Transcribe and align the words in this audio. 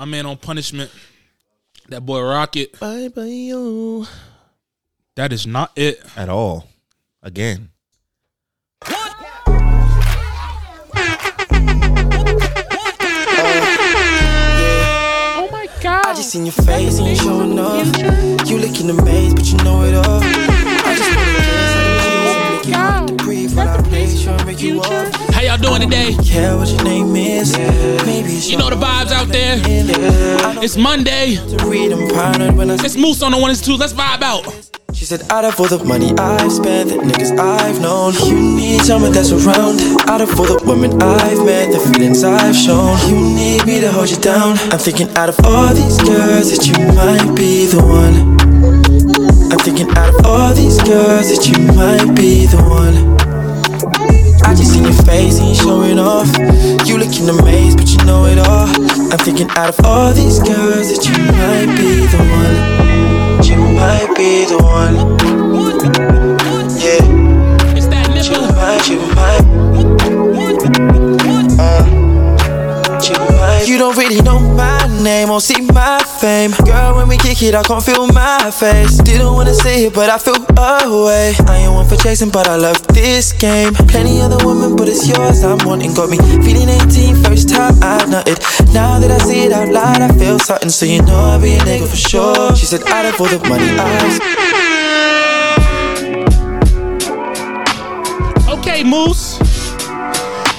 My 0.00 0.06
man 0.06 0.24
on 0.24 0.38
punishment. 0.38 0.90
That 1.90 2.06
boy 2.06 2.22
Rocket. 2.22 2.80
Bye 2.80 3.08
bye 3.08 3.24
yo. 3.24 4.06
That 5.14 5.30
is 5.30 5.46
not 5.46 5.72
it. 5.76 6.02
At 6.16 6.30
all. 6.30 6.66
Again. 7.22 7.68
Oh 8.86 8.90
my 15.52 15.68
god. 15.82 16.06
I 16.06 16.14
just 16.14 16.30
seen 16.30 16.46
your 16.46 16.54
face 16.54 16.98
and 16.98 17.06
you 17.06 17.16
showing 17.16 17.58
off. 17.58 18.48
You 18.48 18.56
looking 18.56 18.88
amazed, 18.88 19.36
but 19.36 19.52
you 19.52 19.58
know 19.58 19.82
it 19.82 19.96
all. 19.96 20.59
Play, 24.54 24.68
sure 24.68 24.70
and 24.70 24.86
make 24.86 25.14
you 25.14 25.16
off. 25.16 25.34
How 25.34 25.42
y'all 25.42 25.58
doing 25.58 25.82
today? 25.82 26.14
Care 26.24 26.56
what 26.56 26.68
your 26.68 26.84
name 26.84 27.14
is? 27.16 27.56
Maybe 28.06 28.32
You 28.32 28.56
know 28.56 28.70
the 28.70 28.76
vibes 28.76 29.12
out 29.12 29.28
there. 29.28 29.56
It's 30.62 30.76
Monday. 30.76 31.36
to 31.36 31.66
read 31.66 31.92
and 31.92 32.10
paranoid 32.10 32.56
when 32.56 32.70
I 32.70 32.74
It's 32.74 32.96
Moose 32.96 33.22
on 33.22 33.32
the 33.32 33.38
one 33.38 33.50
and 33.50 33.62
two. 33.62 33.76
Let's 33.76 33.92
vibe 33.92 34.22
out. 34.22 34.70
She 34.92 35.04
said, 35.04 35.22
out 35.30 35.44
of 35.44 35.58
all 35.58 35.68
the 35.68 35.82
money 35.84 36.12
I've 36.18 36.52
spent, 36.52 36.90
the 36.90 36.96
niggas 36.96 37.38
I've 37.38 37.80
known, 37.80 38.12
you 38.26 38.34
need 38.34 38.82
someone 38.82 39.12
that's 39.12 39.30
around. 39.30 39.80
Out 40.10 40.20
of 40.20 40.38
all 40.38 40.46
the 40.46 40.60
women 40.66 41.00
I've 41.00 41.44
met, 41.46 41.72
the 41.72 41.78
feelings 41.78 42.24
I've 42.24 42.54
shown, 42.56 42.98
you 43.08 43.16
need 43.16 43.64
me 43.66 43.80
to 43.80 43.90
hold 43.90 44.10
you 44.10 44.18
down. 44.18 44.58
I'm 44.72 44.78
thinking, 44.78 45.08
out 45.16 45.28
of 45.28 45.38
all 45.44 45.72
these 45.72 45.96
girls, 46.02 46.50
that 46.50 46.66
you 46.66 46.76
might 46.98 47.34
be 47.36 47.66
the 47.66 47.80
one. 47.80 48.36
I'm 49.52 49.58
thinking, 49.60 49.88
out 49.96 50.12
of 50.12 50.26
all 50.26 50.52
these 50.52 50.82
girls, 50.82 51.30
that 51.30 51.48
you 51.48 51.58
might 51.72 52.14
be 52.14 52.46
the 52.46 52.58
one. 52.58 53.19
I 54.50 54.54
just 54.54 54.72
seen 54.72 54.82
your 54.82 54.92
face 55.04 55.38
and 55.38 55.48
you 55.48 55.54
showing 55.54 56.00
off. 56.00 56.26
You 56.84 56.98
looking 56.98 57.28
amazed, 57.28 57.78
but 57.78 57.88
you 57.88 58.04
know 58.04 58.24
it 58.24 58.36
all. 58.36 58.66
I'm 59.12 59.18
thinking, 59.18 59.48
out 59.50 59.68
of 59.68 59.86
all 59.86 60.12
these 60.12 60.40
girls, 60.40 60.90
that 60.90 61.06
you 61.06 61.14
might 61.38 61.70
be 61.78 62.02
the 62.10 62.18
one. 62.18 62.56
You 63.46 63.62
might 63.78 64.10
be 64.18 64.46
the 64.50 64.58
one. 64.58 64.96
Yeah, 66.82 66.98
you 68.18 68.40
might, 68.58 68.88
you 68.90 68.98
might. 69.14 69.44
Uh, 71.60 71.84
you 73.06 73.18
might. 73.38 73.64
You 73.68 73.78
don't 73.78 73.96
really 73.96 74.20
know 74.20 74.40
my 74.40 74.79
name 75.02 75.30
or 75.30 75.40
see 75.40 75.60
my 75.62 75.98
fame. 76.20 76.52
Girl, 76.64 76.96
when 76.96 77.08
we 77.08 77.16
kick 77.16 77.42
it, 77.42 77.54
I 77.54 77.62
can't 77.62 77.82
feel 77.82 78.06
my 78.08 78.50
face. 78.50 78.98
Didn't 78.98 79.32
wanna 79.32 79.54
say 79.54 79.86
it, 79.86 79.94
but 79.94 80.10
I 80.10 80.18
feel 80.18 80.36
away. 80.56 81.34
I 81.46 81.56
ain't 81.64 81.72
one 81.72 81.86
for 81.88 81.96
chasing, 81.96 82.30
but 82.30 82.48
I 82.48 82.56
love 82.56 82.86
this 82.88 83.32
game. 83.32 83.74
Plenty 83.74 84.20
other 84.20 84.44
women, 84.46 84.76
but 84.76 84.88
it's 84.88 85.08
yours 85.08 85.42
I'm 85.42 85.58
wanting. 85.66 85.94
Got 85.94 86.10
me 86.10 86.18
feeling 86.44 86.68
18, 86.68 87.16
first 87.24 87.48
time 87.48 87.74
I 87.82 87.98
nutted. 88.06 88.38
Now 88.74 88.98
that 88.98 89.10
I 89.10 89.18
see 89.18 89.44
it 89.44 89.52
out 89.52 89.68
loud, 89.68 90.00
I 90.02 90.08
feel 90.18 90.38
something. 90.38 90.70
So 90.70 90.86
you 90.86 91.02
know 91.02 91.14
I'll 91.14 91.40
be 91.40 91.54
a 91.54 91.58
nigga 91.60 91.88
for 91.88 91.96
sure. 91.96 92.56
She 92.56 92.66
said, 92.66 92.82
out 92.88 93.06
of 93.06 93.20
all 93.20 93.28
the 93.28 93.38
money 93.48 93.64
I 93.78 94.50
Okay, 98.50 98.84
Moose. 98.84 99.38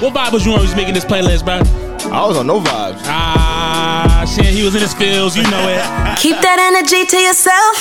What 0.02 0.14
vibe 0.16 0.34
was 0.34 0.46
you 0.46 0.54
on? 0.54 0.62
Was 0.62 0.76
making 0.76 0.96
this 0.96 1.06
playlist, 1.06 1.46
bro? 1.46 1.62
I 2.12 2.26
was 2.26 2.36
on 2.36 2.48
no 2.48 2.60
vibes. 2.60 3.00
Ah, 3.06 3.32
shit, 3.38 3.51
he 4.62 4.66
was 4.66 4.76
in 4.76 4.82
his 4.82 4.94
fields. 4.94 5.36
You 5.36 5.42
know 5.50 5.66
it. 5.74 5.82
Keep 6.22 6.38
that 6.46 6.62
energy 6.62 7.02
to 7.02 7.18
yourself. 7.18 7.74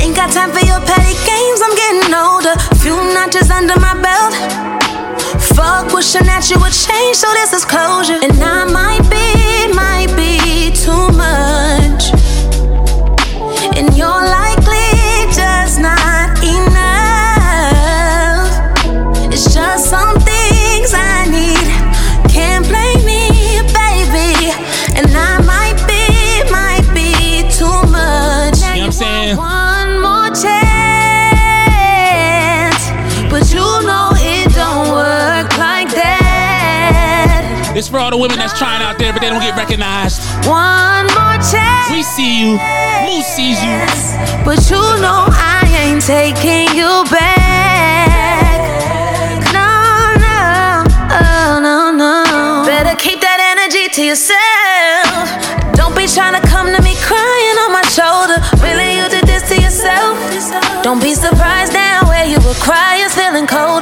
Ain't 0.00 0.16
got 0.16 0.32
time 0.32 0.56
for 0.56 0.64
your 0.64 0.80
petty 0.88 1.12
games. 1.28 1.60
I'm 1.60 1.76
getting 1.76 2.08
older. 2.16 2.56
Few 2.80 2.96
notches 3.12 3.52
under 3.52 3.76
my 3.76 3.92
belt. 4.00 4.32
Fuck 5.52 5.92
wishing 5.92 6.24
that 6.24 6.48
you 6.48 6.56
would 6.64 6.72
change, 6.72 7.20
so 7.20 7.28
this 7.36 7.52
is 7.52 7.68
closure. 7.68 8.16
And 8.24 8.40
I 8.40 8.64
might 8.72 9.04
be, 9.12 9.49
all 38.50 38.58
the 38.58 38.58
women 38.58 38.58
that's 38.58 38.58
trying 38.58 38.82
out 38.82 38.98
there, 38.98 39.12
but 39.12 39.20
they 39.20 39.28
don't 39.28 39.40
get 39.40 39.56
recognized. 39.56 40.22
One 40.46 41.06
more 41.14 41.38
chance. 41.38 41.90
We 41.90 42.02
see 42.02 42.40
you. 42.40 42.58
Moose 43.06 43.26
sees 43.26 43.62
you. 43.62 43.78
But 44.44 44.70
you 44.70 44.80
know 45.00 45.26
I 45.30 45.66
ain't 45.78 46.02
taking 46.02 46.74
you 46.74 47.04
back. 47.10 48.50
No, 49.52 49.70
no, 50.18 50.84
oh, 51.10 51.60
no, 51.62 51.92
no. 51.92 52.24
Better 52.66 52.96
keep 52.96 53.20
that 53.20 53.40
energy 53.56 53.88
to 53.94 54.02
yourself. 54.02 55.28
Don't 55.74 55.96
be 55.96 56.06
trying 56.06 56.40
to 56.40 56.46
come 56.48 56.66
to 56.74 56.82
me 56.82 56.94
crying 57.02 57.56
on 57.66 57.72
my 57.72 57.84
shoulder. 57.88 58.40
Really, 58.62 58.96
you 58.96 59.08
did 59.08 59.26
this 59.26 59.48
to 59.48 59.56
yourself. 59.60 60.18
Don't 60.82 61.02
be 61.02 61.14
surprised 61.14 61.72
now 61.72 62.04
where 62.08 62.26
you 62.26 62.38
will 62.40 62.54
were 62.54 62.60
crying, 62.60 63.08
feeling 63.08 63.46
colder. 63.46 63.79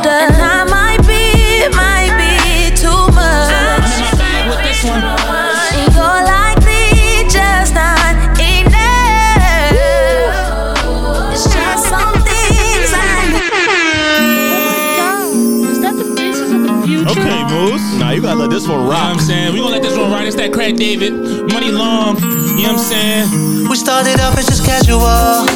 This 18.59 18.67
one 18.67 18.83
You 18.83 18.91
know 18.91 18.91
what. 18.91 18.99
I'm 18.99 19.23
saying? 19.23 19.55
We 19.55 19.63
gonna 19.63 19.79
let 19.79 19.87
this 19.87 19.95
one 19.97 20.11
ride. 20.11 20.27
It's 20.27 20.35
that 20.35 20.51
Craig 20.51 20.75
David. 20.75 21.15
Muni 21.15 21.71
Long. 21.71 22.19
You 22.59 22.67
know 22.67 22.75
what 22.75 22.75
I'm 22.75 22.91
saying? 22.91 23.71
We 23.71 23.79
started 23.79 24.19
off 24.19 24.35
as 24.35 24.51
just 24.51 24.67
casual. 24.67 25.07
A 25.07 25.47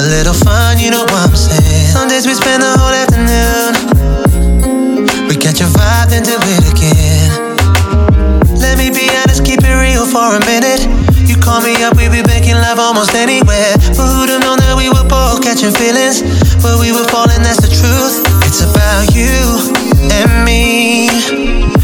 little 0.00 0.32
fun, 0.32 0.80
you 0.80 0.88
know 0.88 1.04
what 1.04 1.28
I'm 1.28 1.36
saying. 1.36 1.92
Some 1.92 2.08
days 2.08 2.24
we 2.24 2.32
spend 2.32 2.64
the 2.64 2.72
whole 2.72 2.96
afternoon. 2.96 3.76
We 5.28 5.36
catch 5.36 5.60
a 5.60 5.68
vibe, 5.68 6.08
then 6.08 6.24
do 6.24 6.40
it 6.40 6.64
again. 6.72 7.28
Let 8.56 8.80
me 8.80 8.88
be 8.88 9.12
honest, 9.20 9.44
keep 9.44 9.60
it 9.60 9.76
real 9.76 10.08
for 10.08 10.24
a 10.24 10.40
minute. 10.48 10.88
You 11.28 11.36
call 11.36 11.60
me 11.60 11.76
up, 11.84 12.00
we 12.00 12.08
be 12.08 12.24
making 12.32 12.56
love 12.56 12.80
almost 12.80 13.12
anywhere. 13.12 13.76
But 13.92 14.08
who'd 14.08 14.32
have 14.32 14.40
known 14.40 14.56
that 14.64 14.72
we 14.72 14.88
were 14.88 15.04
both 15.04 15.44
catching 15.44 15.76
feelings? 15.76 16.24
But 16.64 16.80
we 16.80 16.96
were 16.96 17.04
falling, 17.12 17.44
that's 17.44 17.60
the 17.60 17.68
truth. 17.68 18.24
It's 18.48 18.64
about 18.64 19.12
you 19.12 19.36
and 20.16 20.48
me. 20.48 20.81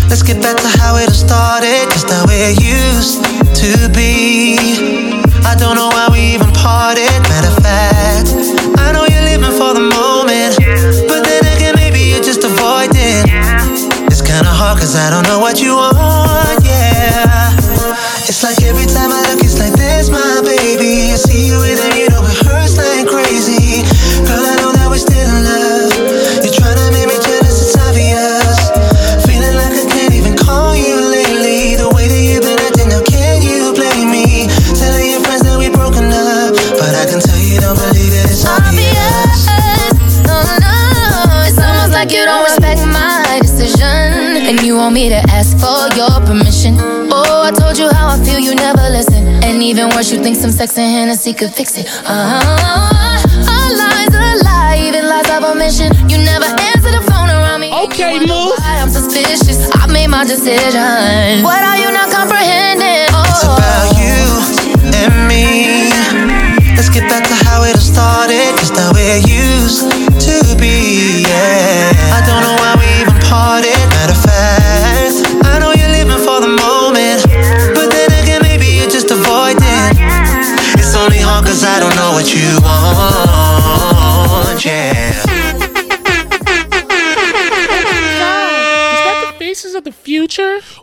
Let's 0.09 0.23
get 0.23 0.41
back 0.41 0.57
to 0.57 0.69
how 0.81 0.97
it 0.97 1.09
all 1.09 1.15
started, 1.15 1.85
just 1.93 2.09
how 2.09 2.25
it 2.29 2.57
used 2.61 3.21
to 3.61 3.89
be. 3.93 4.57
I 5.45 5.55
don't 5.55 5.77
know 5.77 5.89
why 5.89 6.09
we 6.11 6.21
even 6.33 6.51
parted. 6.53 7.13
Matter 7.29 7.53
of 7.53 7.61
fact, 7.63 8.33
I 8.81 8.93
know 8.93 9.05
you're 9.05 9.27
living 9.29 9.53
for 9.61 9.75
the 9.77 9.85
moment. 9.85 10.57
But 11.09 11.29
then 11.29 11.45
again, 11.55 11.75
maybe 11.77 12.01
you're 12.01 12.25
just 12.25 12.43
avoiding. 12.43 13.29
It's 14.09 14.23
kinda 14.23 14.49
hard 14.49 14.79
cause 14.81 14.97
I 14.97 15.11
don't 15.11 15.29
know 15.29 15.41
what 15.41 15.61
you 15.61 15.68
me 44.99 45.09
to 45.09 45.23
ask 45.31 45.55
for 45.63 45.87
your 45.95 46.19
permission. 46.27 46.75
Oh, 47.15 47.47
I 47.47 47.53
told 47.55 47.79
you 47.79 47.87
how 47.95 48.09
I 48.15 48.17
feel, 48.25 48.41
you 48.41 48.55
never 48.55 48.83
listen. 48.91 49.23
And 49.47 49.63
even 49.63 49.91
worse, 49.95 50.11
you 50.11 50.19
think 50.21 50.35
some 50.35 50.51
sex 50.51 50.77
and 50.77 50.91
Hennessy 50.91 51.33
could 51.35 51.55
fix 51.55 51.79
it. 51.79 51.87
Uh-huh. 51.87 53.55
A 53.55 53.59
lie's 53.79 54.11
a 54.11 54.31
lie, 54.43 54.83
even 54.83 55.07
lies 55.07 55.31
of 55.31 55.45
omission. 55.45 55.95
You 56.11 56.19
never 56.19 56.51
answer 56.71 56.91
the 56.91 57.05
phone 57.07 57.31
around 57.31 57.61
me. 57.61 57.71
Okay, 57.87 58.19
move. 58.27 58.59
why 58.59 58.83
I'm 58.83 58.91
suspicious. 58.91 59.71
I 59.71 59.87
made 59.87 60.09
my 60.09 60.25
decision. 60.25 61.47
What 61.47 61.63
are 61.63 61.79
you 61.79 61.91
not 61.95 62.11
comprehending? 62.11 63.07
Oh. 63.15 63.23
It's 63.31 63.45
about 63.47 63.89
you 64.03 64.19
and 64.99 65.15
me. 65.31 65.95
Let's 66.75 66.91
get 66.91 67.07
back 67.07 67.23
to 67.23 67.37
how 67.47 67.63
it 67.63 67.79
all 67.79 67.87
started, 67.95 68.51
just 68.59 68.75
how 68.75 68.91
it 68.97 69.23
used 69.31 69.87
to 70.27 70.37
be. 70.59 71.23
Yeah. 71.23 72.19
I 72.19 72.21
don't 72.27 72.43
know 72.43 72.57
why 72.59 72.78
hearted, 73.29 73.77
matter 73.93 74.13
of 74.17 74.23
fact. 74.25 75.45
I 75.45 75.59
know 75.61 75.73
you're 75.77 75.93
living 75.93 76.21
for 76.25 76.41
the 76.41 76.49
moment, 76.49 77.23
but 77.77 77.93
then 77.93 78.11
again, 78.23 78.43
maybe 78.43 78.67
you 78.67 78.89
just 78.89 79.11
avoid 79.11 79.61
it. 79.61 79.93
It's 80.81 80.95
only 80.97 81.19
hard 81.21 81.45
cause 81.45 81.65
I 81.65 81.79
don't 81.81 81.95
know 81.97 82.13
what 82.13 82.33
you 82.35 82.59
want. 82.65 83.48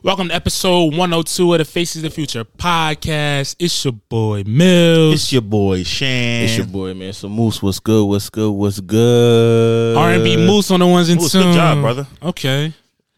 Welcome 0.06 0.28
to 0.28 0.36
episode 0.36 0.94
102 0.94 1.54
of 1.54 1.58
the 1.58 1.66
Faces 1.66 2.04
of 2.04 2.04
the 2.04 2.10
Future 2.12 2.46
podcast. 2.46 3.56
It's 3.58 3.84
your 3.84 3.94
boy 3.94 4.44
Millz. 4.44 5.14
It's 5.14 5.34
your 5.34 5.42
boy 5.42 5.82
Shann. 5.82 6.44
It's 6.44 6.58
your 6.58 6.68
boy, 6.68 6.94
man. 6.94 7.12
So 7.12 7.28
Moose, 7.28 7.60
what's 7.64 7.80
good? 7.80 8.06
What's 8.06 8.30
good? 8.30 8.52
What's 8.52 8.80
good? 8.82 9.98
R&B 9.98 10.38
Moose 10.38 10.70
on 10.70 10.82
the 10.82 10.86
ones 10.86 11.10
and 11.10 11.20
Moose, 11.20 11.32
twos. 11.32 11.46
good 11.46 11.56
job, 11.56 11.82
brother. 11.82 12.06
Okay. 12.22 12.72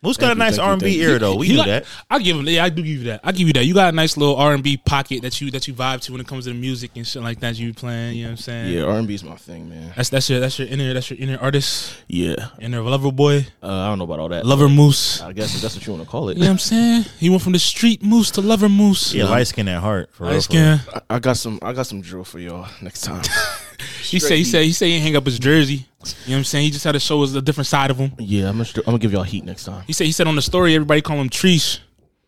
Moose 0.03 0.17
got 0.17 0.31
a 0.31 0.35
nice 0.35 0.59
R&B 0.59 0.79
thank 0.85 0.95
you. 0.95 1.09
ear 1.09 1.17
though. 1.19 1.35
We 1.37 1.47
You 1.47 1.55
knew 1.57 1.63
that. 1.65 1.85
I 2.07 2.19
give 2.19 2.37
him. 2.37 2.47
Yeah, 2.47 2.63
I 2.65 2.69
do 2.69 2.83
give 2.83 2.97
you 2.99 3.03
that. 3.05 3.21
I 3.23 3.31
give 3.31 3.47
you 3.47 3.53
that. 3.53 3.65
You 3.65 3.73
got 3.73 3.91
a 3.91 3.95
nice 3.95 4.15
little 4.15 4.35
R 4.35 4.53
and 4.53 4.63
B 4.63 4.77
pocket 4.77 5.23
that 5.23 5.41
you 5.41 5.49
that 5.51 5.67
you 5.67 5.73
vibe 5.73 6.01
to 6.01 6.11
when 6.11 6.21
it 6.21 6.27
comes 6.27 6.45
to 6.45 6.51
the 6.51 6.55
music 6.55 6.91
and 6.95 7.05
shit 7.05 7.23
like 7.23 7.39
that. 7.39 7.57
You 7.57 7.73
playing. 7.73 8.15
You 8.15 8.23
know 8.25 8.29
what 8.29 8.31
I'm 8.33 8.37
saying? 8.37 8.73
Yeah, 8.73 8.83
R&B 8.83 9.15
is 9.15 9.23
my 9.23 9.35
thing, 9.37 9.69
man. 9.69 9.93
That's 9.95 10.09
that's 10.09 10.29
your 10.29 10.39
that's 10.39 10.59
your 10.59 10.67
inner 10.67 10.93
that's 10.93 11.09
your 11.09 11.17
inner 11.19 11.39
artist, 11.39 11.97
Yeah, 12.07 12.35
inner 12.59 12.81
lover 12.81 13.11
boy, 13.11 13.47
uh, 13.63 13.67
I 13.71 13.87
don't 13.87 13.97
know 13.97 14.03
about 14.03 14.19
all 14.19 14.29
that. 14.29 14.45
lover 14.45 14.69
moose. 14.69 15.19
I 15.21 15.33
guess 15.33 15.59
that's 15.61 15.75
what 15.75 15.87
you 15.87 15.93
want 15.93 16.05
to 16.05 16.09
call 16.09 16.29
it. 16.29 16.37
You 16.37 16.41
know 16.43 16.49
what 16.49 16.51
I'm 16.53 16.59
saying? 16.59 17.05
He 17.17 17.29
went 17.31 17.41
from 17.41 17.53
the 17.53 17.59
street 17.59 18.03
moose 18.03 18.29
to 18.31 18.41
lover 18.41 18.69
moose. 18.69 19.15
Yeah, 19.15 19.25
light 19.25 19.47
skin 19.47 19.67
at 19.67 19.81
heart. 19.81 20.11
For 20.13 20.25
real, 20.25 20.33
Light 20.33 20.43
for 20.43 20.53
real. 20.53 20.77
skin. 20.77 21.01
I, 21.09 21.15
I 21.15 21.19
got 21.19 21.37
some. 21.37 21.57
I 21.63 21.73
got 21.73 21.87
some 21.87 22.01
drill 22.01 22.23
for 22.23 22.37
y'all 22.37 22.67
next 22.83 23.01
time. 23.01 23.23
He 24.01 24.19
said 24.19 24.37
he 24.37 24.43
said 24.43 24.63
he 24.63 24.71
said 24.71 24.85
he 24.87 24.99
hang 24.99 25.15
up 25.15 25.25
his 25.25 25.39
jersey. 25.39 25.73
You 25.73 25.79
know 25.79 26.33
what 26.33 26.37
I'm 26.37 26.43
saying? 26.45 26.65
He 26.65 26.71
just 26.71 26.83
had 26.85 26.93
to 26.93 26.99
show 26.99 27.21
us 27.23 27.33
a 27.33 27.41
different 27.41 27.67
side 27.67 27.91
of 27.91 27.97
him. 27.97 28.11
yeah, 28.19 28.49
I'm 28.49 28.57
gonna. 28.57 28.69
I'm 28.77 28.83
gonna 28.85 28.97
give 28.99 29.11
y'all 29.11 29.23
heat 29.23 29.43
next 29.43 29.65
time. 29.65 29.83
He 29.87 29.93
said 29.93 30.05
he 30.05 30.11
said 30.11 30.27
on 30.27 30.35
the 30.35 30.41
story 30.41 30.73
everybody 30.75 31.01
call 31.01 31.17
him 31.17 31.29
Treesh. 31.29 31.79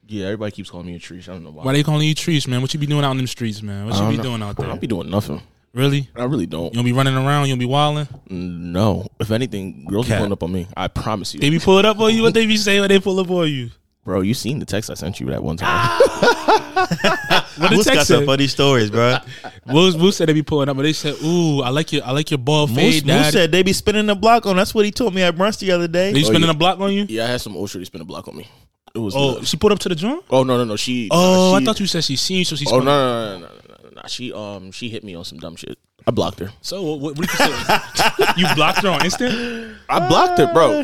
Yeah, 0.07 0.25
everybody 0.25 0.51
keeps 0.51 0.69
calling 0.71 0.87
me 0.87 0.95
a 0.95 0.99
tree. 0.99 1.19
I 1.19 1.25
don't 1.27 1.43
know 1.43 1.51
why. 1.51 1.63
Why 1.63 1.73
they 1.73 1.83
calling 1.83 2.07
you 2.07 2.15
Treesh, 2.15 2.47
man? 2.47 2.61
What 2.61 2.73
you 2.73 2.79
be 2.79 2.87
doing 2.87 3.03
out 3.05 3.11
in 3.11 3.17
them 3.17 3.27
streets, 3.27 3.61
man? 3.61 3.85
What 3.85 3.95
you 4.01 4.09
be 4.09 4.17
know. 4.17 4.23
doing 4.23 4.41
out 4.43 4.49
I 4.57 4.61
there? 4.63 4.67
don't 4.67 4.81
be 4.81 4.87
doing 4.87 5.09
nothing. 5.09 5.41
Really? 5.71 6.09
I 6.15 6.23
really 6.23 6.47
don't. 6.47 6.73
You 6.73 6.77
don't 6.77 6.85
be 6.85 6.93
running 6.93 7.15
around? 7.15 7.45
You 7.45 7.51
don't 7.53 7.59
be 7.59 7.65
wilding? 7.65 8.07
No. 8.27 9.07
If 9.19 9.29
anything, 9.29 9.85
girls 9.85 10.07
be 10.07 10.09
Cap. 10.09 10.17
pulling 10.17 10.31
up 10.31 10.41
on 10.41 10.51
me. 10.51 10.67
I 10.75 10.87
promise 10.87 11.35
you. 11.35 11.39
They 11.39 11.51
be 11.51 11.59
pulling 11.59 11.85
up 11.85 11.99
on 11.99 12.13
you? 12.13 12.23
What 12.23 12.33
they 12.33 12.47
be 12.47 12.57
saying 12.57 12.79
when 12.81 12.89
they 12.89 12.99
pull 12.99 13.19
up 13.19 13.29
on 13.29 13.47
you? 13.47 13.69
Bro, 14.03 14.21
you 14.21 14.33
seen 14.33 14.57
the 14.57 14.65
text 14.65 14.89
I 14.89 14.95
sent 14.95 15.19
you 15.19 15.27
that 15.27 15.43
one 15.43 15.57
time? 15.57 15.67
Ah! 15.69 17.17
What 17.59 17.69
the 17.69 17.75
Moose 17.75 17.85
got 17.85 18.07
some 18.07 18.25
funny 18.25 18.47
stories, 18.47 18.89
bro. 18.89 19.17
Moose, 19.65 19.95
Moose 19.95 20.17
said 20.17 20.29
they 20.29 20.33
be 20.33 20.43
pulling 20.43 20.69
up, 20.69 20.77
but 20.77 20.83
they 20.83 20.93
said, 20.93 21.15
"Ooh, 21.23 21.61
I 21.61 21.69
like 21.69 21.91
your, 21.91 22.03
I 22.05 22.11
like 22.11 22.31
your 22.31 22.37
ball 22.37 22.67
Moose, 22.67 22.75
fade, 22.75 23.05
Moose 23.05 23.15
dad." 23.15 23.33
said 23.33 23.51
they 23.51 23.63
be 23.63 23.73
spinning 23.73 24.05
the 24.05 24.15
block 24.15 24.45
on. 24.45 24.55
That's 24.55 24.73
what 24.73 24.85
he 24.85 24.91
told 24.91 25.13
me 25.13 25.21
at 25.21 25.35
brunch 25.35 25.59
the 25.59 25.71
other 25.71 25.87
day. 25.87 26.13
They 26.13 26.23
spinning 26.23 26.43
yeah. 26.43 26.51
a 26.51 26.53
block 26.53 26.79
on 26.79 26.93
you? 26.93 27.05
yeah, 27.09 27.25
I 27.25 27.27
had 27.27 27.41
some 27.41 27.55
old 27.55 27.69
shorty 27.69 27.85
spin 27.85 28.01
a 28.01 28.05
block 28.05 28.27
on 28.27 28.37
me. 28.37 28.47
It 28.95 28.99
was. 28.99 29.15
Oh, 29.15 29.35
nuts. 29.35 29.49
she 29.49 29.57
put 29.57 29.71
up 29.71 29.79
to 29.79 29.89
the 29.89 29.95
joint. 29.95 30.23
oh 30.29 30.43
no 30.43 30.57
no 30.57 30.63
no 30.63 30.75
she. 30.75 31.09
Oh, 31.11 31.57
she, 31.57 31.61
I 31.61 31.65
thought 31.65 31.79
you 31.79 31.87
said 31.87 32.03
she 32.03 32.15
seen 32.15 32.39
you, 32.39 32.45
so 32.45 32.55
she's. 32.55 32.71
Oh 32.71 32.79
no 32.79 32.85
no 32.85 33.37
no 33.37 33.39
no 33.39 33.47
no 33.47 33.75
no 33.83 33.89
no. 33.95 34.01
She 34.07 34.33
um 34.33 34.71
she 34.71 34.89
hit 34.89 35.03
me 35.03 35.15
on 35.15 35.25
some 35.25 35.39
dumb 35.39 35.55
shit. 35.55 35.77
I 36.07 36.11
blocked 36.11 36.39
her. 36.39 36.51
So 36.61 36.81
what? 36.83 36.99
What, 36.99 37.17
what 37.17 37.29
do 37.29 37.43
you 37.43 37.49
say? 37.49 38.33
you 38.37 38.47
blocked 38.55 38.79
her 38.79 38.89
on 38.89 39.03
instant? 39.03 39.77
I 39.89 40.07
blocked 40.07 40.39
her, 40.39 40.51
bro. 40.53 40.83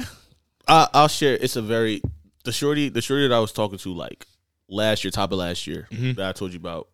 I, 0.67 0.87
I'll 0.93 1.07
share. 1.07 1.37
It's 1.39 1.55
a 1.55 1.61
very 1.61 2.01
the 2.43 2.51
shorty 2.51 2.89
the 2.89 3.01
shorty 3.01 3.27
that 3.27 3.33
I 3.33 3.39
was 3.39 3.51
talking 3.51 3.77
to 3.79 3.93
like 3.93 4.25
last 4.67 5.03
year, 5.03 5.11
top 5.11 5.31
of 5.31 5.37
last 5.37 5.67
year 5.67 5.87
Mhm. 5.91 6.15
that 6.15 6.27
I 6.29 6.31
told 6.31 6.53
you 6.53 6.59
about. 6.59 6.87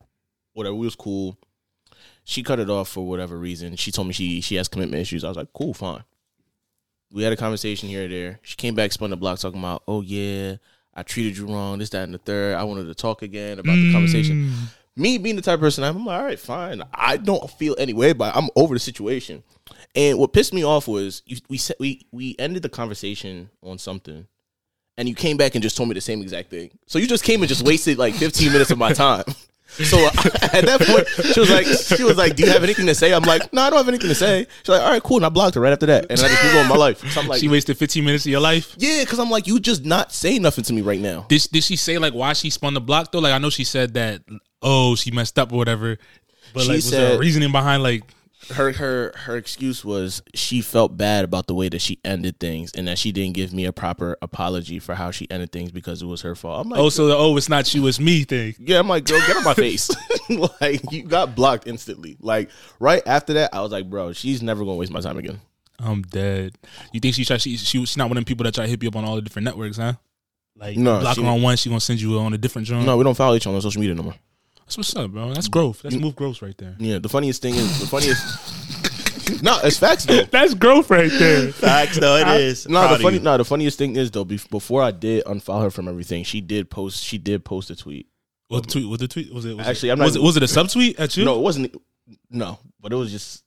Whatever, 0.53 0.75
we 0.75 0.85
was 0.87 0.95
cool. 0.95 1.37
She 2.23 2.43
cut 2.43 2.59
it 2.59 2.69
off 2.69 2.89
for 2.89 3.07
whatever 3.07 3.37
reason. 3.37 3.75
She 3.75 3.91
told 3.91 4.07
me 4.07 4.13
she 4.13 4.41
she 4.41 4.55
has 4.55 4.67
commitment 4.67 5.01
issues. 5.01 5.23
I 5.23 5.27
was 5.29 5.37
like, 5.37 5.53
cool, 5.53 5.73
fine. 5.73 6.03
We 7.11 7.23
had 7.23 7.33
a 7.33 7.37
conversation 7.37 7.89
here 7.89 8.05
or 8.05 8.07
there. 8.07 8.39
She 8.43 8.55
came 8.55 8.75
back, 8.75 8.91
spun 8.91 9.09
the 9.09 9.17
block, 9.17 9.39
talking 9.39 9.59
about, 9.59 9.83
oh 9.87 10.01
yeah, 10.01 10.55
I 10.93 11.03
treated 11.03 11.37
you 11.37 11.47
wrong, 11.47 11.79
this, 11.79 11.89
that, 11.89 12.03
and 12.03 12.13
the 12.13 12.17
third. 12.19 12.55
I 12.55 12.63
wanted 12.63 12.85
to 12.85 12.95
talk 12.95 13.21
again 13.21 13.59
about 13.59 13.75
the 13.75 13.91
conversation. 13.91 14.47
Mm. 14.49 14.53
Me 14.97 15.17
being 15.17 15.35
the 15.37 15.41
type 15.41 15.55
of 15.55 15.59
person 15.61 15.83
I'm, 15.85 16.05
like, 16.05 16.19
all 16.19 16.25
right, 16.25 16.39
fine. 16.39 16.83
I 16.93 17.17
don't 17.17 17.49
feel 17.51 17.75
any 17.77 17.93
way, 17.93 18.11
but 18.13 18.35
I'm 18.35 18.49
over 18.55 18.75
the 18.75 18.79
situation. 18.79 19.43
And 19.95 20.19
what 20.19 20.33
pissed 20.33 20.53
me 20.53 20.63
off 20.63 20.87
was 20.87 21.21
you, 21.25 21.37
we 21.49 21.57
said 21.57 21.75
we 21.79 22.05
we 22.11 22.35
ended 22.39 22.61
the 22.63 22.69
conversation 22.69 23.49
on 23.63 23.77
something, 23.77 24.27
and 25.01 25.09
you 25.09 25.15
came 25.15 25.35
back 25.35 25.55
and 25.55 25.63
just 25.63 25.75
told 25.75 25.89
me 25.89 25.95
the 25.95 26.01
same 26.01 26.21
exact 26.21 26.51
thing. 26.51 26.69
So 26.85 26.99
you 26.99 27.07
just 27.07 27.23
came 27.23 27.41
and 27.41 27.49
just 27.49 27.65
wasted 27.65 27.97
like 27.97 28.13
15 28.13 28.51
minutes 28.51 28.69
of 28.69 28.77
my 28.77 28.93
time. 28.93 29.25
So 29.71 29.97
at 30.05 30.65
that 30.65 30.81
point, 30.81 31.07
she 31.33 31.39
was 31.39 31.49
like, 31.49 31.65
she 31.65 32.03
was 32.03 32.17
like, 32.17 32.35
"Do 32.35 32.43
you 32.43 32.49
have 32.51 32.61
anything 32.61 32.87
to 32.87 32.93
say?" 32.93 33.13
I'm 33.13 33.23
like, 33.23 33.53
"No, 33.53 33.61
I 33.61 33.69
don't 33.69 33.77
have 33.77 33.87
anything 33.87 34.09
to 34.09 34.15
say." 34.15 34.45
She's 34.63 34.67
like, 34.67 34.81
"All 34.81 34.89
right, 34.89 35.01
cool," 35.01 35.15
and 35.15 35.25
I 35.25 35.29
blocked 35.29 35.55
her 35.55 35.61
right 35.61 35.71
after 35.71 35.85
that, 35.85 36.07
and 36.09 36.19
I 36.19 36.27
just 36.27 36.43
moved 36.43 36.55
on 36.57 36.63
with 36.63 36.69
my 36.71 36.75
life. 36.75 37.09
So 37.09 37.21
I'm 37.21 37.27
like, 37.29 37.39
she 37.39 37.47
wasted 37.47 37.77
15 37.77 38.03
minutes 38.03 38.25
of 38.25 38.31
your 38.31 38.41
life. 38.41 38.75
"Yeah," 38.77 39.01
because 39.01 39.17
I'm 39.17 39.29
like, 39.29 39.47
"You 39.47 39.61
just 39.61 39.85
not 39.85 40.11
saying 40.11 40.41
nothing 40.41 40.65
to 40.65 40.73
me 40.73 40.81
right 40.81 40.99
now." 40.99 41.25
Did 41.29 41.47
did 41.53 41.63
she 41.63 41.77
say 41.77 41.97
like 41.99 42.13
why 42.13 42.33
she 42.33 42.49
spun 42.49 42.73
the 42.73 42.81
block 42.81 43.13
though? 43.13 43.19
Like 43.19 43.31
I 43.31 43.37
know 43.37 43.49
she 43.49 43.63
said 43.63 43.93
that 43.93 44.23
oh 44.61 44.95
she 44.95 45.09
messed 45.09 45.39
up 45.39 45.53
or 45.53 45.55
whatever, 45.55 45.97
but 46.53 46.63
She 46.63 46.67
like 46.67 46.75
was 46.75 46.91
there 46.91 47.15
a 47.15 47.17
reasoning 47.17 47.53
behind 47.53 47.81
like 47.81 48.03
her 48.53 48.71
her 48.73 49.13
her 49.15 49.37
excuse 49.37 49.85
was 49.85 50.21
she 50.33 50.61
felt 50.61 50.97
bad 50.97 51.23
about 51.23 51.47
the 51.47 51.53
way 51.53 51.69
that 51.69 51.79
she 51.81 51.99
ended 52.03 52.39
things 52.39 52.71
and 52.75 52.87
that 52.87 52.97
she 52.97 53.11
didn't 53.11 53.33
give 53.35 53.53
me 53.53 53.65
a 53.65 53.71
proper 53.71 54.17
apology 54.21 54.79
for 54.79 54.95
how 54.95 55.11
she 55.11 55.29
ended 55.29 55.51
things 55.51 55.71
because 55.71 56.01
it 56.01 56.05
was 56.07 56.21
her 56.21 56.35
fault. 56.35 56.65
I'm 56.65 56.69
like, 56.71 56.79
oh 56.79 56.89
so 56.89 57.07
the, 57.07 57.15
oh 57.15 57.37
it's 57.37 57.49
not 57.49 57.71
you 57.73 57.85
it's 57.87 57.99
me 57.99 58.23
thing. 58.23 58.55
yeah, 58.59 58.79
I'm 58.79 58.87
like, 58.89 59.05
girl, 59.05 59.19
get 59.27 59.37
on 59.37 59.43
my 59.43 59.53
face. 59.55 59.89
like 60.61 60.91
you 60.91 61.03
got 61.03 61.35
blocked 61.35 61.67
instantly. 61.67 62.17
Like 62.19 62.49
right 62.79 63.03
after 63.05 63.33
that, 63.33 63.53
I 63.53 63.61
was 63.61 63.71
like, 63.71 63.89
bro, 63.89 64.13
she's 64.13 64.41
never 64.41 64.63
gonna 64.65 64.75
waste 64.77 64.91
my 64.91 65.01
time 65.01 65.17
again. 65.17 65.39
I'm 65.79 66.01
dead. 66.03 66.55
You 66.93 66.99
think 66.99 67.15
she 67.15 67.25
try 67.25 67.37
she 67.37 67.57
she 67.57 67.79
she's 67.85 67.97
not 67.97 68.05
one 68.09 68.17
of 68.17 68.21
them 68.23 68.25
people 68.25 68.43
that 68.45 68.53
try 68.55 68.65
to 68.65 68.69
hit 68.69 68.81
you 68.81 68.89
up 68.89 68.95
on 68.95 69.05
all 69.05 69.15
the 69.15 69.21
different 69.21 69.45
networks, 69.45 69.77
huh? 69.77 69.93
Like 70.57 70.77
No, 70.77 70.99
block 70.99 71.15
she- 71.15 71.23
her 71.23 71.29
on 71.29 71.41
one, 71.41 71.57
she 71.57 71.69
gonna 71.69 71.79
send 71.79 72.01
you 72.01 72.19
on 72.19 72.33
a 72.33 72.37
different 72.37 72.67
joint. 72.67 72.85
No, 72.85 72.97
we 72.97 73.03
don't 73.03 73.15
follow 73.15 73.35
each 73.35 73.47
other 73.47 73.55
on 73.55 73.61
social 73.61 73.79
media 73.81 73.95
no 73.95 74.03
more. 74.03 74.15
That's 74.71 74.77
what's 74.77 74.95
up, 74.95 75.11
bro. 75.11 75.33
That's 75.33 75.49
growth. 75.49 75.81
That's 75.81 75.97
move 75.97 76.15
growth 76.15 76.41
right 76.41 76.57
there. 76.57 76.77
Yeah, 76.79 76.99
the 76.99 77.09
funniest 77.09 77.41
thing 77.41 77.55
is 77.55 77.81
the 77.81 77.87
funniest. 77.87 79.43
no, 79.43 79.59
it's 79.65 79.77
facts 79.77 80.05
though. 80.05 80.23
That's 80.31 80.53
growth 80.53 80.89
right 80.89 81.11
there. 81.11 81.51
Facts, 81.51 81.99
though 81.99 82.15
it 82.15 82.39
is. 82.39 82.69
No, 82.69 82.79
Proud 82.79 82.97
the 82.99 83.03
funny, 83.03 83.19
no, 83.19 83.35
the 83.37 83.43
funniest 83.43 83.77
thing 83.77 83.97
is 83.97 84.11
though. 84.11 84.23
bef- 84.23 84.49
Before 84.49 84.81
I 84.81 84.91
did 84.91 85.25
unfollow 85.25 85.63
her 85.63 85.71
from 85.71 85.89
everything, 85.89 86.23
she 86.23 86.39
did 86.39 86.69
post. 86.69 87.03
She 87.03 87.17
did 87.17 87.43
post 87.43 87.69
a 87.69 87.75
tweet. 87.75 88.07
What 88.47 88.63
the 88.63 88.69
tweet? 88.71 88.87
What 88.89 89.01
the 89.01 89.09
tweet? 89.09 89.33
Was 89.33 89.43
it? 89.43 89.57
Was 89.57 89.67
Actually, 89.67 89.89
it, 89.89 89.91
I'm 89.91 89.99
not 89.99 90.05
was 90.05 90.15
it 90.15 90.19
even- 90.19 90.25
was 90.27 90.37
it 90.37 90.43
a 90.43 90.45
subtweet 90.45 90.99
at 91.01 91.17
you? 91.17 91.25
No, 91.25 91.37
it 91.37 91.41
wasn't. 91.41 91.75
No, 92.29 92.57
but 92.79 92.93
it 92.93 92.95
was 92.95 93.11
just. 93.11 93.43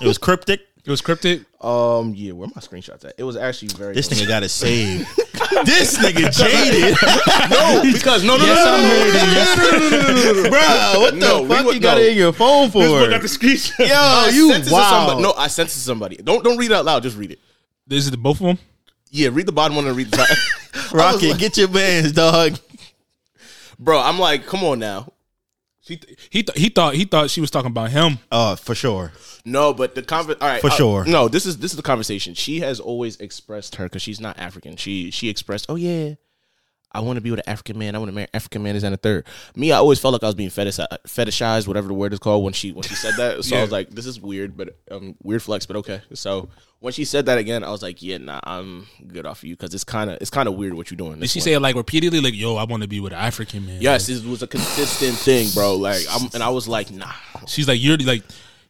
It 0.00 0.06
was 0.06 0.18
cryptic. 0.18 0.60
It 0.84 0.90
was 0.90 1.00
cryptic. 1.00 1.42
Um, 1.60 2.12
yeah, 2.14 2.32
where 2.32 2.48
my 2.54 2.60
screenshots 2.60 3.04
at? 3.04 3.14
It 3.16 3.24
was 3.24 3.36
actually 3.36 3.68
very. 3.68 3.94
This 3.94 4.08
nigga 4.08 4.28
got 4.28 4.42
it 4.42 4.50
saved. 4.50 5.08
this 5.64 5.96
nigga 5.98 6.30
jaded. 6.30 6.96
no, 7.50 7.82
because 7.92 8.22
no, 8.22 8.36
no, 8.36 8.44
Yes, 8.44 8.56
no, 8.64 8.74
I'm 8.74 8.82
no, 8.82 8.88
no, 8.88 8.94
heard 8.98 9.90
no, 9.90 9.90
it. 9.90 9.90
no, 9.90 9.98
no, 9.98 10.00
no, 10.00 10.00
no, 10.00 10.12
no, 10.12 10.32
no, 10.32 10.42
no. 10.42 10.50
Bro, 10.50 11.00
what 11.00 11.14
the 11.14 11.20
No, 11.20 11.42
we 11.42 11.48
fuck 11.48 11.66
would- 11.66 11.74
you 11.74 11.80
got 11.80 11.96
no. 11.96 12.02
it 12.02 12.12
in 12.12 12.16
your 12.18 12.32
phone 12.32 12.70
for? 12.70 12.80
the 12.82 13.18
screenshot. 13.20 13.78
Yo, 13.88 13.94
I 13.94 14.30
you 14.34 14.50
sent 14.52 14.62
it 14.62 14.64
to 14.64 14.70
somebody. 14.70 15.14
wow. 15.16 15.20
No, 15.20 15.32
I 15.36 15.46
sent 15.48 15.68
it 15.70 15.72
to 15.72 15.78
somebody. 15.78 16.16
Don't 16.16 16.44
don't 16.44 16.58
read 16.58 16.70
it 16.70 16.74
out 16.74 16.84
loud. 16.84 17.02
Just 17.02 17.16
read 17.16 17.30
it. 17.32 17.38
This 17.86 18.04
is 18.04 18.10
the 18.10 18.16
both 18.16 18.40
of 18.40 18.46
them. 18.46 18.58
Yeah, 19.10 19.30
read 19.32 19.46
the 19.46 19.52
bottom 19.52 19.76
one 19.76 19.86
and 19.86 19.96
read 19.96 20.10
the 20.10 20.16
top. 20.18 20.28
I 20.28 20.32
was 20.32 20.92
Rocket, 20.92 21.30
like- 21.30 21.38
get 21.38 21.56
your 21.56 21.68
bands, 21.68 22.12
dog. 22.12 22.58
bro. 23.78 24.00
I'm 24.00 24.18
like, 24.18 24.46
come 24.46 24.64
on 24.64 24.78
now. 24.80 25.12
He 25.86 25.96
th- 25.96 26.18
he 26.30 26.42
th- 26.42 26.58
he 26.58 26.68
thought 26.70 26.94
he 26.94 27.04
thought 27.04 27.28
she 27.30 27.42
was 27.42 27.50
talking 27.50 27.70
about 27.70 27.90
him. 27.90 28.18
Oh, 28.32 28.56
for 28.56 28.74
sure. 28.74 29.12
No, 29.44 29.74
but 29.74 29.94
the 29.94 30.02
conver- 30.02 30.36
all 30.40 30.48
right, 30.48 30.60
For 30.60 30.68
uh, 30.68 30.74
sure. 30.74 31.04
No, 31.04 31.28
this 31.28 31.44
is 31.44 31.58
this 31.58 31.72
is 31.72 31.76
the 31.76 31.82
conversation. 31.82 32.32
She 32.32 32.60
has 32.60 32.80
always 32.80 33.18
expressed 33.18 33.76
her 33.76 33.84
because 33.84 34.00
she's 34.00 34.20
not 34.20 34.38
African. 34.38 34.76
She 34.76 35.10
she 35.10 35.28
expressed, 35.28 35.66
oh 35.68 35.74
yeah, 35.74 36.14
I 36.94 37.00
want 37.00 37.16
to 37.16 37.20
be 37.20 37.30
with 37.30 37.40
an 37.40 37.48
African 37.48 37.78
man. 37.78 37.94
I 37.94 37.98
want 37.98 38.08
to 38.10 38.14
marry 38.14 38.28
African 38.32 38.62
man. 38.62 38.76
Is 38.76 38.84
and 38.84 38.94
a 38.94 38.98
third. 38.98 39.26
Me, 39.56 39.72
I 39.72 39.76
always 39.78 39.98
felt 39.98 40.12
like 40.12 40.22
I 40.22 40.26
was 40.26 40.34
being 40.34 40.50
fetish- 40.50 40.78
fetishized, 41.06 41.66
whatever 41.66 41.88
the 41.88 41.94
word 41.94 42.12
is 42.12 42.18
called 42.18 42.44
when 42.44 42.52
she 42.52 42.72
when 42.72 42.82
she 42.82 42.94
said 42.94 43.14
that. 43.16 43.44
So 43.44 43.56
I 43.56 43.62
was 43.62 43.72
like, 43.72 43.90
this 43.90 44.06
is 44.06 44.20
weird, 44.20 44.56
but 44.56 44.76
um, 44.90 45.16
weird 45.22 45.42
flex, 45.42 45.66
but 45.66 45.76
okay. 45.76 46.00
So 46.14 46.48
when 46.80 46.92
she 46.92 47.04
said 47.04 47.26
that 47.26 47.38
again, 47.38 47.64
I 47.64 47.70
was 47.70 47.82
like, 47.82 48.02
yeah, 48.02 48.18
nah, 48.18 48.40
I'm 48.44 48.86
good 49.06 49.26
off 49.26 49.38
of 49.38 49.44
you 49.44 49.56
because 49.56 49.74
it's 49.74 49.84
kind 49.84 50.10
of 50.10 50.18
it's 50.20 50.30
kind 50.30 50.48
of 50.48 50.54
weird 50.54 50.74
what 50.74 50.90
you're 50.90 50.96
doing. 50.96 51.18
Did 51.18 51.30
she 51.30 51.40
say 51.40 51.54
it 51.54 51.60
like 51.60 51.76
repeatedly? 51.76 52.20
Like, 52.20 52.34
yo, 52.34 52.56
I 52.56 52.64
want 52.64 52.82
to 52.82 52.88
be 52.88 53.00
with 53.00 53.12
an 53.12 53.18
African 53.18 53.66
man. 53.66 53.80
Yes, 53.80 54.08
it 54.08 54.24
was 54.24 54.42
a 54.42 54.46
consistent 54.46 55.14
thing, 55.16 55.48
bro. 55.54 55.76
Like, 55.76 56.02
I'm, 56.10 56.28
and 56.34 56.42
I 56.42 56.50
was 56.50 56.68
like, 56.68 56.90
nah. 56.90 57.10
She's 57.46 57.66
like, 57.68 57.82
you're 57.82 57.96
like, 57.98 58.22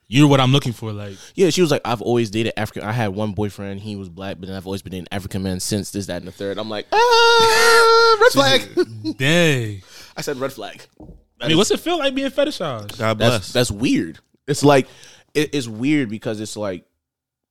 you're 0.06 0.28
what 0.28 0.38
I'm 0.40 0.52
looking 0.52 0.72
for. 0.72 0.92
Like, 0.92 1.16
Yeah, 1.34 1.50
she 1.50 1.60
was 1.60 1.70
like, 1.70 1.80
I've 1.84 2.02
always 2.02 2.30
dated 2.30 2.52
African. 2.56 2.82
I 2.82 2.92
had 2.92 3.08
one 3.08 3.32
boyfriend, 3.32 3.80
he 3.80 3.96
was 3.96 4.08
black, 4.08 4.36
but 4.38 4.46
then 4.46 4.56
I've 4.56 4.66
always 4.66 4.82
been 4.82 4.92
dating 4.92 5.08
African 5.10 5.42
men 5.42 5.60
since 5.60 5.90
this, 5.90 6.06
that, 6.06 6.18
and 6.18 6.28
the 6.28 6.32
third. 6.32 6.58
I'm 6.58 6.68
like, 6.70 6.86
ah, 6.92 6.96
red 8.34 8.62
flag. 8.62 9.16
dang. 9.18 9.82
I 10.16 10.20
said 10.20 10.36
red 10.38 10.52
flag. 10.52 10.82
I 11.40 11.48
mean, 11.48 11.56
what's 11.56 11.70
it 11.70 11.80
feel 11.80 11.98
like 11.98 12.14
being 12.14 12.30
fetishized? 12.30 12.98
God 12.98 13.18
That's 13.18 13.36
bless. 13.36 13.52
that's 13.52 13.70
weird. 13.70 14.18
It's 14.46 14.62
like 14.64 14.86
it, 15.34 15.54
it's 15.54 15.68
weird 15.68 16.08
because 16.08 16.40
it's 16.40 16.56
like, 16.56 16.84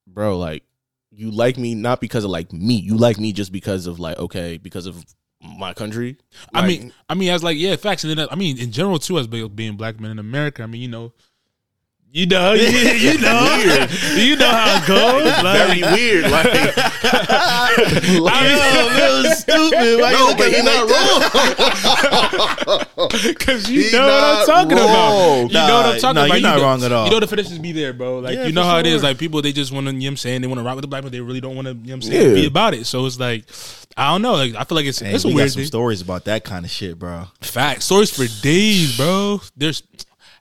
bro, 0.08 0.38
like 0.38 0.63
you 1.12 1.32
like 1.32 1.58
me 1.58 1.75
not 1.75 2.01
because 2.01 2.24
of 2.24 2.32
like 2.32 2.51
me. 2.53 2.75
You 2.75 2.98
like 2.98 3.20
me 3.20 3.34
just 3.34 3.51
because 3.51 3.86
of 3.88 4.00
like 4.00 4.18
okay, 4.18 4.58
because 4.58 4.86
of 4.86 5.03
my 5.42 5.74
country. 5.74 6.18
I 6.53 6.65
mean, 6.65 6.94
I 7.10 7.15
mean, 7.15 7.30
as 7.30 7.44
like, 7.44 7.58
yeah, 7.58 7.75
facts. 7.75 8.03
And 8.03 8.18
then, 8.18 8.27
I 8.32 8.36
mean, 8.36 8.58
in 8.58 8.72
general 8.72 8.98
too, 9.00 9.20
as 9.20 9.27
be- 9.27 9.48
being 9.50 9.75
black 9.75 10.00
men 10.00 10.12
in 10.12 10.20
America, 10.20 10.63
I 10.63 10.68
mean, 10.68 10.82
you 10.82 10.88
know, 10.88 11.13
You 12.15 12.27
know, 12.27 12.53
you, 12.53 12.67
you 12.67 13.17
know, 13.20 13.88
you 14.15 14.36
know 14.36 14.48
how 14.48 14.77
it 14.77 14.86
goes. 14.88 15.25
Like, 15.43 15.67
Very 15.67 15.82
weird. 15.82 16.29
Like, 16.29 16.46
I 17.75 18.96
Yo, 18.98 19.24
stupid. 19.34 20.00
Why 20.00 20.12
no, 20.12 20.36
but 20.38 20.51
he's 20.53 20.63
not 20.63 20.89
wrong. 20.89 21.22
Because 23.24 23.70
you 23.70 23.84
He 23.84 23.91
know 23.91 24.05
what 24.05 24.24
I'm 24.24 24.46
talking 24.46 24.77
wrong. 24.77 24.89
about. 24.89 25.48
You 25.48 25.53
know 25.53 25.75
what 25.75 25.86
I'm 25.88 26.00
talking 26.00 26.15
nah, 26.15 26.25
about. 26.25 26.39
you're 26.39 26.41
not 26.41 26.55
you 26.55 26.62
know, 26.62 26.63
wrong 26.63 26.84
at 26.84 26.91
all. 26.91 27.05
You 27.05 27.12
know 27.12 27.20
the 27.20 27.27
fetishes 27.27 27.58
be 27.60 27.72
there, 27.72 27.93
bro. 27.93 28.20
Like 28.20 28.36
Yeah, 28.36 28.46
you 28.46 28.51
know 28.53 28.62
for 28.62 28.67
how 28.67 28.77
it 28.77 28.86
is. 28.86 29.01
Like 29.03 29.17
people, 29.17 29.41
they 29.41 29.51
just 29.51 29.72
want 29.72 29.88
to. 29.88 29.93
You 29.93 30.00
know 30.01 30.05
what 30.05 30.10
I'm 30.12 30.17
saying 30.17 30.41
they 30.41 30.48
want 30.48 30.60
to 30.60 30.63
rock 30.63 30.75
with 30.75 30.84
the 30.84 30.88
black, 30.88 31.01
but 31.03 31.12
they 31.12 31.20
really 31.22 31.41
don't 31.41 31.55
want 31.55 31.67
to. 31.67 31.74
You 31.74 31.79
know 31.79 31.86
what 31.88 31.93
I'm 31.96 32.01
saying 32.03 32.27
Yeah. 32.29 32.34
be 32.36 32.46
about 32.46 32.74
it. 32.75 32.86
So 32.86 33.05
it's 33.08 33.20
like 33.20 33.46
I 33.98 34.12
don't 34.12 34.22
know. 34.22 34.34
Like 34.34 34.53
I 34.55 34.63
feel 34.65 34.75
like 34.75 34.86
it's 34.86 35.00
Hey, 35.00 35.13
it's 35.15 35.25
a 35.25 35.29
we 35.29 35.34
weird 35.36 35.48
got 35.48 35.53
some 35.53 35.60
thing. 35.62 35.67
stories 35.67 36.01
about 36.01 36.25
that 36.25 36.43
kind 36.43 36.63
of 36.63 36.70
shit, 36.72 37.00
bro. 37.00 37.25
Fact 37.41 37.82
stories 37.82 38.12
for 38.12 38.27
days, 38.43 38.96
bro. 38.98 39.41
There's 39.58 39.82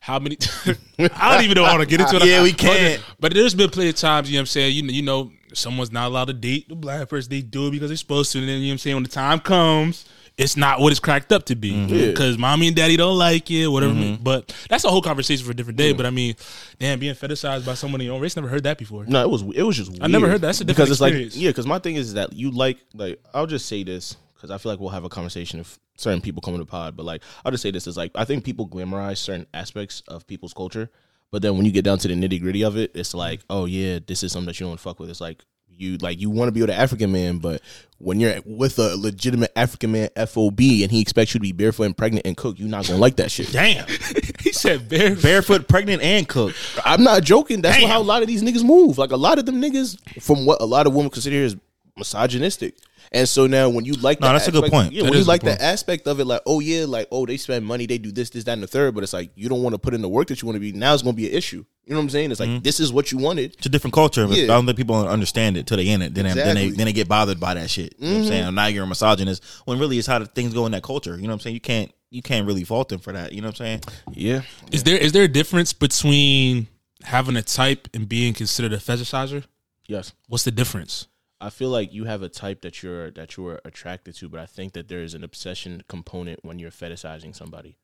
how 0.02 0.18
many? 0.18 0.36
I 0.98 1.32
don't 1.32 1.44
even 1.44 1.54
know 1.54 1.64
how 1.64 1.76
to 1.76 1.86
get 1.86 2.00
into 2.00 2.16
it. 2.16 2.24
Yeah, 2.24 2.42
we 2.42 2.52
can't. 2.52 3.00
But, 3.20 3.32
there's 3.34 3.54
been 3.54 3.70
plenty 3.70 3.90
of 3.90 3.94
times. 3.94 4.28
You 4.28 4.34
know 4.34 4.38
what 4.38 4.42
I'm 4.42 4.46
saying. 4.46 4.74
You 4.74 4.82
know, 4.82 4.92
you 4.92 5.02
know, 5.02 5.30
someone's 5.54 5.92
not 5.92 6.08
allowed 6.08 6.24
to 6.24 6.32
date 6.32 6.68
the 6.68 6.74
black 6.74 7.08
person. 7.08 7.30
They 7.30 7.40
do 7.40 7.68
it 7.68 7.70
because 7.70 7.88
they're 7.88 7.96
supposed 7.96 8.32
to. 8.32 8.40
And 8.40 8.48
then 8.48 8.56
you 8.58 8.62
know 8.62 8.70
what 8.70 8.72
I'm 8.72 8.78
saying. 8.78 8.96
When 8.96 9.04
the 9.04 9.08
time 9.08 9.38
comes. 9.38 10.04
It's 10.38 10.56
not 10.56 10.80
what 10.80 10.90
it's 10.92 10.98
cracked 10.98 11.30
up 11.30 11.44
to 11.44 11.54
be 11.54 11.72
Mm-hmm. 11.72 11.94
Yeah. 11.94 12.06
because 12.06 12.38
mommy 12.38 12.66
and 12.68 12.74
daddy 12.74 12.96
don't 12.96 13.18
like 13.18 13.50
it, 13.50 13.66
whatever. 13.66 14.16
But 14.20 14.52
that's 14.66 14.82
a 14.82 14.88
whole 14.88 15.02
conversation 15.02 15.44
for 15.44 15.52
a 15.52 15.54
different 15.54 15.76
day. 15.76 15.92
But 15.92 16.06
I 16.06 16.10
mean, 16.10 16.36
damn, 16.78 16.98
being 16.98 17.14
fetishized 17.14 17.66
by 17.66 17.74
someone 17.74 18.00
in 18.00 18.06
your 18.06 18.16
own 18.16 18.22
race, 18.22 18.34
never 18.34 18.48
heard 18.48 18.62
that 18.62 18.78
before. 18.78 19.04
No, 19.04 19.20
it 19.20 19.28
was 19.28 19.42
it 19.54 19.62
was 19.62 19.76
just. 19.76 19.92
I 20.02 20.06
never 20.06 20.28
heard 20.28 20.40
that. 20.40 20.46
That's 20.46 20.62
a 20.62 20.64
different 20.64 20.88
because 20.88 20.98
different 20.98 21.26
it's 21.26 21.34
like 21.36 21.42
yeah. 21.42 21.50
Because 21.50 21.66
my 21.66 21.78
thing 21.78 21.96
is 21.96 22.14
that 22.14 22.32
you 22.32 22.50
like 22.50 22.78
like 22.94 23.20
I'll 23.34 23.46
just 23.46 23.66
say 23.66 23.84
this 23.84 24.16
because 24.42 24.52
I 24.52 24.58
feel 24.58 24.72
like 24.72 24.80
we'll 24.80 24.90
have 24.90 25.04
a 25.04 25.08
conversation 25.08 25.60
if 25.60 25.78
certain 25.96 26.20
people 26.20 26.42
come 26.42 26.54
to 26.54 26.58
the 26.58 26.66
pod. 26.66 26.96
But 26.96 27.06
like 27.06 27.22
I'll 27.44 27.52
just 27.52 27.62
say 27.62 27.70
this 27.70 27.86
is 27.86 27.96
like 27.96 28.10
I 28.16 28.24
think 28.24 28.44
people 28.44 28.68
glamorize 28.68 29.18
certain 29.18 29.46
aspects 29.54 30.02
of 30.08 30.26
people's 30.26 30.52
culture, 30.52 30.90
but 31.30 31.42
then 31.42 31.56
when 31.56 31.64
you 31.64 31.70
get 31.70 31.84
down 31.84 31.98
to 31.98 32.08
the 32.08 32.14
nitty 32.14 32.40
gritty 32.40 32.64
of 32.64 32.76
it, 32.76 32.90
it's 32.94 33.14
like 33.14 33.40
mm. 33.40 33.44
oh 33.50 33.66
yeah, 33.66 34.00
this 34.04 34.24
is 34.24 34.32
something 34.32 34.48
that 34.48 34.58
you 34.58 34.66
don't 34.66 34.80
fuck 34.80 34.98
with. 34.98 35.10
It's 35.10 35.20
like 35.20 35.44
you 35.68 35.96
like 35.98 36.20
you 36.20 36.28
want 36.28 36.48
to 36.48 36.52
be 36.52 36.60
with 36.60 36.70
an 36.70 36.76
African 36.76 37.12
man, 37.12 37.38
but 37.38 37.62
when 37.98 38.18
you're 38.18 38.34
with 38.44 38.80
a 38.80 38.96
legitimate 38.96 39.52
African 39.54 39.92
man 39.92 40.08
FOB 40.16 40.58
and 40.58 40.90
he 40.90 41.00
expects 41.00 41.34
you 41.34 41.38
to 41.38 41.42
be 41.42 41.52
barefoot 41.52 41.84
and 41.84 41.96
pregnant 41.96 42.26
and 42.26 42.36
cook, 42.36 42.58
you're 42.58 42.68
not 42.68 42.88
gonna 42.88 42.98
like 42.98 43.16
that 43.16 43.30
shit. 43.30 43.48
Damn, 43.52 43.86
he 44.40 44.52
said 44.52 44.88
bare. 44.88 45.14
Barefoot, 45.14 45.68
pregnant, 45.68 46.02
and 46.02 46.28
cook. 46.28 46.52
I'm 46.84 47.04
not 47.04 47.22
joking. 47.22 47.62
That's 47.62 47.78
Damn. 47.78 47.88
how 47.88 48.00
a 48.00 48.02
lot 48.02 48.22
of 48.22 48.28
these 48.28 48.42
niggas 48.42 48.64
move. 48.64 48.98
Like 48.98 49.12
a 49.12 49.16
lot 49.16 49.38
of 49.38 49.46
them 49.46 49.62
niggas, 49.62 50.00
from 50.20 50.46
what 50.46 50.60
a 50.60 50.66
lot 50.66 50.88
of 50.88 50.94
women 50.94 51.10
consider 51.12 51.36
is 51.36 51.56
misogynistic. 51.96 52.74
And 53.14 53.28
so 53.28 53.46
now 53.46 53.68
when 53.68 53.84
you 53.84 53.92
like, 53.94 54.20
No, 54.20 54.28
that 54.28 54.32
that's 54.34 54.48
a 54.48 54.52
good 54.52 54.70
point. 54.70 54.92
Yeah, 54.92 55.02
That 55.02 55.10
when 55.10 55.18
you 55.18 55.24
like 55.24 55.42
the 55.42 55.50
that 55.50 55.60
aspect 55.60 56.06
of 56.06 56.18
it, 56.18 56.24
like 56.24 56.40
oh 56.46 56.60
yeah, 56.60 56.86
like 56.86 57.08
oh 57.12 57.26
they 57.26 57.36
spend 57.36 57.64
money, 57.66 57.86
they 57.86 57.98
do 57.98 58.10
this, 58.10 58.30
this, 58.30 58.44
that, 58.44 58.52
and 58.54 58.62
the 58.62 58.66
third. 58.66 58.94
But 58.94 59.02
it's 59.04 59.12
like 59.12 59.30
you 59.34 59.48
don't 59.48 59.62
want 59.62 59.74
to 59.74 59.78
put 59.78 59.92
in 59.94 60.00
the 60.02 60.08
work 60.08 60.28
that 60.28 60.40
you 60.40 60.46
want 60.46 60.56
to 60.56 60.60
be. 60.60 60.72
Now 60.72 60.94
it's 60.94 61.02
gonna 61.02 61.12
be 61.14 61.28
an 61.28 61.34
issue. 61.34 61.64
You 61.84 61.94
know 61.94 61.96
what 61.98 62.04
I'm 62.04 62.10
saying? 62.10 62.30
It's 62.30 62.40
like 62.40 62.48
Mm-hmm. 62.48 62.62
this 62.62 62.78
is 62.80 62.92
what 62.92 63.10
you 63.12 63.18
wanted. 63.18 63.54
It's 63.54 63.66
a 63.66 63.68
different 63.68 63.92
culture. 63.92 64.26
But 64.26 64.36
Yeah. 64.36 64.44
I 64.44 64.46
don't 64.48 64.66
think 64.66 64.78
people 64.78 64.96
understand 65.06 65.56
it 65.56 65.66
till 65.66 65.76
they 65.76 65.88
in 65.88 66.00
it. 66.00 66.14
Then, 66.14 66.24
they, 66.26 66.32
then 66.34 66.54
they 66.54 66.66
Mm-hmm. 66.68 66.76
then 66.76 66.86
they 66.86 66.92
get 66.92 67.08
bothered 67.08 67.38
by 67.40 67.54
that 67.54 67.68
shit. 67.70 67.94
You 67.98 68.06
know 68.06 68.12
what 68.14 68.20
I'm 68.22 68.28
saying? 68.28 68.54
Now 68.54 68.66
you're 68.66 68.84
a 68.84 68.86
misogynist 68.86 69.44
when 69.64 69.78
really 69.78 69.98
it's 69.98 70.06
how 70.06 70.18
the 70.18 70.26
things 70.26 70.54
go 70.54 70.64
in 70.66 70.72
that 70.72 70.82
culture. 70.82 71.16
You 71.16 71.22
know 71.22 71.28
what 71.28 71.32
I'm 71.34 71.40
saying? 71.40 71.54
You 71.54 71.60
can't 71.60 71.92
you 72.10 72.22
can't 72.22 72.46
really 72.46 72.64
fault 72.64 72.88
them 72.88 73.00
for 73.00 73.12
that. 73.12 73.32
You 73.32 73.40
know 73.40 73.48
what 73.48 73.60
I'm 73.60 73.66
saying? 73.66 73.80
Yeah, 74.12 74.42
Is 74.70 74.84
there 74.84 74.96
is 74.96 75.12
there 75.12 75.24
a 75.24 75.28
difference 75.28 75.72
between 75.72 76.68
having 77.02 77.36
a 77.36 77.42
type 77.42 77.88
and 77.94 78.08
being 78.08 78.32
considered 78.32 78.72
a 78.72 78.78
fetishizer? 78.78 79.44
yes. 79.88 80.12
What's 80.28 80.44
the 80.44 80.50
difference? 80.52 81.08
I 81.42 81.50
feel 81.50 81.70
like 81.70 81.92
you 81.92 82.04
have 82.04 82.22
a 82.22 82.28
type 82.28 82.62
that 82.62 82.82
you're 82.82 83.10
that 83.12 83.36
you're 83.36 83.60
attracted 83.64 84.14
to, 84.16 84.28
but 84.28 84.40
I 84.40 84.46
think 84.46 84.74
that 84.74 84.88
there 84.88 85.02
is 85.02 85.14
an 85.14 85.24
obsession 85.24 85.82
component 85.88 86.44
when 86.44 86.58
you're 86.58 86.70
fetishizing 86.70 87.34
somebody. 87.34 87.76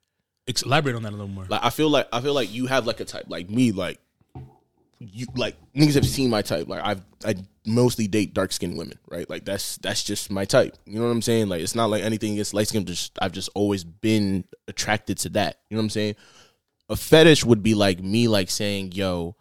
Elaborate 0.64 0.96
on 0.96 1.02
that 1.02 1.10
a 1.10 1.16
little 1.16 1.28
more. 1.28 1.44
Like 1.48 1.64
I 1.64 1.70
feel 1.70 1.90
like 1.90 2.08
I 2.12 2.20
feel 2.20 2.34
like 2.34 2.52
you 2.52 2.66
have 2.66 2.86
like 2.86 3.00
a 3.00 3.04
type, 3.04 3.24
like 3.28 3.50
me, 3.50 3.72
like 3.72 3.98
you 5.00 5.26
like 5.36 5.56
niggas 5.74 5.94
have 5.94 6.06
seen 6.06 6.30
my 6.30 6.42
type. 6.42 6.68
Like 6.68 6.82
I've 6.84 7.02
I 7.24 7.34
mostly 7.66 8.06
date 8.06 8.32
dark 8.32 8.52
skinned 8.52 8.78
women, 8.78 8.98
right? 9.08 9.28
Like 9.28 9.44
that's 9.44 9.76
that's 9.78 10.02
just 10.02 10.30
my 10.30 10.44
type. 10.44 10.76
You 10.86 11.00
know 11.00 11.06
what 11.06 11.12
I'm 11.12 11.22
saying? 11.22 11.48
Like 11.48 11.60
it's 11.60 11.74
not 11.74 11.90
like 11.90 12.02
anything 12.02 12.32
against 12.32 12.54
light 12.54 12.68
skin. 12.68 12.84
Just 12.84 13.18
I've 13.20 13.32
just 13.32 13.50
always 13.54 13.84
been 13.84 14.44
attracted 14.68 15.18
to 15.18 15.28
that. 15.30 15.58
You 15.68 15.76
know 15.76 15.80
what 15.80 15.86
I'm 15.86 15.90
saying? 15.90 16.16
A 16.88 16.96
fetish 16.96 17.44
would 17.44 17.62
be 17.62 17.74
like 17.74 18.00
me, 18.00 18.28
like 18.28 18.50
saying, 18.50 18.92
"Yo, 18.92 19.36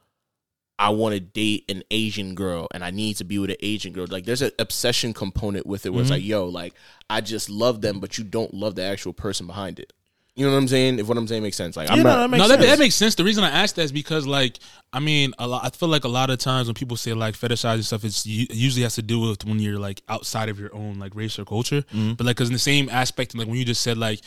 I 0.80 0.90
want 0.90 1.14
to 1.16 1.20
date 1.20 1.66
an 1.70 1.84
Asian 1.90 2.36
girl 2.36 2.68
and 2.72 2.84
I 2.84 2.92
need 2.92 3.16
to 3.18 3.24
be 3.24 3.40
with 3.40 3.50
an 3.50 3.58
Asian 3.62 3.94
girl. 3.94 4.06
Like 4.08 4.26
there's 4.26 4.44
an 4.44 4.52
obsession 4.60 5.14
component 5.14 5.66
with 5.66 5.86
it 5.86 5.90
where 5.90 6.02
it's 6.02 6.12
like, 6.12 6.24
yo, 6.24 6.46
like 6.46 6.74
I 7.10 7.22
just 7.22 7.50
love 7.50 7.82
them, 7.82 8.00
but 8.00 8.18
you 8.18 8.24
don't 8.24 8.54
love 8.54 8.76
the 8.76 8.84
actual 8.84 9.14
person 9.14 9.48
behind 9.48 9.80
it. 9.80 9.94
You 10.38 10.46
know 10.46 10.52
what 10.52 10.60
I'm 10.60 10.68
saying? 10.68 11.00
If 11.00 11.08
what 11.08 11.18
I'm 11.18 11.26
saying 11.26 11.42
makes 11.42 11.58
sense. 11.58 11.76
Like 11.76 11.90
I'm 11.90 11.98
Yeah, 11.98 12.04
no, 12.04 12.10
not 12.10 12.18
that 12.20 12.30
makes 12.30 12.42
no, 12.44 12.48
that, 12.50 12.60
sense. 12.60 12.70
that 12.70 12.80
makes 12.80 12.96
sense. 12.96 13.16
The 13.16 13.24
reason 13.24 13.44
I 13.44 13.50
asked 13.50 13.76
that 13.78 13.82
is 13.82 13.92
because, 13.92 14.28
like, 14.28 14.60
I 14.94 15.00
mean, 15.00 15.34
a 15.40 15.48
lot. 15.48 15.66
I 15.66 15.72
feel 15.72 15.90
like 15.90 16.04
a 16.04 16.10
lot 16.10 16.30
of 16.30 16.38
times 16.38 16.68
when 16.68 16.76
people 16.76 16.96
say 16.96 17.14
like 17.14 17.34
fetishizing 17.34 17.84
stuff, 17.84 18.04
it's 18.04 18.24
it 18.24 18.54
usually 18.54 18.84
has 18.84 18.94
to 18.96 19.02
do 19.02 19.20
with 19.20 19.46
when 19.46 19.60
you're 19.60 19.80
like 19.80 20.04
outside 20.08 20.50
of 20.50 20.60
your 20.60 20.74
own 20.76 21.00
like 21.00 21.16
race 21.16 21.40
or 21.40 21.46
culture. 21.46 21.82
Mm-hmm. 21.82 22.14
But 22.14 22.28
like, 22.28 22.36
because 22.36 22.50
in 22.50 22.54
the 22.54 22.60
same 22.60 22.88
aspect, 22.90 23.34
like 23.34 23.48
when 23.48 23.58
you 23.58 23.66
just 23.66 23.82
said 23.82 23.98
like 23.98 24.22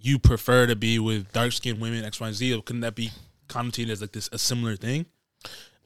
you 0.00 0.18
prefer 0.18 0.66
to 0.66 0.74
be 0.74 0.98
with 0.98 1.30
dark 1.32 1.52
skinned 1.52 1.80
women 1.80 2.04
X, 2.04 2.18
Y, 2.20 2.26
and 2.26 2.34
Z, 2.34 2.60
couldn't 2.66 2.80
that 2.80 2.96
be 2.96 3.12
connotated 3.48 3.90
as 3.90 4.00
like 4.00 4.10
this 4.10 4.28
a 4.32 4.38
similar 4.38 4.74
thing? 4.74 5.06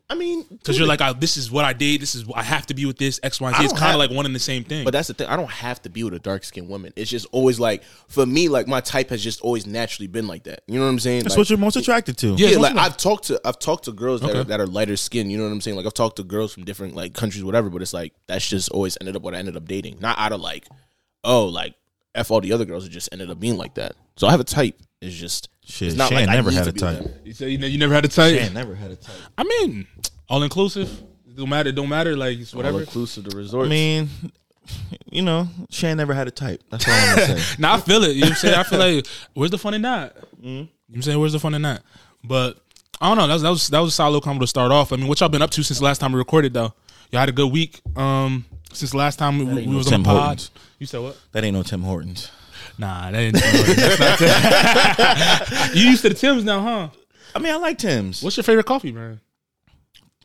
I 0.09 0.15
mean, 0.15 0.45
Because 0.49 0.79
you're 0.79 0.87
like, 0.87 1.01
I, 1.01 1.13
this 1.13 1.37
is 1.37 1.51
what 1.51 1.65
I 1.65 1.73
did. 1.73 2.01
This 2.01 2.15
is 2.15 2.25
I 2.33 2.45
have 2.45 2.65
to 2.67 2.75
be 2.75 2.87
with 2.87 2.97
this 2.97 3.19
X, 3.25 3.41
Y, 3.41 3.49
and 3.49 3.57
I 3.57 3.59
Z. 3.59 3.65
It's 3.65 3.73
kind 3.79 3.93
of 3.93 3.99
like 3.99 4.11
one 4.11 4.25
and 4.25 4.33
the 4.35 4.39
same 4.39 4.63
thing. 4.63 4.85
but 4.85 4.93
that's 4.93 5.09
the 5.09 5.15
thing. 5.15 5.27
I 5.27 5.35
don't 5.35 5.51
have 5.51 5.83
to 5.83 5.89
be 5.91 6.05
with 6.05 6.15
a 6.15 6.21
dark 6.21 6.45
skinned 6.45 6.69
woman. 6.69 6.93
It's 6.95 7.11
just 7.11 7.27
always 7.33 7.59
like 7.59 7.83
for 8.07 8.25
me, 8.25 8.49
like 8.49 8.69
my 8.69 8.81
type 8.81 9.11
has 9.11 9.21
just 9.23 9.41
always 9.41 9.67
naturally 9.67 10.07
been 10.07 10.29
like 10.29 10.45
that. 10.45 10.63
You 10.69 10.79
know 10.79 10.85
what 10.85 10.91
I'm 10.93 10.99
saying? 11.01 11.25
That's 11.25 11.33
Like, 11.35 11.39
what 11.39 11.51
you're 11.51 11.59
most 11.59 11.75
attracted 11.75 12.17
to. 12.19 12.35
Yeah. 12.35 12.51
yeah, 12.51 12.59
like 12.59 12.77
I've 12.77 12.97
talked 12.97 13.25
to 13.25 13.41
I've 13.45 13.59
talked 13.59 13.87
to 13.87 13.93
girls 13.93 14.21
that, 14.21 14.37
are, 14.37 14.45
that 14.45 14.61
are 14.61 14.67
lighter 14.67 14.97
skinned. 14.97 15.33
You 15.33 15.39
know 15.39 15.45
what 15.45 15.51
I'm 15.53 15.61
saying? 15.61 15.77
Like 15.77 15.87
I've 15.87 15.95
talked 15.95 16.17
to 16.17 16.23
girls 16.23 16.55
from 16.55 16.65
different 16.65 16.95
like 16.95 17.13
countries, 17.13 17.43
whatever. 17.43 17.69
But 17.69 17.83
it's 17.83 17.93
like 17.93 18.13
that's 18.29 18.49
just 18.49 18.69
always 18.71 18.97
ended 19.01 19.17
up 19.17 19.23
what 19.23 19.35
I 19.35 19.39
ended 19.39 19.57
up 19.57 19.67
dating. 19.67 19.99
Not 20.01 20.17
out 20.21 20.31
of 20.31 20.41
like, 20.41 20.69
oh, 21.25 21.47
like 21.47 21.75
f 22.15 22.31
all 22.31 22.41
the 22.41 22.53
other 22.53 22.65
girls. 22.65 22.87
It 22.87 22.91
just 22.91 23.09
ended 23.11 23.29
up 23.29 23.41
being 23.41 23.57
like 23.57 23.75
that. 23.75 23.95
So 24.17 24.29
I 24.29 24.31
have 24.31 24.41
a 24.41 24.45
type. 24.45 24.81
It's 25.03 25.17
just 25.17 25.49
Shit, 25.69 25.89
It's 25.89 25.97
not 25.97 26.11
Shann 26.11 26.27
like 26.27 26.37
never 26.37 26.51
need 26.51 26.59
had 26.59 26.69
a 26.69 26.73
type. 26.73 27.03
you 27.25 27.33
say 27.33 27.49
you, 27.51 27.59
know, 27.59 27.67
you 27.67 27.77
never 27.77 27.93
had 27.93 28.05
a 28.05 28.09
type. 28.09 28.39
Shann 28.39 28.55
never 28.55 28.75
had 28.77 28.93
a 28.93 28.97
type. 28.97 29.17
I 29.37 29.43
mean, 29.43 29.87
all 30.29 30.43
inclusive. 30.45 30.89
Don't 31.35 31.49
matter. 31.49 31.73
Don't 31.73 31.89
matter. 31.89 32.17
Like 32.17 32.39
it's 32.39 32.55
All 32.55 32.65
inclusive 32.79 33.25
the 33.25 33.37
resort. 33.37 33.67
I 33.67 33.69
mean, 33.69 34.09
you 35.11 35.23
know, 35.23 35.49
Shann 35.71 35.97
never 35.97 36.15
had 36.15 36.29
a 36.29 36.31
type. 36.31 36.63
That's 36.71 36.87
all 36.89 36.95
I'm 36.95 37.17
gonna. 37.29 37.41
Now 37.59 37.75
I 37.75 37.81
feel 37.81 38.03
it. 38.05 38.15
You 38.15 38.23
know 38.23 38.27
what 38.27 38.31
I'm 38.31 38.37
saying? 38.37 38.55
I 38.55 38.63
feel 38.63 38.79
like 38.79 39.07
where's 39.35 39.51
the 39.51 39.59
fun 39.59 39.75
in 39.75 39.83
that? 39.83 40.17
You 40.41 40.51
know 40.53 40.59
what 40.61 40.69
I'm 40.95 41.03
saying? 41.03 41.19
Where's 41.19 41.33
the 41.33 41.41
fun 41.41 41.55
in 41.55 41.63
that? 41.63 41.83
But 42.23 42.59
I 43.01 43.09
don't 43.09 43.19
know. 43.19 43.27
That 43.27 43.35
was 43.35 43.43
that 43.43 43.51
was 43.51 43.69
that 43.69 43.81
was 43.81 43.93
a 43.93 43.95
solid 43.97 44.11
little 44.11 44.21
combo 44.23 44.43
to 44.43 44.47
start 44.47 44.71
off. 44.71 44.93
I 44.93 44.97
mean, 44.97 45.09
what 45.09 45.19
y'all 45.19 45.29
been 45.29 45.43
up 45.43 45.51
to 45.51 45.63
since 45.65 45.83
last 45.83 45.99
time 45.99 46.13
we 46.13 46.19
recorded 46.19 46.55
though? 46.55 46.73
Y'all 47.11 47.21
had 47.21 47.29
a 47.29 47.33
good 47.33 47.53
week. 47.53 47.81
Um 47.97 48.45
since 48.73 48.95
last 48.95 49.19
time 49.19 49.39
we, 49.39 49.45
we 49.45 49.61
ain't 49.63 49.71
no 49.71 49.79
was 49.79 49.87
on 49.87 49.91
the 49.91 49.97
Tim 49.97 50.05
pod. 50.05 50.23
Hortons. 50.23 50.51
You 50.79 50.87
said 50.87 51.01
what? 51.01 51.19
That 51.33 51.45
ain't 51.45 51.55
no 51.57 51.63
Tim 51.63 51.83
Hortons. 51.83 52.31
Nah, 52.79 53.11
that 53.11 53.19
ain't 53.19 53.35
that's 53.35 54.21
not 55.51 55.71
You 55.75 55.91
used 55.91 56.03
to 56.03 56.11
the 56.11 56.15
Tims 56.15 56.45
now, 56.45 56.61
huh? 56.61 56.89
I 57.35 57.39
mean, 57.39 57.53
I 57.53 57.57
like 57.57 57.79
Tim's. 57.79 58.23
What's 58.23 58.37
your 58.37 58.45
favorite 58.45 58.67
coffee, 58.67 58.93
man? 58.93 59.21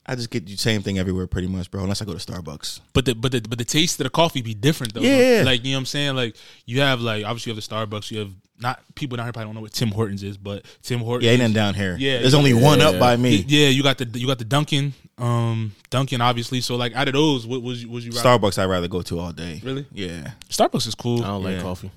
I 0.05 0.15
just 0.15 0.29
get 0.29 0.45
the 0.45 0.55
same 0.57 0.81
thing 0.81 0.97
everywhere, 0.97 1.27
pretty 1.27 1.47
much, 1.47 1.69
bro. 1.69 1.83
Unless 1.83 2.01
I 2.01 2.05
go 2.05 2.13
to 2.13 2.19
Starbucks. 2.19 2.81
But 2.93 3.05
the 3.05 3.13
but 3.13 3.31
the 3.31 3.41
but 3.41 3.59
the 3.59 3.65
taste 3.65 3.99
of 3.99 4.05
the 4.05 4.09
coffee 4.09 4.41
be 4.41 4.53
different 4.53 4.93
though. 4.93 5.01
Yeah. 5.01 5.43
Like 5.45 5.63
you 5.63 5.71
know 5.71 5.77
what 5.77 5.81
I'm 5.81 5.85
saying? 5.85 6.15
Like 6.15 6.35
you 6.65 6.81
have 6.81 7.01
like 7.01 7.23
obviously 7.23 7.51
you 7.51 7.55
have 7.55 7.63
the 7.63 7.75
Starbucks, 7.75 8.11
you 8.11 8.19
have 8.19 8.31
not 8.59 8.81
people 8.95 9.17
down 9.17 9.25
here 9.25 9.33
probably 9.33 9.47
don't 9.47 9.55
know 9.55 9.61
what 9.61 9.73
Tim 9.73 9.89
Hortons 9.89 10.23
is, 10.23 10.37
but 10.37 10.65
Tim 10.81 10.99
Hortons 10.99 11.25
Yeah, 11.25 11.31
ain't 11.31 11.41
nothing 11.41 11.53
down 11.53 11.73
here. 11.75 11.95
Yeah, 11.99 12.19
there's 12.19 12.33
only 12.33 12.53
one 12.53 12.81
up 12.81 12.99
by 12.99 13.15
me. 13.15 13.45
Yeah, 13.47 13.67
you 13.67 13.83
got 13.83 13.99
the 13.99 14.05
you 14.05 14.27
got 14.27 14.39
the 14.39 14.45
Dunkin', 14.45 14.93
um, 15.17 15.73
Dunkin' 15.89 16.19
obviously. 16.19 16.61
So 16.61 16.77
like 16.77 16.95
out 16.95 17.07
of 17.07 17.13
those, 17.13 17.45
what 17.45 17.61
was 17.61 17.83
you 17.83 17.89
was 17.89 18.05
you? 18.05 18.11
Starbucks, 18.11 18.57
I'd 18.57 18.65
rather 18.65 18.87
go 18.87 19.03
to 19.03 19.19
all 19.19 19.31
day. 19.31 19.61
Really? 19.63 19.85
Yeah. 19.91 20.31
Starbucks 20.49 20.87
is 20.87 20.95
cool. 20.95 21.23
I 21.23 21.27
don't 21.27 21.43
like 21.43 21.61
coffee. 21.61 21.91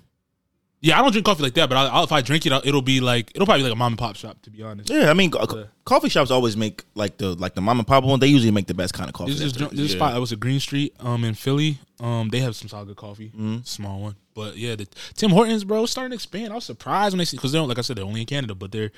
Yeah, 0.85 0.99
I 0.99 1.03
don't 1.03 1.13
drink 1.13 1.25
coffee 1.25 1.43
like 1.43 1.55
that, 1.55 1.71
but 1.71 1.79
I, 1.79 1.87
I'll, 1.87 2.05
if 2.05 2.13
I 2.13 2.21
drink 2.21 2.45
it, 2.45 2.53
I'll- 2.53 2.61
it'll 2.63 2.83
be 2.83 3.01
like 3.01 3.31
it'll 3.35 3.47
probably 3.47 3.63
be 3.63 3.69
like 3.71 3.73
a 3.73 3.79
mom 3.79 3.93
and 3.93 3.99
pop 3.99 4.17
shop 4.17 4.37
to 4.43 4.51
be 4.51 4.63
honest. 4.63 4.91
Yeah, 4.91 5.09
I 5.11 5.15
mean, 5.15 5.31
co- 5.31 5.47
Yeah. 5.59 5.65
coffee 5.87 6.11
shops 6.11 6.31
always 6.31 6.59
make 6.59 6.85
like 6.95 7.17
the 7.17 7.35
like 7.37 7.55
the 7.55 7.63
mom 7.63 7.79
and 7.79 7.87
pop 7.89 8.05
one. 8.05 8.21
They 8.21 8.27
usually 8.27 8.51
make 8.51 8.67
the 8.67 8.75
best 8.75 8.93
kind 8.93 9.09
of 9.09 9.15
coffee. 9.15 9.33
This 9.33 9.41
is 9.41 9.53
this 9.55 9.71
the- 9.71 9.89
spot 9.89 10.13
that 10.13 10.21
was 10.21 10.33
a 10.33 10.37
Green 10.37 10.61
Street, 10.61 10.95
um, 11.01 11.25
in 11.25 11.33
Philly. 11.35 11.79
Um, 12.01 12.29
they 12.29 12.41
have 12.41 12.55
some 12.55 12.69
solid 12.69 12.89
good 12.89 12.97
coffee, 12.97 13.29
Mm-hmm. 13.29 13.59
small 13.65 14.01
one. 14.01 14.17
But 14.35 14.59
yeah, 14.59 14.75
the 14.77 14.87
Tim 15.15 15.31
Hortons, 15.31 15.65
bro, 15.65 15.87
starting 15.87 16.11
to 16.11 16.17
expand. 16.17 16.53
I 16.53 16.57
was 16.57 16.65
surprised 16.65 17.15
when 17.15 17.19
they 17.19 17.25
see 17.25 17.39
because 17.39 17.53
they 17.53 17.59
don't 17.59 17.69
like 17.69 17.79
I 17.79 17.83
said 17.83 17.97
they're 17.97 18.05
only 18.05 18.21
in 18.21 18.27
Canada, 18.27 18.55
but 18.55 18.71
they're 18.71 18.91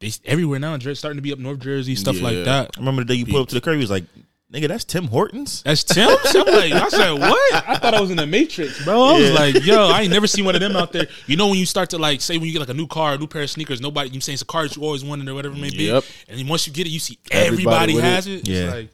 they 0.00 0.10
everywhere 0.24 0.58
now. 0.58 0.76
They're 0.76 0.94
starting 0.96 1.18
to 1.18 1.22
be 1.22 1.32
up 1.32 1.38
North 1.38 1.60
Jersey, 1.60 1.94
stuff 1.94 2.20
like 2.20 2.44
that. 2.46 2.70
I 2.76 2.80
remember 2.80 3.02
the 3.04 3.14
day 3.14 3.14
you 3.20 3.26
pulled 3.26 3.42
up 3.42 3.48
to 3.50 3.54
the 3.54 3.60
curb, 3.60 3.74
he 3.74 3.80
was 3.80 3.90
like, 3.90 4.04
"Nigga, 4.52 4.68
that's 4.68 4.84
Tim 4.84 5.06
Hortons." 5.08 5.62
That's 5.62 5.82
Tim's. 5.84 6.18
I'm 6.34 6.46
like, 6.46 6.72
I 6.72 6.88
said, 6.88 7.12
what? 7.12 7.68
I 7.68 7.76
thought 7.76 7.94
I 7.94 8.00
was 8.00 8.10
in 8.10 8.16
the 8.18 8.26
Matrix, 8.26 8.84
bro. 8.84 9.02
I 9.02 9.12
was 9.18 9.28
Yeah. 9.28 9.34
like, 9.34 9.64
yo, 9.64 9.88
I 9.88 10.02
ain't 10.02 10.10
never 10.12 10.26
seen 10.26 10.44
one 10.44 10.54
of 10.54 10.60
them 10.60 10.76
out 10.76 10.92
there. 10.92 11.06
You 11.26 11.36
know, 11.36 11.48
when 11.48 11.58
you 11.58 11.66
start 11.66 11.90
to 11.90 11.98
like 11.98 12.20
say 12.20 12.36
when 12.36 12.46
you 12.46 12.52
get 12.52 12.60
like 12.60 12.68
a 12.68 12.74
new 12.74 12.86
car, 12.86 13.14
a 13.14 13.18
new 13.18 13.26
pair 13.26 13.42
of 13.42 13.50
sneakers, 13.50 13.80
nobody 13.80 14.10
you 14.10 14.20
saying 14.20 14.34
it's 14.34 14.42
a 14.42 14.46
car 14.46 14.64
that 14.64 14.76
you 14.76 14.82
always 14.82 15.04
wanted 15.04 15.28
or 15.28 15.34
whatever 15.34 15.54
it 15.54 15.60
may 15.60 15.70
be. 15.70 15.84
Yep. 15.84 16.04
And 16.28 16.38
then 16.38 16.48
once 16.48 16.66
you 16.66 16.72
get 16.72 16.86
it, 16.86 16.90
you 16.90 17.00
see 17.00 17.18
Everybody 17.30 17.94
everybody, 17.94 17.94
has 18.14 18.26
it. 18.26 18.32
it. 18.32 18.38
It's 18.40 18.48
Yeah. 18.48 18.70
like 18.74 18.90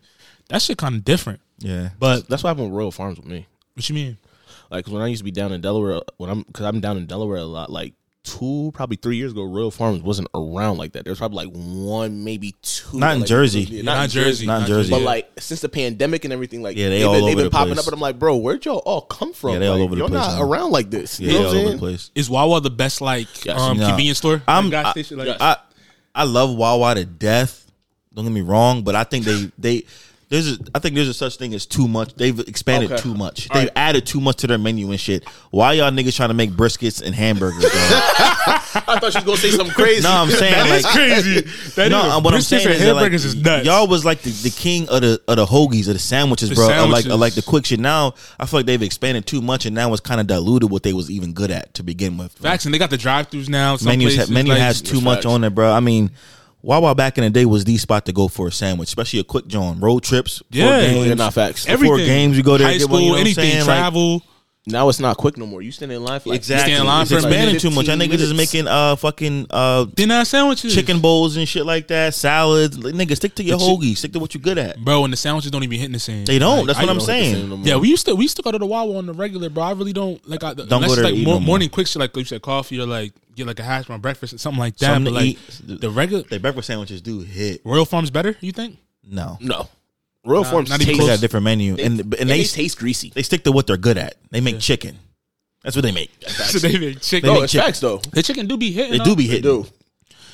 that 0.49 0.63
shit 0.63 0.79
kind 0.79 0.95
of 0.95 1.05
different. 1.05 1.41
Yeah, 1.59 1.91
But 1.99 2.29
That's 2.29 2.45
what 2.45 2.51
happened 2.51 2.71
with 2.71 2.79
Royal 2.79 2.93
Farms 2.93 3.17
with 3.19 3.27
me. 3.27 3.47
what 3.75 3.89
you 3.89 3.95
mean? 3.95 4.17
Like 4.71 4.85
'cause 4.85 4.93
when 4.95 5.03
I 5.03 5.09
used 5.09 5.21
to 5.21 5.25
be 5.25 5.31
down 5.33 5.51
in 5.53 5.61
Delaware, 5.61 6.01
when 6.19 6.31
I'm 6.31 6.43
because 6.43 6.67
I'm 6.67 6.79
down 6.81 6.97
in 6.99 7.07
Delaware 7.07 7.39
a 7.39 7.45
lot. 7.45 7.71
Like 7.71 7.95
two, 8.39 8.71
probably 8.75 8.97
three 8.97 9.17
years 9.17 9.33
ago, 9.33 9.43
Royal 9.45 9.71
Farms 9.71 10.03
wasn't 10.03 10.29
around 10.35 10.79
like 10.79 10.93
that. 10.93 11.05
There 11.05 11.11
was 11.11 11.19
probably 11.19 11.47
like 11.47 11.55
one, 11.55 12.25
maybe 12.25 12.55
two. 12.63 12.99
Not 12.99 13.15
in 13.15 13.21
like, 13.21 13.29
Jersey. 13.29 13.61
yeah, 13.63 13.83
not 13.83 14.05
in 14.05 14.11
Jersey. 14.11 14.47
Not 14.47 14.63
in 14.63 14.67
Jersey. 14.67 14.91
But 14.91 15.01
yeah. 15.01 15.07
like 15.07 15.31
since 15.39 15.61
the 15.61 15.69
pandemic 15.69 16.25
and 16.25 16.33
everything, 16.33 16.63
like 16.63 16.77
Yeah, 16.77 16.89
they 16.89 16.99
they've 16.99 17.07
all 17.07 17.15
been, 17.15 17.23
over 17.23 17.29
they've 17.31 17.37
been 17.37 17.45
the 17.47 17.51
popping 17.51 17.75
place. 17.75 17.79
up, 17.87 17.93
and 17.93 17.95
I'm 17.95 18.01
like, 18.01 18.19
bro, 18.19 18.37
where'd 18.37 18.65
y'all 18.65 18.79
all 18.85 19.03
come 19.03 19.33
from? 19.33 19.53
Yeah, 19.55 19.59
they 19.61 19.67
all 19.69 19.75
Like, 19.77 19.83
over 19.85 19.95
the 19.95 19.99
You're 20.01 20.09
place 20.09 20.21
not 20.27 20.39
now. 20.39 20.43
around 20.51 20.71
like 20.73 20.91
this. 20.91 21.19
yeah, 21.21 21.33
you 21.33 21.39
know 21.39 21.39
all 21.39 21.45
what 21.47 21.57
I'm 21.57 21.63
over 21.67 21.73
the 21.73 21.79
place. 21.79 22.11
Is 22.15 22.29
Wawa 22.31 22.61
the 22.61 22.71
best 22.71 23.01
like 23.01 23.45
Yes. 23.45 23.59
um, 23.61 23.79
No. 23.79 23.87
convenience 23.89 24.19
store? 24.19 24.43
I'm- 24.47 24.65
Like, 24.65 24.71
gas 24.73 24.87
I- 24.87 24.91
station, 24.93 25.19
like, 25.19 25.37
I 25.41 25.57
I 26.15 26.25
love 26.25 26.55
Wawa 26.57 26.95
to 26.97 27.05
death. 27.05 27.65
Don't 28.15 28.25
get 28.25 28.33
me 28.33 28.41
wrong, 28.41 28.83
but 28.83 28.95
I 28.97 29.05
think 29.05 29.25
they 29.25 29.51
they 29.59 29.85
there's 30.31 30.53
a, 30.53 30.59
I 30.75 30.79
think 30.79 30.95
there's 30.95 31.09
a 31.09 31.15
such 31.15 31.37
thing 31.37 31.55
as 31.55 31.65
too 31.65 31.89
much. 31.89 32.15
They've 32.15 32.39
expanded 32.41 32.93
Okay. 32.93 33.03
too 33.03 33.15
much. 33.15 33.49
They've 33.49 33.71
added 33.75 34.05
too 34.05 34.21
much 34.21 34.37
to 34.39 34.47
their 34.47 34.59
menu 34.59 34.91
and 34.91 35.01
shit. 35.01 35.27
Why 35.51 35.73
y'all 35.75 35.91
niggas 35.91 36.15
trying 36.17 36.29
to 36.29 36.35
make 36.35 36.51
briskets 36.51 37.01
and 37.03 37.15
hamburgers? 37.15 37.63
dog? 37.63 37.73
I 37.73 38.99
thought 39.01 39.13
she 39.13 39.19
was 39.19 39.25
gonna 39.25 39.37
say 39.39 39.51
something 39.51 39.75
crazy. 39.75 40.03
no, 40.03 40.11
I'm 40.13 40.29
saying 40.31 40.53
That 40.53 40.67
is 40.77 40.85
like 40.85 40.93
crazy. 40.93 41.41
That 41.77 41.91
no, 41.91 41.99
is- 42.07 42.13
uh, 42.13 42.21
what 42.21 42.35
I'm 42.35 42.41
briskets 42.41 42.45
saying 42.45 42.67
and 42.67 42.75
is, 42.75 42.81
that, 42.81 42.87
like, 42.95 43.03
hamburgers 43.03 43.25
is 43.25 43.35
nuts. 43.37 43.67
y'all 43.67 43.87
was 43.87 44.05
like 44.05 44.21
the, 44.21 44.31
the 44.31 44.51
king 44.51 44.87
of 44.91 45.01
the 45.01 45.21
of 45.27 45.37
the 45.37 45.47
hoagies 45.47 45.89
of 45.89 45.95
the 45.95 45.99
sandwiches, 45.99 46.51
The 46.51 46.55
bro. 46.57 46.65
Or 46.65 46.69
like 46.69 46.77
or 46.77 46.83
sandwiches. 46.85 47.19
like 47.21 47.35
the 47.35 47.43
quick 47.43 47.65
shit. 47.67 47.81
Now 47.81 48.15
I 48.39 48.45
feel 48.47 48.59
like 48.61 48.67
they've 48.67 48.83
expanded 48.83 49.27
too 49.27 49.41
much, 49.41 49.65
and 49.65 49.75
now 49.75 49.91
it's 49.93 50.01
kind 50.03 50.21
of 50.21 50.27
diluted 50.27 50.71
what 50.71 50.83
they 50.83 50.93
was 50.93 51.11
even 51.11 51.33
good 51.33 51.51
at 51.51 51.73
to 51.75 51.83
begin 51.83 52.19
with. 52.19 52.33
Facts, 52.33 52.67
and 52.67 52.75
they 52.75 52.79
got 52.79 52.91
the 52.91 52.99
drive-throughs 52.99 53.49
now. 53.49 53.77
Some 53.77 53.89
Menus 53.89 54.15
places, 54.17 54.29
ha- 54.29 54.35
menu 54.35 54.53
like- 54.53 54.61
has 54.61 54.83
too 54.83 55.01
much 55.01 55.19
facts. 55.19 55.27
on 55.27 55.43
it, 55.45 55.55
bro. 55.55 55.73
I 55.73 55.81
mean, 55.81 56.11
Wawa 56.63 56.95
back 56.95 57.17
in 57.19 57.25
the 57.25 57.31
day 57.31 57.45
was 57.45 57.65
the 57.65 57.77
spot 57.79 58.05
to 58.07 58.13
go 58.13 58.27
for 58.29 58.49
a 58.49 58.53
sandwich, 58.53 58.89
especially 58.89 59.21
a 59.21 59.25
quick 59.25 59.47
joint. 59.47 59.81
Road 59.81 60.03
trips, 60.03 60.43
Yeah. 60.51 60.81
games, 60.81 61.17
not 61.17 61.33
facts. 61.35 61.67
everything. 61.69 61.95
Before 61.97 62.07
games, 62.07 62.37
you 62.37 62.43
go 62.43 62.59
there, 62.59 62.67
High 62.67 62.79
get 62.79 62.89
one, 62.89 62.97
school, 62.99 63.01
you 63.07 63.13
know 63.13 63.19
anything, 63.19 63.45
saying? 63.45 63.59
Like, 63.67 63.79
travel. 63.79 64.23
Now 64.71 64.89
it's 64.89 65.01
not 65.01 65.17
quick 65.17 65.37
no 65.39 65.47
more. 65.47 65.63
You 65.63 65.73
stand 65.73 65.91
in 65.93 66.03
line 66.05 66.21
for 66.21 66.29
like 66.31 66.37
Exactly. 66.37 66.73
stand 66.73 66.83
in 66.83 66.87
line 66.87 67.03
it's 67.03 67.11
for 67.11 67.17
a 67.17 67.19
expanding 67.19 67.47
minute, 67.47 67.61
too 67.63 67.71
much. 67.71 67.87
Y'all 67.87 67.97
15 67.97 68.11
niggas 68.11 68.23
is 68.23 68.33
minutes. 68.33 68.53
making 68.55 68.69
uh 68.69 68.97
fucking 68.97 69.47
uh 69.51 69.87
Then 69.97 70.11
have 70.11 70.27
sandwiches, 70.27 70.75
chicken 70.75 71.01
bowls 71.01 71.37
and 71.37 71.49
shit 71.49 71.65
like 71.67 71.89
that, 71.89 72.15
salads. 72.15 72.79
Like, 72.79 72.95
nigga, 72.95 73.17
stick 73.17 73.35
to 73.37 73.43
your 73.43 73.59
The 73.59 73.65
chi- 73.65 73.71
hoagie. 73.73 73.97
Stick 73.97 74.13
to 74.13 74.19
what 74.19 74.35
you 74.35 74.41
good 74.41 74.59
at. 74.59 74.79
bro. 74.85 75.05
And 75.05 75.13
the 75.13 75.17
sandwiches 75.17 75.51
don't 75.51 75.65
even 75.65 75.79
hit 75.79 75.91
the 75.93 75.99
same. 75.99 76.25
They 76.25 76.39
don't. 76.39 76.59
Like, 76.59 76.67
That's 76.69 76.79
what 76.81 76.89
I'm 76.91 76.99
don't- 76.99 77.07
saying. 77.07 77.65
Yeah, 77.65 77.77
we 77.77 77.89
used 77.89 78.07
to 78.07 78.15
we 78.15 78.25
used 78.25 78.37
to 78.37 78.43
go 78.43 78.53
to 78.53 78.59
the 78.59 78.67
Wawa 78.67 78.99
on 78.99 79.07
the 79.07 79.13
regular, 79.15 79.49
bro. 79.51 79.65
I 79.65 79.73
really 79.73 79.93
don't 79.93 80.27
like. 80.29 80.45
I, 80.45 80.55
Don't 80.55 80.71
unless 80.73 80.91
go 80.91 80.95
there 80.97 81.05
it's 81.05 81.09
to 81.11 81.15
like 81.15 81.15
eat 81.15 81.25
more, 81.25 81.35
no 81.35 81.41
more. 81.41 81.47
morning 81.47 81.69
quick 81.71 81.87
shit, 81.87 82.01
like 82.01 82.17
you 82.17 82.25
said, 82.25 82.43
coffee 82.43 82.79
or 82.79 82.87
like 82.87 83.13
get 83.35 83.47
like 83.47 83.59
a 83.61 83.65
hash 83.65 83.87
brown 83.87 84.01
breakfast 84.01 84.35
or 84.35 84.39
something 84.39 84.59
like 84.61 84.77
that. 84.79 84.87
Something 84.95 85.15
but 85.15 85.21
to 85.21 85.27
like 85.27 85.37
eat. 85.37 85.81
the 85.81 85.91
regular 85.91 86.25
They 86.25 86.39
breakfast 86.39 86.67
sandwiches 86.67 87.01
do 87.01 87.21
hit. 87.21 87.63
Royal 87.65 87.85
Farms 87.85 88.11
better. 88.11 88.37
You 88.41 88.53
think? 88.53 88.79
No, 89.11 89.39
No, 89.41 89.69
Royal 90.25 90.43
Nah, 90.45 90.51
Farms 90.51 90.71
not 90.71 90.81
even 90.81 90.87
taste 90.89 90.99
close. 91.01 91.09
got 91.11 91.19
a 91.19 91.21
different 91.21 91.45
menu, 91.45 91.77
They- 91.77 91.85
and 91.85 92.01
and, 92.01 92.15
and 92.15 92.31
they 92.31 92.39
they 92.39 92.45
taste 92.45 92.79
greasy. 92.79 93.11
they 93.15 93.23
stick 93.23 93.45
to 93.45 93.53
what 93.53 93.67
they're 93.67 93.77
good 93.77 93.99
at. 93.99 94.17
They 94.31 94.41
make 94.41 94.59
chicken. 94.61 94.99
That's 95.63 95.75
what 95.77 95.83
they 95.83 95.93
make. 95.93 96.11
so 96.29 96.59
they 96.59 96.79
make 96.79 97.01
chicken. 97.01 97.27
They 97.29 97.35
No, 97.35 97.35
make 97.35 97.45
it's 97.45 97.53
chicken. 97.53 97.67
facts 97.67 97.81
though. 97.81 97.99
the 97.99 98.23
chicken 98.23 98.47
do 98.47 98.57
be 98.57 98.71
hitting. 98.73 98.93
They 98.99 99.05
do 99.05 99.15
be 99.17 99.25
They 99.27 99.37
hitting. 99.37 99.43
do. 99.63 99.67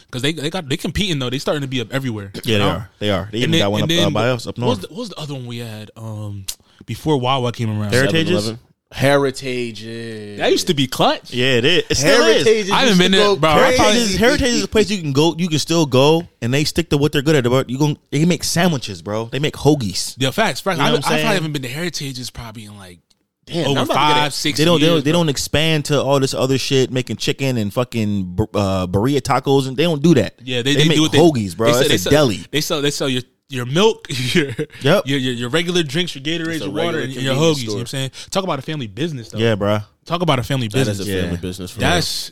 because 0.06 0.22
they 0.22 0.32
they 0.32 0.50
got 0.50 0.68
they 0.68 0.76
competing 0.76 1.18
though. 1.18 1.30
They 1.30 1.38
starting 1.38 1.62
to 1.62 1.68
be 1.68 1.80
up 1.80 1.92
everywhere. 1.92 2.30
Yeah, 2.34 2.40
you 2.44 2.52
they 2.52 2.58
know? 2.58 2.68
are. 2.70 2.90
They 2.98 3.10
are. 3.10 3.28
They 3.30 3.42
And 3.42 3.42
even 3.42 3.50
then- 3.52 3.60
got 3.60 3.72
one 3.72 3.82
and 3.82 3.92
up 3.92 4.06
uh, 4.06 4.10
by 4.10 4.28
us 4.30 4.46
up 4.46 4.58
What 4.58 4.66
was, 4.66 4.78
north. 4.78 4.88
the, 4.88 4.94
what 4.94 5.00
was 5.00 5.08
the 5.10 5.18
other 5.20 5.34
one 5.34 5.46
we 5.46 5.58
had? 5.58 5.90
Um, 5.96 6.44
before 6.86 7.18
Wawa 7.18 7.52
came 7.52 7.70
around. 7.70 7.92
Heritages? 7.92 8.54
7-Eleven. 8.92 9.00
Heritages. 9.00 10.38
That 10.38 10.50
used 10.52 10.66
to 10.68 10.74
be 10.74 10.86
clutch. 10.86 11.32
Yeah, 11.32 11.54
it 11.58 11.64
is. 11.64 11.84
It 11.90 11.96
still 11.96 12.22
is. 12.26 12.46
Heritage. 12.46 12.70
I 12.70 12.80
haven't 12.80 12.98
been 12.98 13.12
there, 13.12 13.36
bro. 13.36 13.50
I 13.50 13.54
Heritage 13.54 13.76
probably- 13.78 13.98
is, 14.00 14.16
Heritage 14.16 14.48
is 14.54 14.64
a 14.64 14.68
place 14.68 14.90
you 14.90 15.00
can 15.00 15.12
go. 15.12 15.34
You 15.36 15.48
can 15.48 15.58
still 15.58 15.86
go, 15.86 16.28
and 16.40 16.52
they 16.52 16.64
stick 16.64 16.90
to 16.90 16.98
what 16.98 17.12
they're 17.12 17.22
good 17.22 17.36
at. 17.36 17.44
Bro. 17.44 17.64
You 17.68 17.78
going 17.78 17.98
they 18.10 18.24
make 18.24 18.44
sandwiches, 18.44 19.02
bro. 19.02 19.26
They 19.26 19.38
make 19.38 19.54
hoagies. 19.54 20.14
Yeah, 20.18 20.30
facts. 20.30 20.60
facts. 20.60 20.78
You 20.78 20.84
know 20.84 20.86
I, 20.86 20.88
I 20.88 20.92
what 20.92 20.96
I'm 20.96 21.02
probably 21.02 21.18
saying? 21.22 21.32
haven't 21.34 21.52
been 21.52 21.62
to 21.62 21.68
Heritages 21.68 22.30
probably 22.30 22.64
in 22.66 22.76
like 22.76 23.00
Damn, 23.46 23.66
over 23.66 23.80
I'm 23.80 23.84
about 23.84 24.08
to 24.08 24.14
get 24.14 24.20
five, 24.22 24.34
six. 24.34 24.58
They 24.58 24.64
don't. 24.64 24.80
They 24.80 24.86
years, 24.86 24.96
don't, 24.96 25.04
they 25.04 25.10
bro. 25.10 25.20
don't 25.20 25.28
expand 25.28 25.84
to 25.86 26.00
all 26.00 26.18
this 26.18 26.32
other 26.32 26.56
shit, 26.56 26.90
making 26.90 27.16
chicken 27.16 27.58
and 27.58 27.72
fucking 27.72 28.34
bur- 28.36 28.46
uh, 28.54 28.86
burrito 28.86 29.20
tacos, 29.20 29.68
and 29.68 29.76
they 29.76 29.82
don't 29.82 30.02
do 30.02 30.14
that. 30.14 30.34
Yeah, 30.42 30.62
they, 30.62 30.74
they, 30.74 30.88
make 30.88 30.96
do 30.96 31.02
what 31.02 31.12
they, 31.12 31.18
hoagies, 31.18 31.54
bro. 31.56 31.66
They 31.66 31.72
sell, 31.72 31.80
It's 31.82 31.88
they 31.88 31.94
a 31.94 31.98
sell, 31.98 32.10
deli. 32.12 32.44
They 32.50 32.60
sell 32.62 32.80
they 32.82 32.90
sell 32.90 33.08
your 33.08 33.22
your 33.54 33.66
milk, 33.66 34.06
your 34.34 34.46
Yep. 34.82 35.06
your, 35.06 35.18
your, 35.18 35.32
your 35.34 35.48
regular 35.48 35.82
drinks, 35.82 36.14
your 36.14 36.22
Gatorades, 36.24 36.60
your 36.60 36.70
water, 36.70 36.98
and 37.00 37.12
your 37.12 37.34
convenience 37.34 37.58
hoagies. 37.58 37.62
You 37.62 37.68
know 37.68 37.74
what 37.74 37.80
I'm 37.80 37.86
saying? 37.86 38.10
Talk 38.30 38.44
about 38.44 38.58
a 38.58 38.62
family 38.62 38.86
business 38.86 39.28
though. 39.30 39.38
Yeah, 39.38 39.54
bro. 39.54 39.78
Talk 40.04 40.22
about 40.22 40.38
a 40.38 40.42
family 40.42 40.68
That 40.68 40.74
business. 40.78 40.98
is 41.00 41.08
a 41.08 41.10
Yeah. 41.12 41.20
family 41.22 41.36
business 41.38 41.70
for 41.70 41.80
that's 41.80 42.30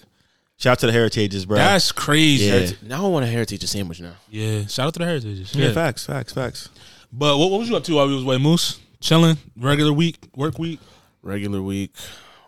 Shout 0.59 0.73
out 0.73 0.79
to 0.81 0.87
the 0.87 0.93
Heritages, 0.93 1.45
bro. 1.47 1.57
that's 1.57 1.91
crazy. 1.91 2.45
Yeah. 2.45 2.57
Yeah. 2.59 2.71
Now 2.83 3.07
I 3.07 3.09
want 3.09 3.25
a 3.25 3.29
Heritage 3.29 3.65
sandwich 3.65 4.01
now. 4.01 4.13
Yeah, 4.31 4.67
shout 4.67 4.87
out 4.89 4.93
to 4.95 4.99
the 5.01 5.07
Heritages. 5.07 5.55
yeah, 5.55 5.69
Yeah. 5.69 5.73
facts, 5.73 6.07
facts, 6.07 6.33
facts. 6.33 6.69
But 7.13 7.37
what, 7.39 7.51
what 7.51 7.61
was 7.61 7.69
you 7.69 7.77
up 7.77 7.85
to 7.85 7.95
while 7.95 8.07
we 8.07 8.15
was 8.15 8.23
away, 8.25 8.39
Moose? 8.39 8.79
Chilling, 9.01 9.37
regular 9.57 9.93
week, 9.93 10.19
work 10.37 10.59
week. 10.59 10.79
Regular 11.23 11.61
week. 11.63 11.95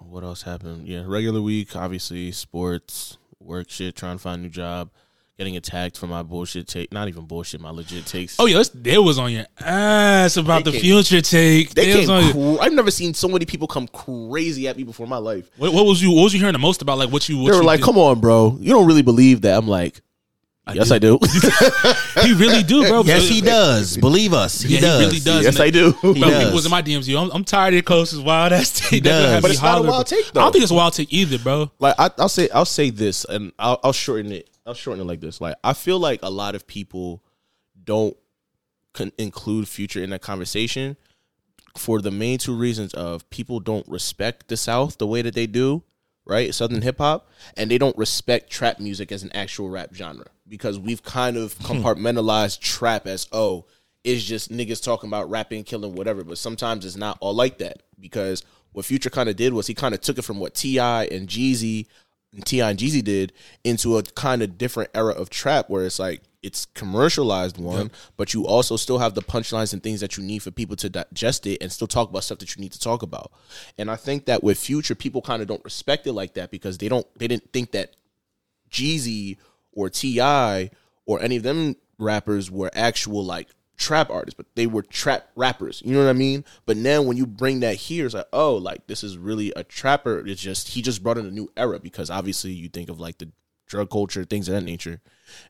What 0.01 0.23
else 0.23 0.43
happened? 0.43 0.87
Yeah, 0.87 1.03
regular 1.07 1.41
week. 1.43 1.75
Obviously, 1.75 2.31
sports, 2.33 3.17
work 3.41 3.69
shit, 3.71 3.97
trying 3.97 4.17
to 4.17 4.23
find 4.23 4.41
a 4.41 4.43
new 4.45 4.49
job, 4.51 4.91
getting 5.39 5.57
attacked 5.57 5.99
for 5.99 6.07
my 6.07 6.23
bullshit 6.23 6.67
take. 6.69 6.93
Not 6.93 7.09
even 7.09 7.25
bullshit, 7.27 7.61
my 7.61 7.71
legit 7.71 8.07
takes. 8.07 8.37
Oh 8.39 8.47
yeah, 8.47 8.63
they 8.75 8.99
was 8.99 9.19
on 9.19 9.33
your 9.33 9.47
ass 9.61 10.37
about 10.37 10.65
They 10.65 10.71
the 10.71 10.77
came- 10.79 10.81
future 11.03 11.21
take. 11.21 11.71
they 11.75 11.97
was 11.97 12.07
came. 12.07 12.11
on 12.11 12.25
your- 12.37 12.57
Cr- 12.59 12.63
I've 12.65 12.73
never 12.73 12.91
seen 12.91 13.15
so 13.15 13.29
many 13.29 13.45
people 13.45 13.67
come 13.67 13.89
crazy 13.89 14.69
at 14.69 14.77
me 14.77 14.85
before 14.85 15.05
in 15.05 15.11
my 15.11 15.17
life. 15.19 15.51
what, 15.57 15.73
what 15.73 15.87
was 15.87 16.01
you? 16.03 16.11
What 16.13 16.23
was 16.25 16.35
you 16.35 16.39
hearing 16.41 16.53
the 16.53 16.59
most 16.59 16.83
about? 16.83 16.99
Like 16.99 17.11
what 17.11 17.29
you? 17.29 17.39
What 17.39 17.47
They 17.51 17.57
were 17.57 17.63
you 17.63 17.67
like, 17.67 17.81
did? 17.81 17.85
"Come 17.87 17.99
on, 17.99 18.21
bro, 18.21 18.57
you 18.61 18.71
don't 18.73 18.87
really 18.87 19.03
believe 19.03 19.41
that." 19.43 19.57
I'm 19.59 19.67
like, 19.69 20.01
"Yes, 20.73 20.91
I 20.91 20.99
do. 20.99 21.19
He 22.23 22.33
really 22.33 22.63
do, 22.63 22.87
bro. 22.89 23.03
Yes, 23.03 23.29
he 23.29 23.41
does. 23.41 23.97
Believe 23.97 24.33
us, 24.33 24.61
he 24.63 24.75
Yeah, 24.75 24.81
does. 24.81 25.01
he 25.01 25.07
really 25.07 25.21
does. 25.21 25.45
yes, 25.45 25.55
And 25.57 25.63
I 25.65 25.71
do." 25.71 25.93
He 26.03 26.21
Bro, 26.21 26.31
does. 26.31 26.55
was 26.55 26.65
in 26.67 26.71
my 26.71 26.83
DMs. 26.83 27.09
Yo, 27.09 27.21
I'm, 27.23 27.31
I'm 27.33 27.45
tired 27.45 27.69
of 27.69 27.75
your 27.75 27.83
coast's 27.83 28.19
wild 28.19 28.53
ass 28.53 28.73
take. 28.81 29.03
They 29.03 29.11
does. 29.11 29.43
But 29.43 29.49
me 29.49 29.55
it's 29.55 29.63
not 29.63 29.79
a 29.79 29.83
wild 29.83 30.07
take, 30.07 30.33
though. 30.33 30.41
I 30.41 30.45
don't 30.45 30.53
think 30.53 30.63
it's 30.63 30.71
a 30.73 30.75
wild 30.77 30.93
take 30.95 31.13
either, 31.13 31.39
bro. 31.39 31.71
like 31.79 31.95
I, 31.99 32.11
I'll 32.19 32.29
say 32.29 32.49
I'll 32.51 32.65
say 32.65 32.91
this, 32.91 33.25
and 33.25 33.53
I'll, 33.59 33.81
I'll 33.83 33.93
shorten 33.93 34.33
it. 34.33 34.51
I'll 34.67 34.75
shorten 34.75 35.01
it 35.03 35.07
like 35.07 35.21
this. 35.21 35.41
Like 35.41 35.57
I 35.65 35.73
feel 35.73 35.99
like 35.99 36.21
a 36.23 36.31
lot 36.31 36.55
of 36.55 36.67
people 36.67 37.23
don't 37.83 38.17
con- 38.93 39.13
include 39.19 39.69
future 39.69 40.03
in 40.03 40.11
that 40.11 40.23
conversation 40.23 40.97
for 41.77 42.01
the 42.01 42.11
main 42.11 42.39
two 42.39 42.55
reasons 42.55 42.95
of 42.95 43.29
people 43.31 43.59
don't 43.61 43.87
respect 43.89 44.49
the 44.49 44.57
South 44.57 44.97
the 44.99 45.07
way 45.07 45.21
that 45.23 45.35
they 45.35 45.47
do, 45.47 45.83
right? 46.25 46.55
Southern 46.55 46.83
hip 46.83 46.99
hop, 46.99 47.29
and 47.57 47.71
they 47.71 47.79
don't 47.79 47.97
respect 47.99 48.49
trap 48.51 48.79
music 48.79 49.11
as 49.11 49.23
an 49.25 49.31
actual 49.35 49.69
rap 49.69 49.93
genre 49.93 50.27
because 50.49 50.79
we've 50.79 51.03
kind 51.03 51.37
of 51.37 51.53
hmm. 51.55 51.65
compartmentalized 51.65 52.61
trap 52.61 53.07
as 53.07 53.29
oh, 53.33 53.65
it's 54.03 54.23
just 54.23 54.53
niggas 54.53 54.83
talking 54.83 55.09
about 55.09 55.31
rapping, 55.31 55.65
killing, 55.65 55.95
whatever. 55.95 56.25
But 56.25 56.39
sometimes 56.39 56.85
it's 56.85 56.97
not 56.97 57.17
all 57.21 57.35
like 57.35 57.59
that 57.59 57.83
because 57.99 58.45
what 58.73 58.85
Future 58.85 59.11
kind 59.11 59.29
of 59.29 59.37
did 59.37 59.53
was 59.53 59.67
he 59.67 59.75
kind 59.75 59.95
of 59.95 60.01
took 60.01 60.19
it 60.19 60.23
from 60.23 60.39
what 60.39 60.55
T.I. 60.55 61.05
and 61.07 61.29
Jeezy 61.29 61.87
and 62.35 62.45
T.I. 62.45 62.71
and 62.71 62.79
Jeezy 62.79 63.03
did 63.03 63.33
into 63.63 63.97
a 63.97 64.03
kind 64.03 64.43
of 64.43 64.59
different 64.59 64.91
era 64.95 65.13
of 65.13 65.31
trap 65.31 65.71
where 65.71 65.87
it's 65.87 65.99
like 65.99 66.23
it's 66.43 66.67
commercialized 66.67 67.57
one, 67.57 67.91
but 68.19 68.35
you 68.35 68.47
also 68.47 68.77
still 68.77 68.99
have 68.99 69.15
the 69.15 69.23
punchlines 69.23 69.73
and 69.73 69.83
things 69.83 70.01
that 70.01 70.19
you 70.19 70.23
need 70.23 70.41
for 70.41 70.51
people 70.51 70.77
to 70.77 70.91
digest 70.91 71.47
it 71.47 71.63
and 71.63 71.73
still 71.73 71.87
talk 71.87 72.11
about 72.11 72.23
stuff 72.23 72.39
that 72.39 72.55
you 72.55 72.61
need 72.61 72.73
to 72.73 72.79
talk 72.79 73.03
about. 73.03 73.33
And 73.79 73.91
I 73.91 73.97
think 73.97 74.27
that 74.27 74.45
with 74.45 74.59
Future, 74.59 74.95
people 74.95 75.23
kind 75.23 75.41
of 75.41 75.49
don't 75.49 75.65
respect 75.65 76.07
it 76.07 76.13
like 76.13 76.35
that 76.35 76.51
because 76.51 76.77
they 76.77 76.89
don't 76.89 77.07
they 77.19 77.29
didn't 77.29 77.51
think 77.53 77.73
that 77.73 77.97
Jeezy 78.71 79.39
or 79.75 79.91
T.I. 79.91 80.71
or 81.07 81.23
any 81.23 81.37
of 81.37 81.43
them 81.43 81.77
rappers 81.99 82.51
were 82.51 82.71
actual 82.75 83.25
like 83.25 83.49
trap 83.77 84.11
artists, 84.11 84.37
but 84.37 84.47
they 84.55 84.67
were 84.67 84.83
trap 84.83 85.29
rappers. 85.37 85.83
You 85.85 85.93
know 85.93 86.01
what 86.05 86.11
I 86.11 86.15
mean? 86.15 86.45
But 86.67 86.77
now 86.77 87.03
when 87.03 87.17
you 87.17 87.27
bring 87.27 87.61
that 87.61 87.77
here, 87.77 88.07
it's 88.07 88.15
like, 88.15 88.29
oh, 88.33 88.55
like 88.57 88.87
this 88.87 89.05
is 89.05 89.19
really 89.19 89.53
a 89.57 89.65
trapper. 89.65 90.27
It's 90.27 90.41
just 90.41 90.69
he 90.69 90.83
just 90.83 91.03
brought 91.03 91.19
in 91.19 91.27
a 91.27 91.31
new 91.31 91.51
era 91.57 91.79
because 91.79 92.11
obviously 92.11 92.53
you 92.53 92.69
think 92.69 92.89
of 92.89 93.01
like 93.01 93.19
the 93.19 93.31
drug 93.67 93.91
culture, 93.91 94.25
things 94.25 94.49
of 94.49 94.55
that 94.55 94.63
nature. 94.63 95.01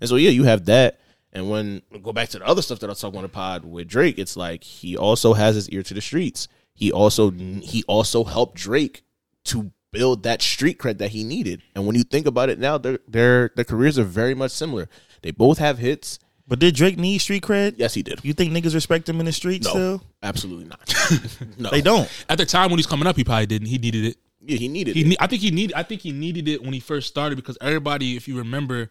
And 0.00 0.08
so 0.08 0.16
yeah, 0.16 0.30
you 0.30 0.44
have 0.44 0.64
that. 0.66 1.00
And 1.32 1.50
when 1.50 1.82
go 2.02 2.12
back 2.12 2.28
to 2.30 2.38
the 2.38 2.46
other 2.46 2.62
stuff 2.62 2.78
that 2.80 2.86
I 2.86 2.90
was 2.90 3.00
talking 3.00 3.18
on 3.18 3.24
the 3.24 3.28
pod 3.28 3.64
with 3.64 3.88
Drake, 3.88 4.18
it's 4.18 4.36
like 4.36 4.62
he 4.62 4.96
also 4.96 5.34
has 5.34 5.56
his 5.56 5.68
ear 5.70 5.82
to 5.82 5.94
the 5.94 6.00
streets. 6.00 6.48
He 6.74 6.92
also 6.92 7.30
he 7.30 7.84
also 7.86 8.24
helped 8.24 8.56
Drake 8.56 9.02
to 9.44 9.72
build 9.94 10.24
that 10.24 10.42
street 10.42 10.78
cred 10.78 10.98
that 10.98 11.10
he 11.12 11.24
needed. 11.24 11.62
And 11.74 11.86
when 11.86 11.96
you 11.96 12.02
think 12.04 12.26
about 12.26 12.50
it 12.50 12.58
now, 12.58 12.76
their 12.78 12.98
their 13.08 13.50
their 13.56 13.64
careers 13.64 13.98
are 13.98 14.04
very 14.04 14.34
much 14.34 14.50
similar. 14.50 14.88
They 15.22 15.30
both 15.30 15.58
have 15.58 15.78
hits. 15.78 16.18
But 16.46 16.58
did 16.58 16.74
Drake 16.74 16.98
need 16.98 17.18
street 17.18 17.42
cred? 17.42 17.76
Yes, 17.78 17.94
he 17.94 18.02
did. 18.02 18.20
You 18.22 18.34
think 18.34 18.52
niggas 18.52 18.74
respect 18.74 19.08
him 19.08 19.18
in 19.18 19.24
the 19.24 19.32
streets 19.32 19.64
No, 19.66 19.70
still? 19.70 20.02
absolutely 20.22 20.66
not. 20.66 20.94
no, 21.58 21.70
They 21.70 21.80
don't. 21.80 22.06
At 22.28 22.36
the 22.36 22.44
time 22.44 22.68
when 22.70 22.78
he's 22.78 22.86
coming 22.86 23.06
up, 23.06 23.16
he 23.16 23.24
probably 23.24 23.46
didn't. 23.46 23.68
He 23.68 23.78
needed 23.78 24.04
it. 24.04 24.16
Yeah, 24.42 24.58
he 24.58 24.68
needed 24.68 24.94
He, 24.94 25.00
it. 25.00 25.06
ne- 25.06 25.16
I 25.20 25.26
think 25.26 25.40
he 25.40 25.50
needed. 25.50 25.72
I 25.74 25.82
think 25.84 26.02
he 26.02 26.12
needed 26.12 26.46
it 26.48 26.62
when 26.62 26.74
he 26.74 26.80
first 26.80 27.08
started 27.08 27.36
because 27.36 27.56
everybody, 27.62 28.14
if 28.14 28.28
you 28.28 28.36
remember, 28.36 28.90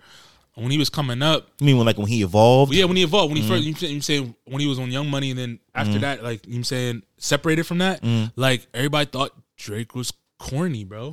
when 0.55 0.71
he 0.71 0.79
was 0.79 0.89
coming 0.89 1.21
up, 1.21 1.47
I 1.61 1.65
mean, 1.65 1.77
when 1.77 1.85
like 1.85 1.99
when 1.99 2.07
he 2.07 2.23
evolved. 2.23 2.73
yeah, 2.73 2.85
when 2.85 2.97
he 2.97 3.03
evolved, 3.03 3.31
when 3.31 3.39
he 3.39 3.47
first, 3.47 3.63
you, 3.63 3.87
you 3.87 4.01
say 4.01 4.19
when 4.45 4.59
he 4.59 4.65
was 4.65 4.79
on 4.79 4.89
Young 4.89 5.07
Money, 5.11 5.29
and 5.29 5.37
then 5.39 5.59
after 5.75 5.99
that, 5.99 6.23
like 6.23 6.47
you 6.47 6.63
saying 6.63 7.03
separated 7.19 7.65
from 7.67 7.77
that, 7.79 8.01
Mm. 8.01 8.31
like 8.35 8.65
everybody 8.73 9.05
thought 9.05 9.31
Drake 9.57 9.93
was 9.93 10.11
corny, 10.49 10.83
bro. 10.83 11.11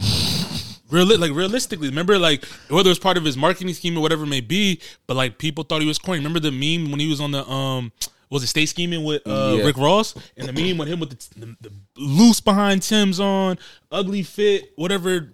Real, 0.90 1.06
like 1.18 1.30
realistically, 1.32 1.88
remember 1.88 2.18
like 2.18 2.44
whether 2.68 2.88
it 2.88 2.90
was 2.90 2.98
part 2.98 3.16
of 3.16 3.24
his 3.24 3.36
marketing 3.36 3.72
scheme 3.74 3.96
or 3.96 4.00
whatever 4.00 4.24
it 4.24 4.28
may 4.28 4.40
be, 4.40 4.80
but 5.06 5.16
like 5.16 5.38
people 5.38 5.62
thought 5.62 5.80
he 5.80 5.86
was 5.86 5.98
corny. 5.98 6.18
Remember 6.18 6.40
the 6.40 6.50
meme 6.50 6.90
when 6.90 6.98
he 6.98 7.08
was 7.08 7.20
on 7.20 7.30
the 7.30 7.48
um 7.48 7.92
was 8.28 8.42
it 8.42 8.48
Stay 8.48 8.64
Schemin' 8.64 9.04
with 9.04 9.22
uh, 9.26 9.54
Yeah. 9.58 9.64
Rick 9.64 9.76
Ross 9.76 10.14
and 10.36 10.48
the 10.48 10.52
meme 10.52 10.78
with 10.78 10.88
him 10.88 10.98
with 11.00 11.10
the, 11.10 11.40
the, 11.46 11.56
the 11.60 11.72
loose 11.96 12.40
behind 12.40 12.82
Tim's 12.82 13.18
on, 13.20 13.58
ugly 13.92 14.22
fit, 14.24 14.72
whatever 14.76 15.32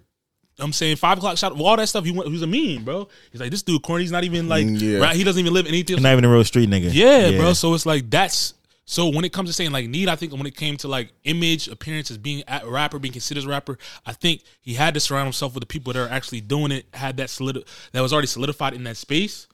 I'm 0.59 0.73
saying 0.73 0.95
five 0.97 1.17
o'clock 1.19 1.37
shot, 1.37 1.59
all 1.59 1.77
that 1.77 1.87
stuff. 1.89 2.05
He 2.05 2.11
went, 2.11 2.27
he 2.27 2.33
was 2.33 2.41
a 2.43 2.47
meme, 2.47 2.83
bro. 2.83 3.07
He's 3.31 3.41
like 3.41 3.51
this 3.51 3.61
dude 3.63 3.81
corny. 3.83 4.03
He's 4.03 4.11
not 4.11 4.23
even 4.23 4.47
like 4.47 4.65
Mm, 4.65 4.79
yeah. 4.81 4.97
right. 4.99 5.15
He 5.15 5.23
doesn't 5.23 5.39
even 5.39 5.53
live 5.53 5.65
anything. 5.67 5.97
He's 5.97 6.03
not 6.03 6.11
even 6.13 6.25
a 6.25 6.29
real 6.31 6.43
street 6.43 6.69
nigga. 6.69 6.89
Yeah, 6.93 7.37
bro. 7.37 7.53
So 7.53 7.73
it's 7.75 7.85
like 7.85 8.09
that's 8.09 8.53
so 8.89 9.09
when 9.09 9.25
it 9.25 9.33
comes 9.33 9.49
to 9.49 9.53
saying 9.53 9.71
like 9.71 9.87
need, 9.87 10.07
I 10.07 10.15
think 10.15 10.31
when 10.31 10.45
it 10.45 10.55
came 10.55 10.77
to 10.77 10.87
like 10.87 11.11
image, 11.25 11.67
appearance 11.67 12.09
as 12.09 12.17
being 12.17 12.41
a 12.47 12.67
rapper, 12.67 12.97
being 12.99 13.11
considered 13.11 13.39
as 13.39 13.45
a 13.45 13.49
rapper, 13.49 13.77
I 14.05 14.13
think 14.13 14.43
he 14.61 14.75
had 14.75 14.93
to 14.93 15.01
surround 15.01 15.25
himself 15.25 15.53
with 15.53 15.61
the 15.61 15.67
people 15.67 15.91
that 15.91 15.99
are 15.99 16.09
actually 16.09 16.39
doing 16.39 16.71
it, 16.71 16.85
had 16.93 17.17
that 17.17 17.29
solid 17.29 17.65
that 17.91 18.01
was 18.01 18.13
already 18.13 18.27
solidified 18.27 18.73
in 18.73 18.85
that 18.85 18.95
space 18.95 19.47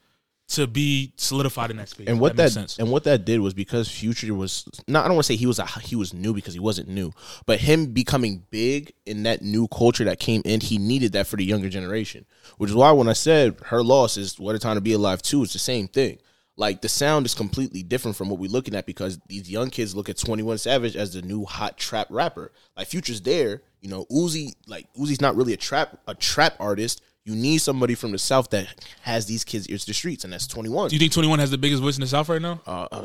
to 0.46 0.68
be 0.68 1.12
solidified 1.16 1.72
in 1.72 1.78
that 1.78 1.88
space. 1.88 2.06
and 2.06 2.20
what 2.20 2.36
that, 2.36 2.52
sense. 2.52 2.78
and 2.78 2.90
what 2.92 3.02
that 3.04 3.24
did 3.24 3.40
was 3.40 3.54
because 3.54 3.88
Future 3.88 4.32
was 4.34 4.68
not. 4.86 5.04
I 5.04 5.08
don't 5.08 5.16
want 5.16 5.26
to 5.26 5.32
say 5.32 5.36
he 5.36 5.46
was 5.46 5.58
a, 5.58 5.66
he 5.80 5.96
was 5.96 6.14
new 6.14 6.32
because 6.32 6.54
he 6.54 6.60
wasn't 6.60 6.88
new, 6.88 7.12
but 7.44 7.58
him 7.58 7.86
becoming 7.86 8.44
big 8.50 8.92
in 9.04 9.24
that 9.24 9.42
new 9.42 9.66
culture 9.66 10.04
that 10.04 10.20
came 10.20 10.42
in, 10.44 10.60
he 10.60 10.78
needed 10.78 11.12
that 11.14 11.26
for 11.26 11.36
the 11.36 11.44
younger 11.44 11.68
generation. 11.68 12.24
Which 12.58 12.70
is 12.70 12.76
why 12.76 12.92
when 12.92 13.08
I 13.08 13.14
said 13.14 13.56
her 13.66 13.82
loss 13.82 14.16
is 14.16 14.38
what 14.38 14.54
a 14.54 14.60
time 14.60 14.76
to 14.76 14.80
be 14.80 14.92
alive 14.92 15.22
too, 15.22 15.42
it's 15.42 15.54
the 15.54 15.58
same 15.58 15.88
thing. 15.88 16.18
Like 16.56 16.82
the 16.82 16.88
sound 16.88 17.26
is 17.26 17.34
completely 17.34 17.82
different 17.82 18.16
from 18.16 18.28
what 18.30 18.38
we're 18.38 18.50
looking 18.50 18.74
at 18.76 18.86
because 18.86 19.18
these 19.28 19.50
young 19.50 19.70
kids 19.70 19.96
look 19.96 20.08
at 20.08 20.16
Twenty 20.18 20.42
One 20.44 20.58
Savage 20.58 20.94
as 20.94 21.12
the 21.12 21.22
new 21.22 21.44
hot 21.44 21.76
trap 21.76 22.06
rapper. 22.10 22.52
Like 22.76 22.86
Future's 22.86 23.20
there, 23.22 23.62
you 23.80 23.88
know. 23.88 24.04
Uzi, 24.06 24.52
like 24.68 24.86
Uzi's 24.94 25.20
not 25.20 25.34
really 25.34 25.52
a 25.52 25.56
trap 25.56 25.98
a 26.06 26.14
trap 26.14 26.54
artist. 26.60 27.02
You 27.24 27.34
need 27.34 27.58
somebody 27.58 27.94
from 27.94 28.12
the 28.12 28.18
south 28.18 28.50
that 28.50 28.68
has 29.00 29.26
these 29.26 29.42
kids 29.44 29.66
ears 29.68 29.80
to 29.82 29.90
the 29.90 29.94
streets, 29.94 30.22
and 30.24 30.32
that's 30.32 30.46
Twenty 30.46 30.68
One. 30.68 30.90
Do 30.90 30.94
you 30.94 31.00
think 31.00 31.12
21 31.12 31.38
has 31.40 31.50
the 31.50 31.58
biggest 31.58 31.82
voice 31.82 31.96
in 31.96 32.02
the 32.02 32.06
South 32.06 32.28
right 32.28 32.40
now? 32.42 32.60
Uh, 32.66 33.04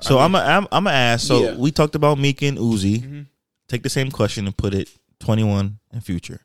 So 0.00 0.18
I'm 0.18 0.34
a, 0.34 0.38
I'm 0.38 0.68
I'm 0.70 0.84
gonna 0.84 0.90
ask. 0.96 1.26
So 1.26 1.42
Yeah. 1.42 1.54
we 1.56 1.70
talked 1.72 1.94
about 1.94 2.18
Meek 2.18 2.42
and 2.42 2.58
Uzi. 2.58 3.26
Take 3.68 3.82
the 3.82 3.88
same 3.90 4.10
question 4.10 4.46
and 4.46 4.56
put 4.56 4.74
it 4.74 4.88
21 5.20 5.78
and 5.92 6.04
Future 6.04 6.42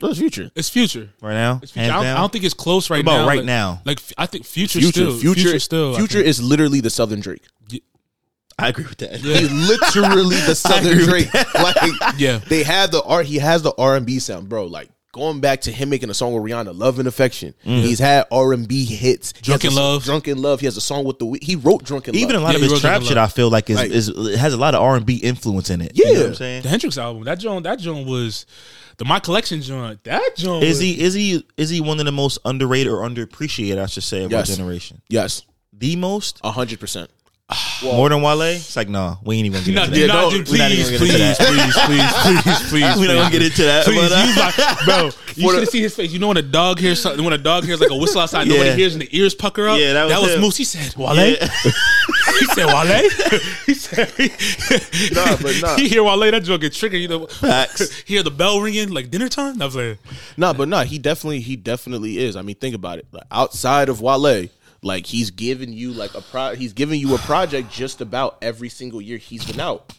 What's 0.00 0.18
Future? 0.18 0.50
it's 0.54 0.68
Future. 0.68 1.10
right 1.20 1.34
now. 1.34 1.60
It's 1.62 1.72
Future. 1.72 1.90
I, 1.92 1.94
don't. 1.94 2.06
I 2.06 2.14
don't 2.16 2.32
think 2.32 2.44
it's 2.44 2.54
close 2.54 2.90
right 2.90 3.04
What 3.04 3.12
about 3.12 3.22
now. 3.22 3.28
right 3.28 3.36
like, 3.38 3.46
now? 3.46 3.82
Like 3.84 4.00
I 4.18 4.26
think 4.26 4.44
Future, 4.46 4.78
Future, 4.80 4.92
still. 4.92 5.18
Future, 5.18 5.40
Future 5.42 5.58
still. 5.58 5.94
Future 5.96 6.20
is 6.20 6.42
literally 6.42 6.80
the 6.80 6.90
Southern 6.90 7.20
Drake. 7.20 7.42
I 8.58 8.68
agree 8.68 8.84
with 8.84 8.98
that. 8.98 9.14
He's 9.16 9.50
literally 9.50 10.36
the 10.36 10.54
Southern 10.54 10.98
Drake. 10.98 11.32
Like, 11.54 11.76
Yeah. 12.18 12.38
they 12.48 12.62
have 12.62 12.90
the 12.90 13.02
art. 13.02 13.24
He 13.24 13.36
has 13.38 13.62
the 13.62 13.72
R 13.78 13.96
and 13.96 14.04
B 14.04 14.18
sound, 14.18 14.48
bro. 14.50 14.66
Like 14.66 14.90
going 15.12 15.40
back 15.40 15.62
to 15.62 15.72
him 15.72 15.88
making 15.88 16.08
a 16.10 16.14
song 16.14 16.34
with 16.34 16.42
Rihanna, 16.44 16.76
"Love 16.78 16.98
and 16.98 17.08
Affection." 17.08 17.54
Mm-hmm. 17.64 17.80
He's 17.86 17.98
had 17.98 18.26
R 18.30 18.52
and 18.52 18.68
B 18.68 18.84
hits. 18.84 19.32
Drunken 19.32 19.74
Love. 19.74 20.04
"Drunken 20.04 20.42
Love." 20.42 20.60
He 20.60 20.66
has 20.66 20.76
a 20.76 20.80
song 20.82 21.04
with 21.04 21.18
the. 21.18 21.38
He 21.40 21.56
wrote 21.56 21.84
"Drunken 21.84 22.14
Even 22.14 22.36
a 22.36 22.40
lot 22.40 22.50
Yeah, 22.58 22.64
of 22.64 22.70
his 22.70 22.80
trap 22.82 23.00
shit, 23.02 23.16
I 23.16 23.28
feel 23.28 23.48
like 23.48 23.70
is, 23.70 23.76
Like- 23.76 23.90
is 23.92 24.08
it 24.10 24.36
has 24.38 24.52
a 24.52 24.58
lot 24.58 24.74
of 24.74 24.82
R 24.82 24.96
and 24.96 25.06
B 25.06 25.16
influence 25.16 25.70
in 25.70 25.80
it. 25.80 25.92
you 25.96 26.04
know 26.04 26.12
what 26.12 26.20
I'm 26.24 26.28
Yeah. 26.32 26.36
saying. 26.36 26.62
the 26.62 26.68
Hendrix 26.68 26.98
album. 26.98 27.24
That 27.24 27.38
joint. 27.38 27.64
That 27.64 27.78
joint 27.78 28.06
was 28.06 28.44
the 29.00 29.06
My 29.06 29.18
Collection 29.18 29.62
joint. 29.62 30.04
That 30.04 30.36
joint 30.36 30.62
Is 30.62 30.78
he 30.78 31.00
is 31.00 31.14
he 31.14 31.42
is 31.56 31.70
he 31.70 31.80
one 31.80 31.98
of 32.00 32.04
the 32.04 32.12
most 32.12 32.38
underrated 32.44 32.92
or 32.92 32.98
underappreciated? 32.98 33.78
I 33.82 33.86
should 33.86 34.02
say 34.02 34.24
of 34.24 34.30
Yes. 34.30 34.50
our 34.50 34.56
generation. 34.56 35.00
yes, 35.08 35.42
The 35.72 35.96
most 35.96 36.38
a 36.44 36.50
hundred 36.50 36.80
percent. 36.80 37.10
more 37.82 38.08
than 38.10 38.20
Wale. 38.22 38.42
It's 38.42 38.76
like 38.76 38.88
no, 38.90 39.18
we 39.24 39.36
ain't 39.38 39.46
even 39.46 39.62
gonna 39.64 39.72
not, 39.72 39.88
get 39.88 39.94
do 39.94 40.02
into 40.02 40.14
not, 40.14 40.30
that. 40.30 40.36
dude, 40.36 40.48
We're 40.50 40.58
not 40.58 40.68
please, 40.70 40.86
even 40.92 40.98
please, 40.98 41.12
gonna 41.16 41.34
please, 41.34 41.48
get 41.48 41.64
into 41.64 41.80
please, 41.86 42.12
please, 42.44 42.68
please. 42.70 42.96
We're 43.00 43.08
not 43.08 43.16
gonna 43.22 43.30
get 43.32 43.42
into 43.42 43.62
that. 43.64 43.84
Please, 43.86 44.00
but, 44.00 44.12
uh, 44.12 44.24
use 44.26 44.36
like, 44.38 44.84
bro, 44.84 45.04
you 45.34 45.50
should 45.50 45.60
have 45.60 45.68
seen 45.70 45.82
his 45.82 45.96
face. 45.96 46.12
You 46.12 46.18
know 46.20 46.28
when 46.28 46.36
a 46.36 46.42
dog 46.42 46.78
hears 46.78 47.00
something, 47.00 47.24
when 47.24 47.32
a 47.32 47.38
dog 47.38 47.64
hears 47.64 47.80
like 47.80 47.90
a 47.90 47.96
whistle 47.96 48.20
outside, 48.20 48.46
Yeah. 48.46 48.52
nobody 48.58 48.76
hears 48.76 48.92
and 48.92 49.02
the 49.02 49.08
ears 49.16 49.34
pucker 49.34 49.66
up. 49.66 49.80
Yeah, 49.80 49.94
that 49.94 50.04
was 50.04 50.12
that 50.12 50.20
was 50.22 50.34
him. 50.34 50.40
Moose. 50.42 50.56
He 50.58 50.64
said, 50.64 50.94
"Wale." 50.96 51.16
Yeah. 51.16 51.48
he 52.40 52.46
said, 52.46 52.66
"Wale." 52.66 53.10
he 53.66 53.74
said, 53.74 55.14
Nah, 55.14 55.36
but 55.36 55.60
nah. 55.60 55.76
He 55.76 55.88
hear 55.88 56.02
Wale, 56.02 56.30
that 56.30 56.42
joke 56.42 56.62
get 56.62 56.72
triggered. 56.72 57.00
You 57.00 57.08
know, 57.08 57.26
Facts. 57.26 57.92
hear 58.06 58.22
the 58.22 58.30
bell 58.30 58.60
ringing 58.60 58.90
like 58.90 59.10
dinner 59.10 59.28
time. 59.28 59.60
I 59.60 59.66
was 59.66 59.76
like, 59.76 59.98
nah, 60.36 60.52
but 60.52 60.68
no, 60.68 60.80
he 60.80 60.98
definitely 60.98 61.40
he 61.40 61.56
definitely 61.56 62.18
is. 62.18 62.36
I 62.36 62.42
mean, 62.42 62.56
think 62.56 62.74
about 62.74 62.98
it. 62.98 63.06
Like, 63.12 63.24
outside 63.30 63.88
of 63.88 64.00
Wale, 64.00 64.48
like 64.82 65.06
he's 65.06 65.30
giving 65.30 65.72
you 65.72 65.92
like 65.92 66.14
a 66.14 66.22
pro 66.22 66.54
he's 66.54 66.72
giving 66.72 67.00
you 67.00 67.14
a 67.14 67.18
project 67.18 67.70
just 67.70 68.00
about 68.00 68.38
every 68.42 68.68
single 68.68 69.00
year 69.00 69.18
he's 69.18 69.44
been 69.44 69.60
out. 69.60 69.92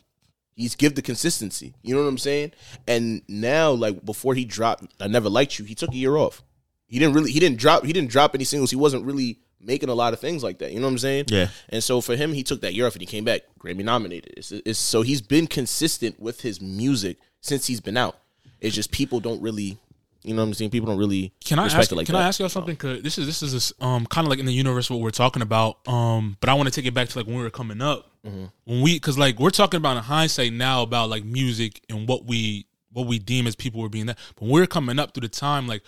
He's 0.56 0.76
give 0.76 0.96
the 0.96 1.02
consistency. 1.02 1.74
You 1.82 1.96
know 1.96 2.02
what 2.02 2.08
I'm 2.08 2.18
saying? 2.18 2.52
And 2.88 3.22
now, 3.28 3.72
like 3.72 4.04
before 4.04 4.36
he 4.36 4.46
dropped 4.46 4.94
I 5.00 5.08
Never 5.08 5.30
Liked 5.30 5.60
You, 5.60 5.66
he 5.66 5.76
took 5.76 5.92
a 5.92 5.96
year 5.96 6.18
off. 6.18 6.44
He 6.88 7.00
didn't 7.00 7.14
really 7.14 7.32
he 7.32 7.40
didn't 7.40 7.58
drop 7.58 7.86
he 7.86 7.94
didn't 7.94 8.10
drop 8.10 8.36
any 8.36 8.44
singles. 8.44 8.70
He 8.70 8.76
wasn't 8.76 9.06
really 9.06 9.40
making 9.64 9.90
a 9.90 9.94
lot 9.94 10.14
of 10.14 10.20
things 10.20 10.44
like 10.44 10.60
that. 10.60 10.72
You 10.72 10.80
know 10.80 10.88
what 10.88 10.94
I'm 10.94 10.98
saying? 11.00 11.26
Yeah. 11.28 11.48
And 11.70 11.84
so 11.84 12.02
for 12.02 12.16
him, 12.16 12.34
he 12.34 12.44
took 12.44 12.62
that 12.62 12.74
year 12.74 12.88
off 12.88 12.94
and 12.94 13.02
he 13.02 13.06
came 13.06 13.24
back 13.24 13.42
Grammy 13.60 13.84
nominated. 13.84 14.34
It's, 14.38 14.52
it's, 14.52 14.80
so 14.80 15.02
he's 15.02 15.22
been 15.22 15.48
consistent 15.48 16.20
with 16.20 16.42
his 16.42 16.62
music 16.62 17.18
since 17.42 17.68
he's 17.68 17.80
been 17.80 17.98
out. 17.98 18.18
It's 18.60 18.76
just 18.76 18.92
people 18.92 19.20
don't 19.20 19.42
really, 19.42 19.78
you 20.24 20.34
know 20.36 20.42
what 20.42 20.48
I'm 20.50 20.54
saying? 20.54 20.72
People 20.72 20.88
don't 20.90 20.98
really 21.00 21.34
Can 21.44 21.58
I 21.60 21.66
ask? 21.66 21.92
it 21.92 21.96
like 21.96 22.06
can 22.06 22.14
that. 22.14 22.24
I 22.24 22.28
ask 22.28 22.40
y'all 22.40 22.50
something? 22.50 22.76
Cause 22.76 23.02
this 23.02 23.18
is 23.18 23.26
this 23.26 23.42
is 23.42 23.54
this, 23.54 23.74
um 23.82 24.06
kind 24.06 24.26
of 24.26 24.30
like 24.30 24.40
in 24.40 24.46
the 24.46 24.54
universe 24.54 24.90
what 24.90 25.00
we're 25.00 25.10
talking 25.10 25.42
about. 25.42 25.88
Um, 25.88 26.38
but 26.40 26.50
I 26.50 26.54
want 26.54 26.68
to 26.70 26.74
take 26.76 26.86
it 26.86 26.94
back 26.94 27.10
to 27.10 27.18
like 27.18 27.26
when 27.28 27.38
we 27.38 27.44
were 27.44 27.50
coming 27.50 27.82
up 27.82 28.08
Mm-hmm. 28.24 28.46
when 28.66 28.82
we 28.84 28.94
because 28.94 29.18
like 29.18 29.40
we're 29.40 29.50
talking 29.50 29.80
about 29.80 29.98
in 29.98 30.04
hindsight 30.04 30.54
now 30.54 30.84
about 30.84 31.10
like 31.10 31.24
music 31.26 31.82
and 31.90 32.08
what 32.08 32.26
we 32.26 32.68
what 32.94 33.08
we 33.08 33.18
deem 33.18 33.48
as 33.48 33.56
people 33.56 33.82
were 33.82 33.90
being 33.90 34.06
that. 34.06 34.18
But 34.36 34.44
when 34.44 34.52
we 34.52 34.60
we're 34.62 34.68
coming 34.68 35.00
up 35.00 35.14
through 35.14 35.22
the 35.22 35.30
time 35.30 35.68
like. 35.68 35.82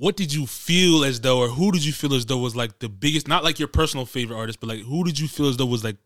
What 0.00 0.16
did 0.16 0.32
you 0.32 0.46
feel 0.46 1.04
as 1.04 1.20
though, 1.20 1.40
or 1.40 1.48
who 1.48 1.72
did 1.72 1.84
you 1.84 1.92
feel 1.92 2.14
as 2.14 2.24
though 2.24 2.38
was 2.38 2.54
like 2.54 2.78
the 2.78 2.88
biggest? 2.88 3.26
Not 3.26 3.42
like 3.42 3.58
your 3.58 3.66
personal 3.66 4.06
favorite 4.06 4.36
artist, 4.36 4.60
but 4.60 4.68
like 4.68 4.80
who 4.82 5.02
did 5.02 5.18
you 5.18 5.26
feel 5.26 5.48
as 5.48 5.56
though 5.56 5.66
was 5.66 5.82
like 5.82 5.96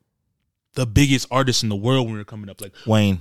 the 0.75 0.87
biggest 0.87 1.27
artist 1.31 1.63
in 1.63 1.69
the 1.69 1.77
world 1.77 2.07
when 2.07 2.15
we 2.15 2.19
were 2.19 2.25
coming 2.25 2.49
up? 2.49 2.61
Like 2.63 2.73
Wayne. 2.87 3.21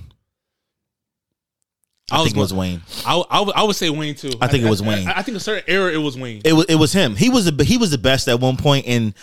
I, 2.10 2.16
I 2.16 2.18
was 2.18 2.26
think 2.28 2.36
it 2.36 2.40
was 2.40 2.54
Wayne. 2.54 2.82
I, 3.06 3.22
I, 3.30 3.40
would- 3.40 3.54
I 3.54 3.62
would 3.64 3.76
say 3.76 3.90
Wayne 3.90 4.14
too. 4.14 4.32
I 4.40 4.46
think 4.48 4.64
it 4.64 4.70
was 4.70 4.82
Wayne. 4.82 5.08
I, 5.08 5.18
I 5.18 5.22
think 5.22 5.36
a 5.36 5.40
certain 5.40 5.64
era 5.66 5.92
it 5.92 5.98
was 5.98 6.18
Wayne. 6.18 6.42
It 6.44 6.52
was 6.54 6.66
it 6.66 6.74
was 6.76 6.92
him. 6.92 7.16
He 7.16 7.28
was 7.28 7.44
the 7.44 7.64
he 7.64 7.76
was 7.76 7.90
the 7.90 7.98
best 7.98 8.26
at 8.28 8.40
one 8.40 8.56
point. 8.56 8.84
point, 8.84 8.86
and 8.86 9.14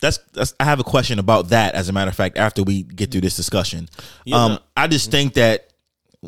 that's, 0.00 0.18
that's 0.32 0.54
I 0.58 0.64
have 0.64 0.80
a 0.80 0.84
question 0.84 1.18
about 1.18 1.48
that. 1.48 1.74
As 1.74 1.88
a 1.88 1.92
matter 1.92 2.08
of 2.08 2.16
fact, 2.16 2.36
after 2.38 2.62
we 2.62 2.82
get 2.82 3.10
through 3.10 3.20
this 3.22 3.36
discussion, 3.36 3.88
um, 4.32 4.58
I 4.76 4.86
just 4.88 5.10
think 5.10 5.34
that 5.34 5.71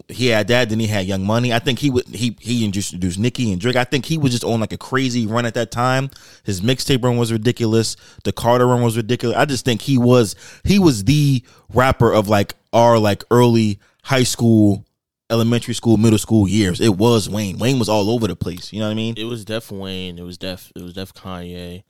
he 0.09 0.27
had 0.27 0.49
that. 0.49 0.69
Then 0.69 0.81
he 0.81 0.87
had 0.87 1.07
Young 1.07 1.25
Money. 1.25 1.53
I 1.53 1.59
think 1.59 1.79
he 1.79 1.91
would 1.91 2.07
he 2.09 2.37
he 2.41 2.65
introduced 2.65 3.19
Nicki 3.19 3.53
and 3.53 3.61
Drake. 3.61 3.77
I 3.77 3.85
think 3.85 4.05
he 4.05 4.19
was 4.19 4.33
just 4.33 4.45
on 4.45 4.61
like 4.61 4.73
a 4.73 4.79
crazy 4.79 5.27
run 5.27 5.47
at 5.47 5.55
that 5.55 5.71
time. 5.71 6.11
His 6.43 6.61
mixtape 6.61 7.05
run 7.05 7.17
was 7.17 7.33
ridiculous. 7.33 7.97
The 8.25 8.33
Carter 8.33 8.67
run 8.67 8.83
was 8.83 8.97
ridiculous. 8.97 9.37
I 9.37 9.45
just 9.45 9.65
think 9.65 9.83
he 9.83 9.97
was 9.99 10.35
he 10.65 10.79
was 10.79 11.05
the 11.05 11.45
rapper 11.73 12.13
of 12.13 12.29
like 12.29 12.55
our 12.73 12.99
like 12.99 13.25
early 13.31 13.79
high 14.03 14.25
school. 14.25 14.85
Elementary 15.31 15.73
school, 15.73 15.97
middle 15.97 16.19
school 16.19 16.47
years, 16.47 16.83
it 16.83 16.97
was 16.99 17.31
Wayne. 17.31 17.59
Wayne 17.59 17.79
was 17.79 17.89
all 17.89 18.11
over 18.11 18.29
the 18.29 18.37
place. 18.37 18.75
You 18.75 18.81
know 18.81 18.87
what 18.87 18.93
I 18.93 18.95
mean? 18.95 19.15
It 19.17 19.25
was 19.25 19.43
Def 19.47 19.73
Wayne. 19.73 20.19
It 20.19 20.23
was 20.23 20.37
Def. 20.37 20.71
It 20.77 20.83
was 20.83 20.93
Def 20.93 21.15
Kanye. 21.15 21.83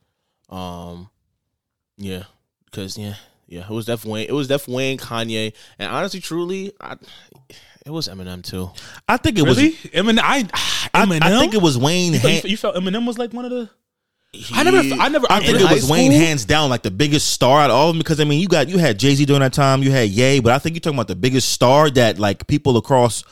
Um, 0.49 1.11
yeah, 1.99 2.23
because 2.67 2.97
yeah, 2.97 3.17
yeah, 3.49 3.65
it 3.65 3.71
was 3.71 3.87
Def 3.87 4.05
Wayne. 4.05 4.29
It 4.29 4.33
was 4.33 4.47
Def 4.47 4.69
Wayne, 4.69 4.99
Kanye, 4.99 5.53
and 5.81 5.91
honestly, 5.91 6.21
truly, 6.21 6.73
I, 6.81 6.97
it 7.87 7.91
was 7.91 8.09
Eminem 8.09 8.43
too. 8.43 8.71
I 9.09 9.17
think 9.17 9.39
it 9.39 9.43
Really? 9.45 9.71
was. 9.71 9.75
Eminem? 9.93 10.21
I, 10.23 10.49
I, 10.95 11.05
Eminem? 11.05 11.23
I 11.23 11.39
think 11.39 11.55
it 11.55 11.63
was 11.63 11.77
Wayne. 11.79 12.15
You, 12.15 12.19
felt- 12.19 12.45
you 12.45 12.57
felt 12.57 12.77
Eminem 12.77 13.07
was 13.07 13.19
like 13.19 13.33
one 13.33 13.45
of 13.45 13.51
the. 13.51 13.71
I 14.53 14.65
never. 14.65 14.79
I 14.79 15.09
never. 15.11 15.27
I 15.31 15.37
I, 15.37 15.41
think 15.41 15.61
it 15.61 15.71
was 15.71 15.87
high 15.87 15.93
Wayne 15.93 16.11
school? 16.11 16.27
hands 16.27 16.45
down, 16.45 16.69
like 16.69 16.83
the 16.83 16.91
biggest 16.91 17.29
star 17.33 17.61
out 17.61 17.71
of 17.71 17.77
all 17.77 17.91
of 17.91 17.95
them. 17.95 17.99
Because 18.01 18.19
I 18.19 18.25
mean, 18.25 18.41
you 18.41 18.49
got 18.49 18.69
you 18.69 18.79
had 18.79 18.99
Jay 18.99 19.15
Z 19.15 19.25
during 19.27 19.41
that 19.43 19.53
time, 19.53 19.83
you 19.85 19.93
had 19.93 20.09
Ye, 20.09 20.41
but 20.41 20.53
I 20.53 20.59
think 20.59 20.75
you're 20.75 20.81
talking 20.81 20.97
about 20.99 21.07
the 21.09 21.15
biggest 21.15 21.51
star 21.51 21.89
that 21.91 22.19
like 22.19 22.47
people 22.49 22.77
across 22.77 23.23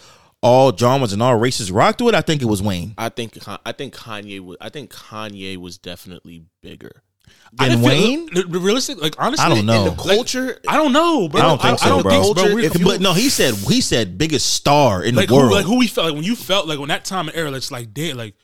all 0.42 0.76
genres 0.76 1.12
and 1.12 1.20
all 1.20 1.34
races 1.36 1.72
rocked 1.72 2.00
with. 2.02 2.14
I 2.14 2.20
think 2.20 2.40
it 2.40 2.44
was 2.44 2.62
Wayne. 2.62 2.94
I 2.98 3.08
think 3.08 3.36
I 3.66 3.72
think 3.72 3.94
Kanye 3.96 4.38
was. 4.40 4.58
I 4.60 4.68
think 4.68 4.92
Kanye 4.92 5.56
was 5.56 5.76
definitely 5.78 6.44
bigger. 6.62 7.02
I 7.58 7.68
Then 7.68 7.78
didn't 7.82 7.84
Wayne? 7.84 8.28
feel, 8.28 8.42
the- 8.44 8.48
the 8.48 8.58
realistic. 8.58 9.00
Like 9.00 9.14
honestly, 9.18 9.44
I 9.44 9.48
don't 9.50 9.66
know. 9.66 9.84
In 9.86 9.96
the 9.96 10.02
culture, 10.02 10.58
I 10.66 10.76
don't 10.78 10.92
know, 10.92 11.28
bro. 11.28 11.40
I 11.40 11.44
don't 11.44 11.60
think 11.60 11.78
so, 11.78 11.84
I, 11.84 11.88
don't 11.90 12.02
bro. 12.02 12.10
think 12.10 12.24
so, 12.24 12.34
bro. 12.34 12.58
If 12.58 12.82
but 12.82 13.00
no, 13.02 13.12
he 13.12 13.28
said 13.28 13.54
he 13.54 13.80
said 13.82 14.16
biggest 14.16 14.52
star 14.54 15.02
in 15.04 15.14
like 15.14 15.28
the 15.28 15.34
who, 15.34 15.40
world. 15.40 15.52
like 15.52 15.66
who 15.66 15.78
we 15.78 15.86
felt 15.86 16.06
like 16.06 16.14
when 16.14 16.24
you 16.24 16.34
felt 16.34 16.66
like 16.66 16.78
when 16.78 16.88
that 16.88 17.04
time 17.04 17.28
and 17.28 17.36
era, 17.36 17.52
it's 17.52 17.70
like 17.70 17.92
dead, 17.94 18.16
like. 18.16 18.34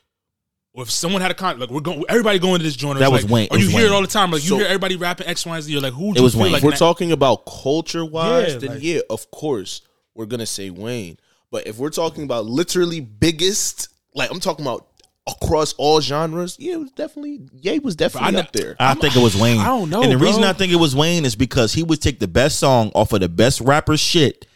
Or 0.74 0.82
if 0.82 0.90
someone 0.92 1.22
had 1.22 1.30
a 1.32 1.34
con, 1.34 1.58
like 1.58 1.70
we're 1.70 1.80
going, 1.80 2.04
everybody 2.08 2.38
going 2.38 2.58
to 2.58 2.62
this 2.62 2.76
joint. 2.76 2.98
or 2.98 3.00
That 3.00 3.10
was 3.10 3.24
like, 3.24 3.32
Wayne. 3.32 3.44
It 3.46 3.52
Or 3.52 3.58
you 3.58 3.64
was 3.64 3.74
hear 3.74 3.86
it 3.86 3.90
all 3.92 4.02
the 4.02 4.06
time. 4.06 4.30
Like 4.30 4.42
you 4.44 4.50
So- 4.50 4.56
hear 4.58 4.66
everybody 4.66 4.94
rapping 4.94 5.26
X, 5.26 5.44
Y, 5.44 5.54
and 5.56 5.64
Z. 5.64 5.72
You're 5.72 5.80
like, 5.80 5.94
who? 5.94 6.14
It 6.14 6.20
was 6.20 6.36
Wayne. 6.36 6.52
Like 6.52 6.60
if 6.60 6.64
we're 6.64 6.70
that- 6.72 6.78
talking 6.78 7.10
about 7.10 7.46
culture 7.46 8.04
wise, 8.04 8.52
Yeah, 8.52 8.58
then 8.58 8.70
like- 8.72 8.82
yeah, 8.82 9.00
of 9.10 9.28
course 9.32 9.80
we're 10.14 10.26
gonna 10.26 10.46
say 10.46 10.70
Wayne. 10.70 11.16
But 11.50 11.66
if 11.66 11.78
we're 11.78 11.90
talking 11.90 12.22
about 12.22 12.44
literally 12.46 13.00
biggest, 13.00 13.88
like 14.14 14.30
I'm 14.30 14.38
talking 14.38 14.64
about 14.64 14.86
across 15.28 15.72
all 15.74 16.00
genres, 16.00 16.56
yeah, 16.58 16.74
it 16.74 16.80
was 16.80 16.90
definitely 16.92 17.40
Ye 17.60 17.78
was 17.78 17.96
definitely 17.96 18.36
I 18.36 18.40
up 18.40 18.52
there. 18.52 18.76
I 18.80 18.94
think 18.94 19.16
it 19.16 19.22
was 19.22 19.36
Wayne. 19.36 19.60
I 19.60 19.66
don't 19.66 19.90
know, 19.90 20.02
And 20.02 20.10
the 20.12 20.16
bro. 20.18 20.26
reason 20.26 20.44
I 20.44 20.52
think 20.52 20.72
it 20.72 20.76
was 20.76 20.96
Wayne 20.96 21.24
is 21.24 21.36
because 21.36 21.72
he 21.74 21.82
would 21.82 22.00
take 22.00 22.18
the 22.18 22.28
best 22.28 22.58
song 22.58 22.90
off 22.94 23.12
of 23.12 23.20
the 23.20 23.28
best 23.28 23.60
rapper 23.60 23.96
shit 23.96 24.46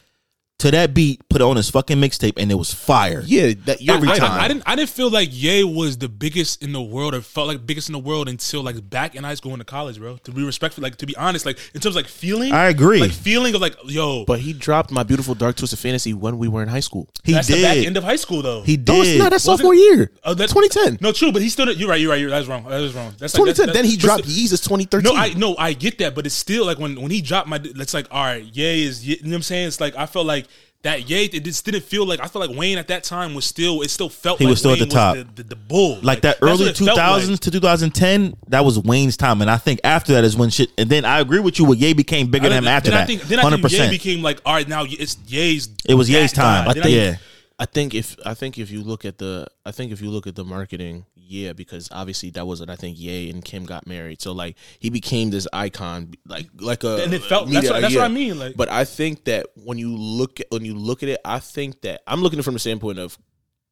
to 0.62 0.70
that 0.70 0.94
beat, 0.94 1.28
put 1.28 1.40
it 1.40 1.44
on 1.44 1.56
his 1.56 1.68
fucking 1.70 1.98
mixtape, 1.98 2.34
and 2.36 2.50
it 2.50 2.54
was 2.54 2.72
fire. 2.72 3.22
Yeah, 3.26 3.52
that 3.66 3.78
Every 3.88 4.08
I, 4.08 4.16
time. 4.16 4.30
I, 4.30 4.44
I 4.44 4.48
didn't. 4.48 4.62
I 4.64 4.76
didn't 4.76 4.90
feel 4.90 5.10
like 5.10 5.28
Ye 5.32 5.64
was 5.64 5.98
the 5.98 6.08
biggest 6.08 6.62
in 6.62 6.72
the 6.72 6.80
world, 6.80 7.14
or 7.14 7.20
felt 7.20 7.48
like 7.48 7.66
biggest 7.66 7.88
in 7.88 7.94
the 7.94 7.98
world 7.98 8.28
until 8.28 8.62
like 8.62 8.88
back 8.88 9.16
in 9.16 9.24
high 9.24 9.34
school 9.34 9.52
and 9.52 9.60
to 9.60 9.64
college, 9.64 9.98
bro. 9.98 10.18
To 10.18 10.30
be 10.30 10.44
respectful, 10.44 10.82
like 10.82 10.96
to 10.98 11.06
be 11.06 11.16
honest, 11.16 11.44
like 11.46 11.58
in 11.74 11.80
terms 11.80 11.96
of 11.96 12.02
like 12.02 12.06
feeling, 12.06 12.52
I 12.52 12.66
agree. 12.68 13.00
Like 13.00 13.10
feeling 13.10 13.54
of 13.56 13.60
like, 13.60 13.74
yo, 13.86 14.24
But 14.24 14.38
he 14.38 14.52
dropped 14.52 14.92
my 14.92 15.02
beautiful 15.02 15.34
dark 15.34 15.56
twisted 15.56 15.80
fantasy 15.80 16.14
when 16.14 16.38
we 16.38 16.46
were 16.46 16.62
in 16.62 16.68
high 16.68 16.80
school. 16.80 17.08
He 17.24 17.32
that's 17.32 17.48
did. 17.48 17.58
the 17.58 17.62
back 17.62 17.76
end 17.86 17.96
of 17.96 18.04
high 18.04 18.16
school 18.16 18.42
though. 18.42 18.62
he 18.62 18.76
did. 18.76 18.92
No, 18.92 19.02
it's 19.02 19.18
not. 19.18 19.30
That's 19.30 19.44
Was 19.46 19.54
it? 19.54 19.62
sophomore 19.62 19.74
year. 19.74 20.12
Oh, 20.22 20.34
that's 20.34 20.52
2010. 20.52 20.98
No, 21.00 21.10
true, 21.10 21.32
but 21.32 21.42
he 21.42 21.48
still. 21.48 21.70
You're 21.72 21.88
right. 21.88 22.00
You're 22.00 22.10
right. 22.10 22.20
You're 22.20 22.30
that's 22.30 22.46
wrong. 22.46 22.62
That 22.64 22.80
was 22.80 22.94
wrong. 22.94 23.12
That's 23.18 23.34
like, 23.34 23.46
2010. 23.54 23.66
that's- 23.66 23.74
then 23.82 23.84
he 23.90 23.96
dropped 23.96 24.24
still- 24.28 24.58
Yeezus 24.58 24.62
2013. 24.62 25.12
No, 25.12 25.18
I 25.20 25.34
no, 25.34 25.56
I 25.56 25.72
get 25.72 25.98
that, 25.98 26.14
but 26.14 26.24
it's 26.24 26.34
still 26.36 26.64
like 26.66 26.78
when 26.78 27.00
when 27.00 27.10
he 27.10 27.20
dropped 27.20 27.48
my. 27.48 27.60
It's 27.62 27.94
like 27.94 28.06
all 28.12 28.22
right, 28.24 28.44
Ye 28.44 28.84
is. 28.86 29.04
You 29.06 29.16
know 29.22 29.30
what 29.30 29.36
I'm 29.36 29.42
saying? 29.42 29.66
It's 29.68 29.80
like 29.80 29.96
I 29.96 30.06
felt 30.06 30.26
like 30.26 30.46
that 30.82 31.08
Ye. 31.08 31.24
It 31.24 31.44
just 31.44 31.64
didn't 31.64 31.84
feel 31.84 32.04
like 32.06 32.20
I 32.20 32.26
felt 32.26 32.48
like 32.48 32.56
Wayne 32.56 32.78
at 32.78 32.88
that 32.88 33.04
time 33.04 33.34
was 33.34 33.44
still. 33.44 33.82
It 33.82 33.90
still 33.90 34.08
felt 34.08 34.38
He 34.38 34.44
like 34.44 34.50
was 34.50 34.58
still 34.58 34.72
at 34.72 34.78
the 34.80 34.86
top. 34.86 35.16
the, 35.16 35.24
the, 35.34 35.42
the 35.44 35.56
bull, 35.56 35.98
like 36.02 36.22
that 36.22 36.38
early 36.42 36.66
2000s 36.70 37.30
like. 37.30 37.40
to 37.40 37.50
2010, 37.50 38.36
that 38.48 38.64
was 38.64 38.78
Wayne's 38.78 39.16
time, 39.16 39.40
and 39.42 39.50
I 39.50 39.56
think 39.58 39.80
after 39.84 40.12
that 40.14 40.24
is 40.24 40.36
when 40.36 40.50
shit. 40.50 40.70
And 40.78 40.90
then 40.90 41.04
I 41.04 41.20
agree 41.20 41.40
with 41.40 41.58
you. 41.58 41.64
With 41.64 41.78
Ye 41.80 41.92
became 41.92 42.30
bigger 42.30 42.48
than 42.48 42.58
him 42.58 42.64
then 42.64 42.74
after 42.74 42.90
I 42.92 42.94
that. 42.96 43.06
think, 43.06 43.22
then 43.22 43.38
I 43.38 43.42
Hundred 43.42 43.62
think 43.70 43.72
Ye 43.72 43.90
became 43.90 44.22
like 44.22 44.40
all 44.44 44.54
right 44.54 44.68
now. 44.68 44.84
It's 44.86 45.16
Ye's. 45.26 45.68
It 45.88 45.94
was 45.94 46.10
Ye's 46.10 46.32
time. 46.32 46.64
guy. 46.66 46.70
I 46.70 46.74
think. 46.74 46.86
Yeah. 46.86 47.16
I 47.58 47.66
think 47.66 47.94
if 47.94 48.16
I 48.24 48.34
think 48.34 48.58
if 48.58 48.70
you 48.70 48.82
look 48.82 49.04
at 49.04 49.18
the 49.18 49.46
I 49.64 49.72
think 49.72 49.92
if 49.92 50.00
you 50.00 50.10
look 50.10 50.26
at 50.26 50.34
the 50.34 50.44
marketing, 50.44 51.06
yeah, 51.14 51.52
because 51.52 51.88
obviously 51.92 52.30
that 52.30 52.46
wasn't 52.46 52.70
I 52.70 52.76
think 52.76 52.98
Ye 52.98 53.30
and 53.30 53.44
Kim 53.44 53.64
got 53.64 53.86
married, 53.86 54.20
so 54.20 54.32
like 54.32 54.56
he 54.78 54.90
became 54.90 55.30
this 55.30 55.46
icon, 55.52 56.12
like 56.26 56.48
like 56.58 56.82
a 56.84 57.02
And 57.04 57.14
it 57.14 57.22
felt- 57.22 57.46
media- 57.48 57.60
that's 57.62 57.72
what- 57.72 57.80
that's 57.82 57.94
what 57.94 58.04
I 58.04 58.08
mean, 58.08 58.38
like- 58.38 58.56
but 58.56 58.68
I 58.68 58.84
think 58.84 59.24
that 59.24 59.46
when 59.54 59.78
you 59.78 59.94
look 59.96 60.40
at 60.40 60.46
when 60.50 60.64
you 60.64 60.74
look 60.74 61.02
at 61.02 61.08
it, 61.08 61.20
I 61.24 61.38
think 61.38 61.82
that 61.82 62.02
I'm 62.06 62.22
looking 62.22 62.38
at 62.38 62.40
it 62.40 62.44
from 62.44 62.54
the 62.54 62.60
standpoint 62.60 62.98
of 62.98 63.18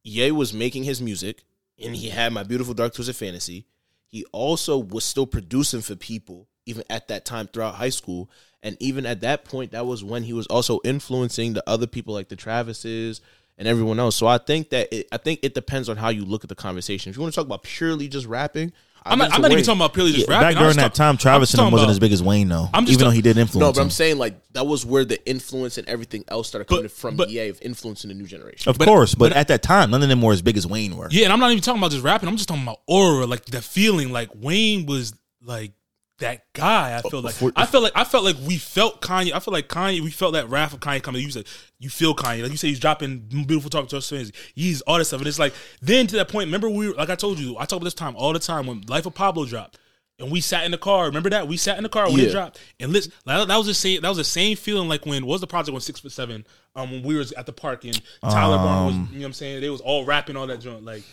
Ye 0.04 0.30
was 0.30 0.54
making 0.54 0.84
his 0.84 1.00
music, 1.02 1.44
and 1.82 1.94
he 1.96 2.08
had 2.10 2.32
my 2.32 2.42
beautiful 2.42 2.74
dark 2.74 2.94
twisted 2.94 3.16
fantasy. 3.16 3.66
He 4.08 4.24
also 4.32 4.78
was 4.78 5.04
still 5.04 5.26
producing 5.26 5.80
for 5.82 5.94
people 5.96 6.48
even 6.66 6.84
at 6.90 7.08
that 7.08 7.24
time 7.24 7.48
throughout 7.48 7.74
high 7.76 7.88
school, 7.90 8.30
and 8.62 8.76
even 8.80 9.04
at 9.06 9.20
that 9.22 9.44
point, 9.44 9.72
that 9.72 9.86
was 9.86 10.04
when 10.04 10.22
he 10.24 10.32
was 10.32 10.46
also 10.48 10.78
influencing 10.84 11.54
the 11.54 11.64
other 11.68 11.86
people 11.86 12.14
like 12.14 12.28
the 12.28 12.36
Travises 12.36 13.20
and 13.60 13.68
everyone 13.68 14.00
else. 14.00 14.16
So 14.16 14.26
I 14.26 14.38
think 14.38 14.70
that 14.70 14.92
it, 14.92 15.06
I 15.12 15.18
think 15.18 15.40
it 15.44 15.54
depends 15.54 15.88
on 15.88 15.96
how 15.96 16.08
you 16.08 16.24
look 16.24 16.42
at 16.42 16.48
the 16.48 16.56
conversation. 16.56 17.10
If 17.10 17.16
you 17.16 17.22
want 17.22 17.32
to 17.32 17.36
talk 17.38 17.46
about 17.46 17.62
purely 17.62 18.08
just 18.08 18.26
rapping, 18.26 18.72
I'm 19.04 19.18
not, 19.18 19.32
I'm 19.32 19.40
not 19.40 19.50
even 19.52 19.62
talking 19.64 19.78
about 19.80 19.94
purely 19.94 20.12
just 20.12 20.28
rapping. 20.28 20.48
Back 20.48 20.56
during 20.60 20.76
that 20.76 20.82
talk- 20.82 20.94
time, 20.94 21.16
Travis 21.16 21.52
and 21.54 21.60
him 21.60 21.70
wasn't 21.72 21.86
about- 21.86 21.90
as 21.92 21.98
big 21.98 22.12
as 22.12 22.22
Wayne 22.22 22.48
though. 22.48 22.68
I'm 22.74 22.84
just 22.84 22.98
even 22.98 23.06
though 23.06 23.10
he 23.12 23.22
did 23.22 23.38
influence. 23.38 23.60
No, 23.66 23.72
but 23.72 23.80
I'm 23.82 23.90
saying 23.90 24.18
like 24.18 24.34
that 24.52 24.66
was 24.66 24.84
where 24.84 25.04
the 25.06 25.24
influence 25.28 25.78
and 25.78 25.88
everything 25.88 26.24
else 26.28 26.48
started 26.48 26.66
coming 26.66 26.84
But- 26.84 26.90
from 26.92 27.16
but- 27.16 27.30
EA 27.30 27.48
of 27.48 27.60
influencing 27.62 28.08
the 28.08 28.14
new 28.14 28.26
generation. 28.26 28.68
of 28.68 28.78
course, 28.78 29.14
but, 29.14 29.32
at 29.32 29.48
that 29.48 29.62
time, 29.62 29.90
none 29.90 30.02
of 30.02 30.08
them 30.08 30.20
were 30.20 30.32
as 30.32 30.42
big 30.42 30.56
as 30.58 30.66
Wayne 30.66 30.96
were. 30.96 31.08
Yeah, 31.10 31.24
and 31.24 31.32
I'm 31.32 31.40
not 31.40 31.50
even 31.50 31.62
talking 31.62 31.80
about 31.80 31.92
just 31.92 32.02
rapping. 32.02 32.28
I'm 32.28 32.36
just 32.36 32.48
talking 32.48 32.62
about 32.62 32.80
aura, 32.86 33.26
like 33.26 33.44
the 33.46 33.62
feeling. 33.62 34.10
Like 34.12 34.30
Wayne 34.34 34.84
was 34.86 35.14
like 35.42 35.72
that 36.20 36.44
guy. 36.54 36.96
I 36.96 37.02
feel 37.02 37.20
like 37.20 37.34
for- 37.34 37.52
I 37.56 37.66
felt 37.66 37.82
like 37.84 37.92
I 37.94 38.04
felt 38.04 38.24
like 38.24 38.36
we 38.46 38.56
felt 38.56 39.02
Kanye. 39.02 39.32
I 39.32 39.40
feel 39.40 39.52
like 39.52 39.68
Kanye. 39.68 40.00
We 40.00 40.10
felt 40.10 40.32
that 40.34 40.48
wrath 40.48 40.72
of 40.72 40.80
Kanye 40.80 41.02
coming. 41.02 41.22
You 41.22 41.30
said 41.30 41.46
you 41.78 41.90
feel 41.90 42.14
Kanye, 42.14 42.42
like 42.42 42.50
you 42.52 42.56
say 42.56 42.68
he's 42.68 42.80
dropping 42.80 43.18
beautiful 43.20 43.68
dark 43.68 43.88
twisted 43.88 44.16
fantasy. 44.18 44.52
He's 44.54 44.80
all 44.82 44.98
this 44.98 45.08
stuff, 45.08 45.20
and 45.20 45.28
it's 45.28 45.38
like 45.38 45.52
then 45.82 46.06
to 46.06 46.16
that 46.16 46.28
point. 46.28 46.46
Remember 46.46 46.70
we 46.70 46.88
were, 46.88 46.94
like 46.94 47.10
I 47.10 47.14
told 47.16 47.38
you. 47.38 47.56
I 47.58 47.64
talk 47.64 47.78
about 47.78 47.84
this 47.84 47.94
time 47.94 48.14
all 48.16 48.32
the 48.32 48.38
time 48.38 48.66
when 48.66 48.82
Life 48.82 49.06
of 49.06 49.14
Pablo 49.14 49.44
dropped. 49.44 49.78
And 50.18 50.30
we 50.30 50.42
sat 50.42 50.66
in 50.66 50.70
the 50.70 50.76
car. 50.76 51.06
Remember 51.06 51.30
that 51.30 51.48
we 51.48 51.56
sat 51.56 51.78
in 51.78 51.82
the 51.82 51.88
car 51.88 52.10
when 52.10 52.20
it 52.20 52.30
dropped. 52.30 52.60
And 52.78 52.92
listen, 52.92 53.10
that, 53.24 53.48
that 53.48 53.56
was 53.56 53.66
the 53.66 53.72
same. 53.72 54.02
That 54.02 54.08
was 54.10 54.18
the 54.18 54.24
same 54.24 54.54
feeling 54.54 54.86
like 54.86 55.06
when 55.06 55.24
what 55.24 55.32
was 55.32 55.40
the 55.40 55.46
project 55.46 55.72
when 55.72 55.80
six 55.80 55.98
foot 56.00 56.12
seven. 56.12 56.44
Um, 56.76 56.90
when 56.90 57.02
we 57.02 57.16
was 57.16 57.32
at 57.32 57.46
the 57.46 57.54
park 57.54 57.84
and 57.84 57.98
Tyler 58.22 58.58
Barnes 58.58 58.98
was. 58.98 59.08
You 59.12 59.14
know 59.14 59.20
what 59.22 59.26
I'm 59.28 59.32
saying? 59.32 59.62
They 59.62 59.70
was 59.70 59.80
all 59.80 60.04
rapping 60.04 60.36
all 60.36 60.46
that 60.46 60.60
joint. 60.60 60.84
Like 60.84 61.04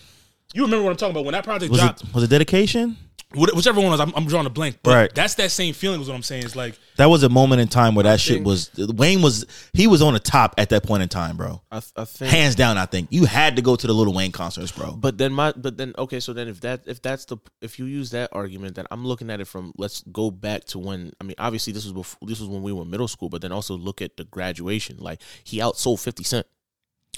you 0.53 0.63
remember 0.63 0.83
what 0.83 0.91
I'm 0.91 0.97
talking 0.97 1.11
about 1.11 1.23
when 1.23 1.31
that 1.31 1.45
project 1.45 1.71
Was 1.71 1.79
dropped. 1.79 2.03
it 2.03 2.13
was 2.13 2.23
it 2.25 2.29
dedication? 2.29 2.97
Wh- 3.33 3.53
Whichever 3.55 3.81
one 3.81 3.91
was, 3.91 3.99
I'm, 3.99 4.13
I'm 4.15 4.25
drawing 4.25 4.45
a 4.45 4.49
blank. 4.49 4.79
But 4.83 4.93
Right. 4.95 5.13
that's 5.15 5.35
that 5.35 5.51
same 5.51 5.73
feeling. 5.73 5.99
Was 5.99 6.07
what 6.07 6.15
I'm 6.15 6.23
saying. 6.23 6.43
It's 6.43 6.55
like 6.55 6.79
That 6.95 7.07
was 7.07 7.23
a 7.23 7.29
moment 7.29 7.61
in 7.61 7.67
time 7.67 7.93
where 7.93 8.03
that 8.03 8.19
shit 8.21 8.35
think- 8.37 8.45
was 8.45 8.71
Wayne 8.77 9.21
was 9.21 9.45
he 9.73 9.85
was 9.87 10.01
on 10.01 10.13
the 10.13 10.19
top 10.19 10.55
at 10.57 10.69
that 10.69 10.83
point 10.83 11.03
in 11.03 11.09
time, 11.09 11.35
bro. 11.37 11.61
I, 11.71 11.81
I 11.97 12.05
think 12.05 12.31
Hands 12.31 12.55
down, 12.55 12.77
I 12.77 12.85
think 12.85 13.09
you 13.11 13.25
had 13.25 13.57
to 13.57 13.61
go 13.61 13.75
to 13.75 13.85
the 13.85 13.93
Lil 13.93 14.13
Wayne 14.13 14.31
concerts, 14.31 14.71
bro. 14.71 14.93
But 14.93 15.17
then 15.17 15.33
my 15.33 15.51
but 15.57 15.77
then 15.77 15.93
okay, 15.97 16.19
so 16.21 16.31
then 16.33 16.47
if 16.47 16.61
that 16.61 16.83
if 16.85 17.01
that's 17.01 17.25
the 17.25 17.37
if 17.61 17.77
you 17.79 17.85
use 17.85 18.11
that 18.11 18.29
argument, 18.31 18.75
then 18.75 18.85
I'm 18.91 19.05
looking 19.05 19.29
at 19.29 19.41
it 19.41 19.45
from 19.47 19.73
let's 19.77 20.01
go 20.11 20.31
back 20.31 20.63
to 20.65 20.79
when 20.79 21.11
I 21.19 21.25
mean 21.25 21.35
obviously 21.37 21.73
this 21.73 21.83
was 21.83 21.93
before, 21.93 22.27
this 22.27 22.39
was 22.39 22.47
when 22.49 22.61
we 22.63 22.71
were 22.71 22.85
middle 22.85 23.07
school, 23.09 23.27
but 23.29 23.41
then 23.41 23.51
also 23.51 23.75
look 23.75 24.01
at 24.01 24.15
the 24.17 24.23
graduation. 24.23 24.97
Like 24.99 25.21
he 25.43 25.59
outsold 25.59 25.99
Fifty 25.99 26.23
Cent. 26.23 26.47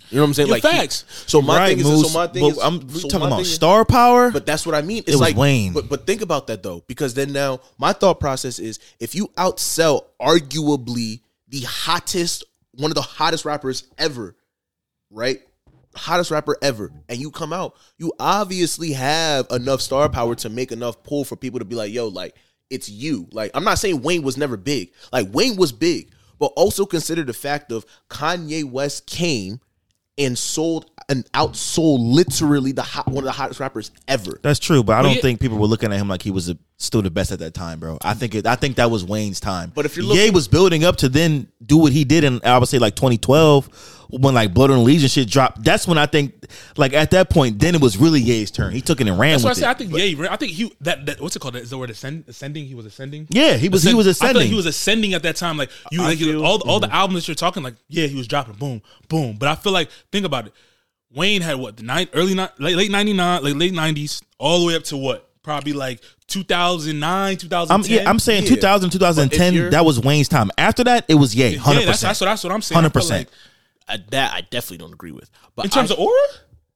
You 0.10 0.16
know 0.18 0.24
what 0.24 0.28
I'm 0.30 0.34
saying? 0.34 0.48
Yeah, 0.48 0.54
like 0.54 0.64
he- 0.64 0.70
facts. 0.70 1.06
so 1.28 1.42
my 1.42 1.58
right, 1.58 1.68
thing 1.70 1.80
is 1.80 1.84
Moose, 1.86 2.12
so 2.12 2.18
my 2.18 2.28
thing 2.28 2.42
but 2.42 2.52
is 2.54 2.58
I'm 2.58 2.90
so 2.90 3.08
talking 3.08 3.28
about 3.28 3.36
thing 3.38 3.42
is- 3.42 3.54
star 3.54 3.86
power. 3.86 4.32
But 4.32 4.46
that's 4.46 4.66
what 4.66 4.74
I 4.76 4.82
mean. 4.82 5.00
It's 5.00 5.12
was 5.12 5.22
like 5.22 5.36
Wayne. 5.38 5.74
But 5.74 5.88
but 5.88 6.08
think 6.08 6.22
about 6.22 6.48
that 6.48 6.64
though, 6.64 6.84
because 6.88 7.14
then 7.14 7.32
now 7.32 7.60
my 7.78 7.94
thought 7.94 8.20
process 8.20 8.58
is 8.60 8.80
if 9.00 9.14
you 9.14 9.28
outsell 9.38 10.06
arguably 10.22 11.22
the 11.48 11.62
hottest, 11.62 12.44
one 12.74 12.90
of 12.92 12.96
the 12.96 13.02
hottest 13.02 13.46
rappers 13.46 13.84
ever, 13.98 14.36
right? 15.12 15.42
Hottest 15.96 16.32
rapper 16.32 16.58
ever, 16.62 16.92
and 17.08 17.20
you 17.20 17.32
come 17.32 17.52
out, 17.52 17.76
you 17.98 18.14
obviously 18.20 18.94
have 18.94 19.48
enough 19.52 19.82
star 19.82 20.08
power 20.10 20.36
to 20.36 20.50
make 20.50 20.72
enough 20.72 21.04
pull 21.04 21.24
for 21.26 21.36
people 21.36 21.60
to 21.60 21.66
be 21.66 21.76
like, 21.76 21.92
yo, 21.92 22.08
like 22.08 22.36
it's 22.70 22.90
you. 22.90 23.28
Like 23.32 23.52
I'm 23.54 23.64
not 23.64 23.80
saying 23.80 24.02
Wayne 24.02 24.24
was 24.24 24.38
never 24.38 24.58
big. 24.58 24.92
Like 25.12 25.28
Wayne 25.32 25.56
was 25.56 25.72
big, 25.72 26.12
but 26.40 26.48
also 26.56 26.86
consider 26.86 27.24
the 27.24 27.34
fact 27.34 27.72
of 27.72 27.86
Kanye 28.10 28.64
West 28.64 29.06
came 29.08 29.60
and 30.20 30.38
sold 30.38 30.86
and 31.10 31.30
outsold 31.34 32.14
literally 32.14 32.72
the 32.72 32.82
hot, 32.84 33.08
one 33.08 33.18
of 33.20 33.24
the 33.26 33.32
hottest 33.32 33.60
rappers 33.60 33.92
ever. 34.08 34.40
That's 34.42 34.60
true, 34.60 34.84
but 34.84 34.96
I 34.96 35.02
don't 35.02 35.16
yeah- 35.16 35.22
think 35.22 35.40
people 35.42 35.58
were 35.58 35.68
looking 35.68 35.92
at 35.92 35.98
him 36.00 36.08
like 36.08 36.22
he 36.22 36.32
was 36.32 36.50
a, 36.50 36.58
still 36.78 37.02
the 37.02 37.10
best 37.12 37.32
at 37.32 37.40
that 37.40 37.54
time, 37.54 37.80
bro. 37.80 37.98
I 38.04 38.14
think 38.14 38.36
it, 38.36 38.46
I 38.46 38.56
think 38.56 38.78
that 38.78 38.90
was 38.92 39.04
Wayne's 39.04 39.40
time. 39.40 39.72
But 39.76 39.86
if 39.86 39.98
you're 39.98 40.06
Ye 40.06 40.30
was 40.30 40.48
building 40.48 40.84
up 40.86 40.98
to 40.98 41.10
then 41.10 41.48
do 41.66 41.78
what 41.78 41.92
he 41.92 42.04
did 42.06 42.24
in 42.24 42.40
I 42.46 42.58
would 42.58 42.70
say 42.70 42.80
like 42.80 42.96
2012 42.96 44.06
when 44.12 44.34
like 44.34 44.54
Blood 44.56 44.72
on 44.72 44.84
Legion 44.84 45.08
shit 45.10 45.30
dropped. 45.30 45.64
That's 45.64 45.88
when 45.88 45.98
I 45.98 46.06
think 46.08 46.34
like 46.78 46.94
at 46.94 47.12
that 47.12 47.30
point 47.30 47.60
then 47.60 47.76
it 47.76 47.82
was 47.82 47.98
really 47.98 48.20
Ye's 48.22 48.50
turn. 48.50 48.72
He 48.74 48.82
took 48.82 49.02
it 49.02 49.08
and 49.08 49.20
ran 49.20 49.34
that's 49.34 49.44
what 49.44 49.50
I 49.50 49.52
with 49.52 49.58
said. 49.60 49.68
I 49.68 49.72
it. 49.72 49.78
think 49.78 50.20
yeah. 50.20 50.34
I 50.34 50.36
think 50.38 50.52
he 50.54 50.72
that, 50.82 51.06
that 51.08 51.22
what's 51.22 51.36
it 51.36 51.40
called? 51.40 51.56
Is 51.58 51.70
the 51.72 51.78
word 51.78 51.90
ascend, 51.90 52.24
ascending? 52.28 52.66
He 52.66 52.76
was 52.76 52.86
ascending. 52.86 53.28
Yeah, 53.30 53.56
he 53.58 53.68
was 53.70 53.84
he 53.84 53.90
Ascend- 53.90 53.98
was 53.98 54.08
I 54.08 54.10
feel 54.10 54.12
ascending. 54.12 54.42
like 54.42 54.50
he 54.50 54.56
was 54.56 54.66
ascending 54.66 55.14
at 55.14 55.24
that 55.24 55.36
time. 55.36 55.58
Like 55.58 55.70
you, 55.92 56.02
like 56.02 56.18
feel- 56.18 56.44
all 56.46 56.62
all 56.68 56.80
the 56.80 56.92
albums 56.94 57.24
that 57.24 57.28
you're 57.28 57.36
talking. 57.36 57.62
Like 57.62 57.76
yeah, 57.88 58.08
he 58.08 58.16
was 58.16 58.28
dropping 58.28 58.54
boom, 58.56 58.82
boom. 59.10 59.36
But 59.38 59.50
I 59.50 59.56
feel 59.56 59.74
like 59.74 59.90
think 60.12 60.26
about 60.26 60.48
it. 60.48 60.54
Wayne 61.14 61.42
had 61.42 61.56
what 61.58 61.78
the 61.78 61.84
nine 61.84 62.08
early 62.14 62.36
ni- 62.36 62.48
late 62.60 62.76
late 62.76 62.92
ninety 62.92 63.14
nine, 63.14 63.44
like 63.44 63.56
late 63.56 63.74
nineties, 63.74 64.22
all 64.38 64.60
the 64.62 64.66
way 64.68 64.76
up 64.76 64.84
to 64.86 64.98
what 64.98 65.26
probably 65.42 65.74
like 65.74 66.02
2009, 66.28 67.38
2010. 67.38 67.74
I'm, 68.00 68.04
yeah, 68.04 68.10
I'm 68.10 68.20
saying 68.20 68.44
Yeah. 68.44 68.50
2000, 68.50 68.90
2010, 68.92 69.54
you're- 69.54 69.70
that 69.72 69.84
was 69.84 70.00
Wayne's 70.00 70.28
time. 70.28 70.52
After 70.58 70.84
that, 70.84 71.06
it 71.08 71.16
was 71.16 71.34
Ye, 71.36 71.56
100%. 71.56 71.80
Yeah, 71.80 71.86
that's, 71.88 72.02
that's 72.02 72.22
what 72.22 72.28
that's 72.28 72.44
what 72.44 72.54
I'm 72.54 72.62
saying. 72.62 72.84
100%. 72.84 73.10
like- 73.10 73.30
that 74.12 74.34
I 74.34 74.42
definitely 74.42 74.78
don't 74.78 74.94
agree 74.94 75.12
with. 75.12 75.32
But 75.56 75.66
in 75.66 75.72
terms 75.72 75.90
I, 75.90 75.96
of 75.96 76.00
aura, 76.02 76.14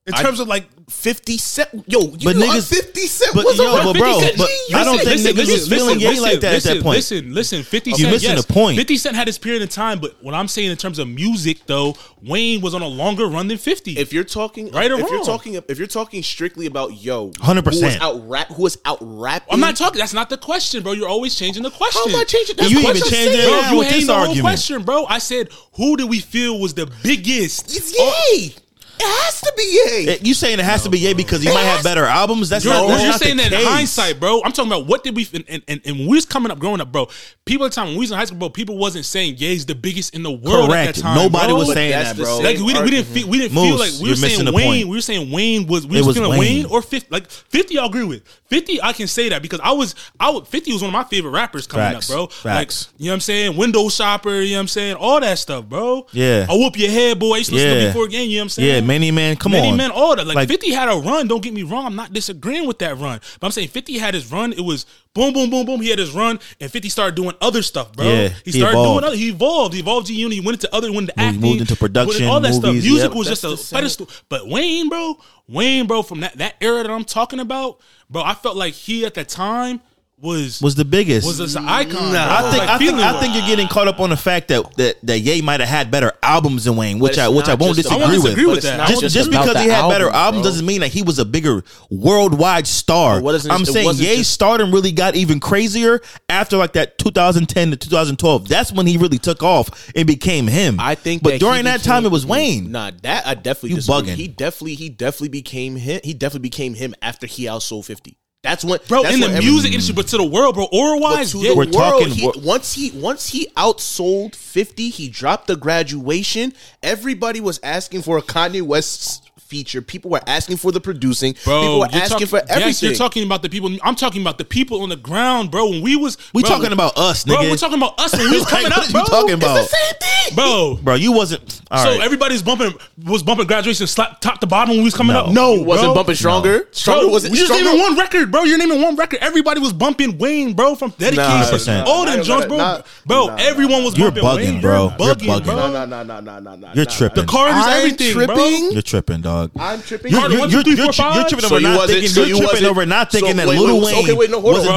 in 0.06 0.14
I- 0.14 0.22
terms 0.22 0.40
of 0.42 0.48
like 0.48 0.66
Fifty 0.90 1.38
Cent, 1.38 1.70
yo, 1.88 2.02
you 2.02 2.18
But 2.26 2.36
know 2.36 2.46
niggas- 2.46 2.68
Fifty 2.68 3.08
Cent 3.08 3.34
but 3.34 3.46
was 3.46 3.58
yo, 3.58 3.84
but 3.86 3.98
bro, 3.98 4.20
50 4.20 4.26
Cent, 4.26 4.38
but 4.38 4.48
G, 4.68 4.74
I 4.74 4.84
don't 4.84 4.98
think 4.98 5.10
listen, 5.10 5.32
niggas 5.34 5.52
was 5.52 5.68
feeling 5.70 6.00
Ye 6.02 6.20
like 6.20 6.42
that 6.42 6.56
at 6.56 6.64
that 6.64 6.84
point. 6.84 6.98
Listen, 6.98 7.34
listen, 7.34 7.64
50 7.64 7.92
You 7.92 7.96
Cent. 7.98 8.12
missing 8.12 8.30
yes, 8.32 8.46
the 8.46 8.54
point. 8.54 8.78
50 8.78 8.98
Cent 8.98 9.16
had 9.16 9.28
his 9.28 9.38
period 9.38 9.62
of 9.62 9.70
time, 9.70 10.00
but 10.00 10.22
what 10.22 10.34
I'm 10.34 10.50
saying 10.50 10.70
in 10.72 10.76
terms 10.78 11.00
of 11.00 11.08
music, 11.08 11.60
though, 11.68 11.96
Wayne 12.22 12.60
was 12.60 12.74
on 12.74 12.82
a 12.82 12.88
longer 12.88 13.28
run 13.28 13.48
than 13.48 13.58
50. 13.58 13.98
If 13.98 14.12
you're 14.12 14.26
talking, 14.26 14.72
Right 14.72 14.92
or 14.92 14.96
if 14.96 15.00
you're 15.02 15.12
wrong? 15.20 15.26
talking, 15.26 15.54
if 15.70 15.78
you're 15.78 15.88
talking 15.88 16.22
strictly 16.22 16.66
about 16.66 17.02
yo, 17.02 17.30
100%. 17.40 17.74
who 17.80 17.86
was 17.86 17.98
out 18.02 18.30
rap, 18.30 18.48
who 18.50 18.64
was 18.64 18.78
out 18.84 18.98
rapping. 19.02 19.54
I'm 19.54 19.62
not 19.62 19.78
talking. 19.78 20.00
That's 20.00 20.14
not 20.14 20.30
the 20.30 20.38
question, 20.38 20.84
bro. 20.84 20.92
You're 20.92 21.08
always 21.08 21.34
changing 21.36 21.64
the 21.64 21.72
question. 21.72 22.12
How 22.12 22.18
am 22.18 22.22
I 22.22 22.26
changing? 22.26 22.58
That's 22.58 22.70
You 22.70 22.84
what 22.84 22.96
even 22.98 23.04
I'm 23.04 23.10
changed 23.10 23.34
saying. 23.34 23.40
it 23.40 23.50
Bro, 23.62 23.72
you 23.72 23.78
with 23.78 23.88
hating 23.88 24.00
this 24.02 24.08
the 24.08 24.14
whole 24.14 24.22
argument. 24.24 24.44
question, 24.44 24.84
bro. 24.84 25.06
I 25.06 25.20
said, 25.20 25.48
who 25.76 25.96
do 25.96 26.08
we 26.08 26.20
feel 26.20 26.60
was 26.60 26.74
the 26.74 26.92
biggest? 27.04 27.74
It's 27.76 27.98
Ye. 27.98 28.56
It 29.00 29.24
has 29.24 29.42
to 29.42 29.54
be 29.58 29.64
Ye. 29.64 30.08
Eh, 30.10 30.18
You 30.22 30.34
saying 30.34 30.60
it 30.60 30.66
has 30.66 30.84
to 30.84 30.90
be 30.90 31.00
Ye 31.00 31.14
because 31.14 31.42
he 31.42 31.50
might 31.50 31.64
have 31.64 31.84
better 31.84 32.06
albums? 32.06 32.50
That's 32.50 32.64
You're, 32.64 32.74
not, 32.74 32.88
that's 32.88 33.02
you're 33.02 33.12
not 33.12 33.20
saying 33.20 33.38
the 33.38 33.44
that 33.50 33.54
in 33.62 33.68
hindsight, 33.68 34.20
bro. 34.20 34.42
I'm 34.44 34.52
talking 34.52 34.72
about 34.72 34.86
what 34.86 35.04
did 35.04 35.16
we 35.16 35.28
and, 35.34 35.44
and, 35.50 35.64
and, 35.68 35.82
and 35.86 36.00
when 36.00 36.08
we 36.08 36.16
was 36.18 36.26
coming 36.26 36.52
up, 36.52 36.60
growing 36.60 36.80
up, 36.80 36.92
bro. 36.92 37.08
People 37.46 37.66
at 37.66 37.72
the 37.72 37.76
time 37.76 37.88
when 37.88 37.96
we 37.96 38.02
was 38.02 38.12
in 38.12 38.18
high 38.18 38.26
school, 38.26 38.38
bro, 38.40 38.50
people 38.50 38.78
wasn't 38.78 39.06
saying 39.06 39.36
Ye's 39.38 39.66
the 39.66 39.76
biggest 39.76 40.14
in 40.16 40.24
the 40.24 40.32
world 40.32 40.66
at 40.66 40.86
Correct. 40.86 40.96
that 40.98 41.02
time. 41.02 41.16
Nobody 41.18 41.48
bro. 41.48 41.56
was 41.58 41.74
saying 41.74 41.92
that, 41.92 42.16
bro. 42.16 42.38
Like 42.40 42.58
we, 42.58 42.66
we 42.66 42.74
didn't 42.92 43.06
feel 43.06 43.28
we 43.28 43.40
didn't 43.40 43.54
feel 43.54 43.78
like 43.80 43.92
we 44.02 44.10
were 44.10 44.16
saying 44.16 44.46
Wayne. 44.54 44.66
point. 44.68 44.88
We 44.88 44.96
were 44.96 45.02
saying 45.02 45.32
Wayne 45.32 45.68
was 45.68 45.86
we 45.88 45.98
It 45.98 46.00
was 46.02 46.08
was 46.08 46.18
feeling 46.18 46.32
Wayne. 46.32 46.64
Wayne. 46.64 46.66
or 46.68 46.82
fifty. 46.82 47.08
Like 47.10 47.30
fifty, 47.30 47.78
I 47.80 47.86
agree 47.86 48.04
with 48.06 48.24
fifty. 48.46 48.82
I 48.82 48.94
can 48.94 49.08
say 49.08 49.30
that 49.30 49.42
because 49.42 49.60
I 49.62 49.72
was 49.74 49.96
I 50.20 50.30
would 50.30 50.48
fifty 50.48 50.72
was 50.72 50.82
one 50.82 50.90
of 50.90 50.94
my 50.94 51.04
favorite 51.04 51.32
rappers 51.32 51.68
coming 51.68 51.94
Facts. 51.94 52.10
up, 52.10 52.16
bro. 52.16 52.28
Facts. 52.28 52.88
Like 52.94 53.00
you 53.00 53.06
know 53.08 53.12
what 53.12 53.16
I'm 53.16 53.20
saying, 53.22 53.58
window 53.58 53.90
shopper. 53.90 54.42
You 54.42 54.52
know 54.52 54.58
what 54.58 54.62
I'm 54.62 54.68
saying, 54.70 54.96
all 54.96 55.20
that 55.20 55.40
stuff, 55.40 55.66
bro. 55.66 56.06
Yeah. 56.12 56.46
I 56.50 56.54
whoop 56.54 56.78
your 56.78 56.92
head, 56.92 57.20
boy. 57.20 57.34
I 57.36 57.38
used 57.40 57.50
to 57.50 57.56
listen 57.56 57.70
to 57.74 57.82
Yeah. 57.82 57.88
before 57.88 58.08
game. 58.08 58.30
You 58.30 58.38
know 58.38 58.42
what 58.42 58.44
I'm 58.46 58.50
saying? 58.50 58.83
Yeah, 58.83 58.83
Many 58.86 59.12
men, 59.12 59.36
come 59.36 59.52
many 59.52 59.70
on. 59.70 59.78
Many 59.78 59.90
men, 59.90 59.98
all 59.98 60.16
that. 60.16 60.28
Like, 60.28 60.36
like 60.36 60.50
50 60.50 60.72
had 60.72 60.90
a 60.90 60.96
run. 60.96 61.28
Don't 61.28 61.44
get 61.44 61.54
me 61.54 61.64
wrong. 61.64 61.86
I'm 61.86 61.96
not 61.96 62.14
disagreeing 62.14 62.68
with 62.68 62.80
that 62.80 62.98
run. 62.98 63.20
But 63.40 63.48
I'm 63.48 63.52
saying 63.52 63.70
50 63.70 63.98
had 63.98 64.14
his 64.14 64.32
run. 64.32 64.54
It 64.54 64.62
was 64.62 64.86
boom, 65.14 65.34
boom, 65.34 65.50
boom, 65.50 65.66
boom. 65.66 65.82
He 65.82 65.90
had 65.90 66.00
his 66.00 66.12
run. 66.12 66.40
And 66.60 66.72
50 66.72 66.90
started 66.90 67.16
doing 67.16 67.36
other 67.42 67.62
stuff, 67.62 67.94
bro. 67.94 68.06
Yeah, 68.06 68.30
he 68.44 68.52
started 68.52 68.78
he 68.78 68.84
doing 68.84 69.04
other. 69.04 69.16
He 69.16 69.30
evolved. 69.30 69.74
He 69.74 69.80
evolved 69.80 70.08
G 70.08 70.14
Unit. 70.16 70.34
He 70.34 70.42
went 70.42 70.64
into 70.64 70.76
other, 70.76 70.92
went 70.92 71.10
into 71.10 71.20
acting. 71.20 71.42
Moved 71.42 71.62
into 71.62 71.76
production. 71.76 72.28
All 72.28 72.40
that 72.40 72.50
movies, 72.50 72.60
stuff. 72.60 72.74
Music 72.74 73.10
yep, 73.10 73.18
was 73.18 73.28
just 73.28 73.44
a 73.44 73.76
pedestal. 73.76 74.10
But 74.30 74.48
Wayne, 74.48 74.90
bro, 74.90 75.18
Wayne, 75.48 75.88
bro, 75.88 76.04
from 76.04 76.22
that, 76.22 76.38
that 76.38 76.56
era 76.62 76.84
that 76.84 76.92
I'm 76.92 77.06
talking 77.06 77.40
about, 77.40 77.80
bro, 78.10 78.22
I 78.24 78.34
felt 78.34 78.56
like 78.56 78.74
he 78.74 79.06
at 79.06 79.14
the 79.14 79.24
time– 79.24 79.82
was 80.24 80.62
was 80.62 80.76
the 80.76 80.86
biggest. 80.86 81.28
Was 81.28 81.56
an 81.56 81.68
icon? 81.68 82.14
Nah, 82.14 82.38
I 82.38 82.42
think 82.50 82.58
like 82.58 82.70
I 82.70 82.78
think, 82.78 82.98
I 82.98 83.20
think 83.20 83.36
you're 83.36 83.46
getting 83.46 83.68
caught 83.68 83.90
up 83.90 84.00
on 84.00 84.10
the 84.10 84.18
fact 84.18 84.48
that 84.48 84.76
that, 84.78 84.96
that 85.04 85.20
Ye 85.20 85.42
might 85.42 85.60
have 85.60 85.68
had 85.68 85.92
better 85.92 86.14
albums 86.24 86.64
than 86.64 86.78
Wayne, 86.78 87.00
which 87.00 87.18
I 87.18 87.28
which 87.28 87.50
I 87.50 87.56
won't 87.56 87.76
disagree, 87.76 88.04
I 88.04 88.12
disagree 88.12 88.46
with. 88.46 88.64
that. 88.64 88.88
Just, 88.88 89.02
just, 89.02 89.16
just 89.16 89.32
because 89.32 89.58
he 89.58 89.68
had 89.68 89.82
album, 89.82 89.92
better 89.92 90.10
albums 90.10 90.44
bro. 90.44 90.52
doesn't 90.52 90.66
mean 90.66 90.80
that 90.80 90.94
he 90.94 91.04
was 91.04 91.20
a 91.20 91.26
bigger 91.26 91.64
worldwide 91.90 92.66
star. 92.66 93.20
It, 93.20 93.46
I'm 93.50 93.64
it 93.64 93.66
saying 93.66 93.90
Ye's 93.96 94.20
just, 94.20 94.32
stardom 94.32 94.72
really 94.72 94.94
got 94.94 95.16
even 95.16 95.42
crazier 95.42 96.02
after 96.30 96.56
like 96.56 96.74
that 96.74 96.98
2010 96.98 97.72
to 97.72 97.76
2012. 97.76 98.48
That's 98.48 98.72
when 98.72 98.88
he 98.88 98.98
really 98.98 99.20
took 99.20 99.44
off 99.44 99.92
and 99.94 100.08
became 100.08 100.48
him. 100.48 100.80
I 100.80 100.96
think, 100.96 101.22
but 101.22 101.32
that 101.32 101.40
during 101.40 101.66
that 101.66 101.82
became, 101.82 101.92
time 101.94 102.06
it 102.06 102.12
was 102.12 102.26
Wayne. 102.26 102.72
Nah, 102.72 102.92
that 103.02 103.28
I 103.28 103.34
definitely 103.34 103.72
you 103.72 103.78
bugging. 103.78 104.16
He 104.16 104.30
definitely 104.30 104.76
he 104.76 104.88
definitely 104.88 105.30
became 105.30 105.76
him. 105.76 106.00
He 106.02 106.14
definitely 106.14 106.48
became 106.48 106.76
him 106.76 106.96
after 107.02 107.28
he 107.28 107.44
outsold 107.44 107.84
50. 107.84 108.18
That's 108.44 108.66
what 108.66 108.86
bro, 108.90 109.04
that's 109.04 109.16
in 109.16 109.22
the 109.22 109.40
music 109.40 109.72
industry, 109.72 109.96
but 109.96 110.08
to 110.08 110.18
the 110.18 110.26
world, 110.26 110.56
bro, 110.56 110.68
aura 110.70 111.00
wise, 111.00 111.34
yeah. 111.34 111.52
we're 111.52 111.64
world, 111.64 111.72
talking. 111.72 112.10
He, 112.10 112.30
once 112.36 112.74
he 112.74 112.92
once 112.92 113.30
he 113.30 113.48
outsold 113.56 114.36
fifty, 114.36 114.90
he 114.90 115.08
dropped 115.08 115.48
the 115.48 115.56
graduation. 115.56 116.54
Everybody 116.84 117.40
was 117.40 117.62
asking 117.64 118.02
for 118.02 118.18
a 118.18 118.22
Kanye 118.22 118.62
West 118.62 119.32
feature. 119.54 119.84
People 119.84 120.10
were 120.10 120.22
asking 120.26 120.58
for 120.58 120.72
the 120.72 120.82
producing. 120.82 121.36
Bro, 121.44 121.62
people 121.62 121.80
were 121.82 121.86
asking 121.86 122.10
talking, 122.10 122.28
for 122.28 122.40
everything. 122.50 122.68
Yes, 122.68 122.82
you're 122.82 122.96
talking 122.96 123.24
about 123.24 123.44
the 123.44 123.50
people. 123.50 123.70
I'm 123.84 123.94
talking 123.94 124.22
about 124.22 124.40
the 124.40 124.46
people 124.46 124.82
on 124.82 124.90
the 124.90 124.96
ground, 124.96 125.52
bro. 125.52 125.70
When 125.70 125.84
we 125.84 125.96
was 125.96 126.18
we 126.34 126.42
bro, 126.42 126.50
talking 126.50 126.72
about 126.72 126.98
us, 126.98 127.24
nigga. 127.24 127.42
bro. 127.42 127.50
We're 127.52 127.58
talking 127.58 127.78
about 127.78 128.00
us 128.00 128.14
when 128.18 128.32
we 128.32 128.38
was 128.40 128.46
coming 128.54 128.72
up, 128.72 128.90
bro. 128.92 129.02
You 129.02 129.06
talking 129.06 129.34
about 129.36 129.58
it's 129.60 129.70
the 129.70 129.78
same 129.78 129.96
thing, 130.02 130.36
bro. 130.36 130.80
Bro, 130.82 130.96
you 130.96 131.12
wasn't. 131.12 131.52
so 131.52 131.62
right. 131.72 132.02
everybody's 132.02 132.42
bumping 132.42 132.74
was 133.06 133.22
bumping 133.22 133.46
graduation 133.46 133.86
slap, 133.86 134.22
top 134.22 134.40
to 134.40 134.48
bottom 134.48 134.70
when 134.70 134.80
we 134.80 134.86
was 134.86 134.96
coming 134.96 135.14
no. 135.14 135.26
up. 135.26 135.32
No, 135.32 135.62
wasn't 135.62 135.94
bumping 135.94 136.16
stronger. 136.16 136.58
No. 136.58 136.66
Stronger 136.72 137.10
wasn't. 137.10 137.36
You're 137.36 137.50
naming 137.50 137.80
one 137.80 137.96
record, 137.96 138.32
bro. 138.32 138.44
You're 138.46 138.58
naming 138.58 138.82
one 138.82 138.96
record. 138.96 139.20
Everybody 139.22 139.60
was 139.60 139.72
bumping 139.72 140.18
Wayne, 140.18 140.54
bro, 140.54 140.74
from 140.74 140.90
dedication. 140.98 141.74
Nah, 141.76 141.84
all 141.86 142.06
them 142.06 142.24
joints, 142.24 142.48
bro. 142.48 142.58
Not, 142.58 142.88
bro, 143.06 143.28
nah, 143.28 143.36
everyone 143.40 143.84
was. 143.84 143.96
You're 143.98 144.10
bumping, 144.10 144.24
bugging, 144.24 144.54
Wayne, 144.54 144.62
bro. 144.62 144.94
You're 145.00 145.16
bugging, 145.16 145.44
bro. 145.44 145.56
nah, 145.56 145.86
nah, 145.86 146.04
nah, 146.04 146.20
nah, 146.20 146.56
nah. 146.56 146.74
You're 146.74 146.86
tripping. 146.86 147.26
The 147.26 147.32
car 147.32 147.50
is 147.50 147.68
everything, 147.68 148.26
bro. 148.26 148.48
You're 148.72 148.82
tripping, 148.82 149.22
dog 149.22 149.43
dog. 149.48 149.52
I'm 149.60 149.82
tripping. 149.82 150.12
You're, 150.12 150.32
you're, 150.32 150.48
you're, 150.48 150.62
you're, 150.64 150.76
you're 150.76 150.92
tripping 150.92 151.46
over 151.46 151.48
so 151.48 151.60
not 151.60 151.88
thinking. 151.88 152.28
You're 152.28 152.48
tripping 152.48 152.66
over 152.66 152.86
not 152.86 153.12
thinking 153.12 153.36
that 153.38 153.48
Lil 153.48 153.82
Wayne. 153.82 154.18
was 154.18 154.64
the 154.64 154.74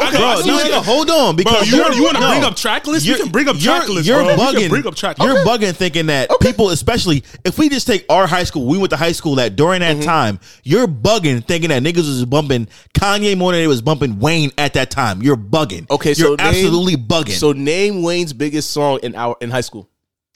best. 0.00 0.46
hold 0.46 0.50
on. 0.50 0.70
Bro, 0.70 0.82
hold 0.82 1.10
on. 1.10 1.36
Because 1.36 1.70
you 1.70 1.80
want 2.02 2.16
to 2.16 2.28
bring 2.28 2.44
up 2.44 2.56
track 2.56 2.86
lists? 2.86 3.06
You 3.06 3.16
can 3.16 3.30
bring 3.30 3.48
up 3.48 3.56
track 3.58 3.88
lists. 3.88 4.06
You're 4.06 4.22
bugging. 4.22 4.70
You're 4.70 5.44
bugging 5.44 5.74
thinking 5.74 6.06
that 6.06 6.30
people, 6.40 6.70
especially 6.70 7.22
if 7.44 7.58
we 7.58 7.68
just 7.68 7.86
take 7.86 8.04
our 8.08 8.26
high 8.26 8.44
school, 8.44 8.66
we 8.66 8.78
went 8.78 8.90
to 8.90 8.96
high 8.96 9.12
school 9.12 9.36
that 9.36 9.56
during 9.56 9.80
that 9.80 9.96
mm-hmm. 9.96 10.04
time, 10.04 10.40
you're 10.62 10.86
bugging 10.86 11.44
thinking 11.44 11.70
that 11.70 11.82
niggas 11.82 11.96
was 11.96 12.24
bumping 12.24 12.68
Kanye 12.94 13.36
more 13.36 13.52
than 13.52 13.60
it 13.60 13.66
was 13.66 13.82
bumping 13.82 14.18
Wayne 14.18 14.50
at 14.58 14.74
that 14.74 14.90
time. 14.90 15.22
You're 15.22 15.36
bugging. 15.36 15.90
Okay, 15.90 16.14
so 16.14 16.36
absolutely 16.38 16.96
bugging. 16.96 17.32
So 17.32 17.52
name 17.52 18.02
Wayne's 18.02 18.32
biggest 18.32 18.70
song 18.70 19.00
in 19.02 19.14
our 19.14 19.36
in 19.40 19.50
high 19.50 19.60
school. 19.60 19.89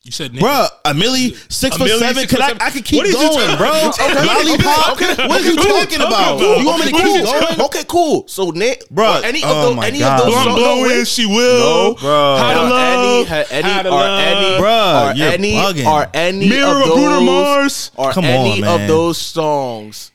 You 0.04 0.12
said, 0.12 0.38
bro, 0.38 0.66
a 0.84 0.92
milli 0.92 1.34
six 1.50 1.76
a 1.76 1.78
foot 1.78 1.88
milli, 1.88 1.98
seven. 1.98 2.14
Six 2.16 2.32
could 2.32 2.40
I, 2.42 2.48
seven. 2.48 2.62
I 2.62 2.70
could 2.70 2.84
keep 2.84 3.02
going, 3.04 3.14
talking, 3.14 3.56
bro. 3.56 3.88
Okay, 3.88 4.26
lollipop. 4.26 4.92
Okay, 4.92 5.28
what 5.28 5.40
are 5.40 5.44
you 5.44 5.56
talking 5.56 6.00
about? 6.02 6.36
about? 6.36 6.58
You 6.60 6.66
want 6.66 6.84
me 6.84 6.90
to 6.90 6.92
keep 6.92 7.24
going? 7.24 7.60
Okay, 7.62 7.84
cool. 7.88 8.28
So, 8.28 8.50
Nick, 8.50 8.86
bro, 8.90 9.22
any 9.24 9.42
of 9.42 9.48
oh 9.48 9.74
those, 9.74 9.84
any 9.84 10.00
God. 10.00 10.20
of 10.20 10.26
those, 10.26 10.44
blowing, 10.44 10.84
blowing, 10.84 11.04
she 11.06 11.24
will. 11.24 11.94
No, 11.94 11.94
bro. 11.94 12.36
How 12.36 12.52
to 12.52 12.68
love? 12.68 13.46
Any, 13.50 13.68
how 13.70 13.82
to 13.82 13.90
love? 13.90 14.20
any, 14.20 14.58
bro? 14.58 14.68
Or 14.68 15.32
any, 15.32 15.52
bugging. 15.54 15.86
or 15.86 16.10
any 16.12 16.48
Mirror 16.50 16.82
of 16.82 16.88
those, 16.88 17.22
Mars. 17.24 17.90
Or 17.96 18.12
Come 18.12 18.24
any 18.26 18.62
on, 18.62 18.82
of 18.82 18.86
those 18.86 19.16
songs 19.16 20.12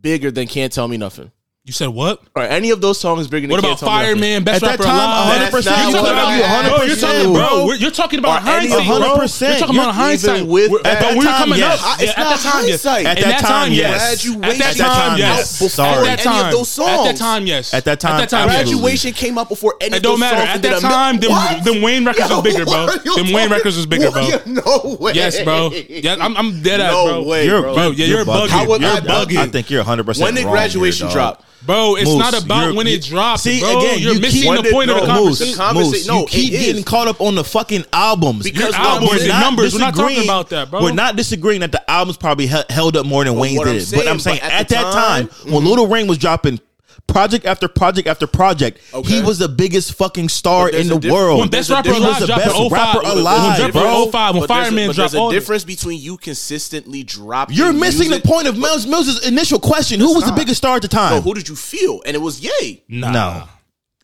bigger 0.00 0.30
than 0.30 0.46
"Can't 0.46 0.72
Tell 0.72 0.86
Me 0.86 0.96
Nothing"? 0.96 1.32
You 1.68 1.72
said 1.74 1.88
what? 1.90 2.22
Or 2.34 2.44
any 2.44 2.70
of 2.70 2.80
those 2.80 2.98
songs 2.98 3.28
bigger 3.28 3.46
than 3.46 3.50
What 3.50 3.60
about 3.60 3.78
Fireman, 3.78 4.42
Best 4.42 4.62
At 4.64 4.70
Rapper 4.70 4.82
that 4.84 4.88
time, 4.88 5.10
Alive? 5.28 5.52
100%. 5.52 5.64
That's 5.64 5.88
You 5.88 5.92
what- 6.00 6.04
could 6.06 6.16
argue 6.16 6.42
100%. 6.42 6.64
Bro, 6.64 6.82
you're 6.86 6.96
talking, 6.96 7.32
bro. 7.34 7.66
we're- 7.66 7.78
You're 7.78 7.90
talking 7.90 8.18
about 8.20 8.42
Or 8.42 8.48
any 8.48 8.68
hindsight, 8.70 8.86
bro. 8.86 8.96
You're 8.96 9.04
100%. 9.04 9.58
talking 9.60 9.74
You're 9.74 9.82
about 9.84 9.94
even 9.94 10.00
hindsight. 10.00 10.46
with- 10.46 10.70
We're- 10.70 10.82
at 10.86 10.98
but 10.98 11.00
that 11.04 11.12
we 11.12 11.18
were 11.18 11.24
time, 11.24 11.38
coming 11.40 11.58
yes. 11.58 11.82
up. 11.84 12.00
It's 12.00 12.02
Yeah, 12.04 12.10
at 12.10 12.16
not 12.24 12.28
that 12.30 12.40
time, 12.40 12.64
yes. 12.68 12.82
hindsight. 12.84 13.06
At 13.06 13.18
In 13.18 13.28
that 13.28 13.40
time, 13.40 13.72
yes. 13.72 13.84
Glad 13.84 14.00
yes. 14.00 14.24
At 14.24 14.40
that 14.40 14.48
wasted 14.48 14.76
time, 14.78 15.08
time 15.10 15.18
yes. 15.18 15.28
out 15.28 15.66
before 15.68 15.84
At 15.84 16.04
that 16.04 16.08
any 16.08 16.22
time, 16.24 16.46
of 16.46 16.52
those 16.52 16.78
At 16.78 17.04
that 17.04 17.16
time, 17.18 17.46
yes. 17.46 17.74
At 17.74 17.84
that 17.84 18.00
time, 18.00 18.20
absolutely. 18.22 18.48
yes. 18.54 18.64
Graduation 18.64 19.12
came 19.12 19.36
out 19.36 19.48
before 19.50 19.74
any 19.82 19.90
It 19.92 19.96
of 19.98 20.02
don't 20.04 20.12
those 20.12 20.20
matter. 20.20 20.36
songs 20.38 20.48
At 20.48 20.62
that 20.62 20.68
did 20.68 20.72
a 20.72 20.80
mi- 20.80 20.88
time, 20.88 21.18
them- 21.20 21.30
What? 21.32 21.64
them 21.64 21.82
Wayne 21.82 22.04
records 22.06 22.30
was 22.30 22.40
bigger, 22.42 22.64
bro. 22.64 22.72
what 22.86 22.88
are 22.96 23.02
you 23.04 23.14
Them 23.16 23.24
Wayne 23.26 23.34
talking- 23.34 23.50
records 23.52 23.76
was 23.76 23.84
bigger, 23.86 24.10
bro. 24.10 24.24
What? 24.24 24.46
No 24.46 24.96
way. 25.00 25.12
Yes, 25.14 25.38
bro. 25.42 25.70
Yeah, 25.90 26.16
I'm, 26.18 26.34
I'm 26.34 26.62
dead 26.62 26.80
ass, 26.80 26.92
No 26.92 27.04
bro. 27.04 27.22
way, 27.24 27.44
You're- 27.44 27.60
bro. 27.60 27.90
yeah, 27.90 28.06
you're 28.06 28.24
bugging. 28.24 28.48
How 28.48 28.64
would 28.64 28.82
I- 28.82 28.92
You're 28.94 29.02
bugging. 29.02 29.36
I 29.36 29.46
think 29.48 29.68
you're 29.68 29.80
100 29.82 30.06
percent 30.06 30.24
When 30.24 30.34
did 30.34 30.46
graduation 30.46 31.10
drop? 31.10 31.44
Bro, 31.66 31.96
it's 31.96 32.04
Moose, 32.06 32.18
not 32.18 32.44
about 32.44 32.74
when 32.74 32.86
it 32.86 33.02
drops. 33.02 33.42
See, 33.42 33.60
bro, 33.60 33.78
again, 33.78 33.98
you're 33.98 34.14
you 34.14 34.20
missing 34.20 34.54
keep- 34.54 34.64
the 34.64 34.70
point 34.70 34.90
of 34.90 35.06
the 35.06 35.12
Moose, 35.12 35.56
conversation. 35.56 35.74
Moose, 35.74 36.06
no, 36.06 36.20
you 36.20 36.26
keep 36.26 36.52
getting 36.52 36.84
caught 36.84 37.08
up 37.08 37.20
on 37.20 37.34
the 37.34 37.44
fucking 37.44 37.84
albums. 37.92 38.44
Because 38.44 38.74
Your 38.76 38.86
albums 38.86 39.20
and 39.22 39.28
numbers, 39.28 39.74
we're 39.74 39.80
not 39.80 39.94
talking 39.94 40.16
disagreeing- 40.16 40.28
about 40.28 40.48
that, 40.50 40.70
bro. 40.70 40.82
We're 40.82 40.92
not 40.92 41.16
disagreeing 41.16 41.60
that 41.60 41.72
the 41.72 41.90
albums 41.90 42.16
probably 42.16 42.46
held 42.46 42.96
up 42.96 43.06
more 43.06 43.24
than 43.24 43.36
Wayne 43.36 43.56
what 43.56 43.68
I'm 43.68 43.78
did. 43.78 43.90
but 43.92 44.06
I'm 44.06 44.20
saying 44.20 44.38
but 44.40 44.52
at 44.52 44.60
at, 44.60 44.68
that 44.68 44.92
time, 44.92 45.26
when 45.44 45.62
mm-hmm. 45.62 45.66
Lil 45.66 45.86
Wayne 45.88 46.06
was 46.06 46.18
dropping 46.18 46.60
project 47.08 47.44
after 47.46 47.66
project 47.66 48.06
after 48.06 48.26
project. 48.26 48.80
Okay. 48.94 49.14
He 49.14 49.22
was 49.22 49.38
the 49.38 49.48
biggest 49.48 49.94
fucking 49.94 50.28
star 50.28 50.68
in 50.70 50.86
the 50.86 51.10
world. 51.10 51.40
When 51.40 51.48
best 51.48 51.70
rapper 51.70 51.90
alive, 51.90 52.20
the 52.20 52.26
best 52.28 52.70
rapper 52.70 53.00
alive, 53.00 53.72
bro. 53.72 54.06
05, 54.10 54.34
when 54.36 54.46
Fireman 54.46 54.92
dropped. 54.92 55.12
There's 55.12 55.14
a 55.14 55.30
difference 55.30 55.64
between 55.64 56.00
you 56.00 56.16
consistently 56.16 57.02
dropping. 57.02 57.56
You're 57.56 57.72
missing 57.72 58.10
the 58.10 58.20
point 58.20 58.46
of 58.46 58.56
Miles 58.56 58.86
Millz' 58.86 59.26
initial 59.26 59.58
question. 59.58 59.98
Who 59.98 60.14
was 60.14 60.24
the 60.24 60.32
biggest 60.32 60.58
star 60.58 60.76
at 60.76 60.82
the 60.82 60.88
time? 60.88 61.22
who 61.22 61.34
did 61.34 61.48
you 61.48 61.56
feel? 61.56 62.02
And 62.06 62.14
it 62.14 62.20
was 62.20 62.40
Yay. 62.40 62.84
No. 62.88 63.44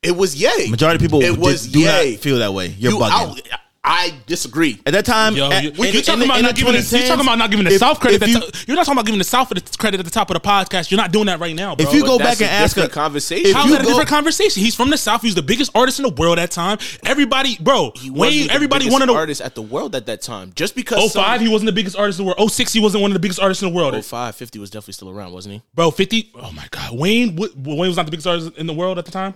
It 0.02 0.16
was 0.16 0.34
Yay. 0.36 0.68
Majority 0.68 0.96
of 0.96 1.00
people 1.00 1.22
it 1.22 1.38
was 1.38 1.64
did, 1.66 1.72
do 1.72 1.84
not 1.84 2.20
feel 2.20 2.38
that 2.38 2.52
way. 2.52 2.68
You're 2.78 2.92
you 2.92 2.98
bugging. 2.98 3.52
Out, 3.52 3.63
I 3.84 4.14
disagree. 4.26 4.80
At 4.86 4.94
that 4.94 5.04
time, 5.04 5.36
Yo, 5.36 5.50
at, 5.50 5.62
you, 5.62 5.70
are 5.70 6.02
talking 6.02 6.24
about 6.24 6.40
not 6.40 6.56
giving 6.56 6.72
the, 6.72 6.78
you 6.80 7.06
talking 7.06 7.20
about 7.20 7.36
not 7.36 7.50
giving 7.50 7.66
the 7.66 7.72
if, 7.72 7.78
South 7.78 8.00
credit. 8.00 8.26
You, 8.26 8.40
to, 8.40 8.64
you're 8.66 8.76
not 8.76 8.86
talking 8.86 8.96
about 8.96 9.04
giving 9.04 9.18
the 9.18 9.24
South 9.24 9.50
the 9.50 9.60
credit 9.78 10.00
at 10.00 10.06
the 10.06 10.10
top 10.10 10.30
of 10.30 10.34
the 10.34 10.40
podcast. 10.40 10.90
You're 10.90 11.00
not 11.00 11.12
doing 11.12 11.26
that 11.26 11.38
right 11.38 11.54
now. 11.54 11.76
Bro. 11.76 11.86
If 11.86 11.94
you 11.94 12.02
go 12.02 12.18
back 12.18 12.40
and 12.40 12.50
ask 12.50 12.78
a 12.78 12.88
conversation, 12.88 13.52
that 13.52 13.82
a 13.82 13.84
different 13.84 14.08
conversation? 14.08 14.62
He's 14.62 14.74
from 14.74 14.88
the 14.88 14.96
South. 14.96 15.20
He's 15.20 15.34
the 15.34 15.42
biggest 15.42 15.70
artist 15.74 15.98
in 15.98 16.04
the 16.04 16.14
world 16.14 16.38
at 16.38 16.44
that 16.44 16.50
time. 16.50 16.78
Everybody, 17.04 17.58
bro, 17.60 17.92
Wayne. 18.06 18.50
Everybody 18.50 18.90
wanted 18.90 19.06
the 19.06 19.14
artist 19.14 19.42
at 19.42 19.54
the 19.54 19.62
world 19.62 19.94
at 19.94 20.06
that 20.06 20.22
time. 20.22 20.52
Just 20.54 20.74
because 20.74 21.12
05, 21.12 21.42
he 21.42 21.48
wasn't 21.48 21.66
the 21.66 21.72
biggest 21.72 21.96
artist 21.96 22.18
in 22.18 22.24
the 22.24 22.34
world. 22.34 22.50
06, 22.50 22.72
he 22.72 22.80
wasn't 22.80 23.02
one 23.02 23.10
of 23.10 23.14
the 23.14 23.20
biggest 23.20 23.40
artists 23.40 23.62
in 23.62 23.68
the 23.68 23.74
world. 23.74 24.02
05, 24.02 24.34
50 24.34 24.58
was 24.58 24.70
definitely 24.70 24.94
still 24.94 25.10
around, 25.10 25.32
wasn't 25.32 25.54
he? 25.54 25.62
Bro, 25.74 25.90
50. 25.92 26.32
Oh 26.36 26.52
my 26.52 26.66
God, 26.70 26.98
Wayne. 26.98 27.36
Wayne 27.36 27.78
was 27.78 27.96
not 27.96 28.06
the 28.06 28.10
biggest 28.10 28.26
artist 28.26 28.56
in 28.56 28.66
the 28.66 28.74
world 28.74 28.98
at 28.98 29.04
the 29.04 29.12
time. 29.12 29.34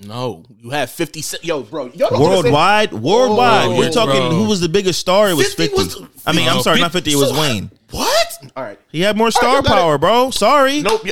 No, 0.00 0.44
you 0.60 0.70
had 0.70 0.90
fifty. 0.90 1.24
Yo, 1.42 1.62
bro, 1.62 1.90
worldwide, 2.12 2.92
worldwide. 2.92 3.70
We're 3.70 3.88
oh, 3.88 3.90
talking. 3.90 4.28
Bro. 4.28 4.30
Who 4.30 4.48
was 4.48 4.60
the 4.60 4.68
biggest 4.68 5.00
star? 5.00 5.28
It 5.28 5.34
was 5.34 5.52
50 5.54 5.76
fifty. 5.76 6.00
Was, 6.02 6.10
I 6.24 6.32
mean, 6.32 6.48
I'm 6.48 6.62
sorry, 6.62 6.76
50, 6.76 6.80
not 6.82 6.92
fifty. 6.92 7.12
It 7.12 7.16
was 7.16 7.30
so 7.30 7.40
Wayne. 7.40 7.68
What? 7.90 8.38
All 8.54 8.62
right, 8.62 8.78
he 8.90 9.00
had 9.00 9.16
more 9.16 9.32
star 9.32 9.56
right, 9.56 9.64
power, 9.64 9.96
it. 9.96 10.00
bro. 10.00 10.30
Sorry, 10.30 10.82
nope. 10.82 11.02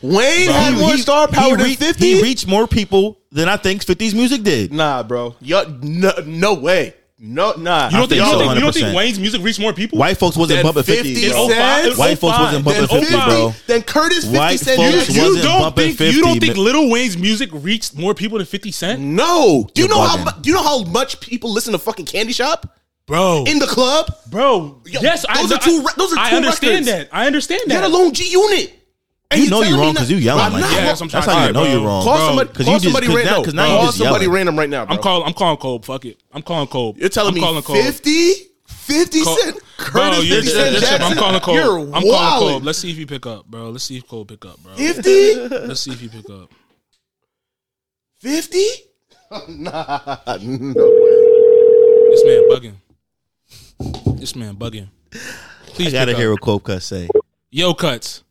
Wayne 0.00 0.46
bro, 0.46 0.54
had 0.54 0.74
he, 0.74 0.80
more 0.80 0.92
he, 0.92 0.98
star 0.98 1.26
power 1.26 1.56
than 1.56 1.74
fifty. 1.74 2.14
He 2.14 2.22
reached 2.22 2.46
more 2.46 2.68
people 2.68 3.18
than 3.32 3.48
I 3.48 3.56
think 3.56 3.84
50's 3.84 4.14
music 4.14 4.42
did. 4.44 4.72
Nah, 4.72 5.02
bro. 5.02 5.34
Yo, 5.40 5.64
no, 5.82 6.12
no 6.24 6.54
way. 6.54 6.94
No, 7.18 7.52
nah. 7.52 7.86
You 7.86 7.96
don't 7.96 8.08
think, 8.08 8.20
you 8.20 8.26
don't, 8.26 8.38
think, 8.38 8.54
you 8.54 8.60
don't 8.60 8.74
think 8.74 8.96
Wayne's 8.96 9.18
music 9.18 9.40
reached 9.42 9.58
more 9.58 9.72
people? 9.72 9.98
White 9.98 10.18
folks 10.18 10.36
wasn't 10.36 10.62
bumping 10.62 10.82
50, 10.82 11.14
50 11.14 11.30
bro. 11.30 11.38
Oh 11.38 11.48
cent, 11.48 11.94
oh 11.94 11.98
White 11.98 12.18
folks 12.18 12.38
wasn't 12.38 12.64
bumping 12.64 12.86
50, 12.86 13.10
bro. 13.10 13.54
Then 13.66 13.82
Curtis 13.82 14.24
50 14.24 14.38
White 14.38 14.60
Cent. 14.60 14.76
Folks 14.76 15.14
you, 15.14 15.42
don't 15.42 15.74
think 15.74 15.96
50, 15.96 16.14
you 16.14 16.22
don't 16.22 16.38
think 16.38 16.56
Lil 16.58 16.90
Wayne's 16.90 17.16
music 17.16 17.48
reached 17.52 17.96
more 17.96 18.12
people 18.12 18.36
than 18.36 18.46
50 18.46 18.70
Cent? 18.70 19.00
No. 19.00 19.66
Do 19.72 19.80
you 19.80 19.88
know 19.88 20.02
how 20.02 20.30
do 20.30 20.50
you 20.50 20.54
know 20.54 20.62
how 20.62 20.82
much 20.84 21.20
people 21.20 21.50
listen 21.50 21.72
to 21.72 21.78
fucking 21.78 22.04
Candy 22.04 22.34
Shop? 22.34 22.78
Bro, 23.06 23.44
in 23.46 23.60
the 23.60 23.66
club, 23.66 24.12
bro. 24.28 24.82
Yo, 24.84 25.00
yes, 25.00 25.24
those 25.32 25.52
I, 25.52 25.54
are 25.54 25.60
two. 25.60 25.86
I, 25.88 25.92
those 25.96 26.12
are 26.12 26.16
two 26.16 26.20
I 26.20 26.30
understand 26.32 26.86
records. 26.86 26.86
that. 26.86 27.08
I 27.12 27.26
understand 27.28 27.62
that. 27.66 27.82
Let 27.82 27.84
alone 27.84 28.12
G 28.12 28.28
Unit. 28.30 28.74
And 29.30 29.42
You 29.42 29.50
know 29.50 29.62
you're 29.62 29.76
wrong 29.78 29.94
'cause 29.94 30.08
you 30.10 30.18
yelling 30.18 30.40
like 30.40 30.52
not 30.52 30.60
that. 30.60 30.72
Yeah, 30.76 30.84
that's 30.86 31.00
what 31.00 31.06
I'm 31.14 31.20
That's 31.20 31.26
how 31.26 31.40
you 31.40 31.46
say, 31.48 31.52
know 31.52 31.62
bro. 31.64 31.72
you're 31.72 31.80
wrong. 31.84 32.04
Call 32.04 32.16
Bro, 32.16 32.26
somebody. 32.28 32.48
'cause 32.48 32.64
Call 32.64 32.74
you 32.74 32.80
just- 32.80 32.84
somebody 32.84 33.06
'cause 33.06 33.16
right 33.16 33.24
now- 33.24 33.30
now. 33.30 33.42
'cause 33.42 33.52
you 33.54 33.58
Call 33.60 33.86
just 33.86 33.98
somebody 33.98 34.24
yelling. 34.24 34.34
random 34.36 34.58
right 34.58 34.70
now. 34.70 34.84
Bro. 34.86 34.94
I'm 34.96 35.02
calling. 35.02 35.26
I'm 35.26 35.34
calling 35.34 35.56
Cole. 35.56 35.82
Fuck 35.82 36.04
it. 36.04 36.20
I'm 36.32 36.42
calling 36.42 36.68
Cole. 36.68 36.94
You're 36.96 37.08
telling 37.08 37.28
I'm 37.30 37.34
me 37.34 37.40
calling 37.40 37.62
Cole. 37.62 37.74
50, 37.76 38.32
50 38.68 39.22
Cole- 39.24 39.36
cent, 39.38 39.56
Bro, 39.56 39.64
Curtis 39.78 40.24
you're, 40.24 40.36
50 40.42 40.50
you're, 40.52 40.60
Cent 40.60 40.72
you're. 40.72 40.80
Jackson. 40.80 41.02
I'm 41.02 41.16
calling 41.18 41.40
Cole. 41.40 41.54
You're 41.54 41.78
I'm 41.80 42.02
calling 42.02 42.50
Cole. 42.52 42.60
Let's 42.60 42.78
see 42.78 42.90
if 42.92 42.98
you 42.98 43.06
pick 43.06 43.26
up, 43.26 43.46
bro. 43.46 43.70
Let's 43.70 43.84
see 43.84 43.96
if 43.96 44.06
Cole 44.06 44.24
pick 44.24 44.44
up, 44.44 44.62
bro. 44.62 44.74
50, 44.76 45.34
Let's 45.48 45.80
see 45.80 45.90
if 45.90 46.00
he 46.00 46.08
pick 46.08 46.30
up. 46.30 46.50
50. 48.20 48.64
Nah, 49.48 50.18
no 50.40 50.84
way. 50.86 52.10
This 52.10 52.24
man 52.24 52.48
bugging. 52.48 52.74
This 54.20 54.36
man 54.36 54.54
bugging. 54.54 54.86
Please 55.74 55.88
I 55.88 55.98
gotta 55.98 56.12
pick 56.12 56.18
hear 56.18 56.28
up. 56.32 56.34
what 56.34 56.42
Cope 56.42 56.62
Cut 56.62 56.80
say. 56.80 57.08
Yo, 57.50 57.74
cuts. 57.74 58.22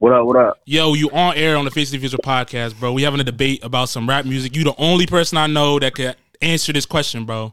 What 0.00 0.14
up? 0.14 0.24
What 0.24 0.36
up? 0.36 0.58
Yo, 0.64 0.94
you 0.94 1.10
on 1.10 1.36
air 1.36 1.58
on 1.58 1.66
the 1.66 1.70
Face 1.70 1.88
of 1.88 1.92
the 1.92 1.98
Future 1.98 2.16
podcast, 2.16 2.80
bro. 2.80 2.90
We 2.90 3.02
having 3.02 3.20
a 3.20 3.24
debate 3.24 3.62
about 3.62 3.90
some 3.90 4.08
rap 4.08 4.24
music. 4.24 4.56
You 4.56 4.64
the 4.64 4.74
only 4.78 5.06
person 5.06 5.36
I 5.36 5.46
know 5.46 5.78
that 5.78 5.94
could 5.94 6.16
answer 6.40 6.72
this 6.72 6.86
question, 6.86 7.26
bro. 7.26 7.52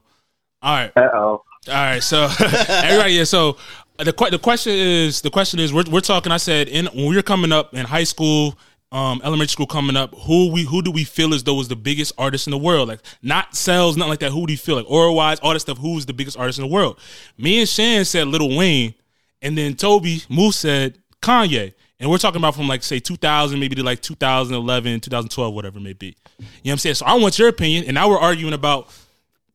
All 0.62 0.74
right. 0.74 0.90
Uh 0.96 1.10
oh. 1.12 1.42
All 1.68 1.74
right, 1.74 2.02
so 2.02 2.26
everybody, 2.40 3.12
yeah. 3.12 3.24
So 3.24 3.58
the 3.98 4.14
the 4.30 4.38
question 4.38 4.72
is 4.72 5.20
the 5.20 5.28
question 5.28 5.60
is 5.60 5.74
we're 5.74 5.84
we're 5.90 6.00
talking. 6.00 6.32
I 6.32 6.38
said 6.38 6.68
in 6.68 6.86
when 6.86 7.08
we 7.08 7.16
were 7.16 7.22
coming 7.22 7.52
up 7.52 7.74
in 7.74 7.84
high 7.84 8.04
school, 8.04 8.58
um, 8.92 9.20
elementary 9.24 9.52
school, 9.52 9.66
coming 9.66 9.94
up, 9.94 10.14
who 10.14 10.50
we 10.50 10.64
who 10.64 10.80
do 10.80 10.90
we 10.90 11.04
feel 11.04 11.34
as 11.34 11.44
though 11.44 11.52
was 11.52 11.68
the 11.68 11.76
biggest 11.76 12.14
artist 12.16 12.46
in 12.46 12.52
the 12.52 12.56
world? 12.56 12.88
Like 12.88 13.00
not 13.20 13.56
sales, 13.56 13.98
nothing 13.98 14.08
like 14.08 14.20
that. 14.20 14.32
Who 14.32 14.46
do 14.46 14.54
you 14.54 14.58
feel 14.58 14.76
like 14.76 14.90
aura 14.90 15.12
wise, 15.12 15.38
all 15.40 15.52
that 15.52 15.60
stuff? 15.60 15.76
Who's 15.76 16.06
the 16.06 16.14
biggest 16.14 16.38
artist 16.38 16.58
in 16.58 16.64
the 16.64 16.72
world? 16.72 16.98
Me 17.36 17.60
and 17.60 17.68
Shann 17.68 18.06
said 18.06 18.26
Lil 18.26 18.56
Wayne, 18.56 18.94
and 19.42 19.58
then 19.58 19.74
Toby 19.74 20.22
Moose 20.30 20.56
said 20.56 20.96
Kanye. 21.20 21.74
And 22.00 22.10
we're 22.10 22.18
talking 22.18 22.40
about 22.40 22.54
from 22.54 22.68
like 22.68 22.82
say 22.82 23.00
2000 23.00 23.58
maybe 23.58 23.74
to 23.74 23.82
like 23.82 24.00
2011, 24.02 25.00
2012, 25.00 25.54
whatever 25.54 25.78
it 25.78 25.82
may 25.82 25.92
be. 25.92 26.06
You 26.06 26.14
know 26.14 26.46
what 26.62 26.72
I'm 26.72 26.78
saying? 26.78 26.94
So 26.94 27.06
I 27.06 27.14
want 27.14 27.38
your 27.38 27.48
opinion, 27.48 27.84
and 27.84 27.94
now 27.94 28.08
we're 28.08 28.18
arguing 28.18 28.54
about 28.54 28.88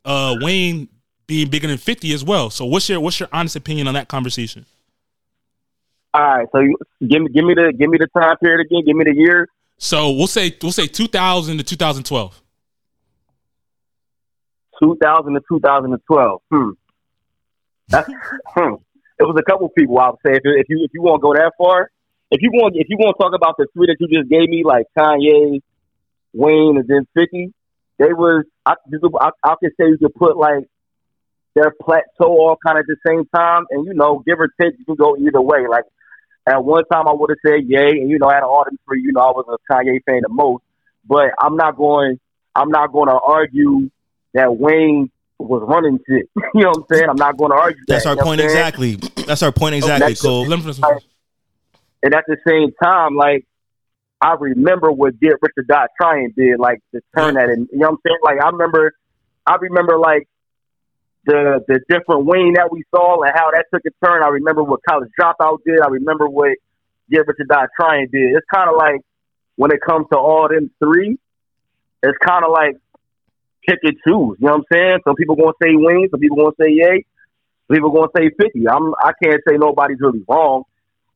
uh 0.05 0.35
Wayne 0.41 0.89
being 1.25 1.49
bigger 1.49 1.67
than 1.67 1.77
50 1.77 2.13
as 2.13 2.23
well. 2.23 2.49
So 2.49 2.65
what's 2.65 2.89
your 2.89 2.99
what's 2.99 3.19
your 3.19 3.29
honest 3.31 3.55
opinion 3.55 3.87
on 3.87 3.93
that 3.93 4.09
conversation? 4.09 4.65
All 6.13 6.21
right. 6.21 6.47
So 6.51 6.59
you, 6.59 6.77
give 6.99 7.21
me 7.21 7.29
give 7.29 7.45
me 7.45 7.53
the 7.53 7.73
give 7.77 7.89
me 7.89 7.97
the 7.97 8.07
time 8.07 8.37
period 8.37 8.65
again. 8.65 8.83
Give 8.85 8.95
me 8.95 9.05
the 9.05 9.15
year. 9.15 9.47
So 9.77 10.11
we'll 10.11 10.27
say 10.27 10.55
we'll 10.61 10.71
say 10.71 10.87
2000 10.87 11.57
to 11.57 11.63
2012. 11.63 12.41
2000 14.81 15.33
to 15.33 15.41
2012. 15.47 16.41
Hmm. 16.51 16.69
That's, 17.87 18.07
hmm. 18.47 18.75
It 19.19 19.23
was 19.23 19.35
a 19.39 19.43
couple 19.49 19.69
people. 19.69 19.99
I 19.99 20.09
would 20.09 20.19
say 20.25 20.33
if, 20.33 20.41
if 20.43 20.65
you 20.69 20.83
if 20.83 20.91
you 20.93 21.01
want 21.01 21.19
to 21.19 21.21
go 21.21 21.33
that 21.33 21.53
far, 21.57 21.89
if 22.33 22.41
you 22.41 22.49
want 22.51 22.75
if 22.75 22.87
you 22.89 22.97
want 22.97 23.15
to 23.15 23.23
talk 23.23 23.33
about 23.35 23.55
the 23.57 23.67
three 23.73 23.87
that 23.87 23.97
you 23.99 24.07
just 24.07 24.27
gave 24.27 24.49
me, 24.49 24.63
like 24.65 24.87
Kanye, 24.97 25.61
Wayne, 26.33 26.77
and 26.77 26.87
then 26.87 27.07
Fifty, 27.13 27.53
they 27.99 28.11
was 28.11 28.45
I, 28.65 28.73
I, 29.21 29.29
I 29.43 29.55
could 29.59 29.71
say 29.79 29.85
you 29.87 29.97
could 29.99 30.15
put 30.15 30.35
like 30.35 30.65
their 31.53 31.71
plateau 31.79 32.33
all 32.33 32.57
kind 32.65 32.79
of 32.79 32.83
at 32.83 32.87
the 32.87 32.97
same 33.05 33.25
time, 33.35 33.65
and 33.69 33.85
you 33.85 33.93
know, 33.93 34.23
give 34.25 34.39
or 34.39 34.49
take, 34.59 34.73
you 34.79 34.85
can 34.85 34.95
go 34.95 35.15
either 35.15 35.41
way. 35.41 35.67
Like 35.69 35.85
at 36.47 36.63
one 36.65 36.83
time, 36.91 37.07
I 37.07 37.13
would 37.13 37.29
have 37.29 37.37
said 37.45 37.69
yay, 37.69 38.01
and 38.01 38.09
you 38.09 38.17
know, 38.17 38.31
out 38.31 38.41
of 38.41 38.49
all 38.49 38.65
them 38.65 38.79
three, 38.85 39.03
you 39.03 39.11
know, 39.11 39.21
I 39.21 39.31
was 39.31 39.45
a 39.47 39.71
Kanye 39.71 40.03
fan 40.03 40.21
the 40.23 40.29
most. 40.29 40.63
But 41.05 41.31
I'm 41.39 41.55
not 41.55 41.77
going. 41.77 42.19
I'm 42.55 42.69
not 42.69 42.91
going 42.91 43.09
to 43.09 43.19
argue 43.19 43.89
that 44.33 44.55
Wayne 44.57 45.11
was 45.37 45.63
running 45.67 45.99
shit. 46.07 46.29
you 46.35 46.61
know 46.61 46.69
what 46.69 46.77
I'm 46.77 46.85
saying? 46.91 47.09
I'm 47.09 47.15
not 47.15 47.37
going 47.37 47.51
to 47.51 47.57
argue 47.57 47.83
That's 47.87 48.05
that. 48.05 48.17
our 48.17 48.23
point 48.23 48.39
saying? 48.39 48.51
exactly. 48.51 48.95
That's 49.27 49.43
our 49.43 49.51
point 49.51 49.75
exactly, 49.75 50.13
that's- 50.13 50.21
Cole. 50.21 50.47
And 52.03 52.13
at 52.13 52.25
the 52.27 52.35
same 52.45 52.71
time, 52.83 53.15
like 53.15 53.47
I 54.21 54.35
remember 54.39 54.91
what 54.91 55.19
Get 55.19 55.35
Rich 55.41 55.53
or 55.57 55.63
Die 55.63 55.87
Trying 55.99 56.33
did, 56.37 56.59
like 56.59 56.79
to 56.93 57.01
turn 57.15 57.35
that 57.35 57.49
in. 57.49 57.67
You 57.71 57.79
know 57.79 57.91
what 57.91 57.91
I'm 57.91 57.97
saying? 58.05 58.19
Like 58.23 58.41
I 58.43 58.49
remember, 58.49 58.93
I 59.45 59.55
remember 59.55 59.97
like 59.97 60.27
the 61.25 61.63
the 61.65 61.79
different 61.87 62.25
Wayne 62.25 62.55
that 62.55 62.69
we 62.71 62.83
saw 62.93 63.21
and 63.23 63.31
how 63.33 63.51
that 63.51 63.65
took 63.73 63.83
a 63.87 64.05
turn. 64.05 64.21
I 64.21 64.27
remember 64.27 64.63
what 64.63 64.81
College 64.87 65.09
Dropout 65.19 65.59
did. 65.65 65.79
I 65.79 65.87
remember 65.87 66.27
what 66.27 66.57
Get 67.09 67.25
Rich 67.25 67.37
or 67.39 67.45
Die 67.45 67.67
Trying 67.79 68.09
did. 68.11 68.35
It's 68.35 68.45
kind 68.53 68.69
of 68.69 68.75
like 68.75 68.99
when 69.55 69.71
it 69.71 69.79
comes 69.81 70.07
to 70.11 70.17
all 70.17 70.49
them 70.49 70.71
three, 70.83 71.17
it's 72.03 72.17
kind 72.17 72.43
of 72.43 72.51
like 72.51 72.75
pick 73.65 73.79
and 73.83 73.95
choose. 74.05 74.35
You 74.39 74.47
know 74.47 74.51
what 74.51 74.55
I'm 74.55 74.63
saying? 74.73 74.97
Some 75.07 75.15
people 75.15 75.37
gonna 75.37 75.55
say 75.63 75.71
Wayne, 75.71 76.09
some 76.11 76.19
people 76.19 76.35
gonna 76.35 76.59
say 76.59 76.67
Yay, 76.67 77.05
some 77.67 77.75
people 77.77 77.91
gonna 77.91 78.11
say 78.17 78.29
Fifty. 78.37 78.67
I'm 78.67 78.93
I 79.01 79.13
can't 79.23 79.39
say 79.47 79.55
nobody's 79.55 80.01
really 80.01 80.23
wrong 80.27 80.63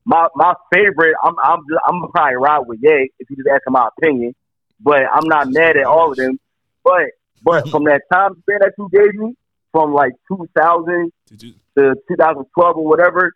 my 0.08 0.26
my 0.34 0.54
favorite. 0.72 1.14
I'm 1.22 1.34
I'm 1.44 1.60
I'm 1.86 2.10
probably 2.10 2.36
ride 2.36 2.60
with 2.66 2.78
Ye 2.82 3.10
if 3.18 3.28
you 3.28 3.36
just 3.36 3.48
asking 3.48 3.72
my 3.72 3.88
opinion, 3.96 4.34
but 4.80 5.02
I'm 5.12 5.28
not 5.28 5.48
mad 5.50 5.76
at 5.76 5.84
all 5.84 6.10
of 6.10 6.16
them. 6.16 6.40
But 6.82 7.10
but 7.42 7.68
from 7.72 7.84
that 7.84 8.02
time 8.10 8.32
span 8.40 8.60
that 8.60 8.72
you 8.78 8.88
gave 8.90 9.14
me, 9.14 9.34
from 9.70 9.92
like 9.92 10.12
2000 10.28 11.12
Did 11.26 11.42
you- 11.42 11.54
to 11.76 11.94
2012 12.08 12.76
or 12.76 12.84
whatever, 12.84 13.32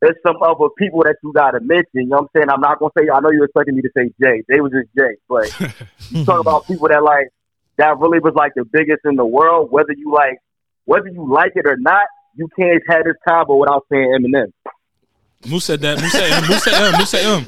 there's 0.00 0.14
some 0.24 0.36
other 0.42 0.68
people 0.78 1.02
that 1.02 1.16
you 1.24 1.32
gotta 1.32 1.60
mention. 1.60 1.86
You 1.94 2.06
know 2.08 2.16
what 2.18 2.22
I'm 2.22 2.28
saying? 2.36 2.50
I'm 2.50 2.60
not 2.60 2.78
gonna 2.78 2.92
say. 2.98 3.08
I 3.08 3.18
know 3.20 3.30
you're 3.30 3.46
expecting 3.46 3.74
me 3.76 3.82
to 3.82 3.90
say 3.96 4.12
Jay. 4.22 4.42
They 4.48 4.60
was 4.60 4.72
just 4.72 4.88
Jay, 4.96 5.16
but 5.28 5.48
you 6.10 6.24
talk 6.26 6.40
about 6.40 6.66
people 6.66 6.88
that 6.88 7.02
like 7.02 7.28
that 7.78 7.98
really 7.98 8.18
was 8.18 8.34
like 8.34 8.52
the 8.54 8.64
biggest 8.64 9.00
in 9.06 9.16
the 9.16 9.24
world. 9.24 9.72
Whether 9.72 9.94
you 9.96 10.12
like 10.12 10.38
whether 10.84 11.08
you 11.08 11.26
like 11.32 11.52
it 11.56 11.66
or 11.66 11.78
not, 11.78 12.04
you 12.34 12.48
can't 12.58 12.82
have 12.88 13.04
this 13.04 13.16
combo 13.26 13.56
without 13.56 13.86
saying 13.90 14.14
Eminem. 14.20 14.52
Moose 15.44 15.64
said 15.64 15.80
that. 15.82 16.00
Moose 16.00 16.12
said 16.12 16.30
M. 16.32 16.48
Moose 16.48 16.62
said 16.64 16.74
M. 16.74 16.98
Moose 16.98 17.10
said 17.10 17.24
M. 17.24 17.44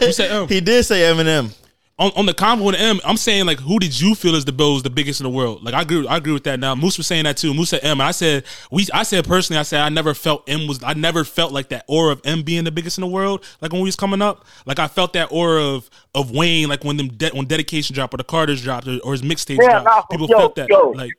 Moose 0.00 0.16
said 0.16 0.30
M. 0.30 0.48
He 0.48 0.60
did 0.60 0.84
say 0.84 1.00
Eminem. 1.02 1.56
On, 1.98 2.10
on 2.16 2.24
the 2.24 2.32
combo 2.32 2.64
with 2.64 2.76
M, 2.76 2.98
I'm 3.04 3.18
saying 3.18 3.44
like, 3.44 3.60
who 3.60 3.78
did 3.78 4.00
you 4.00 4.14
feel 4.14 4.34
is 4.34 4.46
the 4.46 4.52
Bill 4.52 4.72
was 4.72 4.82
the 4.82 4.88
biggest 4.88 5.20
in 5.20 5.24
the 5.24 5.30
world? 5.30 5.62
Like 5.62 5.74
I 5.74 5.82
agree, 5.82 6.06
I 6.08 6.16
agree 6.16 6.32
with 6.32 6.44
that. 6.44 6.58
Now 6.58 6.74
Moose 6.74 6.96
was 6.96 7.06
saying 7.06 7.24
that 7.24 7.36
too. 7.36 7.52
Moose 7.52 7.68
said 7.68 7.80
M, 7.84 8.00
and 8.00 8.08
I 8.08 8.12
said 8.12 8.44
we, 8.70 8.86
I 8.94 9.02
said 9.02 9.26
personally, 9.26 9.60
I 9.60 9.64
said 9.64 9.82
I 9.82 9.90
never 9.90 10.14
felt 10.14 10.48
M 10.48 10.66
was, 10.66 10.82
I 10.82 10.94
never 10.94 11.24
felt 11.24 11.52
like 11.52 11.68
that 11.68 11.84
aura 11.88 12.12
of 12.12 12.22
M 12.24 12.42
being 12.42 12.64
the 12.64 12.70
biggest 12.70 12.96
in 12.96 13.02
the 13.02 13.06
world. 13.06 13.44
Like 13.60 13.70
when 13.72 13.82
we 13.82 13.88
was 13.88 13.96
coming 13.96 14.22
up, 14.22 14.46
like 14.64 14.78
I 14.78 14.88
felt 14.88 15.12
that 15.12 15.30
aura 15.30 15.62
of 15.62 15.90
of 16.14 16.30
Wayne, 16.30 16.70
like 16.70 16.84
when 16.84 16.96
them 16.96 17.08
de- 17.08 17.30
when 17.34 17.44
dedication 17.46 17.92
dropped 17.94 18.14
or 18.14 18.16
the 18.16 18.24
Carters 18.24 18.62
dropped 18.62 18.88
or, 18.88 18.98
or 19.04 19.12
his 19.12 19.20
mixtapes 19.20 19.58
Yeah, 19.60 19.80
dropped, 19.82 19.84
nah, 19.84 20.02
people 20.10 20.26
yo, 20.26 20.38
felt 20.38 20.54
that. 20.54 20.70
yo. 20.70 20.92
Like 20.92 21.12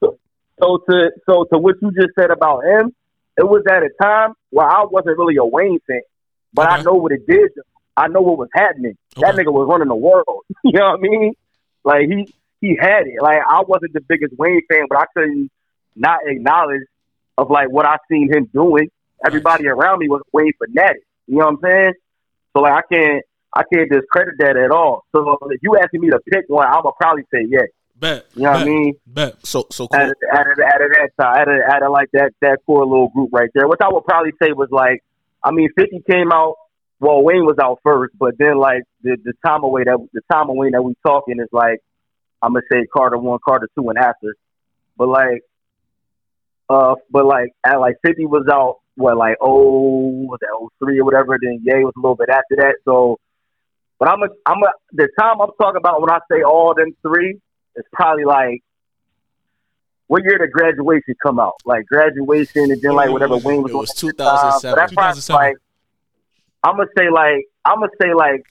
So 0.00 0.16
to 0.88 1.10
so 1.28 1.44
to 1.52 1.58
what 1.58 1.74
you 1.82 1.90
just 1.90 2.10
said 2.16 2.30
about 2.30 2.60
him, 2.64 2.94
it 3.36 3.44
was 3.44 3.62
at 3.68 3.82
a 3.82 3.90
time 4.00 4.34
where 4.50 4.66
I 4.66 4.84
wasn't 4.84 5.18
really 5.18 5.36
a 5.36 5.44
Wayne 5.44 5.80
fan, 5.86 6.00
but 6.52 6.70
I 6.70 6.82
know 6.82 6.94
what 6.94 7.12
it 7.12 7.26
did. 7.26 7.50
I 7.96 8.08
know 8.08 8.20
what 8.20 8.38
was 8.38 8.48
happening. 8.54 8.96
That 9.16 9.34
nigga 9.34 9.52
was 9.52 9.68
running 9.68 9.88
the 9.88 9.94
world. 9.94 10.42
you 10.64 10.72
know 10.72 10.90
what 10.90 10.98
I 10.98 11.02
mean? 11.02 11.34
Like 11.84 12.08
he 12.08 12.34
he 12.60 12.76
had 12.80 13.06
it. 13.06 13.20
Like 13.20 13.38
I 13.46 13.62
wasn't 13.66 13.92
the 13.92 14.00
biggest 14.00 14.34
Wayne 14.38 14.62
fan, 14.70 14.86
but 14.88 14.98
I 14.98 15.04
couldn't 15.14 15.50
not 15.96 16.20
acknowledge 16.26 16.82
of 17.38 17.50
like 17.50 17.70
what 17.70 17.86
I 17.86 17.96
seen 18.10 18.32
him 18.32 18.48
doing. 18.52 18.90
Everybody 19.24 19.66
around 19.66 20.00
me 20.00 20.08
was 20.08 20.22
Wayne 20.32 20.52
fanatic. 20.58 21.02
You 21.26 21.38
know 21.38 21.46
what 21.46 21.54
I'm 21.54 21.60
saying? 21.62 21.92
So 22.52 22.62
like 22.62 22.72
I 22.72 22.94
can't 22.94 23.24
I 23.56 23.62
can't 23.72 23.90
discredit 23.90 24.34
that 24.38 24.56
at 24.56 24.70
all. 24.70 25.04
So 25.14 25.38
if 25.50 25.60
you 25.62 25.76
asking 25.76 26.00
me 26.00 26.10
to 26.10 26.20
pick 26.30 26.44
one, 26.48 26.66
I'm 26.66 26.82
gonna 26.82 26.92
probably 27.00 27.24
say 27.32 27.46
yeah. 27.48 27.66
Bet, 28.04 28.26
You 28.34 28.42
know 28.42 28.50
what 28.50 28.56
I 28.56 28.64
bet, 28.64 28.68
mean? 28.68 28.94
Bet. 29.06 29.46
So 29.46 29.66
so 29.70 29.84
out 29.84 29.90
cool. 29.90 30.00
of, 30.02 30.14
out 30.32 30.50
of, 30.52 30.58
out 30.58 30.82
of 30.82 30.90
that 30.90 31.10
time, 31.20 31.36
out 31.40 31.48
of, 31.48 31.60
out 31.72 31.82
of 31.82 31.90
like 31.90 32.10
that 32.12 32.32
that 32.42 32.58
core 32.66 32.84
little 32.84 33.08
group 33.08 33.30
right 33.32 33.50
there, 33.54 33.66
which 33.66 33.80
I 33.82 33.88
would 33.90 34.04
probably 34.04 34.32
say 34.42 34.52
was 34.52 34.68
like, 34.70 35.02
I 35.42 35.50
mean, 35.50 35.68
Fifty 35.76 36.02
came 36.08 36.30
out. 36.32 36.56
Well, 37.00 37.22
Wayne 37.22 37.44
was 37.44 37.56
out 37.60 37.80
first, 37.82 38.14
but 38.18 38.34
then 38.38 38.58
like 38.58 38.82
the 39.02 39.16
the 39.24 39.32
time 39.44 39.64
away 39.64 39.84
that 39.84 39.98
the 40.12 40.20
time 40.30 40.50
of 40.50 40.56
Wayne 40.56 40.72
that 40.72 40.82
we 40.82 40.94
talking 41.06 41.40
is 41.40 41.48
like, 41.52 41.80
I'm 42.42 42.52
gonna 42.52 42.64
say 42.70 42.86
Carter 42.94 43.18
one, 43.18 43.38
Carter 43.44 43.68
two, 43.74 43.88
and 43.88 43.98
after. 43.98 44.34
But 44.96 45.08
like, 45.08 45.42
uh, 46.68 46.94
but 47.10 47.24
like 47.24 47.52
at 47.66 47.80
like 47.80 47.96
Fifty 48.04 48.26
was 48.26 48.46
out. 48.52 48.80
What 48.96 49.16
like 49.16 49.36
oh 49.40 50.28
was 50.28 50.38
that 50.40 50.54
oh 50.54 50.70
three 50.78 51.00
or 51.00 51.04
whatever? 51.04 51.36
Then 51.42 51.60
Ye 51.64 51.82
was 51.82 51.94
a 51.96 52.00
little 52.00 52.14
bit 52.14 52.28
after 52.28 52.56
that. 52.58 52.76
So, 52.84 53.18
but 53.98 54.08
I'm 54.08 54.22
a 54.22 54.28
I'm 54.46 54.62
a 54.62 54.70
the 54.92 55.08
time 55.18 55.40
I'm 55.40 55.50
talking 55.60 55.78
about 55.78 56.00
when 56.00 56.10
I 56.10 56.20
say 56.30 56.42
all 56.42 56.74
them 56.76 56.94
three 57.02 57.40
it's 57.76 57.88
probably 57.92 58.24
like 58.24 58.62
what 60.06 60.22
year 60.22 60.38
did 60.38 60.52
graduation 60.52 61.14
come 61.22 61.40
out? 61.40 61.54
Like 61.64 61.86
graduation 61.86 62.70
and 62.70 62.80
then 62.82 62.92
like 62.92 63.10
whatever 63.10 63.36
Wayne 63.38 63.62
was 63.62 63.70
It 63.72 63.76
was 63.76 63.90
the 63.94 64.12
time. 64.12 64.60
2007. 64.60 64.76
that's 64.76 64.92
probably 64.92 65.20
2007. 65.20 65.34
like 65.42 65.56
I'm 66.62 66.76
gonna 66.76 66.88
say 66.96 67.10
like 67.10 67.44
I'm 67.64 67.80
gonna 67.80 67.90
say 68.00 68.14
like 68.14 68.42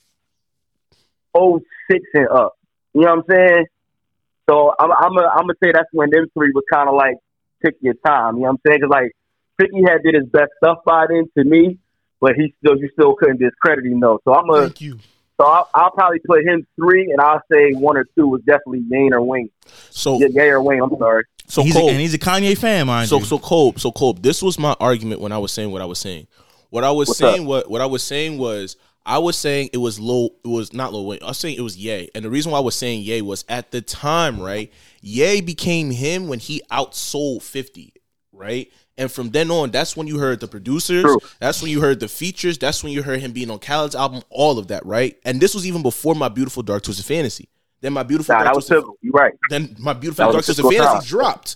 oh 1.36 1.60
six 1.90 2.04
and 2.14 2.28
up. 2.30 2.54
You 2.94 3.02
know 3.02 3.16
what 3.16 3.20
I'm 3.20 3.24
saying? 3.30 3.66
So 4.50 4.74
I'm 4.80 4.92
I'm 4.92 5.16
gonna 5.16 5.28
I'm 5.28 5.42
gonna 5.44 5.54
say 5.64 5.72
that's 5.72 5.90
when 5.92 6.10
them 6.10 6.28
three 6.34 6.52
was 6.54 6.64
kind 6.72 6.90
of 6.90 6.96
like 6.96 7.16
pick 7.62 7.76
your 7.82 7.96
time. 8.06 8.36
You 8.36 8.42
know 8.42 8.48
what 8.48 8.50
I'm 8.52 8.58
saying? 8.68 8.80
Because 8.82 8.92
like 8.92 9.12
Fifty 9.60 9.84
had 9.84 10.02
did 10.04 10.16
his 10.16 10.26
best 10.30 10.52
stuff 10.58 10.80
by 10.86 11.06
then 11.08 11.26
to 11.38 11.44
me, 11.44 11.78
but 12.20 12.34
he 12.36 12.54
still 12.60 12.78
you 12.78 12.90
still 12.94 13.16
couldn't 13.16 13.40
discredit 13.40 13.86
him 13.86 14.00
though. 14.00 14.20
So 14.26 14.34
I'm 14.34 14.48
gonna 14.48 14.64
Thank 14.64 14.82
you. 14.82 15.00
So 15.44 15.50
I'll, 15.50 15.70
I'll 15.76 15.92
probably 15.92 16.20
put 16.20 16.44
him 16.46 16.66
three, 16.76 17.12
and 17.12 17.20
I'll 17.20 17.42
say 17.52 17.74
one 17.74 17.98
or 17.98 18.06
two 18.18 18.28
was 18.28 18.42
definitely 18.42 18.84
Yane 18.92 19.12
or 19.12 19.22
Wayne. 19.22 19.50
So 19.90 20.20
Yeah, 20.20 20.28
Ye 20.28 20.50
or 20.50 20.62
Wayne. 20.62 20.82
I'm 20.82 20.98
sorry. 20.98 21.26
so 21.48 21.64
he's 21.64 21.76
a, 21.76 21.80
and 21.80 22.00
he's 22.00 22.14
a 22.14 22.20
Kanye 22.20 22.58
fan, 22.58 22.88
mind 22.88 23.10
So 23.10 23.20
you. 23.20 23.26
so 23.26 23.40
Cole, 23.40 23.74
so 23.78 23.92
Cole, 23.92 24.14
this 24.14 24.42
was 24.42 24.58
my 24.58 24.76
argument 24.80 25.22
when 25.22 25.32
I 25.32 25.38
was 25.38 25.52
saying 25.52 25.72
what 25.72 25.82
I 25.82 25.86
was 25.86 26.00
saying. 26.00 26.28
What 26.70 26.84
I 26.84 26.92
was 26.92 27.10
What's 27.10 27.20
saying 27.20 27.42
up? 27.42 27.48
what 27.48 27.70
what 27.70 27.82
I 27.82 27.86
was 27.86 28.02
saying 28.04 28.38
was 28.38 28.78
I 29.06 29.18
was 29.20 29.38
saying 29.38 29.70
it 29.74 29.78
was 29.78 30.00
low 30.00 30.30
it 30.44 30.48
was 30.48 30.74
not 30.74 30.94
low 30.94 31.04
Wayne. 31.04 31.20
I 31.22 31.28
was 31.28 31.38
saying 31.38 31.58
it 31.58 31.62
was 31.62 31.78
Ye. 31.78 32.10
And 32.16 32.24
the 32.24 32.30
reason 32.30 32.52
why 32.52 32.58
I 32.60 32.62
was 32.62 32.76
saying 32.76 33.02
Ye 33.02 33.22
was 33.22 33.44
at 33.50 33.72
the 33.72 33.82
time, 33.82 34.40
right? 34.40 34.72
Ye 35.02 35.42
became 35.42 35.92
him 35.92 36.28
when 36.30 36.40
he 36.40 36.62
outsold 36.72 37.42
50, 37.44 37.94
right? 38.34 38.72
And 38.98 39.12
from 39.12 39.30
then 39.30 39.50
on, 39.50 39.72
that's 39.72 39.96
when 39.96 40.08
you 40.08 40.20
heard 40.20 40.40
the 40.40 40.48
producers. 40.48 41.04
True. 41.04 41.20
That's 41.40 41.62
when 41.62 41.72
you 41.72 41.82
heard 41.82 42.00
the 42.00 42.08
features. 42.08 42.58
That's 42.58 42.84
when 42.84 42.92
you 42.92 43.02
heard 43.04 43.22
him 43.22 43.32
being 43.32 43.50
on 43.50 43.60
Khaled's 43.60 43.96
album. 43.96 44.22
All 44.30 44.60
of 44.60 44.68
that, 44.68 44.86
right? 44.86 45.18
And 45.26 45.40
this 45.40 45.56
was 45.56 45.66
even 45.66 45.82
before 45.82 46.16
my 46.16 46.30
beautiful 46.30 46.64
Dark 46.64 46.84
Twisted 46.84 47.06
Fantasy. 47.06 47.50
Then 47.82 47.94
my 47.94 48.04
beautiful 48.04 48.36
Nah, 48.36 48.44
Dark 48.44 48.54
Twisted. 48.56 48.84
You're 49.02 49.14
right. 49.14 49.34
then 49.50 49.76
my 49.80 49.94
beautiful 49.94 50.26
That 50.26 50.32
Dark 50.34 50.46
Twisted 50.46 50.66
Fantasy 50.66 50.80
time. 50.80 51.02
dropped. 51.04 51.56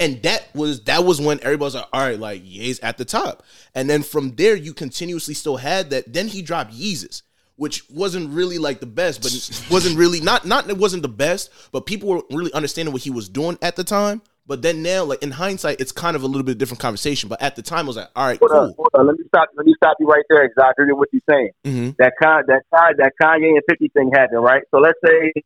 And 0.00 0.22
that 0.22 0.54
was 0.54 0.84
that 0.84 1.04
was 1.04 1.20
when 1.20 1.40
everybody 1.40 1.64
was 1.64 1.74
like, 1.74 1.88
all 1.92 2.00
right, 2.00 2.18
like 2.18 2.42
Ye's 2.44 2.78
at 2.80 2.98
the 2.98 3.04
top. 3.04 3.42
And 3.74 3.90
then 3.90 4.02
from 4.02 4.36
there, 4.36 4.54
you 4.54 4.72
continuously 4.72 5.34
still 5.34 5.56
had 5.56 5.90
that. 5.90 6.12
Then 6.12 6.28
he 6.28 6.40
dropped 6.40 6.72
Yeezus, 6.72 7.22
which 7.56 7.88
wasn't 7.90 8.30
really 8.30 8.58
like 8.58 8.78
the 8.78 8.86
best, 8.86 9.20
but 9.22 9.32
wasn't 9.72 9.98
really 9.98 10.20
not 10.20 10.46
not 10.46 10.70
it 10.70 10.78
wasn't 10.78 11.02
the 11.02 11.08
best, 11.08 11.50
but 11.72 11.84
people 11.84 12.08
were 12.08 12.22
really 12.30 12.52
understanding 12.52 12.92
what 12.92 13.02
he 13.02 13.10
was 13.10 13.28
doing 13.28 13.58
at 13.60 13.74
the 13.74 13.82
time. 13.82 14.22
But 14.48 14.62
then 14.62 14.82
now, 14.82 15.04
like 15.04 15.22
in 15.22 15.30
hindsight, 15.30 15.78
it's 15.80 15.92
kind 15.92 16.16
of 16.16 16.22
a 16.22 16.26
little 16.26 16.42
bit 16.42 16.56
different 16.56 16.80
conversation. 16.80 17.28
But 17.28 17.42
at 17.42 17.54
the 17.54 17.60
time, 17.62 17.84
I 17.84 17.88
was 17.88 17.96
like, 17.98 18.08
all 18.16 18.26
right, 18.26 18.38
Hold 18.40 18.50
cool. 18.50 18.60
on, 18.60 18.74
hold 18.76 18.88
on. 18.94 19.06
Let 19.06 19.18
me 19.18 19.24
stop. 19.28 19.48
Let 19.54 19.66
me 19.66 19.74
stop 19.76 19.96
you 20.00 20.06
right 20.06 20.24
there. 20.30 20.48
Because 20.48 20.64
I 20.66 20.70
agree 20.70 20.90
with 20.92 20.98
what 21.00 21.08
you're 21.12 21.22
saying. 21.28 21.50
Mhm. 21.66 21.96
That 21.98 22.14
Con, 22.20 22.42
that 22.48 22.62
Con, 22.74 22.94
that 22.96 23.12
Kanye 23.22 23.50
and 23.50 23.62
Fifty 23.68 23.88
thing 23.88 24.10
happened, 24.12 24.42
right? 24.42 24.62
So 24.70 24.78
let's 24.78 24.98
say 25.04 25.32
it 25.36 25.44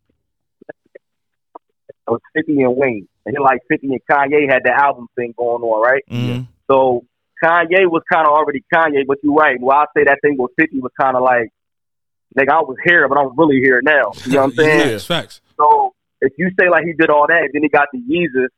was 2.07 2.20
Fifty 2.34 2.61
and 2.62 2.76
Wayne, 2.76 3.09
and 3.26 3.34
then 3.34 3.42
like 3.42 3.61
Fifty 3.68 3.88
and 3.88 4.00
Kanye 4.11 4.48
had 4.48 4.62
the 4.64 4.70
album 4.72 5.09
thing 5.16 5.34
going 5.36 5.62
on, 5.62 5.82
right? 5.82 6.03
Mhm. 6.11 6.46
So 6.70 7.05
Kanye 7.42 7.90
was 7.90 8.03
kind 8.12 8.26
of 8.26 8.32
already 8.32 8.64
Kanye, 8.72 9.07
but 9.07 9.18
you're 9.22 9.34
right. 9.34 9.61
Well, 9.61 9.76
I 9.78 9.84
say 9.96 10.05
that 10.05 10.18
thing 10.22 10.36
with 10.38 10.53
Fifty 10.59 10.78
was 10.80 10.92
kind 11.00 11.16
of 11.16 11.22
like, 11.22 11.50
like 12.36 12.48
I 12.48 12.61
was 12.61 12.76
here, 12.84 13.09
but 13.09 13.18
I'm 13.18 13.36
really 13.36 13.59
here 13.61 13.80
now. 13.82 14.12
You 14.24 14.32
know 14.32 14.38
what 14.42 14.44
I'm 14.44 14.53
saying? 14.57 14.90
Facts, 14.90 15.07
facts. 15.07 15.40
So 15.57 15.92
if 16.20 16.32
you 16.38 16.50
say 16.59 16.68
like 16.70 16.84
he 16.84 16.92
did 16.92 17.11
all 17.11 17.26
that, 17.26 17.50
then 17.53 17.62
he 17.62 17.68
got 17.68 17.88
the 17.92 17.98
Yeezus. 17.98 18.48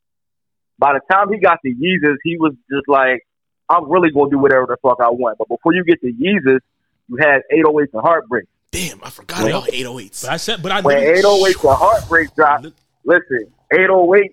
By 0.78 0.94
the 0.94 1.00
time 1.10 1.30
he 1.32 1.38
got 1.38 1.58
to 1.64 1.70
Yeezus, 1.70 2.16
he 2.24 2.36
was 2.36 2.52
just 2.70 2.88
like, 2.88 3.26
I'm 3.68 3.90
really 3.90 4.10
gonna 4.10 4.30
do 4.30 4.38
whatever 4.38 4.66
the 4.66 4.76
fuck 4.82 4.98
I 5.00 5.10
want. 5.10 5.38
But 5.38 5.48
before 5.48 5.72
you 5.74 5.84
get 5.84 6.00
to 6.02 6.12
Yeezus, 6.12 6.60
you 7.08 7.16
had 7.18 7.42
808s 7.52 7.88
and 7.92 8.02
Heartbreak. 8.02 8.46
Damn, 8.70 9.02
I 9.04 9.10
forgot 9.10 9.46
about 9.48 9.68
808s. 9.68 10.22
But 10.22 10.30
I 10.32 10.36
said, 10.36 10.62
but 10.62 10.72
I 10.72 10.80
When 10.80 10.98
literally- 10.98 11.52
808s 11.54 11.68
and 11.70 11.78
Heartbreak 11.78 12.34
dropped, 12.34 12.66
listen, 13.04 13.46
808 13.72 14.32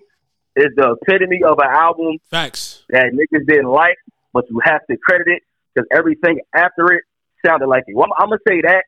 is 0.56 0.66
the 0.76 0.96
epitome 1.00 1.42
of 1.44 1.58
an 1.58 1.70
album 1.70 2.18
facts. 2.30 2.82
that 2.90 3.12
niggas 3.12 3.46
didn't 3.46 3.68
like, 3.70 3.96
but 4.34 4.44
you 4.50 4.60
have 4.64 4.80
to 4.90 4.96
credit 4.98 5.28
it 5.28 5.42
because 5.74 5.86
everything 5.96 6.40
after 6.54 6.92
it 6.92 7.04
sounded 7.46 7.68
like 7.68 7.84
it. 7.86 7.94
Well, 7.96 8.06
I'm, 8.06 8.24
I'm 8.24 8.28
gonna 8.28 8.38
say 8.46 8.60
that. 8.62 8.84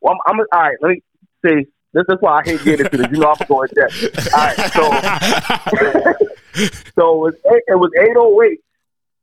Well, 0.00 0.14
I'm, 0.26 0.38
I'm 0.40 0.46
all 0.52 0.60
right. 0.62 0.76
Let 0.80 0.88
me 0.90 1.02
say 1.44 1.66
this 1.92 2.04
is 2.08 2.16
why 2.20 2.40
I 2.40 2.42
hate 2.44 2.64
getting 2.64 2.86
into 2.86 2.96
this. 2.98 3.06
You 3.10 3.18
know, 3.18 3.34
I'm 3.38 3.46
going 3.46 3.68
to 3.68 3.74
depth. 3.74 4.34
All 4.34 4.40
right, 4.40 4.72
so 4.72 6.26
so 6.94 7.26
it 7.26 7.34
was 7.34 7.34
it 7.44 7.78
was 7.78 7.90
808, 7.98 8.60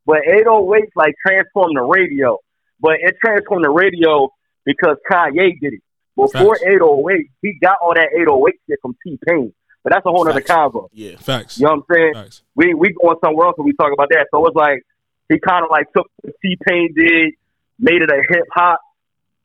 but 0.06 0.20
808 0.28 0.90
like 0.96 1.16
transformed 1.26 1.78
the 1.78 1.82
radio, 1.82 2.38
but 2.80 2.94
it 3.00 3.16
transformed 3.24 3.64
the 3.64 3.70
radio 3.70 4.30
because 4.66 4.98
Kanye 5.10 5.60
did 5.60 5.74
it. 5.74 5.84
Before 6.16 6.56
Facts. 6.56 6.68
808, 6.68 7.32
he 7.42 7.58
got 7.62 7.78
all 7.82 7.94
that 7.94 8.10
808 8.14 8.56
shit 8.70 8.80
from 8.82 8.96
T 9.04 9.18
Pain, 9.26 9.54
but 9.84 9.94
that's 9.94 10.06
a 10.06 10.10
whole 10.10 10.28
other 10.28 10.42
Facts. 10.42 10.52
convo. 10.52 10.90
Yeah. 10.92 11.16
Facts. 11.18 11.58
You 11.58 11.66
know 11.66 11.72
what 11.72 11.86
I'm 11.90 11.96
saying? 11.96 12.14
Facts. 12.14 12.44
we 12.56 12.74
we 12.74 12.94
going 12.94 13.18
somewhere 13.24 13.48
else 13.48 13.58
when 13.58 13.66
we 13.66 13.74
talk 13.74 13.94
about 13.94 14.10
that. 14.10 14.28
So 14.32 14.46
it's 14.46 14.56
like 14.56 14.84
he 15.30 15.40
kind 15.40 15.64
of 15.64 15.72
like 15.72 15.88
took 15.96 16.08
what 16.22 16.34
T 16.42 16.58
Pain 16.68 16.94
did, 16.96 17.34
made 17.80 18.02
it 18.02 18.12
a 18.12 18.22
hip 18.28 18.46
hop 18.54 18.80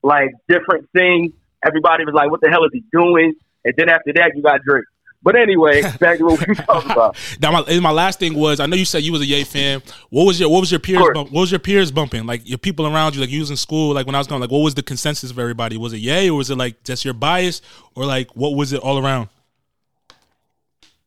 like 0.02 0.30
different 0.48 0.90
thing. 0.90 1.32
Everybody 1.64 2.04
was 2.04 2.14
like, 2.14 2.30
"What 2.30 2.40
the 2.40 2.50
hell 2.50 2.64
is 2.64 2.70
he 2.72 2.84
doing?" 2.92 3.34
And 3.64 3.74
then 3.76 3.88
after 3.88 4.12
that, 4.14 4.32
you 4.34 4.42
got 4.42 4.62
Drake. 4.62 4.84
But 5.26 5.34
anyway, 5.34 5.82
back 5.98 6.18
to 6.18 6.24
what 6.24 6.46
we 6.46 6.54
talking 6.54 6.90
about. 6.92 7.16
Now 7.42 7.50
my 7.50 7.80
my 7.80 7.90
last 7.90 8.20
thing 8.20 8.34
was 8.34 8.60
I 8.60 8.66
know 8.66 8.76
you 8.76 8.84
said 8.84 9.02
you 9.02 9.10
was 9.10 9.22
a 9.22 9.26
Yay 9.26 9.42
fan. 9.42 9.82
What 10.08 10.22
was 10.24 10.38
your 10.38 10.48
what 10.48 10.60
was 10.60 10.70
your 10.70 10.78
peers 10.78 11.02
bump, 11.12 11.32
what 11.32 11.40
was 11.40 11.50
your 11.50 11.58
peers 11.58 11.90
bumping? 11.90 12.26
Like 12.26 12.48
your 12.48 12.58
people 12.58 12.86
around 12.86 13.16
you, 13.16 13.20
like 13.20 13.30
you 13.30 13.40
was 13.40 13.50
in 13.50 13.56
school, 13.56 13.92
like 13.92 14.06
when 14.06 14.14
I 14.14 14.18
was 14.18 14.28
going, 14.28 14.40
like 14.40 14.52
what 14.52 14.60
was 14.60 14.76
the 14.76 14.84
consensus 14.84 15.32
of 15.32 15.38
everybody? 15.40 15.76
Was 15.76 15.92
it 15.92 15.96
Yay 15.96 16.30
or 16.30 16.36
was 16.36 16.48
it 16.48 16.56
like 16.56 16.84
just 16.84 17.04
your 17.04 17.12
bias 17.12 17.60
or 17.96 18.06
like 18.06 18.36
what 18.36 18.50
was 18.50 18.72
it 18.72 18.80
all 18.80 19.04
around? 19.04 19.28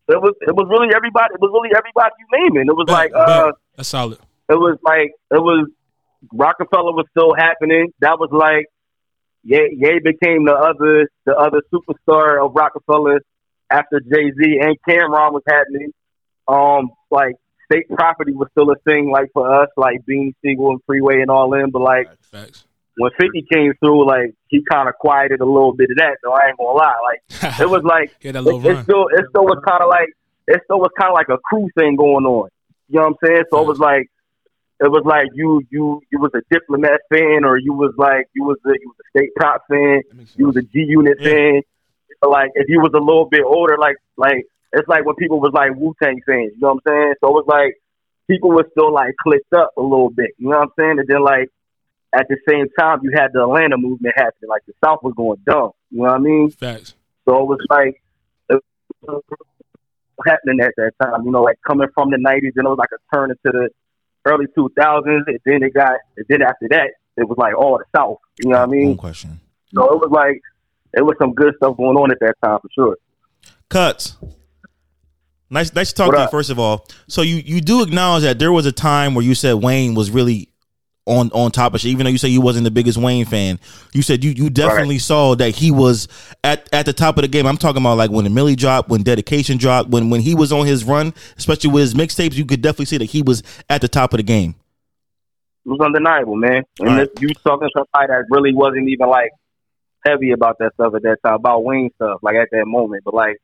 It 0.09 0.21
was 0.21 0.33
it 0.41 0.53
was 0.53 0.67
really 0.69 0.93
everybody. 0.93 1.35
It 1.35 1.39
was 1.39 1.51
really 1.53 1.69
everybody 1.73 2.13
you 2.19 2.25
naming. 2.43 2.67
It 2.67 2.75
was 2.75 2.89
like 2.89 3.13
Bet, 3.13 3.21
uh, 3.21 3.51
that's 3.77 3.87
solid. 3.87 4.19
it 4.49 4.55
was 4.55 4.77
like 4.83 5.13
it 5.31 5.41
was 5.41 5.69
Rockefeller 6.33 6.91
was 6.91 7.05
still 7.11 7.33
happening. 7.33 7.93
That 8.01 8.19
was 8.19 8.31
like 8.33 8.65
Ye, 9.43 9.77
Ye 9.79 9.99
became 10.03 10.43
the 10.43 10.55
other 10.55 11.09
the 11.23 11.37
other 11.37 11.61
superstar 11.73 12.45
of 12.45 12.53
Rockefeller 12.53 13.21
after 13.71 13.99
Jay 13.99 14.31
Z 14.31 14.59
and 14.61 14.75
Cam'ron 14.87 15.33
was 15.33 15.43
happening. 15.47 15.91
Um, 16.47 16.89
like 17.11 17.35
state 17.71 17.87
property 17.89 18.31
was 18.33 18.47
still 18.51 18.71
a 18.71 18.75
thing, 18.87 19.11
like 19.11 19.29
for 19.33 19.61
us, 19.61 19.69
like 19.77 20.01
Beanie 20.09 20.33
Sigel 20.43 20.71
and 20.71 20.79
Freeway 20.85 21.21
and 21.21 21.29
all 21.29 21.53
in. 21.53 21.69
But 21.69 21.81
like 21.81 22.09
Facts. 22.31 22.65
when 22.97 23.11
Fifty 23.19 23.45
came 23.51 23.73
through, 23.79 24.07
like 24.07 24.33
he 24.47 24.63
kind 24.69 24.89
of 24.89 24.95
quieted 24.95 25.41
a 25.41 25.45
little 25.45 25.73
bit 25.73 25.89
of 25.91 25.97
that. 25.97 26.17
So 26.23 26.33
I 26.33 26.47
ain't 26.49 26.57
gonna 26.57 26.71
lie, 26.71 26.95
like 27.03 27.59
it 27.61 27.69
was 27.69 27.83
like 27.83 28.15
Yeah, 28.21 28.31
it, 28.31 28.65
it 28.79 28.83
still 28.83 29.07
it 29.07 29.25
still 29.29 29.45
was 29.45 29.61
kind 29.67 29.83
of 29.83 29.89
like 29.89 30.09
it 30.47 30.61
still 30.65 30.79
was 30.79 30.91
kind 30.99 31.09
of 31.11 31.13
like 31.15 31.29
a 31.29 31.37
crew 31.45 31.69
thing 31.77 31.95
going 31.95 32.25
on. 32.25 32.49
You 32.87 32.99
know 32.99 33.01
what 33.01 33.17
I'm 33.21 33.27
saying? 33.27 33.43
So 33.51 33.61
it 33.61 33.67
was 33.67 33.77
like 33.79 34.07
it 34.81 34.89
was 34.89 35.03
like 35.05 35.27
you 35.35 35.61
you 35.69 36.01
you 36.11 36.19
was 36.19 36.31
a 36.33 36.41
diplomat 36.49 37.01
fan 37.13 37.43
or 37.45 37.57
you 37.57 37.73
was 37.73 37.93
like 37.97 38.25
you 38.33 38.43
was 38.43 38.57
a, 38.65 38.69
you 38.69 38.87
was 38.87 38.95
a 39.05 39.19
state 39.19 39.29
prop 39.35 39.61
fan, 39.69 40.01
you 40.35 40.47
was 40.47 40.55
a 40.57 40.61
G 40.63 40.85
Unit 40.87 41.17
Yeah. 41.19 41.29
fan. 41.29 41.61
Like 42.27 42.51
if 42.55 42.67
you 42.67 42.79
was 42.79 42.91
a 42.93 42.99
little 42.99 43.25
bit 43.29 43.41
older, 43.45 43.77
like 43.77 43.95
like 44.17 44.45
it's 44.73 44.87
like 44.87 45.05
when 45.05 45.15
people 45.15 45.39
was 45.39 45.51
like 45.53 45.71
Wu 45.75 45.95
Tang 46.01 46.19
fans. 46.25 46.51
You 46.55 46.59
know 46.61 46.73
what 46.73 46.83
I'm 46.87 46.91
saying? 46.93 47.13
So 47.21 47.27
it 47.29 47.33
was 47.33 47.45
like 47.47 47.75
people 48.29 48.49
were 48.49 48.67
still 48.71 48.93
like 48.93 49.15
clicked 49.21 49.53
up 49.53 49.71
a 49.77 49.81
little 49.81 50.09
bit. 50.09 50.31
You 50.37 50.49
know 50.49 50.57
what 50.59 50.69
I'm 50.69 50.73
saying? 50.77 50.99
And 50.99 51.07
then 51.07 51.23
like 51.23 51.49
at 52.13 52.27
the 52.27 52.37
same 52.47 52.67
time, 52.77 52.99
you 53.03 53.11
had 53.15 53.31
the 53.33 53.43
Atlanta 53.43 53.77
movement 53.77 54.15
happening. 54.17 54.49
Like 54.49 54.65
the 54.67 54.73
South 54.83 54.99
was 55.03 55.13
going 55.15 55.39
dumb. 55.45 55.71
You 55.91 55.99
know 55.99 56.03
what 56.03 56.13
I 56.13 56.17
mean? 56.19 56.49
Facts. 56.51 56.95
So 57.27 57.41
it 57.41 57.45
was 57.47 57.59
like 57.69 58.01
it 58.49 58.61
was 59.03 59.23
happening 60.25 60.59
at 60.59 60.73
that 60.77 60.91
time. 61.01 61.23
You 61.25 61.31
know, 61.31 61.41
like 61.43 61.57
coming 61.65 61.87
from 61.93 62.09
the 62.11 62.17
'90s, 62.17 62.51
and 62.57 62.65
it 62.65 62.69
was 62.69 62.77
like 62.77 62.89
a 62.91 63.15
turn 63.15 63.31
into 63.31 63.39
the 63.45 63.69
early 64.25 64.45
2000s, 64.57 65.23
and 65.27 65.39
then 65.45 65.63
it 65.63 65.73
got, 65.73 65.93
and 66.17 66.25
then 66.27 66.41
after 66.41 66.67
that, 66.69 66.89
it 67.15 67.27
was 67.27 67.37
like 67.37 67.55
all 67.57 67.77
the 67.77 67.85
South. 67.95 68.17
You 68.43 68.49
know 68.49 68.57
what 68.57 68.63
I 68.63 68.65
One 68.65 68.71
mean? 68.77 68.97
question. 68.97 69.39
So 69.73 69.85
it 69.93 69.99
was 69.99 70.09
like 70.11 70.41
it 70.93 71.01
was 71.01 71.15
some 71.19 71.33
good 71.33 71.53
stuff 71.57 71.77
going 71.77 71.97
on 71.97 72.11
at 72.11 72.19
that 72.19 72.35
time 72.43 72.59
for 72.61 72.69
sure. 72.73 72.97
Cuts. 73.69 74.17
Nice, 75.51 75.73
nice 75.73 75.89
to 75.89 75.95
talk 75.95 76.13
to 76.13 76.21
you. 76.21 76.27
First 76.29 76.51
of 76.51 76.59
all, 76.59 76.87
so 77.07 77.21
you 77.23 77.37
you 77.37 77.59
do 77.59 77.81
acknowledge 77.81 78.23
that 78.23 78.37
there 78.37 78.51
was 78.51 78.67
a 78.67 78.71
time 78.71 79.15
where 79.15 79.25
you 79.25 79.33
said 79.33 79.53
Wayne 79.53 79.95
was 79.95 80.11
really 80.11 80.49
on 81.09 81.31
on 81.31 81.51
top 81.51 81.73
of 81.73 81.81
shit. 81.81 81.91
Even 81.91 82.03
though 82.03 82.11
you 82.11 82.19
say 82.19 82.27
you 82.29 82.39
wasn't 82.39 82.63
the 82.65 82.71
biggest 82.71 82.97
Wayne 82.97 83.25
fan, 83.25 83.59
you 83.91 84.03
said 84.03 84.23
you 84.23 84.31
you 84.31 84.49
definitely 84.49 84.99
saw 84.99 85.35
that 85.35 85.55
he 85.55 85.71
was 85.71 86.07
at 86.43 86.69
at 86.71 86.85
the 86.85 86.93
top 86.93 87.17
of 87.17 87.23
the 87.23 87.27
game. 87.27 87.47
I'm 87.47 87.57
talking 87.57 87.81
about 87.81 87.97
like 87.97 88.11
when 88.11 88.25
the 88.25 88.29
Milli 88.29 88.55
dropped, 88.55 88.89
when 88.89 89.01
Dedication 89.01 89.57
dropped, 89.57 89.89
when 89.89 90.11
when 90.11 90.21
he 90.21 90.35
was 90.35 90.51
on 90.51 90.67
his 90.67 90.83
run, 90.83 91.13
especially 91.37 91.71
with 91.71 91.81
his 91.81 91.93
mixtapes. 91.95 92.35
You 92.35 92.45
could 92.45 92.61
definitely 92.61 92.85
see 92.85 92.97
that 92.97 93.05
he 93.05 93.23
was 93.23 93.41
at 93.69 93.81
the 93.81 93.87
top 93.87 94.13
of 94.13 94.17
the 94.17 94.23
game. 94.23 94.53
It 95.65 95.69
was 95.69 95.79
undeniable, 95.81 96.35
man. 96.35 96.63
And 96.79 96.87
right. 96.87 97.09
this, 97.15 97.21
you 97.21 97.29
talking 97.43 97.67
to 97.67 97.71
somebody 97.75 98.13
that 98.13 98.25
really 98.29 98.53
wasn't 98.53 98.87
even 98.87 99.09
like 99.09 99.31
heavy 100.05 100.31
about 100.31 100.57
that 100.59 100.73
stuff 100.75 100.93
at 100.95 101.03
that 101.03 101.17
time, 101.23 101.35
about 101.35 101.63
Wayne 101.63 101.89
stuff, 101.95 102.19
like 102.21 102.35
at 102.35 102.49
that 102.51 102.65
moment. 102.65 103.03
But 103.03 103.13
like, 103.13 103.37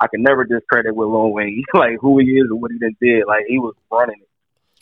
I 0.00 0.06
can 0.08 0.22
never 0.22 0.44
discredit 0.44 0.94
with 0.94 1.08
Lil 1.08 1.32
Wayne, 1.32 1.62
like 1.74 1.98
who 2.00 2.18
he 2.18 2.26
is 2.26 2.46
and 2.50 2.60
what 2.60 2.70
he 2.72 2.78
done 2.78 2.96
did. 3.00 3.24
Like 3.26 3.44
he 3.48 3.58
was 3.58 3.74
running 3.90 4.16
it. 4.20 4.28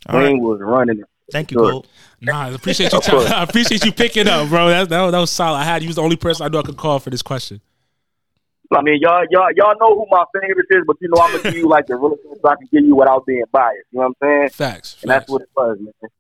All 0.08 0.18
right. 0.18 0.24
Wayne 0.32 0.40
was 0.40 0.60
running 0.60 1.00
it. 1.00 1.04
Thank 1.30 1.52
you, 1.52 1.58
Sure. 1.58 1.70
Cole. 1.70 1.86
Nah, 2.20 2.46
I 2.46 2.48
appreciate 2.50 2.92
you. 2.92 3.00
T- 3.02 3.12
I 3.16 3.42
appreciate 3.44 3.84
you 3.84 3.92
picking 3.92 4.26
up, 4.28 4.48
bro. 4.48 4.68
That, 4.68 4.88
that, 4.88 5.02
was- 5.02 5.12
that 5.12 5.18
was 5.18 5.30
solid. 5.30 5.58
I 5.58 5.64
had 5.64 5.82
you 5.82 5.88
was 5.88 5.96
the 5.96 6.02
only 6.02 6.16
person 6.16 6.44
I 6.44 6.48
knew 6.48 6.58
I 6.58 6.62
could 6.62 6.76
call 6.76 6.98
for 6.98 7.10
this 7.10 7.22
question. 7.22 7.60
I 8.72 8.82
mean, 8.82 8.98
y'all, 9.00 9.24
y'all, 9.30 9.48
y'all 9.56 9.74
know 9.80 9.94
who 9.96 10.06
my 10.10 10.24
favorite 10.40 10.66
is, 10.70 10.84
but 10.86 10.96
you 11.00 11.08
know, 11.08 11.20
I'm 11.20 11.32
gonna 11.32 11.42
give 11.42 11.56
you 11.56 11.68
like 11.68 11.88
the 11.88 11.96
realest 11.96 12.22
answer 12.30 12.48
I 12.48 12.54
can 12.54 12.68
give 12.72 12.84
you 12.84 12.94
without 12.94 13.26
being 13.26 13.42
biased. 13.50 13.78
You 13.90 13.98
know 13.98 14.14
what 14.20 14.28
I'm 14.28 14.38
saying? 14.40 14.48
Facts. 14.50 14.96
And 15.02 15.10
that's 15.10 15.22
facts. 15.22 15.30
what 15.32 15.42
it 15.42 15.48
was, 15.56 15.78
man. 15.80 16.10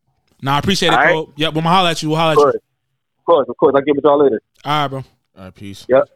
Nah, 0.42 0.56
I 0.56 0.58
appreciate 0.58 0.88
it, 0.88 0.94
All 0.94 0.98
right. 1.04 1.12
Cole. 1.12 1.32
Yeah, 1.36 1.48
we'll 1.50 1.62
holler 1.62 1.90
at 1.90 2.02
you. 2.02 2.08
We'll 2.08 2.18
holler 2.18 2.48
at 2.48 2.54
you. 2.54 2.60
Course, 3.30 3.46
of 3.48 3.48
course, 3.48 3.48
of 3.48 3.56
course. 3.56 3.74
I'll 3.76 3.82
give 3.82 3.96
it 3.96 4.04
y'all 4.04 4.22
later. 4.22 4.40
All 4.64 4.72
right, 4.82 4.88
bro. 4.88 4.98
All 5.38 5.44
right, 5.44 5.54
peace. 5.54 5.86
Yep. 5.88 6.08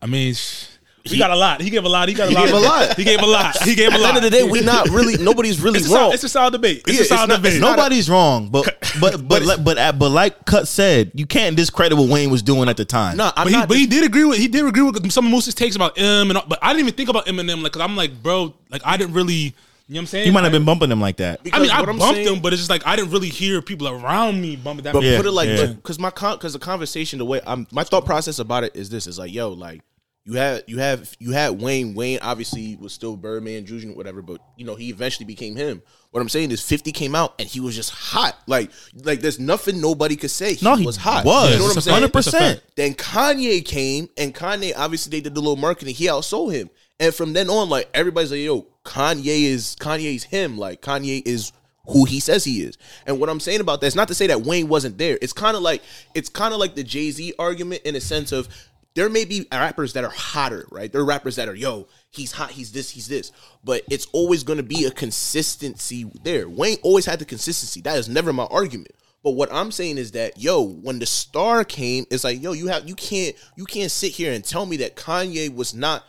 I 0.00 0.06
mean, 0.06 0.34
sh- 0.34 0.66
he 1.04 1.16
got 1.18 1.30
a 1.30 1.36
lot. 1.36 1.60
He 1.62 1.70
gave 1.70 1.84
a 1.84 1.88
lot. 1.88 2.06
He 2.08 2.14
got 2.14 2.30
a 2.30 2.34
lot. 2.34 2.46
He 2.46 2.52
lot. 2.52 2.58
gave 2.58 2.62
a 2.62 2.66
lot. 2.66 2.96
He 2.96 3.04
gave 3.04 3.20
a 3.22 3.26
lot. 3.26 3.56
He 3.62 3.74
gave 3.74 3.88
a 3.88 3.92
At 3.94 3.96
the 3.96 4.02
lot. 4.02 4.08
end 4.08 4.16
of 4.18 4.22
the 4.24 4.30
day, 4.30 4.42
we 4.44 4.60
not 4.60 4.90
really 4.90 5.16
nobody's 5.24 5.58
really 5.60 5.78
It's 5.78 5.88
a, 5.90 5.94
wrong. 5.94 5.98
solid, 6.02 6.14
it's 6.14 6.24
a 6.24 6.28
solid 6.28 6.50
debate. 6.52 6.82
It's 6.86 6.92
Yeah, 6.92 6.98
a 6.98 7.00
it's 7.00 7.08
solid 7.08 7.28
not- 7.30 7.36
debate. 7.42 7.60
Nobody's 7.60 8.10
wrong, 8.10 8.48
but 8.52 8.66
but 9.00 9.26
but 9.26 9.42
like, 9.42 9.64
but 9.64 9.78
uh, 9.78 9.92
but 9.92 10.10
like 10.10 10.44
Cut 10.44 10.68
said, 10.68 11.10
you 11.14 11.24
can't 11.26 11.56
discredit 11.56 11.96
what 11.96 12.10
Wayne 12.10 12.30
was 12.30 12.42
doing 12.42 12.68
at 12.68 12.76
the 12.76 12.84
time. 12.84 13.16
no, 13.16 13.30
I'm 13.36 13.44
but 13.46 13.48
he, 13.48 13.52
not. 13.58 13.68
but 13.68 13.76
he 13.78 13.86
did 13.86 14.04
agree 14.04 14.24
with 14.24 14.38
he 14.38 14.48
did 14.48 14.66
agree 14.66 14.82
with 14.82 15.10
some 15.10 15.24
of 15.26 15.30
Moose's 15.32 15.54
takes 15.54 15.76
about 15.76 15.98
M 15.98 16.30
and 16.30 16.36
all, 16.38 16.44
but 16.46 16.58
I 16.62 16.72
didn't 16.74 16.80
even 16.88 16.94
think 16.94 17.08
about 17.08 17.24
Eminem 17.26 17.62
like 17.62 17.72
because 17.72 17.82
I'm 17.82 17.96
like 17.96 18.22
bro 18.22 18.52
like 18.70 18.82
I 18.84 18.96
didn't 18.98 19.14
really 19.14 19.54
you 19.88 19.94
know 19.94 19.98
what 19.98 20.02
I'm 20.02 20.06
saying 20.06 20.26
You 20.26 20.32
might 20.32 20.42
have 20.44 20.52
been 20.52 20.64
bumping 20.66 20.88
them 20.90 21.00
like 21.00 21.16
that. 21.16 21.40
I 21.52 21.58
mean 21.60 21.70
I 21.70 21.84
bumped 21.84 22.02
saying- 22.02 22.26
him 22.36 22.40
but 22.42 22.52
it's 22.52 22.60
just 22.60 22.70
like 22.70 22.86
I 22.86 22.94
didn't 22.96 23.10
really 23.10 23.28
hear 23.30 23.62
people 23.62 23.88
around 23.88 24.40
me 24.40 24.54
bumping 24.56 24.84
that 24.84 24.92
But 24.92 25.02
Yeah, 25.02 25.16
put 25.16 25.26
it 25.26 25.32
like 25.32 25.48
yeah. 25.48 25.66
because 25.66 25.98
my 25.98 26.10
because 26.10 26.52
the 26.52 26.58
conversation 26.58 27.18
the 27.18 27.24
way 27.24 27.40
I'm 27.46 27.66
my 27.72 27.84
thought 27.84 28.04
process 28.04 28.38
about 28.38 28.64
it 28.64 28.76
is 28.76 28.90
this 28.90 29.06
is 29.06 29.18
like 29.18 29.32
yo 29.32 29.50
like 29.50 29.80
you 30.24 30.34
had 30.34 30.64
you 30.66 30.76
have 30.78 31.16
you 31.18 31.30
had 31.32 31.58
Wayne 31.62 31.94
Wayne 31.94 32.18
obviously 32.20 32.76
was 32.76 32.92
still 32.92 33.16
Birdman 33.16 33.64
Juju 33.64 33.94
whatever 33.94 34.20
but 34.20 34.42
you 34.58 34.66
know 34.66 34.74
he 34.74 34.90
eventually 34.90 35.24
became 35.24 35.56
him. 35.56 35.80
What 36.10 36.20
I'm 36.20 36.28
saying 36.28 36.50
is 36.50 36.60
50 36.62 36.92
came 36.92 37.14
out 37.14 37.34
and 37.38 37.48
he 37.48 37.60
was 37.60 37.74
just 37.74 37.90
hot 37.90 38.36
like 38.46 38.70
like 39.04 39.20
there's 39.20 39.38
nothing 39.38 39.80
nobody 39.80 40.16
could 40.16 40.30
say 40.30 40.52
he 40.54 40.64
No, 40.66 40.74
he 40.76 40.84
was 40.84 40.96
hot. 40.98 41.24
was. 41.24 41.52
You 41.52 41.58
know 41.58 41.64
what 41.64 41.76
I'm 41.76 41.80
saying? 41.82 41.94
Hundred 41.94 42.12
percent. 42.12 42.62
Then 42.76 42.92
Kanye 42.94 43.64
came, 43.64 44.08
and 44.18 44.34
Kanye 44.34 44.72
obviously 44.76 45.10
they 45.10 45.20
did 45.22 45.34
the 45.34 45.40
little 45.40 45.56
marketing. 45.56 45.94
He 45.94 46.06
outsold 46.06 46.52
him, 46.52 46.68
and 47.00 47.14
from 47.14 47.32
then 47.32 47.48
on, 47.50 47.68
like 47.70 47.88
everybody's 47.94 48.30
like, 48.30 48.40
"Yo, 48.40 48.66
Kanye 48.88 49.42
is 49.42 49.76
Kanye's 49.78 50.24
him. 50.24 50.56
Like 50.56 50.80
Kanye 50.80 51.22
is 51.26 51.52
who 51.88 52.06
he 52.06 52.20
says 52.20 52.44
he 52.44 52.62
is. 52.62 52.78
And 53.06 53.20
what 53.20 53.28
I'm 53.28 53.38
saying 53.38 53.60
about 53.60 53.82
that 53.82 53.86
is 53.88 53.94
not 53.94 54.08
to 54.08 54.14
say 54.14 54.26
that 54.28 54.42
Wayne 54.42 54.68
wasn't 54.68 54.96
there. 54.96 55.18
It's 55.20 55.34
kind 55.34 55.56
of 55.56 55.62
like 55.62 55.82
it's 56.14 56.30
kind 56.30 56.54
of 56.54 56.60
like 56.60 56.74
the 56.74 56.82
Jay 56.82 57.10
Z 57.10 57.34
argument 57.38 57.82
in 57.82 57.96
a 57.96 58.00
sense 58.00 58.32
of 58.32 58.48
there 58.94 59.10
may 59.10 59.26
be 59.26 59.46
rappers 59.52 59.92
that 59.92 60.04
are 60.04 60.10
hotter, 60.10 60.66
right? 60.70 60.90
There 60.90 61.02
are 61.02 61.04
rappers 61.04 61.36
that 61.36 61.48
are 61.48 61.54
yo, 61.54 61.86
he's 62.10 62.32
hot, 62.32 62.50
he's 62.50 62.72
this, 62.72 62.90
he's 62.90 63.08
this, 63.08 63.30
but 63.62 63.82
it's 63.90 64.06
always 64.12 64.42
going 64.42 64.56
to 64.56 64.62
be 64.62 64.86
a 64.86 64.90
consistency 64.90 66.10
there. 66.24 66.48
Wayne 66.48 66.78
always 66.82 67.04
had 67.04 67.18
the 67.18 67.26
consistency. 67.26 67.82
That 67.82 67.98
is 67.98 68.08
never 68.08 68.32
my 68.32 68.44
argument. 68.44 68.92
But 69.22 69.32
what 69.32 69.52
I'm 69.52 69.70
saying 69.70 69.98
is 69.98 70.12
that 70.12 70.38
yo, 70.38 70.62
when 70.62 70.98
the 70.98 71.06
star 71.06 71.62
came, 71.62 72.06
it's 72.10 72.24
like 72.24 72.42
yo, 72.42 72.52
you 72.52 72.68
have 72.68 72.88
you 72.88 72.94
can't 72.94 73.36
you 73.54 73.66
can't 73.66 73.90
sit 73.90 74.12
here 74.12 74.32
and 74.32 74.42
tell 74.42 74.64
me 74.64 74.78
that 74.78 74.96
Kanye 74.96 75.54
was 75.54 75.74
not 75.74 76.04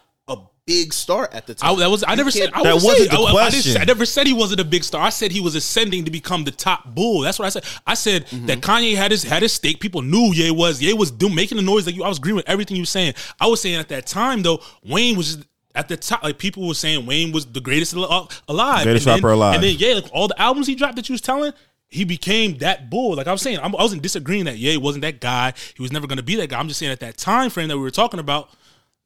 big 0.70 0.94
star 0.94 1.28
at 1.34 1.48
the 1.48 1.54
I, 1.62 1.70
time. 1.70 1.80
that 1.80 1.90
was 1.90 2.04
I 2.04 2.12
You 2.12 2.18
never 2.18 2.32
said 2.32 2.50
I 2.54 2.64
That 2.64 2.76
wasn't 2.76 2.98
say, 2.98 3.08
the 3.08 3.18
I, 3.18 3.24
I 3.26 3.32
question. 3.32 3.62
say- 3.74 3.80
I 3.82 3.86
never 3.86 4.06
said 4.06 4.28
he 4.28 4.34
wasn't 4.34 4.60
a 4.60 4.64
big 4.64 4.84
star. 4.84 5.02
I 5.02 5.10
said 5.10 5.32
he 5.32 5.42
was 5.42 5.56
ascending 5.56 6.06
to 6.06 6.12
become 6.12 6.44
the 6.44 6.52
top 6.52 6.94
bull. 6.96 7.22
That's 7.22 7.40
what 7.40 7.46
I 7.46 7.50
said. 7.50 7.66
I 7.88 7.94
said 7.96 8.26
Mm-hmm. 8.28 8.46
that 8.48 8.62
Kanye 8.62 8.96
had 8.96 9.12
his 9.12 9.24
had 9.24 9.42
his 9.42 9.54
stake. 9.54 9.80
People 9.80 10.02
knew 10.02 10.32
Ye 10.34 10.52
was 10.52 10.82
Ye 10.82 10.94
was 10.94 11.12
doing 11.12 11.34
making 11.36 11.56
the 11.58 11.64
noise 11.64 11.86
like 11.86 11.96
you. 11.96 12.04
I 12.04 12.10
was 12.10 12.18
agreeing 12.20 12.36
with 12.36 12.48
everything 12.50 12.78
you 12.78 12.84
were 12.84 12.88
saying. 12.98 13.14
I 13.40 13.48
was 13.48 13.62
saying 13.62 13.76
at 13.76 13.90
that 13.90 14.06
time 14.06 14.44
though, 14.44 14.60
Wayne 14.86 15.18
was 15.18 15.36
just 15.36 15.48
at 15.76 15.88
the 15.88 15.98
top. 15.98 16.24
Like 16.24 16.38
people 16.38 16.68
were 16.68 16.74
saying 16.74 17.06
Wayne 17.06 17.32
was 17.32 17.46
the 17.46 17.62
greatest 17.62 17.96
al- 17.96 18.30
alive, 18.48 18.84
Greatest 18.84 19.08
And 19.08 19.16
then- 19.16 19.24
rapper 19.24 19.32
alive. 19.34 19.56
And 19.56 19.64
then 19.64 19.76
yeah, 19.78 19.96
like 19.96 20.10
all 20.14 20.28
the 20.28 20.40
albums 20.42 20.68
he 20.68 20.76
dropped 20.76 20.96
that 20.98 21.10
you 21.10 21.14
was 21.14 21.22
telling. 21.22 21.54
He 21.92 22.04
became 22.06 22.60
that 22.60 22.92
bull. 22.92 23.16
Like 23.16 23.26
I 23.26 23.32
was 23.32 23.42
saying, 23.42 23.58
I'm, 23.64 23.76
I 23.76 23.82
wasn't 23.82 24.04
disagreeing 24.04 24.46
that 24.46 24.58
Ye 24.60 24.78
wasn't 24.78 25.02
that 25.02 25.20
guy. 25.20 25.54
He 25.76 25.82
was 25.82 25.92
never 25.92 26.06
going 26.06 26.18
to 26.18 26.24
be 26.24 26.36
that 26.36 26.48
guy. 26.50 26.60
I'm 26.60 26.68
just 26.68 26.80
saying 26.80 26.92
at 26.92 27.00
that 27.00 27.18
time 27.18 27.50
frame 27.50 27.68
that 27.70 27.78
we 27.78 27.82
were 27.82 27.90
talking 27.90 28.20
about, 28.20 28.52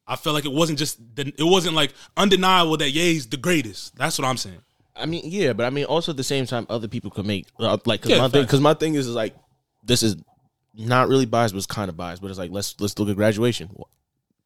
I 0.08 0.16
felt 0.16 0.34
like 0.34 0.46
it 0.46 0.52
wasn't 0.52 0.80
just 0.80 1.00
the, 1.16 1.34
it 1.38 1.44
wasn't 1.44 1.76
like 1.76 1.94
undeniable 2.18 2.78
that 2.78 2.92
Ye's 2.92 3.28
the 3.28 3.38
greatest. 3.38 3.96
That's 3.96 4.18
what 4.20 4.28
I'm 4.28 4.38
saying. 4.38 4.60
I 4.96 5.06
mean, 5.06 5.24
yeah, 5.26 5.54
but 5.54 5.66
I 5.66 5.70
mean, 5.70 5.86
also 5.86 6.12
at 6.12 6.18
the 6.18 6.24
same 6.24 6.46
time, 6.46 6.68
other 6.70 6.88
people 6.88 7.10
could 7.10 7.26
make 7.26 7.48
uh, 7.60 7.78
like 7.86 8.02
because 8.02 8.12
Yeah, 8.12 8.20
my 8.20 8.30
thing 8.30 8.44
because 8.44 8.62
my 8.62 8.74
thing 8.74 8.96
is, 8.96 9.08
is 9.08 9.16
like 9.16 9.36
this 9.84 10.04
is 10.04 10.18
not 10.76 11.08
really 11.08 11.26
biased, 11.26 11.54
but 11.54 11.58
it's 11.58 11.66
kind 11.68 11.90
of 11.90 11.98
biased. 11.98 12.22
But 12.22 12.30
it's 12.30 12.40
like 12.40 12.52
let's 12.52 12.80
let's 12.80 12.98
look 13.00 13.10
at 13.10 13.16
graduation. 13.16 13.70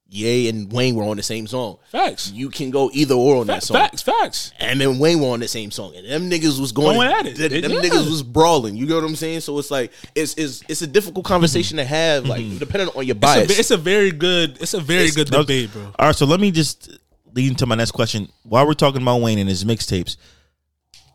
Ye 0.09 0.47
and 0.47 0.71
Wayne 0.71 0.95
were 0.95 1.03
on 1.03 1.17
the 1.17 1.23
same 1.23 1.47
song. 1.47 1.79
Facts. 1.91 2.31
You 2.31 2.49
can 2.49 2.71
go 2.71 2.89
either 2.93 3.13
or 3.13 3.41
on 3.41 3.47
that 3.47 3.61
song. 3.63 3.75
facts, 3.75 4.01
facts. 4.01 4.53
And 4.57 4.79
then 4.79 4.99
Wayne 4.99 5.19
were 5.19 5.27
on 5.29 5.41
the 5.41 5.49
same 5.49 5.69
song, 5.69 5.95
and 5.97 6.07
them 6.07 6.29
niggas 6.29 6.59
was 6.61 6.71
going, 6.71 6.95
Going 6.95 7.11
at 7.11 7.25
it. 7.25 7.35
Them, 7.37 7.61
them 7.61 7.71
Yeah. 7.71 7.89
niggas 7.89 8.09
was 8.09 8.23
brawling. 8.23 8.77
You 8.77 8.85
know 8.85 8.95
what 8.95 9.03
I'm 9.03 9.17
saying? 9.17 9.41
So 9.41 9.59
it's 9.59 9.69
like 9.69 9.91
it's 10.15 10.33
it's 10.35 10.63
it's 10.69 10.81
a 10.81 10.87
difficult 10.87 11.25
conversation 11.25 11.75
to 11.77 11.83
have, 11.83 12.25
like 12.25 12.41
mm-hmm. 12.41 12.57
depending 12.57 12.87
on 12.95 13.05
your 13.05 13.17
It's 13.17 13.25
a, 13.25 13.35
bias. 13.35 13.59
it's 13.59 13.71
a 13.71 13.77
very 13.77 14.11
good. 14.11 14.57
It's 14.61 14.73
a 14.73 14.79
very 14.79 15.01
It's- 15.07 15.15
good 15.15 15.27
That 15.27 15.37
was- 15.39 15.45
debate, 15.45 15.73
bro. 15.73 15.83
All 15.99 16.07
right, 16.07 16.15
so 16.15 16.25
let 16.25 16.39
me 16.39 16.51
just 16.51 16.89
lead 17.33 17.49
into 17.49 17.65
my 17.65 17.75
next 17.75 17.91
question. 17.91 18.29
While 18.43 18.65
we're 18.65 18.73
talking 18.75 19.01
about 19.01 19.19
Wayne 19.21 19.39
and 19.39 19.49
his 19.49 19.65
mixtapes, 19.65 20.15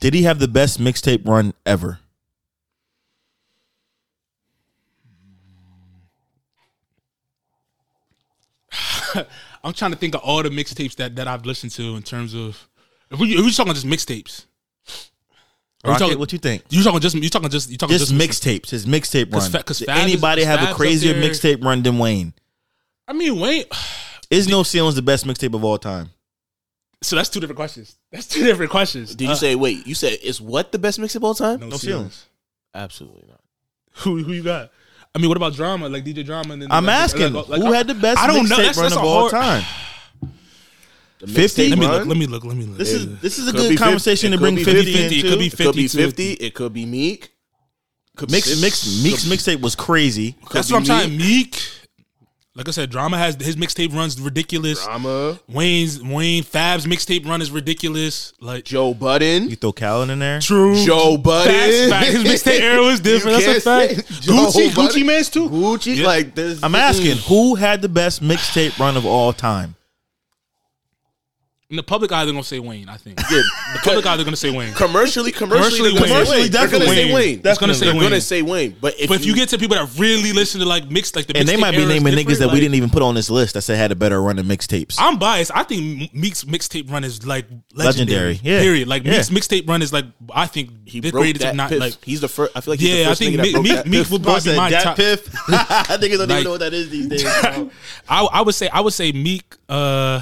did 0.01 0.13
he 0.13 0.25
have 0.25 0.39
the 0.39 0.49
best 0.49 0.79
mixtape 0.81 1.27
run 1.27 1.55
ever? 1.65 1.99
I'm 9.65 9.73
trying 9.73 9.91
to 9.93 9.97
think 9.97 10.15
of 10.15 10.21
all 10.23 10.43
the 10.43 10.49
mixtapes 10.51 10.97
that 10.97 11.17
that 11.17 11.29
I've 11.29 11.45
listened 11.47 11.73
to 11.73 11.97
in 11.97 12.03
terms 12.03 12.35
of 12.35 12.69
if 13.11 13.19
we 13.19 13.35
if 13.37 13.45
we 13.45 13.53
talking 13.53 13.75
just 13.75 13.87
mixtapes. 13.87 14.45
Are 15.85 15.89
we 15.89 15.91
Rocket, 15.93 16.05
talking- 16.05 16.19
what 16.21 16.33
you 16.33 16.39
think? 16.39 16.63
You 16.71 16.83
talking 16.85 17.01
just 17.01 17.17
you 17.17 17.29
talking 17.29 17.49
just 17.51 17.71
you 17.71 17.77
talking 17.77 17.99
Just, 17.99 18.13
just, 18.13 18.21
mixtapes, 18.45 18.71
his 18.71 18.87
mixtape 18.87 19.33
'Cause 19.33 19.43
run. 19.45 19.51
Fa- 19.61 19.65
'cause 19.65 19.79
Did 19.81 19.87
Fab 19.87 19.99
is- 19.99 20.03
anybody 20.05 20.45
have 20.45 20.59
Fab's 20.61 20.69
a 20.69 20.71
up 20.73 20.77
crazier 20.77 21.15
mixtape 21.15 21.65
run 21.65 21.83
than 21.83 21.99
Wayne? 21.99 22.33
I 23.09 23.13
mean, 23.13 23.39
Wayne. 23.41 23.65
Is 24.31 24.49
No 24.49 24.63
Ceilings 24.63 24.95
the 24.95 25.03
best 25.03 25.27
mixtape 25.27 25.53
of 25.55 25.63
all 25.63 25.77
time? 25.77 26.09
So 27.03 27.17
that's 27.17 27.29
two 27.29 27.39
different 27.41 27.57
questions. 27.59 27.97
That's 28.13 28.27
two 28.27 28.45
different 28.45 28.71
questions. 28.71 29.15
Did 29.15 29.25
you 29.27 29.33
Uh, 29.33 29.35
say 29.35 29.55
wait? 29.57 29.87
You 29.87 29.95
said 29.95 30.21
is 30.23 30.41
what 30.41 30.73
the 30.73 30.79
best 30.79 30.99
mixtape 31.01 31.17
of 31.17 31.25
all 31.25 31.35
time? 31.35 31.61
no, 31.61 31.67
No 31.67 31.77
ceilings? 31.77 31.83
Ceilings. 31.83 32.25
Absolutely 32.75 33.25
not. 33.29 33.41
Who 34.05 34.23
who 34.23 34.33
you 34.33 34.43
got? 34.43 34.71
I 35.15 35.19
mean, 35.19 35.29
what 35.29 35.37
about 35.37 35.53
drama 35.55 35.89
like 35.89 36.05
DJ 36.05 36.25
Drama? 36.25 36.55
And 36.55 36.63
then 36.63 36.73
I'm 36.73 36.87
like, 36.87 36.95
asking 36.97 37.33
like- 37.35 37.49
like- 37.49 37.61
who 37.61 37.73
had 37.73 37.87
the 37.87 37.95
best 37.95 38.19
I 38.19 38.27
don't 38.27 38.49
know. 38.49 38.57
mixtape 38.57 38.59
That's- 38.59 38.77
run 38.77 38.85
that's 38.85 38.97
of 38.97 39.03
a 39.03 39.07
all 39.07 39.29
hard- 39.29 39.33
time. 39.33 39.65
50? 41.27 41.69
Let 41.69 41.79
me 41.79 41.87
look. 41.87 42.07
Let 42.07 42.17
me 42.17 42.27
look. 42.27 42.45
Let 42.45 42.57
me 42.57 42.65
look. 42.65 42.79
This 42.79 42.93
is 42.93 43.21
this 43.21 43.39
is 43.39 43.47
a 43.47 43.53
Could 43.53 43.59
good 43.61 43.69
be 43.71 43.77
50. 43.77 43.85
conversation 43.85 44.33
to 44.33 44.39
bring 44.39 44.55
be 44.57 44.65
50, 44.65 44.93
50. 44.93 45.19
It 45.19 45.23
could 45.23 45.39
be 45.39 45.47
It 45.47 45.51
could 45.57 45.75
be 45.77 45.89
50 45.89 45.89
50. 45.89 46.33
It 46.33 46.55
could 46.55 46.73
be 46.73 46.87
Meek. 46.87 47.31
Could 48.17 48.31
Mix 48.31 48.55
be- 48.55 48.61
mix 48.61 49.03
Meek's 49.05 49.25
mixtape 49.25 49.61
was 49.61 49.75
crazy. 49.75 50.35
That's 50.53 50.71
what 50.71 50.79
I'm 50.79 50.85
trying. 50.85 51.17
Meek. 51.17 51.61
Meek. 52.55 52.59
Like 52.59 52.69
I 52.69 52.73
said, 52.73 52.91
drama 52.91 53.17
has 53.19 53.35
his 53.37 53.57
mixtape 53.57 53.95
runs 53.95 54.21
ridiculous. 54.21 54.85
Drama. 54.85 55.39
Wayne's 55.49 56.03
Wayne 56.03 56.43
Fab's 56.43 56.87
mixtape 56.87 57.27
run 57.27 57.41
is 57.41 57.51
ridiculous. 57.51 58.33
Like 58.41 58.65
Joe 58.65 58.95
Budden. 58.95 59.49
You 59.49 59.57
throw 59.57 59.73
Khaled 59.73 60.11
in 60.11 60.19
there. 60.19 60.41
true. 60.41 60.77
Joe 60.85 61.17
Budden. 61.17 61.53
Facts, 61.53 61.89
facts. 61.91 62.13
His 62.13 62.25
mixtape 62.25 62.61
era 62.61 62.83
was 62.83 63.01
different. 63.01 63.43
That's 63.43 63.59
a 63.59 63.61
fact. 63.61 64.09
Gucci, 64.23 64.75
Budden. 64.75 65.03
Gucci 65.03 65.07
Mane's 65.07 65.31
too. 65.31 65.49
Gucci. 65.49 65.97
Yeah. 65.97 66.07
Like 66.07 66.35
there's. 66.35 66.63
I'm 66.63 66.75
asking 66.75 67.17
who 67.29 67.55
had 67.55 67.81
the 67.83 67.89
best 67.89 68.23
mixtape 68.23 68.79
run 68.79 68.97
of 68.97 69.07
all 69.07 69.33
time. 69.33 69.75
And 71.73 71.79
the 71.79 71.83
public 71.83 72.13
either 72.13 72.31
gonna 72.33 72.45
say 72.45 72.59
Wayne. 72.59 72.91
I 72.91 72.99
think. 72.99 73.19
Yeah, 73.31 73.41
The 73.73 73.79
public 73.83 74.05
either 74.05 74.25
gonna 74.25 74.37
say 74.37 74.51
Wayne. 74.51 74.75
commercially, 74.75 75.33
commercially, 75.33 75.95
Commercially, 75.95 76.49
they're 76.49 76.69
gonna 76.69 76.85
Wayne. 76.85 76.95
say 76.97 77.13
Wayne. 77.15 77.15
They're 77.15 77.15
gonna 77.15 77.15
say 77.15 77.15
Wayne. 77.15 77.15
Wayne. 77.15 77.41
That's 77.41 77.59
gonna 77.59 77.75
say 77.75 77.87
They're 77.87 77.95
Wayne. 77.95 78.03
gonna 78.03 78.21
say 78.21 78.43
Wayne. 78.43 78.77
But 78.79 79.01
if, 79.01 79.09
But 79.09 79.21
if 79.21 79.25
you 79.25 79.35
get 79.35 79.49
to 79.49 79.59
people 79.59 79.77
that 79.79 79.89
really 79.99 80.35
listen 80.35 80.61
to 80.61 80.67
like 80.67 80.91
mixed, 80.91 81.17
like 81.17 81.27
the 81.29 81.37
And 81.39 81.49
they 81.49 81.57
might 81.57 81.71
be 81.71 81.87
naming 81.87 82.13
niggas 82.13 82.17
different, 82.29 82.39
that 82.41 82.53
we 82.53 82.61
didn't 82.61 82.75
even 82.75 82.91
put 82.91 83.01
on 83.01 83.15
this 83.15 83.31
list 83.31 83.55
that 83.55 83.63
said 83.63 83.79
had 83.79 83.91
a 83.91 83.95
better 83.97 84.21
run 84.23 84.39
of 84.39 84.45
mixtapes. 84.45 84.97
I'm 84.99 85.19
biased. 85.19 85.51
I 85.55 85.63
think 85.63 86.13
Meek's 86.13 86.45
mixtape 86.45 86.91
run 86.93 87.05
is 87.05 87.27
like 87.27 87.47
Legendary. 87.73 88.35
legendary. 88.35 88.41
Yeah. 88.43 88.61
Period. 88.61 88.89
Like 88.89 89.05
Yeah. 89.05 89.13
Meek's 89.13 89.31
mixtape 89.31 89.67
run 89.67 89.81
is 89.81 89.95
like 89.95 90.05
I 90.31 90.45
think 90.49 90.69
he 90.85 91.01
the 91.01 91.11
broke 91.11 91.35
that 91.39 91.57
not 91.57 91.71
piff. 91.71 91.81
like 91.81 92.05
he's 92.05 92.21
the 92.21 92.29
first. 92.29 92.53
I 92.55 92.61
feel 92.61 92.73
like 92.73 92.81
he's 92.81 92.91
Yeah, 92.91 93.05
the 93.05 93.11
I 93.13 93.15
think 93.15 93.41
Meek- 93.41 93.53
broke 93.53 93.65
Meek- 93.65 93.73
that 93.73 94.11
would 94.11 94.23
probably 94.23 94.51
be 94.53 94.57
my 94.59 94.69
that 94.69 94.83
top. 94.83 94.97
piff. 94.97 95.27
Niggas 95.33 95.99
don't 96.19 96.31
even 96.31 96.45
know 96.45 96.51
what 96.51 96.61
that 96.61 96.75
is 96.75 96.91
these 96.91 97.07
days. 97.09 97.25
I, 98.09 98.29
I 98.31 98.43
would 98.43 98.55
say 98.55 98.69
I 98.69 98.81
would 98.83 98.93
say 98.93 99.11
Meek. 99.13 99.57
Uh, 99.71 100.21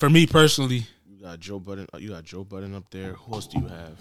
for 0.00 0.10
me 0.10 0.26
personally, 0.26 0.86
You 1.08 1.22
got 1.22 1.38
Joe 1.38 1.60
Budden. 1.60 1.86
Uh, 1.94 1.98
you 1.98 2.08
got 2.10 2.24
Joe 2.24 2.42
Budden 2.44 2.74
up 2.74 2.90
there. 2.90 3.12
Who 3.12 3.34
else 3.34 3.46
do 3.46 3.60
you 3.60 3.66
have? 3.68 3.98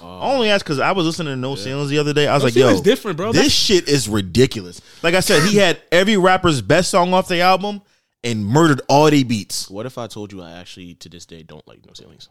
I 0.00 0.32
only 0.32 0.50
asked 0.50 0.64
because 0.64 0.78
I 0.78 0.92
was 0.92 1.04
listening 1.06 1.32
to 1.32 1.36
No 1.36 1.54
Ceilings 1.56 1.90
the 1.90 1.98
other 1.98 2.12
day. 2.12 2.26
I 2.28 2.34
was 2.34 2.42
No 2.42 2.46
like, 2.66 2.76
"Yo, 2.76 2.82
different, 2.82 3.16
bro. 3.16 3.32
This 3.32 3.36
That's- 3.42 3.52
shit 3.52 3.88
is 3.88 4.08
ridiculous." 4.08 4.80
Like 5.02 5.14
I 5.14 5.20
said, 5.20 5.42
he 5.48 5.56
had 5.56 5.80
every 5.90 6.16
rapper's 6.16 6.60
best 6.62 6.90
song 6.90 7.12
off 7.14 7.26
the 7.28 7.40
album 7.40 7.82
and 8.22 8.44
murdered 8.46 8.82
all 8.88 9.10
they 9.10 9.22
beats. 9.24 9.68
What 9.70 9.86
if 9.86 9.98
I 9.98 10.06
told 10.06 10.32
you 10.32 10.42
I 10.42 10.52
actually 10.52 10.94
to 10.96 11.08
this 11.08 11.26
day 11.26 11.42
don't 11.42 11.66
like 11.66 11.84
No 11.86 11.92
Ceilings? 11.94 12.28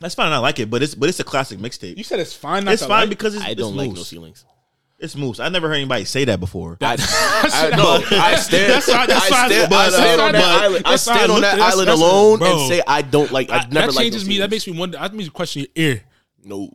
That's 0.00 0.14
fine. 0.14 0.32
I 0.32 0.38
like 0.38 0.58
it, 0.58 0.68
but 0.68 0.82
it's 0.82 0.94
but 0.94 1.08
it's 1.08 1.20
a 1.20 1.24
classic 1.24 1.58
mixtape. 1.60 1.96
you 1.96 2.04
said 2.04 2.18
it's 2.20 2.34
fine. 2.34 2.64
Not 2.64 2.74
It's 2.74 2.82
to 2.82 2.88
fine 2.88 3.00
like. 3.02 3.08
because 3.10 3.34
it's, 3.36 3.44
I 3.44 3.54
don't 3.54 3.76
like 3.76 3.92
No. 3.92 4.02
Ceilings. 4.02 4.44
It's 5.02 5.16
moose. 5.16 5.40
I 5.40 5.48
never 5.48 5.66
heard 5.68 5.74
anybody 5.74 6.04
say 6.04 6.24
that 6.26 6.38
before. 6.40 6.78
I, 6.80 6.94
I 7.52 7.76
know. 7.76 8.00
I 8.18 8.36
stand. 8.36 8.72
That's 8.72 8.86
fine, 8.90 9.08
that's 9.08 9.26
I 9.26 9.28
fine, 9.28 9.50
stand, 9.50 9.70
but, 9.70 9.78
I 9.78 9.90
stand 9.90 10.20
uh, 10.20 10.24
on 10.24 10.32
that 10.32 10.40
but- 10.40 10.62
island. 10.64 10.82
I 10.86 10.96
stand 10.96 11.32
on 11.32 11.40
that 11.40 11.56
that's- 11.56 11.72
island 11.74 11.88
that's- 11.88 12.00
alone 12.00 12.38
bro. 12.38 12.58
and 12.60 12.68
say 12.68 12.82
I 12.86 13.02
don't 13.02 13.32
like. 13.32 13.50
I 13.50 13.56
I- 13.58 13.66
never 13.68 13.92
that 13.92 13.98
changes 14.00 14.26
me. 14.26 14.38
That 14.38 14.50
makes 14.50 14.66
me 14.66 14.78
wonder. 14.78 14.98
That 14.98 15.12
makes 15.12 15.26
me 15.26 15.30
question 15.32 15.66
your 15.74 15.84
ear. 15.86 16.02
no. 16.44 16.70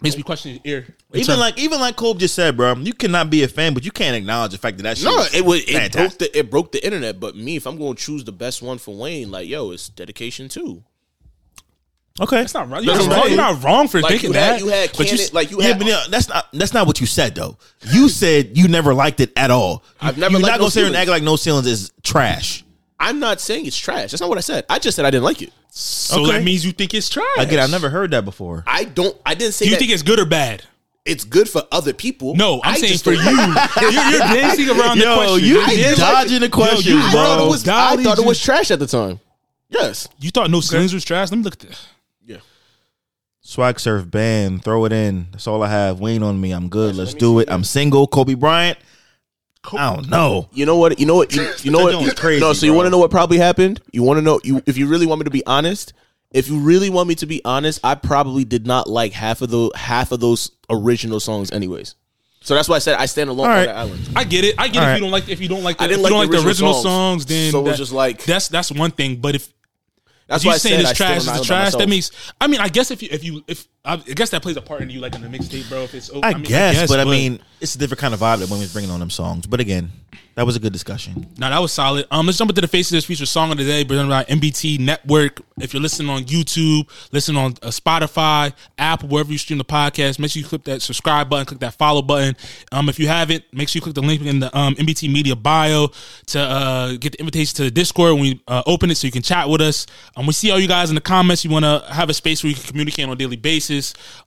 Makes 0.00 0.16
me 0.16 0.24
question 0.24 0.50
your 0.54 0.60
ear. 0.78 0.96
Even 1.14 1.38
like 1.38 1.56
even 1.60 1.78
like 1.78 1.94
Kobe 1.94 2.18
just 2.18 2.34
said, 2.34 2.56
bro, 2.56 2.74
you 2.74 2.92
cannot 2.92 3.30
be 3.30 3.44
a 3.44 3.48
fan, 3.48 3.72
but 3.72 3.84
you 3.84 3.92
can't 3.92 4.16
acknowledge 4.16 4.50
the 4.50 4.58
fact 4.58 4.76
that 4.78 4.82
that 4.82 4.96
shit. 4.98 5.04
No, 5.04 5.14
was 5.14 5.32
it 5.32 5.44
was 5.44 5.62
it 5.68 5.92
broke 5.92 6.18
the 6.18 6.36
it 6.38 6.50
broke 6.50 6.72
the 6.72 6.84
internet. 6.84 7.20
But 7.20 7.36
me, 7.36 7.54
if 7.54 7.68
I'm 7.68 7.78
going 7.78 7.94
to 7.94 8.02
choose 8.02 8.24
the 8.24 8.32
best 8.32 8.62
one 8.62 8.78
for 8.78 8.96
Wayne, 8.96 9.30
like 9.30 9.46
yo, 9.48 9.70
it's 9.70 9.88
dedication 9.88 10.48
too. 10.48 10.82
Okay, 12.20 12.36
That's 12.36 12.52
not 12.52 12.68
wrong. 12.68 12.84
You're, 12.84 12.94
That's 12.94 13.06
not 13.06 13.12
wrong. 13.12 13.20
right. 13.22 13.28
you're 13.30 13.36
not 13.38 13.62
wrong 13.64 13.88
for 13.88 14.00
Like 14.02 14.10
thinking 14.10 14.30
you 14.30 14.38
had, 14.38 14.54
that. 14.56 14.60
you 14.60 14.68
had 14.68 14.90
but 14.96 15.10
you, 15.10 15.16
Cannon, 15.16 15.32
like 15.32 15.50
you 15.50 15.60
yeah, 15.62 15.68
had. 15.68 15.78
but 15.78 15.86
yeah, 15.88 16.04
that's 16.10 16.28
not 16.28 16.46
that's 16.52 16.74
not 16.74 16.86
what 16.86 17.00
you 17.00 17.06
said 17.06 17.34
though. 17.34 17.56
You 17.90 18.08
said 18.10 18.56
you 18.56 18.68
never 18.68 18.92
liked 18.92 19.20
it 19.20 19.32
at 19.36 19.50
all. 19.50 19.82
I've 20.00 20.18
never 20.18 20.32
You're 20.32 20.40
liked 20.42 20.52
not 20.52 20.56
No 20.58 20.58
gonna 20.64 20.70
sit 20.72 20.80
here 20.80 20.86
and 20.88 20.96
act 20.96 21.08
like 21.08 21.22
No 21.22 21.36
Ceilings 21.36 21.66
is 21.66 21.90
trash. 22.02 22.64
I'm 23.00 23.18
not 23.18 23.40
saying 23.40 23.64
it's 23.66 23.76
trash. 23.78 24.10
That's 24.10 24.20
not 24.20 24.28
what 24.28 24.36
I 24.38 24.42
said. 24.42 24.66
I 24.68 24.78
just 24.78 24.94
said 24.94 25.06
I 25.06 25.10
didn't 25.10 25.24
like 25.24 25.40
it. 25.40 25.52
so 25.70 26.22
Okay. 26.22 26.32
that 26.32 26.44
means 26.44 26.66
you 26.66 26.72
think 26.72 26.92
it's 26.92 27.08
trash. 27.08 27.26
Again, 27.38 27.58
I've 27.60 27.70
never 27.70 27.88
heard 27.88 28.10
that 28.10 28.24
before. 28.26 28.62
I 28.66 28.84
don't. 28.84 29.16
I 29.24 29.34
didn't 29.34 29.54
say 29.54 29.64
Do 29.64 29.70
you 29.70 29.76
that 29.76 29.80
think 29.80 29.90
it's 29.92 30.02
good 30.02 30.18
or 30.20 30.26
bad? 30.26 30.64
it's 31.06 31.24
good 31.24 31.48
for 31.48 31.62
other 31.72 31.94
people. 31.94 32.34
No, 32.36 32.60
I'm 32.62 32.74
I 32.74 32.76
saying 32.78 32.98
for 32.98 33.12
you. 33.12 33.18
you're, 33.80 33.90
you're 33.90 34.18
dancing 34.20 34.68
around 34.68 34.98
the 34.98 35.04
question. 35.16 35.38
you 35.48 35.54
You're 35.56 35.66
dancing- 35.66 35.96
dodging 35.96 36.40
the 36.42 36.48
questions, 36.50 36.86
you 36.86 36.98
I 36.98 37.10
bro. 37.10 37.22
thought 37.24 37.40
it 37.46 37.48
was. 37.48 37.68
I 37.68 37.96
thought 38.04 38.18
it 38.18 38.26
was 38.26 38.38
trash 38.40 38.70
at 38.70 38.78
the 38.78 38.86
time. 38.86 39.18
Yes. 39.70 40.06
You 40.20 40.30
thought 40.30 40.50
no 40.50 40.60
ceilings 40.60 40.92
was 40.92 41.02
trash? 41.04 41.30
Let 41.30 41.38
me 41.38 41.42
look 41.44 41.54
at 41.54 41.60
this. 41.60 41.86
Yeah. 43.42 43.48
Swag 43.54 43.80
surf 43.80 44.10
band, 44.10 44.64
throw 44.64 44.84
it 44.84 44.92
in. 44.92 45.26
That's 45.32 45.46
all 45.46 45.62
I 45.62 45.68
have. 45.68 46.00
Wayne 46.00 46.22
on 46.22 46.40
me. 46.40 46.52
I'm 46.52 46.68
good. 46.68 46.94
Let's 46.94 47.14
do 47.14 47.38
it. 47.40 47.50
I'm 47.50 47.64
single. 47.64 48.06
Kobe 48.06 48.34
Bryant. 48.34 48.78
I 49.72 49.94
don't 49.94 50.08
know. 50.10 50.48
You 50.52 50.66
know 50.66 50.76
what? 50.76 50.98
You 50.98 51.06
know 51.06 51.14
what? 51.16 51.34
You, 51.34 51.48
you 51.62 51.70
know 51.70 51.78
That 51.78 51.84
what? 51.84 51.92
joint 51.92 52.04
was 52.06 52.14
crazy, 52.14 52.40
no. 52.40 52.52
So 52.52 52.66
you 52.66 52.72
bro. 52.72 52.78
want 52.78 52.86
to 52.86 52.90
know 52.90 52.98
what 52.98 53.10
probably 53.12 53.38
happened? 53.38 53.80
You 53.92 54.02
want 54.02 54.18
to 54.18 54.22
know? 54.22 54.40
You 54.42 54.60
if 54.66 54.76
you 54.76 54.88
really 54.88 55.06
want 55.06 55.20
me 55.20 55.24
to 55.24 55.30
be 55.30 55.44
honest. 55.46 55.92
If 56.32 56.48
you 56.48 56.58
really 56.58 56.88
want 56.88 57.08
me 57.08 57.14
to 57.16 57.26
be 57.26 57.42
honest, 57.44 57.78
I 57.84 57.94
probably 57.94 58.44
did 58.44 58.66
not 58.66 58.88
like 58.88 59.12
half 59.12 59.42
of 59.42 59.50
the 59.50 59.70
half 59.76 60.10
of 60.12 60.18
those 60.20 60.50
original 60.70 61.20
songs, 61.20 61.50
anyways. 61.52 61.94
So 62.40 62.54
that's 62.56 62.68
why 62.68 62.76
I 62.76 62.78
said 62.80 62.96
I 62.98 63.06
stand 63.06 63.28
alone 63.30 63.46
All 63.46 63.52
on 63.52 63.58
right. 63.58 63.66
the 63.66 63.76
island. 63.76 64.08
I 64.16 64.24
get 64.24 64.44
it. 64.44 64.54
I 64.58 64.66
get 64.68 64.78
All 64.78 64.82
if 64.82 64.88
right. 64.88 64.94
you 64.96 65.00
don't 65.02 65.10
like 65.12 65.28
if 65.28 65.40
you 65.40 65.48
don't 65.48 65.62
like 65.62 65.76
the, 65.78 65.84
I 65.84 65.86
didn't 65.88 66.04
if 66.04 66.10
you 66.10 66.16
like 66.16 66.22
don't 66.22 66.30
the 66.30 66.36
like 66.36 66.42
the 66.42 66.48
original 66.48 66.70
original 66.70 66.82
songs. 66.82 67.22
songs. 67.22 67.26
then 67.26 67.52
So 67.52 67.60
it 67.60 67.62
was 67.62 67.72
that- 67.72 67.78
just 67.78 67.92
like- 67.92 68.24
that's 68.24 68.48
that's 68.48 68.72
one 68.72 68.90
thing. 68.92 69.16
But 69.20 69.34
if 69.36 69.52
That's 70.32 70.44
you 70.44 70.48
why 70.48 70.54
I 70.54 70.58
saying 70.58 70.80
it's 70.80 70.90
I 70.90 70.94
trash. 70.94 71.28
It's 71.28 71.46
trash. 71.46 71.72
That 71.74 71.88
means. 71.88 72.10
I 72.40 72.46
mean, 72.46 72.60
I 72.60 72.68
guess 72.68 72.90
if 72.90 73.02
you 73.02 73.08
if 73.12 73.22
you 73.22 73.44
if 73.46 73.68
I 73.84 73.96
guess 73.96 74.30
that 74.30 74.42
plays 74.42 74.56
a 74.56 74.62
part 74.62 74.80
in 74.82 74.90
you 74.90 75.00
like 75.00 75.16
in 75.16 75.22
the 75.22 75.28
mixtape, 75.28 75.68
bro. 75.68 75.82
If 75.82 75.94
it's 75.94 76.08
I, 76.22 76.34
mean, 76.34 76.44
guess, 76.44 76.88
but 76.88 77.00
I 77.00 77.04
mean, 77.04 77.40
it's 77.60 77.74
a 77.74 77.78
different 77.78 78.00
kind 78.00 78.14
of 78.14 78.20
vibe 78.20 78.38
that 78.38 78.48
women's 78.48 78.72
bringing 78.72 78.92
on 78.92 79.00
them 79.00 79.10
songs. 79.10 79.44
But 79.46 79.58
again, 79.58 79.90
that 80.34 80.46
was 80.46 80.56
a 80.56 80.60
good 80.60 80.72
discussion. 80.72 81.26
No, 81.36 81.50
that 81.50 81.58
was 81.58 81.72
solid. 81.72 82.06
Um, 82.10 82.24
let's 82.26 82.38
jump 82.38 82.50
into 82.50 82.60
the 82.60 82.68
Faces 82.68 82.92
of 82.92 83.02
the 83.02 83.06
Future 83.06 83.26
song 83.26 83.50
of 83.50 83.58
the 83.58 83.64
day, 83.64 83.84
presented 83.84 84.08
by 84.08 84.24
NBT 84.24 84.78
Network. 84.78 85.42
If 85.60 85.74
you're 85.74 85.82
listening 85.82 86.08
on 86.08 86.24
YouTube, 86.24 86.88
listening 87.12 87.42
on 87.42 87.52
uh, 87.62 87.68
Spotify, 87.68 88.54
Apple, 88.78 89.08
wherever 89.08 89.30
you 89.30 89.36
stream 89.36 89.58
the 89.58 89.64
podcast, 89.64 90.18
make 90.18 90.30
sure 90.30 90.40
you 90.40 90.48
click 90.48 90.64
that 90.64 90.80
subscribe 90.80 91.28
button, 91.28 91.44
click 91.44 91.60
that 91.60 91.74
follow 91.74 92.02
button. 92.02 92.34
Um, 92.70 92.88
if 92.88 92.98
you 92.98 93.08
haven't, 93.08 93.44
make 93.52 93.68
sure 93.68 93.80
you 93.80 93.82
click 93.82 93.94
the 93.94 94.02
link 94.02 94.22
in 94.22 94.40
the 94.40 94.56
um, 94.56 94.74
NBT 94.76 95.12
Media 95.12 95.36
bio 95.36 95.88
to 96.26 96.40
uh, 96.40 96.92
get 96.92 97.12
the 97.12 97.18
invitation 97.20 97.56
to 97.56 97.64
the 97.64 97.70
Discord 97.70 98.14
when 98.14 98.22
we 98.22 98.42
uh, 98.48 98.62
open 98.64 98.90
it, 98.90 98.96
so 98.96 99.06
you 99.06 99.12
can 99.12 99.22
chat 99.22 99.48
with 99.48 99.60
us. 99.60 99.86
Um, 100.16 100.26
we 100.26 100.32
see 100.32 100.50
all 100.50 100.58
you 100.58 100.68
guys 100.68 100.88
in 100.88 100.94
the 100.94 101.02
comments. 101.02 101.44
You 101.44 101.50
want 101.50 101.64
to 101.64 101.84
have 101.92 102.08
a 102.08 102.14
space 102.14 102.42
where 102.42 102.48
you 102.48 102.56
can 102.56 102.64
communicate 102.64 103.04
on 103.04 103.12
a 103.12 103.16
daily 103.16 103.36
basis. 103.36 103.71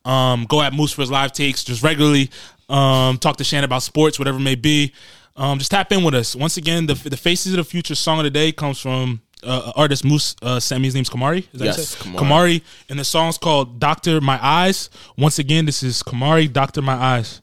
Um, 0.04 0.46
go 0.50 0.62
at 0.62 0.74
Moose 0.74 0.92
for 0.94 1.02
his 1.02 1.12
live 1.12 1.32
takes 1.32 1.64
just 1.64 1.84
regularly. 1.84 2.30
Um, 2.70 3.18
talk 3.18 3.38
to 3.38 3.44
Shann 3.44 3.64
about 3.64 3.84
sports, 3.84 4.18
whatever 4.18 4.38
it 4.38 4.42
may 4.44 4.56
be. 4.56 4.94
Um, 5.36 5.60
just 5.60 5.72
tap 5.72 5.92
in 5.92 6.04
with 6.04 6.16
us. 6.16 6.36
Once 6.36 6.58
again, 6.58 6.86
the 6.88 6.94
the 6.96 7.18
Faces 7.18 7.54
of 7.54 7.58
the 7.58 7.64
Future 7.64 7.96
song 7.96 8.20
of 8.20 8.24
the 8.24 8.30
day 8.30 8.52
comes 8.52 8.80
from 8.80 9.22
uh, 9.44 9.72
artist 9.76 10.04
Moose 10.06 10.36
uh, 10.42 10.60
sent 10.60 10.82
me. 10.82 10.88
His 10.88 10.96
name's 10.96 11.10
Khamari. 11.10 11.40
Is 11.54 11.60
that 11.60 11.66
Yes, 11.66 12.06
you? 12.06 12.12
Khamari. 12.14 12.18
Khamari. 12.18 12.62
And 12.90 12.98
the 13.00 13.04
song's 13.04 13.38
called 13.38 13.80
Doctor 13.80 14.22
My 14.22 14.40
Eyes. 14.44 14.90
Once 15.18 15.38
again, 15.40 15.66
this 15.66 15.84
is 15.84 16.02
Khamari, 16.04 16.52
Doctor 16.52 16.82
My 16.82 16.94
Eyes. 16.96 17.42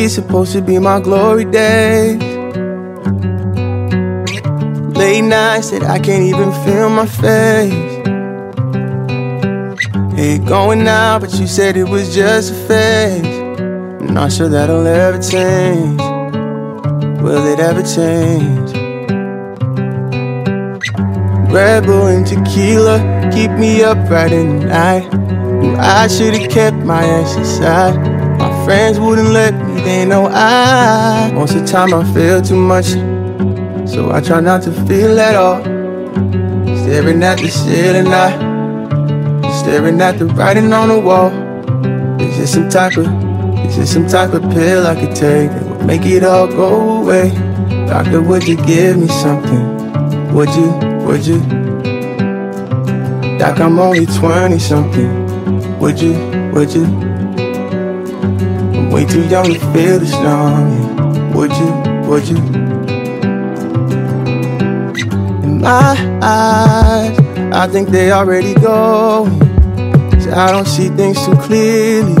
These 0.00 0.14
supposed 0.14 0.52
to 0.52 0.62
be 0.62 0.78
my 0.78 0.98
glory 0.98 1.44
days? 1.44 2.22
Late 4.96 5.20
nights 5.20 5.70
that 5.72 5.82
I 5.82 5.98
can't 5.98 6.22
even 6.22 6.50
feel 6.64 6.88
my 6.88 7.04
face. 7.04 7.90
Ain't 10.18 10.46
going 10.46 10.88
out, 10.88 11.20
but 11.20 11.32
you 11.38 11.46
said 11.46 11.76
it 11.76 11.88
was 11.88 12.14
just 12.14 12.52
a 12.52 12.54
phase. 12.66 14.10
Not 14.10 14.32
sure 14.32 14.48
that'll 14.48 14.86
ever 14.86 15.20
change. 15.20 16.00
Will 17.20 17.44
it 17.52 17.60
ever 17.60 17.82
change? 17.82 18.70
Red 21.52 21.84
Bull 21.84 22.06
and 22.06 22.26
tequila 22.26 22.96
keep 23.34 23.50
me 23.52 23.82
up 23.82 23.98
right 24.08 24.30
the 24.30 24.44
night. 24.44 25.06
I 25.78 26.08
should've 26.08 26.50
kept 26.50 26.78
my 26.78 27.04
exercise. 27.04 28.19
Friends 28.70 29.00
wouldn't 29.00 29.30
let 29.30 29.52
me, 29.52 29.82
they 29.82 30.04
know 30.04 30.28
I. 30.28 31.32
Most 31.34 31.56
of 31.56 31.62
the 31.62 31.66
time 31.66 31.92
I 31.92 32.04
feel 32.14 32.40
too 32.40 32.54
much, 32.54 32.84
so 33.90 34.12
I 34.12 34.20
try 34.20 34.38
not 34.38 34.62
to 34.62 34.70
feel 34.86 35.18
at 35.18 35.34
all. 35.34 35.60
Staring 36.76 37.20
at 37.24 37.38
the 37.40 37.48
ceiling, 37.48 38.06
I 38.06 38.30
staring 39.58 40.00
at 40.00 40.20
the 40.20 40.26
writing 40.26 40.72
on 40.72 40.88
the 40.88 41.00
wall. 41.00 41.32
Is 42.20 42.38
this 42.38 42.52
some 42.52 42.68
type 42.68 42.96
of, 42.96 43.06
is 43.66 43.76
this 43.76 43.92
some 43.92 44.06
type 44.06 44.34
of 44.34 44.42
pill 44.52 44.86
I 44.86 44.94
could 44.94 45.16
take 45.16 45.50
that 45.50 45.64
would 45.66 45.84
make 45.84 46.06
it 46.06 46.22
all 46.22 46.46
go 46.46 47.02
away? 47.02 47.30
Doctor, 47.88 48.22
would 48.22 48.46
you 48.46 48.54
give 48.54 48.98
me 48.98 49.08
something? 49.08 50.32
Would 50.32 50.50
you, 50.50 50.70
would 51.08 51.26
you? 51.26 51.40
Doc, 53.36 53.58
I'm 53.58 53.80
only 53.80 54.06
20 54.06 54.60
something. 54.60 55.80
Would 55.80 56.00
you, 56.00 56.12
would 56.54 56.72
you? 56.72 57.09
Way 58.88 59.04
too 59.04 59.26
young 59.28 59.44
to 59.44 59.60
feel 59.72 59.98
this 59.98 60.14
longing. 60.14 61.32
Would 61.34 61.52
you, 61.52 61.70
would 62.08 62.26
you? 62.28 62.36
In 65.44 65.60
my 65.60 65.94
eyes, 66.22 67.18
I 67.52 67.68
think 67.68 67.90
they 67.90 68.10
already 68.10 68.54
go. 68.54 69.26
Cause 70.12 70.28
I 70.28 70.50
don't 70.50 70.66
see 70.66 70.88
things 70.88 71.24
too 71.24 71.36
clearly. 71.36 72.14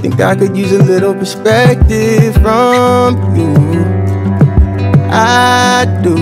Think 0.00 0.20
I 0.20 0.34
could 0.34 0.56
use 0.56 0.72
a 0.72 0.82
little 0.82 1.14
perspective 1.14 2.34
from 2.34 3.36
you. 3.36 3.54
I 5.10 5.86
do. 6.02 6.16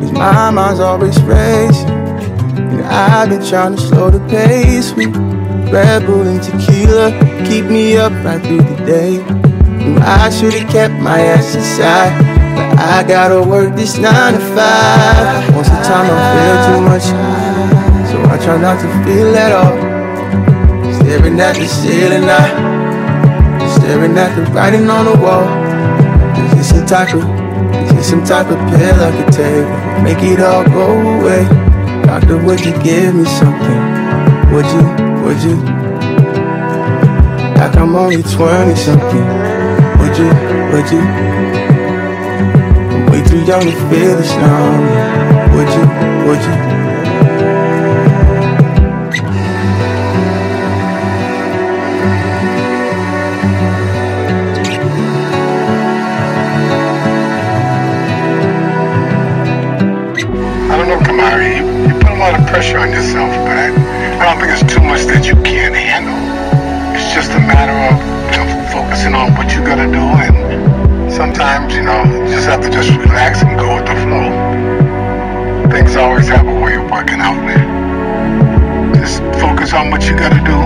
Cause 0.00 0.12
my 0.12 0.50
mind's 0.50 0.80
always 0.80 1.20
racing. 1.22 1.88
And 1.88 2.82
I've 2.82 3.28
been 3.28 3.44
trying 3.44 3.74
to 3.74 3.82
slow 3.82 4.10
the 4.10 4.20
pace 4.28 4.92
with 4.92 5.14
Red 5.72 6.06
Bull 6.06 6.26
and 6.26 6.42
tequila. 6.42 7.10
Keep 7.46 7.66
me 7.66 7.96
up 7.96 8.12
right 8.24 8.40
through 8.42 8.62
the 8.62 8.76
day. 8.86 9.20
And 9.20 9.98
I 10.00 10.30
should've 10.30 10.68
kept 10.68 10.94
my 10.94 11.20
ass 11.20 11.54
inside. 11.54 12.12
But 12.56 12.78
I 12.78 13.04
gotta 13.06 13.42
work 13.42 13.74
this 13.74 13.98
nine 13.98 14.34
to 14.34 14.40
five. 14.54 15.48
Of 15.56 15.64
the 15.64 15.80
time 15.84 16.06
I 16.08 16.18
feel 16.32 16.56
too 16.68 16.80
much. 16.90 17.06
So 18.10 18.16
I 18.32 18.36
try 18.44 18.56
not 18.60 18.80
to 18.80 18.88
feel 19.04 19.34
at 19.36 19.52
all. 19.52 19.76
Staring 21.00 21.38
at 21.40 21.56
the 21.56 21.66
ceiling, 21.66 22.24
I 22.24 23.70
staring 23.76 24.16
at 24.18 24.34
the 24.36 24.42
writing 24.52 24.88
on 24.88 25.04
the 25.04 25.16
wall. 25.22 25.46
Is 26.50 26.56
this 26.58 26.68
some 26.70 26.86
type 26.86 27.14
of, 27.14 27.22
is 27.84 27.94
this 27.94 28.08
some 28.10 28.24
type 28.24 28.46
of 28.46 28.58
pill 28.70 29.00
I 29.00 29.10
could 29.16 29.32
take 29.32 29.66
make 30.02 30.22
it 30.22 30.40
all 30.40 30.64
go 30.64 31.20
away? 31.20 31.44
Doctor, 32.06 32.42
would 32.44 32.60
you 32.64 32.72
give 32.82 33.14
me 33.14 33.24
something? 33.24 33.80
Would 34.52 34.66
you, 34.66 35.05
would 35.26 35.42
you? 35.42 35.56
Like 37.58 37.74
I'm 37.76 37.96
only 37.96 38.22
20 38.22 38.76
something. 38.76 39.26
Would 39.98 40.16
you, 40.20 40.30
would 40.70 40.88
you? 40.92 41.02
I'm 42.92 43.06
way 43.10 43.22
too 43.24 43.42
young 43.44 43.62
to 43.62 43.72
feel 43.90 44.16
this 44.16 44.30
longing. 44.36 44.86
Would 45.56 45.68
you, 45.74 45.84
would 46.26 46.42
you? 46.46 46.56
I 60.70 60.76
don't 60.76 60.88
know, 60.88 60.98
Khamari. 61.00 61.56
You, 61.56 61.64
you 61.88 61.94
put 62.00 62.12
a 62.12 62.14
lot 62.16 62.38
of 62.38 62.46
pressure 62.46 62.78
on 62.78 62.92
yourself, 62.92 63.34
but 63.44 63.56
I, 63.56 63.85
I 64.16 64.32
don't 64.32 64.40
think 64.40 64.50
it's 64.56 64.64
too 64.72 64.80
much 64.80 65.04
that 65.12 65.28
you 65.28 65.36
can't 65.44 65.76
handle. 65.76 66.16
It's 66.96 67.12
just 67.12 67.30
a 67.36 67.38
matter 67.38 67.76
of 67.76 68.00
you 68.32 68.40
know, 68.40 68.48
focusing 68.72 69.14
on 69.14 69.36
what 69.36 69.52
you 69.52 69.60
gotta 69.60 69.86
do, 69.92 70.00
and 70.00 71.12
sometimes, 71.12 71.74
you 71.76 71.82
know, 71.82 72.02
you 72.04 72.32
just 72.32 72.48
have 72.48 72.62
to 72.62 72.70
just 72.70 72.90
relax 72.96 73.42
and 73.42 73.58
go 73.60 73.76
with 73.76 73.84
the 73.84 73.94
flow. 74.02 74.28
Things 75.70 75.96
always 75.96 76.26
have 76.28 76.48
a 76.48 76.56
way 76.64 76.76
of 76.80 76.90
working 76.90 77.20
out, 77.20 77.36
man. 77.44 78.96
Just 78.96 79.20
focus 79.38 79.72
on 79.74 79.90
what 79.90 80.08
you 80.08 80.16
gotta 80.16 80.40
do, 80.42 80.58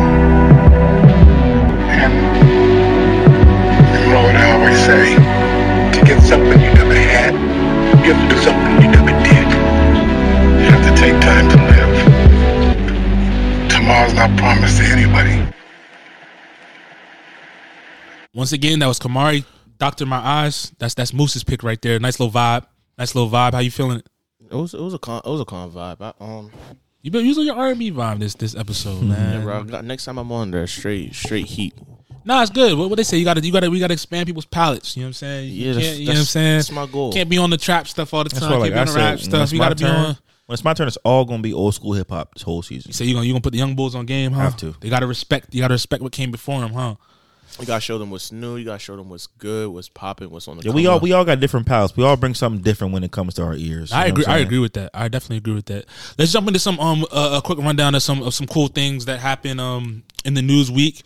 and 1.90 2.12
you 3.98 4.10
know 4.14 4.22
what 4.24 4.36
I 4.38 4.46
always 4.54 4.78
say: 4.78 5.18
to 5.18 6.00
get 6.06 6.22
something 6.22 6.54
you 6.54 6.72
never 6.78 6.94
had, 6.94 7.34
you 8.06 8.14
have 8.14 8.20
to 8.22 8.28
do 8.30 8.38
something 8.40 8.72
you 8.78 8.88
never 8.94 9.12
did. 9.26 9.48
You 10.62 10.70
have 10.70 10.84
to 10.86 10.94
take 10.94 11.18
time 11.20 11.50
to 11.50 11.59
live. 13.90 14.08
Tomorrow's 14.08 14.14
not 14.14 14.38
promised 14.38 14.78
to 14.78 14.84
anybody. 14.84 15.52
Once 18.34 18.52
again, 18.52 18.78
that 18.78 18.86
was 18.86 18.98
Khamari, 19.00 19.44
Doctor 19.78 20.06
My 20.06 20.18
Eyes. 20.18 20.72
That's 20.78 20.94
that's 20.94 21.12
Moose's 21.12 21.42
pick 21.44 21.62
right 21.62 21.80
there. 21.82 21.98
Nice 21.98 22.20
little 22.20 22.32
vibe. 22.32 22.64
Nice 22.96 23.14
little 23.14 23.30
vibe. 23.30 23.52
How 23.52 23.58
you 23.58 23.70
feeling? 23.70 24.02
It 24.50 24.54
was 24.54 24.74
it 24.74 24.80
was 24.80 24.94
a 24.94 24.98
con, 24.98 25.20
it 25.24 25.28
was 25.28 25.40
a 25.40 25.44
con 25.44 25.70
vibe. 25.70 25.96
I, 26.00 26.12
um, 26.24 26.50
You 27.02 27.10
been 27.10 27.26
using 27.26 27.44
your 27.44 27.56
R 27.56 27.68
and 27.70 27.78
B 27.78 27.90
vibe 27.90 28.20
this 28.20 28.34
this 28.34 28.54
episode, 28.54 29.02
man. 29.02 29.38
yeah, 29.38 29.42
bro, 29.44 29.64
got- 29.64 29.84
next 29.84 30.04
time 30.04 30.18
I'm 30.18 30.30
on 30.32 30.50
there, 30.52 30.66
straight 30.66 31.14
straight 31.14 31.46
heat. 31.46 31.74
Nah, 32.24 32.42
it's 32.42 32.50
good. 32.50 32.76
What, 32.76 32.90
what 32.90 32.96
they 32.96 33.02
say? 33.02 33.16
You 33.16 33.24
got 33.24 33.38
to, 33.38 33.40
you 33.40 33.50
got 33.50 33.60
to, 33.60 33.68
we 33.70 33.80
got 33.80 33.86
to 33.86 33.94
expand 33.94 34.26
people's 34.26 34.44
palates. 34.44 34.94
You 34.94 35.02
know 35.02 35.06
what 35.06 35.08
I'm 35.08 35.12
saying? 35.14 35.48
You 35.48 35.54
Yeah, 35.68 35.72
that's- 35.72 35.86
can't- 35.88 35.98
you 36.00 36.06
know 36.06 36.12
what 36.12 36.18
I'm 36.18 36.24
saying? 36.26 36.56
that's 36.58 36.70
my 36.72 36.86
goal. 36.86 37.12
Can't 37.14 37.28
be 37.30 37.38
on 37.38 37.48
the 37.50 37.56
trap 37.56 37.88
stuff 37.88 38.12
all 38.12 38.22
the 38.24 38.28
That's 38.28 38.40
time. 38.46 38.58
why, 38.60 38.68
Can't 38.68 38.74
be 38.74 38.78
on 38.80 38.86
the 38.86 38.92
said, 38.92 38.98
rap 38.98 39.18
stuff. 39.20 39.42
it's 39.44 39.52
We 39.52 39.58
got 39.58 39.70
to 39.70 39.74
be 39.84 39.90
on. 39.90 40.16
When 40.50 40.54
it's 40.54 40.64
my 40.64 40.74
turn, 40.74 40.88
it's 40.88 40.96
all 41.04 41.24
gonna 41.24 41.42
be 41.42 41.52
old 41.52 41.76
school 41.76 41.92
hip 41.92 42.10
hop 42.10 42.34
this 42.34 42.42
whole 42.42 42.60
season. 42.60 42.90
So 42.90 43.04
you 43.04 43.14
gonna 43.14 43.24
you 43.24 43.32
gonna 43.32 43.40
put 43.40 43.52
the 43.52 43.58
young 43.60 43.76
bulls 43.76 43.94
on 43.94 44.04
game, 44.04 44.32
huh? 44.32 44.40
Have 44.40 44.56
to. 44.56 44.74
They 44.80 44.88
got 44.88 44.98
to 44.98 45.06
respect. 45.06 45.54
You 45.54 45.60
got 45.60 45.68
to 45.68 45.74
respect 45.74 46.02
what 46.02 46.10
came 46.10 46.32
before 46.32 46.60
them, 46.60 46.72
huh? 46.72 46.96
You 47.60 47.66
gotta 47.66 47.80
show 47.80 47.98
them 47.98 48.10
what's 48.10 48.32
new. 48.32 48.56
You 48.56 48.64
gotta 48.64 48.80
show 48.80 48.96
them 48.96 49.08
what's 49.08 49.28
good, 49.28 49.68
what's 49.68 49.88
popping, 49.88 50.28
what's 50.28 50.48
on 50.48 50.56
the. 50.56 50.64
Yeah, 50.64 50.72
we 50.72 50.88
all 50.88 50.96
up. 50.96 51.02
we 51.02 51.12
all 51.12 51.24
got 51.24 51.38
different 51.38 51.66
palates. 51.68 51.96
We 51.96 52.02
all 52.02 52.16
bring 52.16 52.34
something 52.34 52.62
different 52.62 52.92
when 52.92 53.04
it 53.04 53.12
comes 53.12 53.34
to 53.34 53.44
our 53.44 53.54
ears. 53.54 53.92
I 53.92 54.06
agree. 54.06 54.24
I'm 54.24 54.32
I 54.32 54.34
saying? 54.38 54.46
agree 54.48 54.58
with 54.58 54.72
that. 54.72 54.90
I 54.92 55.06
definitely 55.06 55.36
agree 55.36 55.54
with 55.54 55.66
that. 55.66 55.84
Let's 56.18 56.32
jump 56.32 56.48
into 56.48 56.58
some 56.58 56.80
um 56.80 57.06
uh, 57.12 57.38
a 57.40 57.46
quick 57.46 57.58
rundown 57.60 57.94
of 57.94 58.02
some 58.02 58.20
of 58.20 58.34
some 58.34 58.48
cool 58.48 58.66
things 58.66 59.04
that 59.04 59.20
happened 59.20 59.60
um 59.60 60.02
in 60.24 60.34
the 60.34 60.42
news 60.42 60.68
week. 60.68 61.04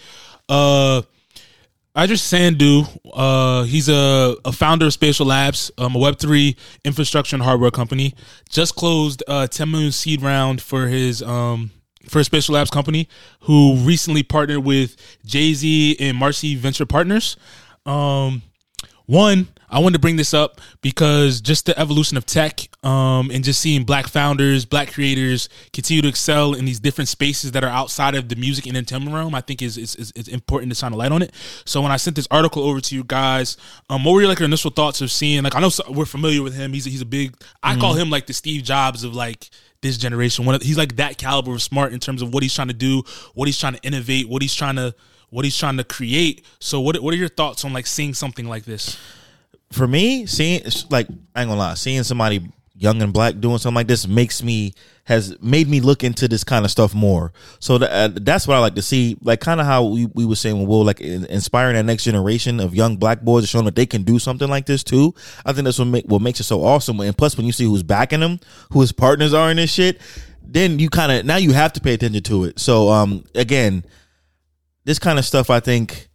Uh, 0.49 1.03
Iddris 1.97 2.19
Sandu, 2.19 2.83
uh, 3.13 3.63
he's 3.63 3.89
a, 3.89 4.35
a 4.45 4.51
founder 4.51 4.87
of 4.87 4.93
Spatial 4.93 5.27
Labs, 5.27 5.71
um, 5.79 5.95
a 5.95 5.99
Web3 5.99 6.57
infrastructure 6.85 7.37
and 7.37 7.43
hardware 7.43 7.71
company. 7.71 8.15
Just 8.49 8.75
closed 8.75 9.23
a 9.29 9.47
10 9.47 9.71
million 9.71 9.93
seed 9.93 10.21
round 10.21 10.61
for 10.61 10.89
his 10.89 11.23
um, 11.23 11.71
for 12.09 12.19
his 12.19 12.27
Spatial 12.27 12.57
Labs 12.57 12.71
company, 12.71 13.09
who 13.43 13.77
recently 13.77 14.25
partnered 14.25 14.65
with 14.65 14.97
Jay 15.25 15.55
Z 15.55 15.97
and 16.01 16.17
Marcy 16.17 16.57
Venture 16.57 16.85
Partners. 16.85 17.37
Um, 17.87 18.43
one, 19.07 19.49
I 19.75 19.81
wanted 19.81 19.95
to 19.95 19.99
bring 19.99 20.15
this 20.15 20.33
up 20.33 20.61
because 20.83 21.41
just 21.41 21.67
the 21.67 21.77
evolution 21.77 22.17
of 22.17 22.25
tech 22.25 22.69
um, 22.85 23.33
and 23.33 23.43
just 23.43 23.61
seeing 23.61 23.83
black 23.83 24.07
founders, 24.07 24.65
black 24.65 24.93
creators 24.93 25.49
continue 25.73 26.01
to 26.03 26.09
excel 26.09 26.55
in 26.55 26.65
these 26.65 26.79
different 26.79 27.09
spaces 27.09 27.51
that 27.53 27.65
are 27.65 27.71
outside 27.71 28.15
of 28.15 28.29
the 28.29 28.37
music 28.37 28.67
and 28.67 28.77
entertainment 28.77 29.17
realm, 29.17 29.35
I 29.35 29.41
think 29.41 29.63
is, 29.63 29.77
is, 29.77 29.97
is, 29.97 30.13
is 30.13 30.29
important 30.29 30.71
to 30.71 30.79
shine 30.79 30.93
a 30.93 30.97
light 30.97 31.11
on 31.11 31.23
it. 31.23 31.35
So 31.65 31.83
when 31.83 31.91
I 31.91 31.97
sent 31.97 32.15
this 32.15 32.29
article 32.31 32.63
over 32.63 32.81
to 32.81 32.95
you 32.95 33.03
guys, 33.03 33.57
um, 33.91 34.05
what 34.05 34.13
were 34.13 34.21
your 34.21 34.29
like 34.29 34.39
your 34.39 34.47
initial 34.47 34.71
thoughts 34.71 35.01
of 35.01 35.11
seeing? 35.11 35.43
Like 35.43 35.57
I 35.57 35.61
know 35.61 35.71
we're 35.89 36.05
familiar 36.05 36.41
with 36.41 36.55
him. 36.55 36.73
He's 36.73 36.87
a, 36.87 36.91
he's 36.91 37.03
a 37.03 37.07
big. 37.07 37.35
I 37.61 37.75
call 37.77 37.95
him 37.95 38.11
like 38.11 38.27
the 38.27 38.33
Steve 38.33 38.63
Jobs 38.63 39.03
of 39.03 39.13
like 39.13 39.51
this 39.81 39.99
generation. 39.99 40.45
One 40.45 40.55
of, 40.55 40.63
he's 40.63 40.79
like 40.79 40.95
that 40.97 41.19
caliber 41.19 41.53
of 41.53 41.63
smart 41.63 41.93
in 41.93 41.99
terms 41.99 42.23
of 42.23 42.33
what 42.33 42.45
he's 42.45 42.55
trying 42.55 42.69
to 42.69 42.75
do, 42.75 43.03
what 43.35 43.49
he's 43.49 43.59
trying 43.59 43.75
to 43.75 43.83
innovate, 43.83 44.29
what 44.29 44.41
he's 44.41 44.55
trying 44.55 44.77
to 44.77 44.95
what 45.31 45.45
he's 45.45 45.59
trying 45.59 45.79
to 45.79 45.85
create. 45.85 46.47
So 46.61 46.81
what 46.81 46.97
what 47.03 47.13
are 47.13 47.17
your 47.17 47.29
thoughts 47.29 47.65
on 47.65 47.73
like 47.73 47.89
seeing 47.89 48.15
something 48.15 48.47
like 48.47 48.65
this? 48.65 48.97
For 49.75 49.87
me, 49.87 50.27
seeing 50.27 50.63
like 50.91 51.09
I 51.35 51.43
ain't 51.43 51.51
gonna 51.51 51.57
lie, 51.57 51.75
seeing 51.75 52.03
somebody 52.03 52.49
young 52.77 53.01
and 53.03 53.13
black 53.13 53.39
doing 53.39 53.59
something 53.59 53.77
like 53.77 53.87
this 53.87 54.07
makes 54.07 54.43
me 54.43 54.75
has 55.05 55.41
made 55.41 55.69
me 55.69 55.81
look 55.81 56.03
into 56.03 56.27
this 56.27 56.43
kind 56.45 56.65
of 56.65 56.71
stuff 56.71 56.95
more. 56.95 57.33
So 57.61 57.77
uh, 57.77 58.09
that's 58.13 58.49
what 58.49 58.57
I 58.57 58.61
like 58.61 58.75
to 58.77 58.83
see, 58.83 59.19
like 59.21 59.41
kind 59.41 59.61
of 59.61 59.67
how 59.67 59.85
we, 59.85 60.07
we 60.07 60.25
were 60.25 60.35
saying 60.35 60.67
Will, 60.67 60.83
like 60.83 61.01
in- 61.01 61.27
inspiring 61.27 61.75
that 61.77 61.85
next 61.85 62.05
generation 62.05 62.59
of 62.59 62.75
young 62.75 62.97
black 62.97 63.21
boys, 63.21 63.49
showing 63.49 63.67
that 63.67 63.77
they 63.77 63.87
can 63.87 64.03
do 64.03 64.19
something 64.19 64.49
like 64.49 64.65
this 64.67 64.83
too. 64.83 65.15
I 65.45 65.53
think 65.53 65.67
that's 65.67 65.79
what 65.79 65.87
make, 65.87 66.07
what 66.07 66.23
makes 66.23 66.41
it 66.41 66.45
so 66.45 66.65
awesome. 66.65 67.01
And 67.01 67.17
plus, 67.17 67.37
when 67.37 67.45
you 67.45 67.53
see 67.53 67.65
who's 67.65 67.83
backing 67.83 68.21
them, 68.21 68.41
who 68.73 68.81
his 68.81 68.93
partners 68.93 69.35
are 69.35 69.51
in 69.51 69.59
this 69.59 69.71
shit, 69.71 70.01
then 70.43 70.79
you 70.79 70.89
kind 70.89 71.13
of 71.13 71.27
now 71.27 71.37
you 71.37 71.53
have 71.53 71.73
to 71.75 71.81
pay 71.81 71.95
attention 71.95 72.23
to 72.23 72.45
it. 72.45 72.59
So 72.59 72.89
um, 72.89 73.25
again, 73.35 73.85
this 74.85 74.99
kind 74.99 75.19
of 75.19 75.25
stuff 75.27 75.51
I 75.51 75.61
think 75.61 76.09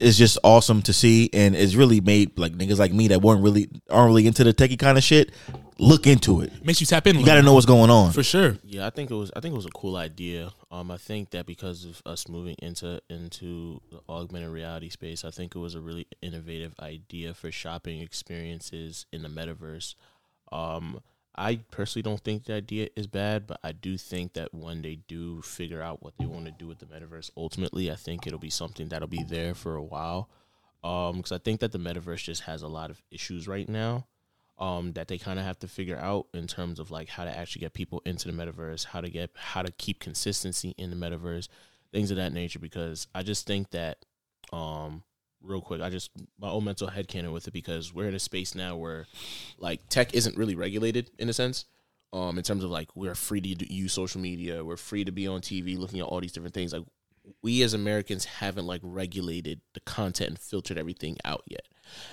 is 0.00 0.18
just 0.18 0.38
awesome 0.42 0.82
to 0.82 0.92
see 0.92 1.30
and 1.32 1.54
it's 1.54 1.74
really 1.74 2.00
made 2.00 2.36
like 2.38 2.52
niggas 2.52 2.78
like 2.78 2.92
me 2.92 3.08
that 3.08 3.22
weren't 3.22 3.42
really 3.42 3.68
aren't 3.88 4.08
really 4.08 4.26
into 4.26 4.42
the 4.44 4.52
techie 4.52 4.78
kind 4.78 4.98
of 4.98 5.04
shit 5.04 5.30
look 5.78 6.06
into 6.06 6.40
it. 6.40 6.64
Makes 6.64 6.80
you 6.80 6.86
tap 6.86 7.06
in. 7.06 7.18
You 7.18 7.26
got 7.26 7.34
to 7.34 7.42
know 7.42 7.54
what's 7.54 7.66
going 7.66 7.90
on. 7.90 8.12
for 8.12 8.22
sure. 8.22 8.58
Yeah, 8.64 8.86
I 8.86 8.90
think 8.90 9.10
it 9.10 9.14
was. 9.14 9.30
I 9.36 9.40
think 9.40 9.52
it 9.52 9.56
was 9.56 9.66
a 9.66 9.70
cool 9.70 9.96
idea. 9.96 10.52
Um, 10.70 10.90
I 10.90 10.96
think 10.96 11.30
that 11.30 11.46
because 11.46 11.84
of 11.84 12.02
us 12.06 12.28
moving 12.28 12.56
into 12.60 13.00
into 13.10 13.80
the 13.90 14.00
augmented 14.08 14.50
reality 14.50 14.88
space, 14.88 15.24
I 15.24 15.30
think 15.30 15.54
it 15.54 15.58
was 15.58 15.74
a 15.74 15.80
really 15.80 16.06
innovative 16.22 16.74
idea 16.80 17.34
for 17.34 17.50
shopping 17.50 18.00
experiences 18.00 19.06
in 19.12 19.22
the 19.22 19.28
metaverse. 19.28 19.94
Um, 20.52 21.00
I 21.36 21.56
personally 21.70 22.02
don't 22.02 22.20
think 22.20 22.44
the 22.44 22.54
idea 22.54 22.88
is 22.94 23.06
bad, 23.06 23.46
but 23.46 23.58
I 23.64 23.72
do 23.72 23.98
think 23.98 24.34
that 24.34 24.54
when 24.54 24.82
they 24.82 25.00
do 25.08 25.42
figure 25.42 25.82
out 25.82 26.02
what 26.02 26.14
they 26.18 26.26
want 26.26 26.46
to 26.46 26.52
do 26.52 26.68
with 26.68 26.78
the 26.78 26.86
metaverse, 26.86 27.30
ultimately, 27.36 27.90
I 27.90 27.96
think 27.96 28.26
it'll 28.26 28.38
be 28.38 28.50
something 28.50 28.88
that'll 28.88 29.08
be 29.08 29.24
there 29.24 29.54
for 29.54 29.74
a 29.74 29.82
while. 29.82 30.28
Um, 30.84 31.16
because 31.16 31.32
I 31.32 31.38
think 31.38 31.60
that 31.60 31.72
the 31.72 31.78
metaverse 31.78 32.24
just 32.24 32.42
has 32.42 32.62
a 32.62 32.68
lot 32.68 32.90
of 32.90 33.02
issues 33.10 33.48
right 33.48 33.68
now 33.68 34.06
um, 34.58 34.92
that 34.92 35.08
they 35.08 35.18
kind 35.18 35.38
of 35.38 35.44
have 35.44 35.58
to 35.60 35.68
figure 35.68 35.96
out 35.96 36.26
in 36.32 36.46
terms 36.46 36.78
of 36.78 36.90
like 36.90 37.08
how 37.08 37.24
to 37.24 37.36
actually 37.36 37.60
get 37.60 37.74
people 37.74 38.02
into 38.04 38.30
the 38.30 38.34
metaverse, 38.34 38.84
how 38.84 39.00
to 39.00 39.08
get 39.10 39.30
how 39.34 39.62
to 39.62 39.72
keep 39.72 39.98
consistency 39.98 40.74
in 40.78 40.90
the 40.90 40.96
metaverse, 40.96 41.48
things 41.92 42.10
of 42.10 42.16
that 42.18 42.32
nature. 42.32 42.58
Because 42.58 43.08
I 43.14 43.22
just 43.22 43.46
think 43.46 43.70
that, 43.70 44.04
um, 44.52 45.02
real 45.44 45.60
quick, 45.60 45.80
I 45.80 45.90
just 45.90 46.10
my 46.38 46.48
own 46.48 46.64
mental 46.64 46.88
headcanon 46.88 47.32
with 47.32 47.46
it 47.46 47.52
because 47.52 47.92
we're 47.92 48.08
in 48.08 48.14
a 48.14 48.20
space 48.20 48.54
now 48.54 48.76
where 48.76 49.06
like 49.58 49.88
tech 49.88 50.14
isn't 50.14 50.36
really 50.36 50.54
regulated 50.54 51.10
in 51.18 51.28
a 51.28 51.32
sense. 51.32 51.66
Um, 52.12 52.38
in 52.38 52.44
terms 52.44 52.62
of 52.62 52.70
like 52.70 52.94
we're 52.94 53.16
free 53.16 53.40
to 53.40 53.72
use 53.72 53.92
social 53.92 54.20
media, 54.20 54.64
we're 54.64 54.76
free 54.76 55.04
to 55.04 55.12
be 55.12 55.26
on 55.26 55.40
TV, 55.40 55.76
looking 55.76 56.00
at 56.00 56.06
all 56.06 56.20
these 56.20 56.32
different 56.32 56.54
things. 56.54 56.72
Like 56.72 56.84
we 57.42 57.62
as 57.62 57.74
Americans 57.74 58.24
haven't 58.24 58.66
like 58.66 58.80
regulated 58.82 59.60
the 59.72 59.80
content 59.80 60.30
and 60.30 60.38
filtered 60.38 60.78
everything 60.78 61.16
out 61.24 61.42
yet. 61.46 61.66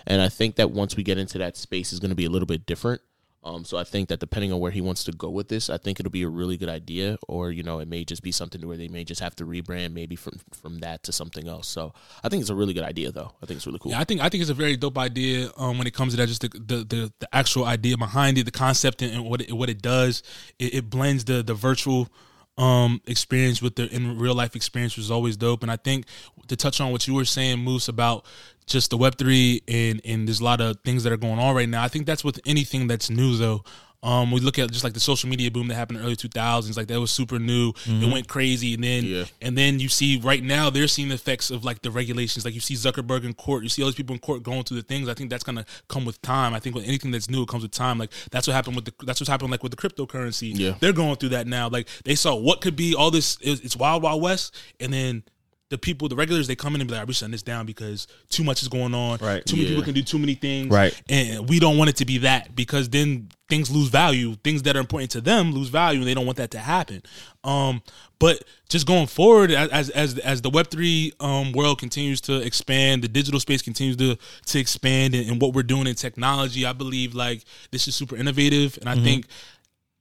And 0.07 0.21
I 0.21 0.29
think 0.29 0.55
that 0.55 0.71
once 0.71 0.95
we 0.95 1.03
get 1.03 1.17
into 1.17 1.37
that 1.37 1.57
space 1.57 1.93
is 1.93 1.99
going 1.99 2.09
to 2.09 2.15
be 2.15 2.25
a 2.25 2.29
little 2.29 2.45
bit 2.45 2.65
different. 2.65 3.01
Um, 3.43 3.65
so 3.65 3.77
I 3.77 3.83
think 3.83 4.09
that 4.09 4.19
depending 4.19 4.53
on 4.53 4.59
where 4.59 4.71
he 4.71 4.81
wants 4.81 5.03
to 5.05 5.11
go 5.11 5.29
with 5.29 5.47
this, 5.47 5.69
I 5.69 5.77
think 5.77 5.99
it'll 5.99 6.11
be 6.11 6.21
a 6.21 6.29
really 6.29 6.57
good 6.57 6.69
idea, 6.69 7.17
or 7.27 7.51
you 7.51 7.63
know, 7.63 7.79
it 7.79 7.87
may 7.87 8.05
just 8.05 8.21
be 8.21 8.31
something 8.31 8.65
where 8.67 8.77
they 8.77 8.87
may 8.87 9.03
just 9.03 9.19
have 9.19 9.35
to 9.37 9.45
rebrand, 9.45 9.93
maybe 9.93 10.15
from 10.15 10.39
from 10.53 10.79
that 10.79 11.01
to 11.03 11.11
something 11.11 11.47
else. 11.47 11.67
So 11.67 11.93
I 12.23 12.29
think 12.29 12.41
it's 12.41 12.51
a 12.51 12.55
really 12.55 12.73
good 12.73 12.83
idea, 12.83 13.11
though. 13.11 13.31
I 13.41 13.47
think 13.47 13.57
it's 13.57 13.65
really 13.65 13.79
cool. 13.79 13.93
Yeah, 13.93 13.99
I 13.99 14.03
think 14.03 14.21
I 14.21 14.29
think 14.29 14.41
it's 14.41 14.51
a 14.51 14.55
very 14.55 14.77
dope 14.77 14.97
idea. 14.97 15.49
Um, 15.57 15.79
when 15.79 15.87
it 15.87 15.93
comes 15.93 16.13
to 16.13 16.17
that, 16.17 16.27
just 16.27 16.41
the 16.41 16.49
the, 16.49 16.77
the, 16.83 17.13
the 17.19 17.35
actual 17.35 17.65
idea 17.65 17.97
behind 17.97 18.37
it, 18.37 18.43
the 18.43 18.51
concept 18.51 19.01
and, 19.01 19.11
and 19.11 19.25
what 19.25 19.41
it, 19.41 19.51
what 19.53 19.69
it 19.69 19.81
does. 19.81 20.21
It, 20.59 20.75
it 20.75 20.89
blends 20.89 21.25
the 21.25 21.41
the 21.41 21.55
virtual 21.55 22.09
um 22.57 23.01
experience 23.07 23.61
with 23.61 23.75
the 23.77 23.87
in 23.95 24.19
real 24.19 24.35
life 24.35 24.55
experience, 24.55 24.95
which 24.95 25.05
is 25.05 25.11
always 25.11 25.37
dope. 25.37 25.63
And 25.63 25.71
I 25.71 25.77
think 25.77 26.05
to 26.47 26.55
touch 26.55 26.81
on 26.81 26.91
what 26.91 27.07
you 27.07 27.13
were 27.15 27.25
saying, 27.25 27.59
Moose, 27.59 27.87
about 27.87 28.25
just 28.65 28.89
the 28.89 28.97
Web 28.97 29.17
three 29.17 29.61
and 29.67 30.01
and 30.05 30.27
there's 30.27 30.39
a 30.39 30.43
lot 30.43 30.61
of 30.61 30.77
things 30.83 31.03
that 31.03 31.11
are 31.13 31.17
going 31.17 31.39
on 31.39 31.55
right 31.55 31.69
now. 31.69 31.83
I 31.83 31.87
think 31.87 32.05
that's 32.05 32.23
with 32.23 32.39
anything 32.45 32.87
that's 32.87 33.09
new 33.09 33.35
though. 33.37 33.63
Um, 34.03 34.31
we 34.31 34.39
look 34.39 34.57
at 34.57 34.71
just 34.71 34.83
like 34.83 34.93
the 34.93 34.99
social 34.99 35.29
media 35.29 35.51
boom 35.51 35.67
that 35.67 35.75
happened 35.75 35.97
in 35.97 36.01
the 36.01 36.07
early 36.07 36.15
2000s, 36.15 36.75
like 36.75 36.87
that 36.87 36.99
was 36.99 37.11
super 37.11 37.37
new. 37.37 37.71
It 37.85 38.11
went 38.11 38.27
crazy, 38.27 38.73
and 38.73 38.83
then 38.83 39.03
Yeah. 39.05 39.25
and 39.43 39.55
then 39.55 39.79
you 39.79 39.89
see 39.89 40.17
right 40.17 40.43
now 40.43 40.71
they're 40.71 40.87
seeing 40.87 41.09
the 41.09 41.13
effects 41.13 41.51
of 41.51 41.63
like 41.63 41.83
the 41.83 41.91
regulations. 41.91 42.43
Like 42.43 42.55
you 42.55 42.61
see 42.61 42.73
Zuckerberg 42.73 43.25
in 43.25 43.35
court, 43.35 43.61
you 43.61 43.69
see 43.69 43.83
all 43.83 43.89
these 43.89 43.95
people 43.95 44.15
in 44.15 44.19
court 44.19 44.41
going 44.41 44.63
through 44.63 44.77
the 44.77 44.87
things. 44.87 45.07
I 45.07 45.13
think 45.13 45.29
that's 45.29 45.43
gonna 45.43 45.65
come 45.87 46.03
with 46.03 46.19
time. 46.23 46.55
I 46.55 46.59
think 46.59 46.73
with 46.75 46.87
anything 46.87 47.11
that's 47.11 47.29
new, 47.29 47.43
it 47.43 47.47
comes 47.47 47.61
with 47.61 47.73
time. 47.73 47.99
Like 47.99 48.11
that's 48.31 48.47
what 48.47 48.53
happened 48.55 48.75
with 48.75 48.85
the 48.85 48.93
that's 49.05 49.19
what's 49.21 49.29
happened 49.29 49.51
like 49.51 49.61
with 49.61 49.71
the 49.71 49.77
cryptocurrency. 49.77 50.51
Yeah. 50.57 50.73
they're 50.79 50.93
going 50.93 51.15
through 51.17 51.29
that 51.29 51.45
now. 51.45 51.69
Like 51.69 51.87
they 52.03 52.15
saw 52.15 52.33
what 52.35 52.61
could 52.61 52.75
be 52.75 52.95
all 52.95 53.11
this. 53.11 53.37
It's 53.39 53.61
it's 53.61 53.75
wild 53.77 54.01
wild 54.01 54.19
west, 54.21 54.55
and 54.79 54.91
then. 54.91 55.23
The 55.71 55.77
people, 55.77 56.09
the 56.09 56.17
regulars, 56.17 56.47
they 56.47 56.55
come 56.55 56.75
in 56.75 56.81
and 56.81 56.89
be 56.89 56.95
like, 56.95 57.07
"We're 57.07 57.13
shutting 57.13 57.31
this 57.31 57.41
down 57.43 57.65
because 57.65 58.05
too 58.29 58.43
much 58.43 58.61
is 58.61 58.67
going 58.67 58.93
on. 58.93 59.19
Right. 59.21 59.43
Too 59.45 59.55
many 59.55 59.69
Yeah. 59.69 59.75
people 59.75 59.85
can 59.85 59.93
do 59.93 60.03
too 60.03 60.19
many 60.19 60.35
things. 60.35 60.69
Right. 60.69 60.93
And 61.09 61.47
we 61.49 61.59
don't 61.59 61.77
want 61.77 61.89
it 61.89 61.95
to 61.97 62.05
be 62.05 62.17
that 62.19 62.55
because 62.55 62.89
then 62.89 63.29
things 63.47 63.71
lose 63.71 63.87
value. 63.87 64.35
Things 64.43 64.63
that 64.63 64.75
are 64.75 64.79
important 64.79 65.11
to 65.11 65.21
them 65.21 65.53
lose 65.53 65.69
value, 65.69 65.99
and 65.99 66.07
they 66.07 66.13
don't 66.13 66.25
want 66.25 66.37
that 66.39 66.51
to 66.51 66.59
happen. 66.59 67.01
Um, 67.45 67.81
but 68.19 68.43
just 68.69 68.85
going 68.85 69.07
forward, 69.07 69.49
as 69.51 69.89
as 69.91 70.17
as 70.19 70.41
the 70.41 70.49
Web 70.49 70.67
three 70.67 71.13
um, 71.21 71.53
world 71.53 71.79
continues 71.79 72.19
to 72.21 72.35
expand, 72.41 73.01
the 73.01 73.07
digital 73.07 73.39
space 73.39 73.61
continues 73.61 73.95
to 73.97 74.17
to 74.47 74.59
expand, 74.59 75.15
and, 75.15 75.29
and 75.29 75.41
what 75.41 75.53
we're 75.53 75.63
doing 75.63 75.87
in 75.87 75.95
technology, 75.95 76.65
I 76.65 76.73
believe 76.73 77.15
like 77.15 77.43
this 77.71 77.87
is 77.87 77.95
super 77.95 78.17
innovative, 78.17 78.77
and 78.81 78.89
I 78.89 78.95
think 79.01 79.25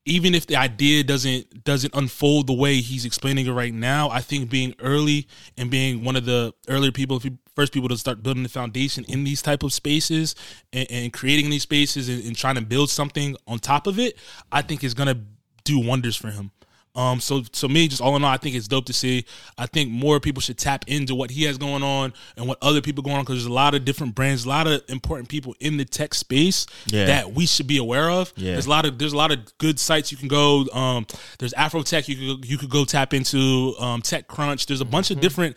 even 0.07 0.35
if 0.35 0.47
the 0.47 0.57
idea 0.57 1.05
doesn't 1.05 1.65
doesn't 1.65 1.95
unfold 1.95 2.47
the 2.47 2.53
way 2.53 2.81
he's 2.81 3.05
explaining 3.05 3.47
it 3.47 3.53
right 3.53 3.75
now, 3.75 4.09
I 4.11 4.21
think 4.21 4.51
being 4.51 4.75
early 4.81 5.27
and 5.57 5.71
being 5.71 6.05
one 6.05 6.17
of 6.17 6.25
the 6.25 6.55
earlier 6.69 6.93
people, 6.93 7.21
first 7.55 7.73
people 7.73 7.89
to 7.89 7.97
start 7.97 8.23
building 8.23 8.43
the 8.43 8.49
foundation 8.49 9.05
in 9.05 9.25
these 9.25 9.43
type 9.43 9.63
of 9.63 9.73
spaces 9.73 10.35
and, 10.73 10.91
and 10.91 11.13
creating 11.13 11.51
these 11.51 11.63
spaces 11.63 12.09
and, 12.09 12.25
and 12.25 12.37
trying 12.37 12.55
to 12.55 12.63
build 12.63 12.91
something 12.91 13.37
on 13.47 13.59
top 13.59 13.87
of 13.87 13.99
it, 13.99 14.17
I 14.51 14.63
think 14.63 14.83
is 14.83 14.95
gonna 14.95 15.21
do 15.65 15.79
wonders 15.79 16.17
for 16.17 16.31
him. 16.31 16.51
Um, 16.97 17.21
so 17.21 17.43
so 17.53 17.69
me, 17.69 17.87
just 17.87 18.03
all 18.03 18.17
in 18.17 18.25
all, 18.25 18.31
I 18.33 18.37
think 18.37 18.57
it's 18.57 18.67
dope 18.67 18.87
to 18.87 18.93
see. 18.93 19.25
I 19.57 19.67
think 19.67 19.91
more 19.91 20.19
people 20.19 20.41
should 20.41 20.59
tap 20.59 20.85
into 20.89 21.15
what 21.15 21.31
he 21.31 21.45
has 21.45 21.57
going 21.57 21.85
on 21.85 22.13
and 22.37 22.49
what 22.49 22.59
other 22.61 22.81
people 22.81 23.03
going 23.05 23.17
on 23.17 23.23
because 23.23 23.37
there's 23.37 23.47
a 23.47 23.53
lot 23.53 23.75
of 23.75 23.85
different 23.85 24.15
brands, 24.17 24.45
a 24.45 24.49
lot 24.49 24.67
of 24.67 24.83
important 24.89 25.29
people 25.29 25.55
in 25.61 25.77
the 25.77 25.85
tech 25.85 26.15
space 26.15 26.67
Yeah. 26.87 27.07
that 27.07 27.33
we 27.33 27.47
should 27.47 27.69
be 27.69 27.79
aware 27.79 28.11
of. 28.11 28.33
Yeah. 28.37 28.53
There's 28.53 28.67
a 28.67 28.71
lot 28.71 28.87
of 28.87 28.99
there's 28.99 29.13
a 29.13 29.17
lot 29.17 29.31
of 29.31 29.39
good 29.59 29.79
sites 29.79 30.11
you 30.11 30.19
can 30.19 30.29
go. 30.29 30.67
Um, 30.73 31.07
there's 31.39 31.53
Afro 31.53 31.83
Tech 31.83 32.09
you 32.09 32.37
could 32.37 32.51
you 32.51 32.59
could 32.59 32.71
go 32.71 32.85
tap 32.85 33.15
into. 33.15 33.75
Um, 33.79 34.03
Tech 34.03 34.27
Crunch. 34.27 34.67
There's 34.67 34.81
a 34.81 34.85
bunch 34.85 35.11
of 35.13 35.21
different 35.21 35.57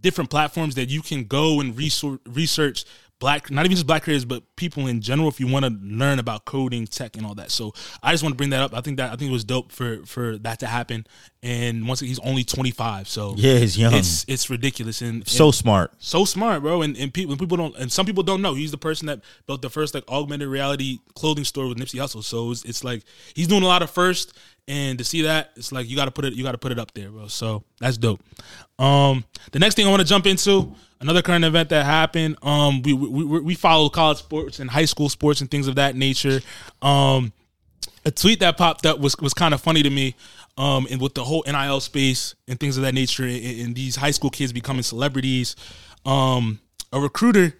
different 0.00 0.30
platforms 0.30 0.76
that 0.76 0.88
you 0.88 1.02
can 1.02 1.24
go 1.24 1.60
and 1.60 1.76
research 1.76 2.20
research 2.24 2.84
black 3.20 3.50
not 3.50 3.64
even 3.64 3.74
just 3.74 3.86
black 3.86 4.04
creators 4.04 4.24
but 4.24 4.42
people 4.54 4.86
in 4.86 5.00
general 5.00 5.28
if 5.28 5.40
you 5.40 5.46
want 5.48 5.64
to 5.64 5.72
learn 5.82 6.18
about 6.20 6.44
coding 6.44 6.86
tech 6.86 7.16
and 7.16 7.26
all 7.26 7.34
that 7.34 7.50
so 7.50 7.72
i 8.02 8.12
just 8.12 8.22
want 8.22 8.32
to 8.32 8.36
bring 8.36 8.50
that 8.50 8.60
up 8.60 8.72
i 8.74 8.80
think 8.80 8.96
that 8.96 9.12
i 9.12 9.16
think 9.16 9.28
it 9.28 9.32
was 9.32 9.42
dope 9.44 9.72
for 9.72 10.04
for 10.06 10.38
that 10.38 10.60
to 10.60 10.66
happen 10.68 11.04
and 11.42 11.86
once 11.86 12.00
again, 12.00 12.08
he's 12.08 12.18
only 12.20 12.42
25 12.44 13.08
so 13.08 13.34
Yeah, 13.36 13.58
he's 13.58 13.78
young. 13.78 13.94
it's 13.94 14.24
it's 14.28 14.50
ridiculous 14.50 15.00
and 15.02 15.26
so 15.26 15.46
and- 15.46 15.54
smart. 15.54 15.92
so 15.98 16.24
smart, 16.24 16.62
bro. 16.62 16.82
And 16.82 16.96
and 16.96 17.14
people 17.14 17.36
people 17.36 17.56
don't 17.56 17.76
and 17.76 17.92
some 17.92 18.06
people 18.06 18.24
don't 18.24 18.42
know 18.42 18.54
he's 18.54 18.72
the 18.72 18.78
person 18.78 19.06
that 19.06 19.20
built 19.46 19.62
the 19.62 19.70
first 19.70 19.94
like 19.94 20.02
augmented 20.08 20.48
reality 20.48 20.98
clothing 21.14 21.44
store 21.44 21.68
with 21.68 21.78
Nipsey 21.78 22.00
Hussle. 22.00 22.24
So 22.24 22.50
it's, 22.50 22.64
it's 22.64 22.82
like 22.82 23.04
he's 23.34 23.46
doing 23.46 23.62
a 23.62 23.66
lot 23.68 23.82
of 23.82 23.90
first, 23.90 24.32
and 24.68 24.98
to 24.98 25.04
see 25.04 25.22
that, 25.22 25.50
it's 25.56 25.72
like 25.72 25.88
you 25.88 25.96
got 25.96 26.04
to 26.04 26.10
put 26.10 26.26
it 26.26 26.34
you 26.34 26.44
got 26.44 26.52
to 26.52 26.58
put 26.58 26.70
it 26.70 26.78
up 26.78 26.92
there, 26.92 27.10
bro. 27.10 27.26
So 27.26 27.64
that's 27.80 27.96
dope. 27.96 28.20
Um, 28.78 29.24
the 29.50 29.58
next 29.58 29.74
thing 29.74 29.86
I 29.86 29.90
want 29.90 30.02
to 30.02 30.06
jump 30.06 30.26
into 30.26 30.72
another 31.00 31.22
current 31.22 31.44
event 31.44 31.70
that 31.70 31.84
happened. 31.84 32.36
Um, 32.42 32.82
we 32.82 32.92
we 32.92 33.40
we, 33.40 33.54
follow 33.54 33.88
college 33.88 34.18
sports 34.18 34.60
and 34.60 34.70
high 34.70 34.84
school 34.84 35.08
sports 35.08 35.40
and 35.40 35.50
things 35.50 35.66
of 35.66 35.76
that 35.76 35.96
nature. 35.96 36.40
Um, 36.82 37.32
a 38.04 38.10
tweet 38.10 38.40
that 38.40 38.56
popped 38.56 38.86
up 38.86 39.00
was 39.00 39.16
was 39.18 39.34
kind 39.34 39.54
of 39.54 39.60
funny 39.60 39.82
to 39.82 39.90
me. 39.90 40.14
Um, 40.56 40.88
and 40.90 41.00
with 41.00 41.14
the 41.14 41.22
whole 41.22 41.44
NIL 41.46 41.78
space 41.80 42.34
and 42.48 42.58
things 42.58 42.76
of 42.76 42.82
that 42.82 42.92
nature, 42.92 43.22
and, 43.22 43.60
and 43.60 43.74
these 43.76 43.94
high 43.94 44.10
school 44.10 44.30
kids 44.30 44.52
becoming 44.52 44.82
celebrities. 44.82 45.56
Um, 46.04 46.60
a 46.92 46.98
recruiter 47.00 47.54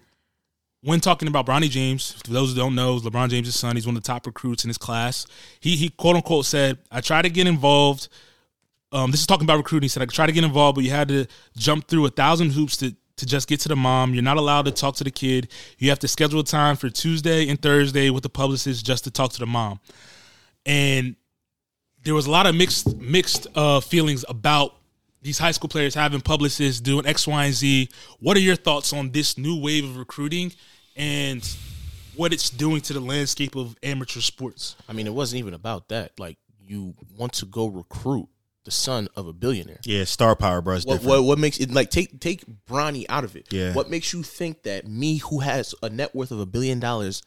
when 0.83 1.01
talking 1.01 1.29
about 1.29 1.47
Bronny 1.47 1.69
James, 1.69 2.13
for 2.13 2.33
those 2.33 2.51
who 2.51 2.57
don't 2.57 2.75
know, 2.75 2.99
LeBron 2.99 3.31
James' 3.31 3.55
son, 3.55 3.77
he's 3.77 3.87
one 3.87 3.97
of 3.97 4.03
the 4.03 4.07
top 4.07 4.27
recruits 4.27 4.65
in 4.65 4.69
his 4.69 4.79
class. 4.79 5.27
He 5.61 5.77
he 5.77 5.89
quote 5.91 6.17
unquote 6.17 6.47
said, 6.47 6.79
I 6.91 7.01
tried 7.01 7.23
to 7.23 7.31
get 7.31 7.47
involved. 7.47 8.09
Um, 8.91 9.11
this 9.11 9.21
is 9.21 9.27
talking 9.27 9.45
about 9.45 9.59
recruiting. 9.59 9.85
He 9.85 9.89
said 9.89 10.03
I 10.03 10.07
tried 10.07 10.27
to 10.27 10.33
get 10.33 10.45
involved, 10.45 10.77
but 10.77 10.85
you 10.85 10.91
had 10.91 11.09
to 11.09 11.27
jump 11.57 11.89
through 11.89 12.07
a 12.07 12.11
thousand 12.11 12.53
hoops 12.53 12.77
to 12.79 12.95
to 13.17 13.27
just 13.27 13.49
get 13.49 13.61
to 13.61 13.69
the 13.69 13.77
mom. 13.77 14.15
You're 14.15 14.23
not 14.23 14.37
allowed 14.37 14.67
to 14.67 14.71
talk 14.71 14.95
to 14.97 15.05
the 15.05 15.11
kid. 15.11 15.49
You 15.79 15.91
have 15.91 15.99
to 16.01 16.09
schedule 16.09 16.43
time 16.45 16.77
for 16.77 16.89
Tuesday 16.89 17.49
and 17.49 17.61
Thursday 17.61 18.11
with 18.11 18.23
the 18.23 18.29
publicist 18.29 18.87
just 18.87 19.05
to 19.05 19.11
talk 19.11 19.33
to 19.33 19.41
the 19.41 19.47
mom. 19.47 19.81
And 20.65 21.17
there 22.05 22.15
was 22.15 22.27
a 22.27 22.31
lot 22.31 22.47
of 22.47 22.55
mixed 22.55 22.97
mixed 22.97 23.47
uh, 23.55 23.81
feelings 23.81 24.25
about 24.29 24.78
these 25.23 25.39
high 25.39 25.51
school 25.51 25.69
players 25.69 25.95
having 25.95 26.21
publicists 26.21 26.81
doing 26.81 27.07
X, 27.07 27.27
Y, 27.27 27.45
and 27.45 27.55
Z. 27.55 27.89
What 28.21 28.37
are 28.37 28.41
your 28.41 28.57
thoughts 28.57 28.93
on 28.93 29.11
this 29.11 29.37
new 29.39 29.61
wave 29.61 29.85
of 29.85 29.97
recruiting 29.97 30.53
and 30.97 31.45
what 32.17 32.33
it's 32.33 32.51
doing 32.51 32.81
to 32.83 32.93
the 32.93 33.01
landscape 33.01 33.57
of 33.57 33.77
amateur 33.83 34.21
sports? 34.21 34.77
I 34.89 34.93
mean, 34.93 35.07
it 35.07 35.15
wasn't 35.15 35.41
even 35.41 35.55
about 35.55 35.89
that. 35.89 36.13
Like, 36.19 36.39
you 36.67 36.95
want 37.17 37.33
to 37.35 37.47
go 37.47 37.67
recruit 37.67 38.29
the 38.65 38.71
son 38.71 39.09
of 39.17 39.27
a 39.27 39.33
billionaire. 39.33 39.79
Yeah, 39.85 40.05
star 40.05 40.37
power, 40.37 40.61
bro. 40.61 40.79
What, 40.81 41.03
what 41.03 41.25
what 41.25 41.39
makes 41.39 41.59
it 41.59 41.71
like 41.71 41.89
take 41.91 42.21
take 42.21 42.45
Bronny 42.69 43.07
out 43.09 43.25
of 43.25 43.35
it? 43.35 43.47
Yeah. 43.51 43.73
What 43.73 43.89
makes 43.89 44.13
you 44.13 44.23
think 44.23 44.65
that 44.65 44.87
me, 44.87 45.17
who 45.19 45.39
has 45.41 45.75
a 45.83 45.89
net 45.89 46.15
worth 46.15 46.31
of 46.31 46.41
a 46.41 46.45
billion 46.47 46.79
dollars, 46.79 47.23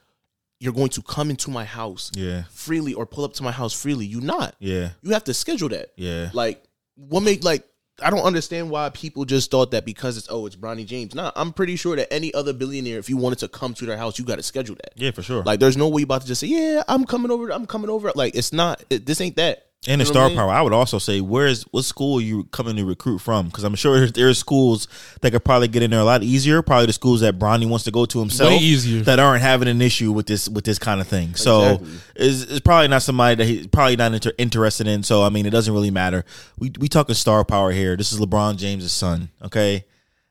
you're 0.60 0.74
going 0.74 0.90
to 0.90 1.02
come 1.02 1.32
into 1.32 1.50
my 1.50 1.66
house 1.66 2.12
Yeah. 2.14 2.44
freely 2.52 2.94
or 2.94 3.08
pull 3.08 3.24
up 3.24 3.34
to 3.34 3.44
my 3.44 3.52
house 3.52 3.74
freely? 3.74 4.06
You 4.06 4.22
not. 4.22 4.56
Yeah. 4.60 4.92
You 5.02 5.12
have 5.14 5.24
to 5.24 5.34
schedule 5.34 5.70
that. 5.70 5.90
Yeah. 5.96 6.30
Like 6.34 6.64
what 6.96 7.22
make 7.22 7.44
like 7.44 7.66
I 8.02 8.10
don't 8.10 8.22
understand 8.22 8.70
why 8.70 8.90
people 8.90 9.26
just 9.26 9.52
thought 9.52 9.72
that 9.72 9.86
because 9.86 10.18
it's 10.18 10.28
oh 10.30 10.46
it's 10.46 10.56
Bronny 10.56 10.86
James. 10.86 11.16
Nah, 11.16 11.32
I'm 11.36 11.54
pretty 11.54 11.76
sure 11.76 11.96
that 11.96 12.12
any 12.12 12.34
other 12.34 12.54
billionaire, 12.54 13.00
if 13.00 13.10
you 13.10 13.18
wanted 13.18 13.40
to 13.40 13.48
come 13.48 13.74
to 13.76 13.86
their 13.86 13.98
house, 13.98 14.20
you 14.20 14.26
got 14.26 14.38
to 14.38 14.44
schedule 14.44 14.76
that. 14.76 14.94
Yeah, 14.96 15.12
for 15.12 15.22
sure. 15.22 15.44
Like 15.44 15.60
there's 15.60 15.78
no 15.78 15.88
way 15.90 16.02
you 16.02 16.06
about 16.06 16.22
to 16.22 16.28
just 16.28 16.42
say 16.42 16.48
yeah 16.48 16.84
I'm 16.88 17.06
coming 17.06 17.32
over. 17.32 17.52
I'm 17.52 17.66
coming 17.66 17.90
over. 17.90 18.12
Like 18.16 18.36
it's 18.36 18.54
not. 18.54 18.84
It, 18.90 19.06
this 19.06 19.22
ain't 19.22 19.36
that. 19.38 19.68
And 19.88 20.00
the 20.00 20.06
You 20.06 20.10
know 20.10 20.14
star 20.14 20.26
I 20.26 20.28
mean? 20.28 20.38
power. 20.38 20.52
I 20.52 20.62
would 20.62 20.74
also 20.74 21.00
say, 21.00 21.22
where's 21.22 21.64
what 21.72 21.86
school 21.86 22.20
are 22.20 22.22
you 22.22 22.44
coming 22.52 22.76
to 22.76 22.86
recruit 22.86 23.18
from? 23.18 23.48
Because 23.48 23.64
I'm 23.64 23.74
sure 23.74 23.98
there's, 23.98 24.12
there's 24.12 24.38
schools 24.38 24.88
that 25.22 25.32
could 25.32 25.44
probably 25.44 25.70
get 25.70 25.82
in 25.82 25.90
there 25.90 26.00
a 26.00 26.04
lot 26.04 26.22
easier. 26.22 26.62
Probably 26.62 26.86
the 26.86 26.94
schools 26.94 27.22
that 27.22 27.40
Bronny 27.40 27.68
wants 27.68 27.86
to 27.86 27.92
go 27.92 28.06
to 28.06 28.20
himself, 28.20 28.52
Way 28.52 28.58
easier. 28.58 29.02
that 29.02 29.18
aren't 29.18 29.42
having 29.42 29.68
an 29.68 29.82
issue 29.82 30.12
with 30.12 30.28
this 30.28 30.48
with 30.48 30.66
this 30.66 30.78
kind 30.78 31.02
of 31.02 31.08
thing. 31.08 31.34
So 31.34 31.62
Exactly. 31.82 31.90
it's, 32.16 32.42
it's 32.44 32.60
probably 32.60 32.90
not 32.90 33.02
somebody 33.02 33.36
that 33.36 33.46
he's 33.48 33.66
probably 33.68 33.96
not 33.96 34.14
inter- 34.14 34.34
interested 34.38 34.86
in. 34.86 35.02
So 35.02 35.24
I 35.24 35.30
mean, 35.30 35.48
it 35.48 35.50
doesn't 35.52 35.74
really 35.74 35.90
matter. 35.92 36.26
We 36.60 36.72
we 36.80 36.88
talking 36.88 37.16
star 37.16 37.44
power 37.44 37.72
here. 37.72 37.98
This 37.98 38.12
is 38.14 38.20
LeBron 38.20 38.58
James' 38.58 38.92
son. 38.92 39.30
Okay. 39.44 39.86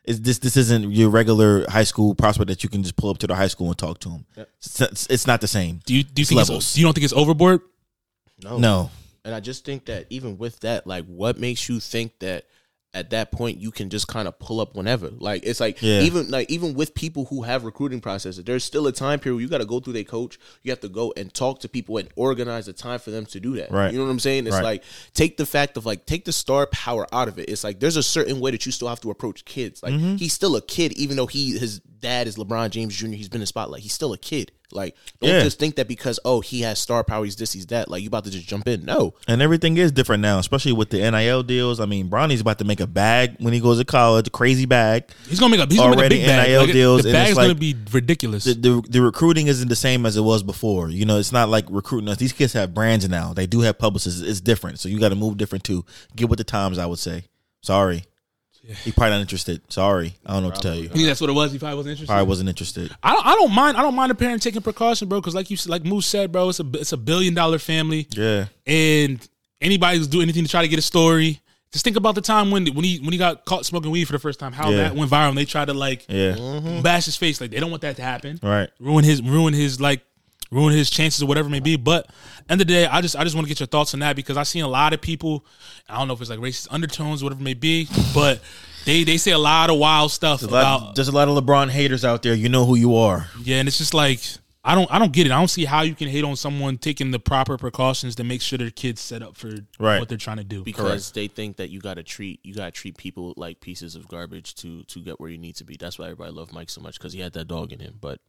It's, 0.04 0.20
this 0.20 0.38
this 0.38 0.56
isn't 0.56 0.92
your 0.92 1.10
regular 1.10 1.68
high 1.68 1.82
school 1.84 2.14
prospect 2.14 2.46
that 2.48 2.62
you 2.62 2.68
can 2.70 2.82
just 2.84 2.94
pull 2.96 3.10
up 3.10 3.18
to 3.18 3.26
the 3.26 3.34
high 3.34 3.48
school 3.48 3.66
and 3.66 3.76
talk 3.76 3.98
to 4.00 4.10
him. 4.10 4.26
It's, 4.36 4.80
it's, 4.80 5.06
it's 5.08 5.26
not 5.26 5.40
the 5.40 5.48
same. 5.48 5.80
Do 5.86 5.92
you 5.94 6.04
do 6.04 6.22
you 6.22 6.26
think 6.26 6.38
levels. 6.38 6.62
it's, 6.64 6.78
you 6.78 6.84
don't 6.84 6.94
think 6.94 7.04
it's 7.04 7.12
overboard? 7.12 7.62
No. 8.44 8.56
No. 8.56 8.90
And 9.24 9.34
I 9.34 9.40
just 9.40 9.64
think 9.64 9.86
that 9.86 10.06
even 10.10 10.38
with 10.38 10.60
that, 10.60 10.86
like, 10.86 11.04
what 11.06 11.38
makes 11.38 11.68
you 11.68 11.80
think 11.80 12.18
that 12.20 12.46
at 12.92 13.10
that 13.10 13.30
point 13.30 13.58
you 13.60 13.70
can 13.70 13.88
just 13.88 14.08
kind 14.08 14.26
of 14.26 14.36
pull 14.40 14.60
up 14.60 14.74
whenever? 14.74 15.10
Like, 15.10 15.44
it's 15.44 15.60
like 15.60 15.80
Yeah. 15.80 16.00
even 16.00 16.28
like 16.30 16.50
even 16.50 16.74
with 16.74 16.92
people 16.94 17.26
who 17.26 17.42
have 17.42 17.64
recruiting 17.64 18.00
processes, 18.00 18.42
there's 18.42 18.64
still 18.64 18.86
a 18.88 18.92
time 18.92 19.20
period 19.20 19.36
where 19.36 19.42
you 19.42 19.48
got 19.48 19.58
to 19.58 19.64
go 19.64 19.78
through 19.78 19.92
their 19.92 20.02
coach. 20.04 20.38
You 20.64 20.72
have 20.72 20.80
to 20.80 20.88
go 20.88 21.12
and 21.16 21.32
talk 21.32 21.60
to 21.60 21.68
people 21.68 21.98
and 21.98 22.08
organize 22.16 22.66
a 22.66 22.72
time 22.72 22.98
for 22.98 23.12
them 23.12 23.26
to 23.26 23.38
do 23.38 23.54
that. 23.56 23.70
Right. 23.70 23.92
You 23.92 23.98
know 23.98 24.06
what 24.06 24.10
I'm 24.10 24.18
saying? 24.18 24.46
It's 24.48 24.56
Right. 24.56 24.64
like 24.64 24.84
take 25.14 25.36
the 25.36 25.46
fact 25.46 25.76
of 25.76 25.86
like 25.86 26.04
take 26.06 26.24
the 26.24 26.32
star 26.32 26.66
power 26.66 27.06
out 27.14 27.28
of 27.28 27.38
it. 27.38 27.48
It's 27.48 27.62
like 27.62 27.78
there's 27.78 27.96
a 27.96 28.02
certain 28.02 28.40
way 28.40 28.50
that 28.50 28.66
you 28.66 28.72
still 28.72 28.88
have 28.88 29.00
to 29.02 29.10
approach 29.10 29.44
kids. 29.44 29.82
Like 29.84 29.92
Mm-hmm. 29.92 30.16
he's 30.16 30.32
still 30.32 30.56
a 30.56 30.62
kid, 30.62 30.92
even 30.94 31.16
though 31.16 31.26
he 31.26 31.56
his 31.58 31.78
dad 31.80 32.26
is 32.26 32.36
LeBron 32.36 32.70
James 32.70 32.96
Jr. 32.96 33.08
He's 33.08 33.28
been 33.28 33.42
in 33.42 33.46
spotlight. 33.46 33.82
He's 33.82 33.92
still 33.92 34.12
a 34.14 34.18
kid. 34.18 34.50
Like 34.72 34.96
don't 35.20 35.30
Yeah. 35.30 35.42
just 35.42 35.58
think 35.58 35.76
that 35.76 35.88
because 35.88 36.18
oh 36.24 36.40
he 36.40 36.60
has 36.62 36.78
star 36.78 37.02
power, 37.04 37.24
he's 37.24 37.36
this, 37.36 37.52
he's 37.52 37.66
that. 37.66 37.90
Like 37.90 38.02
you 38.02 38.08
about 38.08 38.24
to 38.24 38.30
just 38.30 38.46
jump 38.46 38.66
in. 38.68 38.84
No. 38.84 39.14
And 39.28 39.42
everything 39.42 39.76
is 39.76 39.92
different 39.92 40.22
now, 40.22 40.38
especially 40.38 40.72
with 40.72 40.90
the 40.90 40.98
NIL 41.10 41.42
deals. 41.42 41.80
I 41.80 41.86
mean, 41.86 42.08
Bronny's 42.08 42.40
about 42.40 42.58
to 42.58 42.64
make 42.64 42.80
a 42.80 42.86
bag 42.86 43.36
when 43.40 43.52
he 43.52 43.60
goes 43.60 43.78
to 43.78 43.84
college, 43.84 44.26
a 44.28 44.30
crazy 44.30 44.66
bag. 44.66 45.04
He's 45.28 45.40
gonna 45.40 45.56
make 45.56 45.66
a 45.66 45.68
he's 45.68 45.78
gonna 45.78 45.90
make 45.90 45.96
a 45.98 46.00
Already 46.00 46.16
big 46.18 46.26
bag. 46.26 46.48
NIL 46.48 46.62
Like, 46.62 46.72
deals, 46.72 47.02
the 47.02 47.08
and 47.16 47.28
it's 47.28 47.38
gonna 47.38 47.54
be 47.54 47.74
ridiculous. 47.92 48.44
The, 48.44 48.54
the 48.54 48.82
the 48.88 49.02
recruiting 49.02 49.46
isn't 49.48 49.68
the 49.68 49.76
same 49.76 50.06
as 50.06 50.16
it 50.16 50.22
was 50.22 50.42
before. 50.42 50.90
You 50.90 51.04
know, 51.04 51.18
it's 51.18 51.32
not 51.32 51.48
like 51.48 51.64
recruiting 51.68 52.08
us. 52.08 52.18
These 52.18 52.32
kids 52.32 52.52
have 52.54 52.74
brands 52.74 53.08
now. 53.08 53.32
They 53.32 53.46
do 53.46 53.60
have 53.60 53.78
publicists. 53.78 54.20
It's 54.20 54.40
different. 54.40 54.78
So 54.78 54.88
you 54.88 54.98
got 55.00 55.10
to 55.10 55.16
move 55.16 55.36
different 55.36 55.64
too. 55.64 55.84
Get 56.16 56.28
with 56.28 56.38
the 56.38 56.44
times. 56.44 56.78
I 56.78 56.86
would 56.86 56.98
say. 56.98 57.24
Sorry, 57.62 58.04
he 58.84 58.92
probably 58.92 59.10
not 59.12 59.20
interested. 59.20 59.60
Sorry, 59.72 60.14
I 60.24 60.32
don't 60.34 60.42
know 60.42 60.48
what 60.48 60.56
to 60.56 60.62
tell 60.62 60.74
you. 60.74 60.82
You 60.84 60.88
think 60.90 61.06
that's 61.06 61.20
what 61.20 61.30
it 61.30 61.34
was. 61.34 61.52
He 61.52 61.58
probably 61.58 61.76
wasn't 61.76 61.90
interested. 61.92 62.12
Probably 62.12 62.28
wasn't 62.28 62.48
interested. 62.48 62.94
I 63.02 63.12
don't. 63.14 63.26
I 63.26 63.34
don't 63.34 63.54
mind. 63.54 63.76
I 63.76 63.82
don't 63.82 63.94
mind 63.94 64.12
a 64.12 64.14
parent 64.14 64.42
taking 64.42 64.62
precaution, 64.62 65.08
bro. 65.08 65.20
Because 65.20 65.34
like 65.34 65.50
you, 65.50 65.56
like 65.66 65.84
Moose 65.84 66.06
said, 66.06 66.30
bro, 66.32 66.48
it's 66.50 66.60
a 66.60 66.66
it's 66.74 66.92
a 66.92 66.96
billion 66.96 67.34
dollar 67.34 67.58
family, 67.58 68.06
Yeah, 68.12 68.46
and 68.66 69.26
anybody 69.60 69.98
who's 69.98 70.08
doing 70.08 70.24
anything 70.24 70.44
to 70.44 70.50
try 70.50 70.62
to 70.62 70.68
get 70.68 70.78
a 70.78 70.82
story. 70.82 71.40
Just 71.72 71.84
think 71.84 71.96
about 71.96 72.16
the 72.16 72.20
time 72.20 72.50
when 72.50 72.66
when 72.74 72.84
he 72.84 72.98
when 72.98 73.12
he 73.12 73.18
got 73.18 73.44
caught 73.44 73.64
smoking 73.64 73.90
weed 73.92 74.04
for 74.06 74.12
the 74.12 74.18
first 74.18 74.40
time. 74.40 74.52
How 74.52 74.70
Yeah. 74.70 74.76
that 74.88 74.96
went 74.96 75.10
viral. 75.10 75.28
And 75.28 75.38
they 75.38 75.44
tried 75.44 75.66
to 75.66 75.74
like 75.74 76.04
yeah, 76.08 76.80
bash 76.82 77.04
his 77.04 77.16
face. 77.16 77.40
Like 77.40 77.52
they 77.52 77.60
don't 77.60 77.70
want 77.70 77.82
that 77.82 77.94
to 77.96 78.02
happen. 78.02 78.40
right. 78.42 78.68
Ruin 78.80 79.04
his 79.04 79.22
ruin 79.22 79.54
his 79.54 79.80
like 79.80 80.02
ruin 80.50 80.74
his 80.74 80.90
chances 80.90 81.22
or 81.22 81.26
whatever 81.26 81.48
it 81.48 81.52
may 81.52 81.60
be. 81.60 81.76
But 81.76 82.08
end 82.48 82.60
of 82.60 82.66
the 82.66 82.72
day, 82.74 82.86
I 82.86 83.00
just 83.00 83.16
I 83.16 83.24
just 83.24 83.34
want 83.36 83.46
to 83.46 83.48
get 83.48 83.60
your 83.60 83.66
thoughts 83.66 83.94
on 83.94 84.00
that 84.00 84.16
because 84.16 84.36
I've 84.36 84.48
seen 84.48 84.64
a 84.64 84.68
lot 84.68 84.92
of 84.92 85.00
people. 85.00 85.44
I 85.88 85.98
don't 85.98 86.08
know 86.08 86.14
if 86.14 86.20
it's 86.20 86.30
like 86.30 86.40
racist 86.40 86.68
undertones, 86.70 87.22
whatever 87.22 87.40
it 87.40 87.44
may 87.44 87.54
be, 87.54 87.88
but 88.14 88.40
they 88.84 89.04
they 89.04 89.16
say 89.16 89.30
a 89.32 89.38
lot 89.38 89.70
of 89.70 89.78
wild 89.78 90.10
stuff 90.10 90.40
There's 90.40 90.50
a, 90.50 90.54
lot, 90.54 90.82
about 90.82 90.94
there's 90.96 91.08
a 91.08 91.12
lot 91.12 91.28
of 91.28 91.36
LeBron 91.42 91.68
haters 91.70 92.04
out 92.04 92.22
there. 92.22 92.34
You 92.34 92.48
know 92.48 92.64
who 92.64 92.74
you 92.74 92.96
are. 92.96 93.28
Yeah, 93.42 93.58
and 93.58 93.68
it's 93.68 93.78
just 93.78 93.94
like 93.94 94.20
I 94.64 94.74
don't 94.74 94.90
I 94.92 94.98
don't 94.98 95.12
get 95.12 95.26
it. 95.26 95.32
I 95.32 95.38
don't 95.38 95.48
see 95.48 95.64
how 95.64 95.82
you 95.82 95.94
can 95.94 96.08
hate 96.08 96.24
on 96.24 96.36
someone 96.36 96.76
taking 96.78 97.10
the 97.12 97.18
proper 97.18 97.56
precautions 97.56 98.16
to 98.16 98.24
make 98.24 98.42
sure 98.42 98.58
their 98.58 98.70
kids 98.70 99.00
set 99.00 99.22
up 99.22 99.36
for 99.36 99.50
Right. 99.78 99.98
what 100.00 100.08
they're 100.10 100.18
trying 100.18 100.36
to 100.36 100.44
do. 100.44 100.62
because 100.64 101.12
they 101.12 101.28
think 101.28 101.56
that 101.56 101.70
you 101.70 101.80
got 101.80 101.94
to 101.94 102.02
treat 102.02 102.40
you 102.42 102.54
got 102.54 102.66
to 102.66 102.70
treat 102.72 102.96
people 102.98 103.32
like 103.36 103.60
pieces 103.60 103.94
of 103.96 104.06
garbage 104.08 104.54
to 104.56 104.82
to 104.84 105.00
get 105.00 105.18
where 105.20 105.30
you 105.30 105.38
need 105.38 105.56
to 105.56 105.64
be. 105.64 105.76
That's 105.78 105.98
why 105.98 106.06
everybody 106.06 106.32
loved 106.32 106.52
Mike 106.52 106.68
so 106.70 106.80
much 106.80 106.98
because 106.98 107.12
he 107.12 107.20
had 107.20 107.32
that 107.34 107.46
dog 107.48 107.72
in 107.72 107.80
him. 107.80 107.96
But 108.00 108.20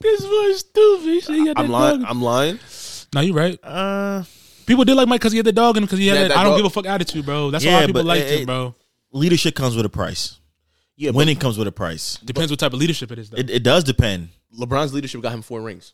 this 0.00 0.22
was 0.22 0.60
stupid. 0.60 1.04
He 1.06 1.20
said 1.20 1.36
had 1.46 1.58
I'm 1.58 1.66
that 1.66 1.72
lying. 1.72 2.00
dog. 2.00 2.10
I'm 2.10 2.22
lying. 2.22 2.58
No, 3.14 3.20
you're 3.20 3.34
right. 3.34 3.58
Uh, 3.64 4.24
People 4.66 4.84
did 4.84 4.94
like 4.94 5.06
Mike 5.08 5.20
because 5.20 5.32
he 5.32 5.38
had 5.38 5.46
the 5.46 5.52
dog 5.52 5.76
in 5.76 5.82
him 5.82 5.86
because 5.86 5.98
he 6.00 6.08
had 6.08 6.14
Yeah, 6.14 6.22
that, 6.22 6.28
that 6.28 6.36
I 6.38 6.42
don't 6.42 6.52
dog- 6.52 6.58
give 6.58 6.66
a 6.66 6.70
fuck 6.70 6.86
attitude, 6.86 7.24
bro. 7.24 7.50
That's 7.52 7.64
why 7.64 7.70
Yeah, 7.70 7.78
of 7.80 7.86
people 7.86 8.00
but 8.02 8.06
liked 8.06 8.26
it- 8.26 8.40
him, 8.40 8.46
bro. 8.46 8.74
leadership 9.12 9.54
comes 9.54 9.76
with 9.76 9.86
a 9.86 9.88
price. 9.88 10.38
Yeah, 10.96 11.10
but 11.10 11.18
Winning 11.18 11.36
comes 11.36 11.56
with 11.58 11.68
a 11.68 11.72
price. 11.72 12.18
Depends 12.24 12.50
what 12.50 12.58
type 12.58 12.72
of 12.72 12.78
leadership 12.80 13.12
it 13.12 13.18
is, 13.18 13.30
though. 13.30 13.36
It, 13.36 13.50
it 13.50 13.62
does 13.62 13.84
depend. 13.84 14.30
LeBron's 14.58 14.92
leadership 14.94 15.20
got 15.22 15.32
him 15.32 15.42
four 15.42 15.60
rings. 15.62 15.92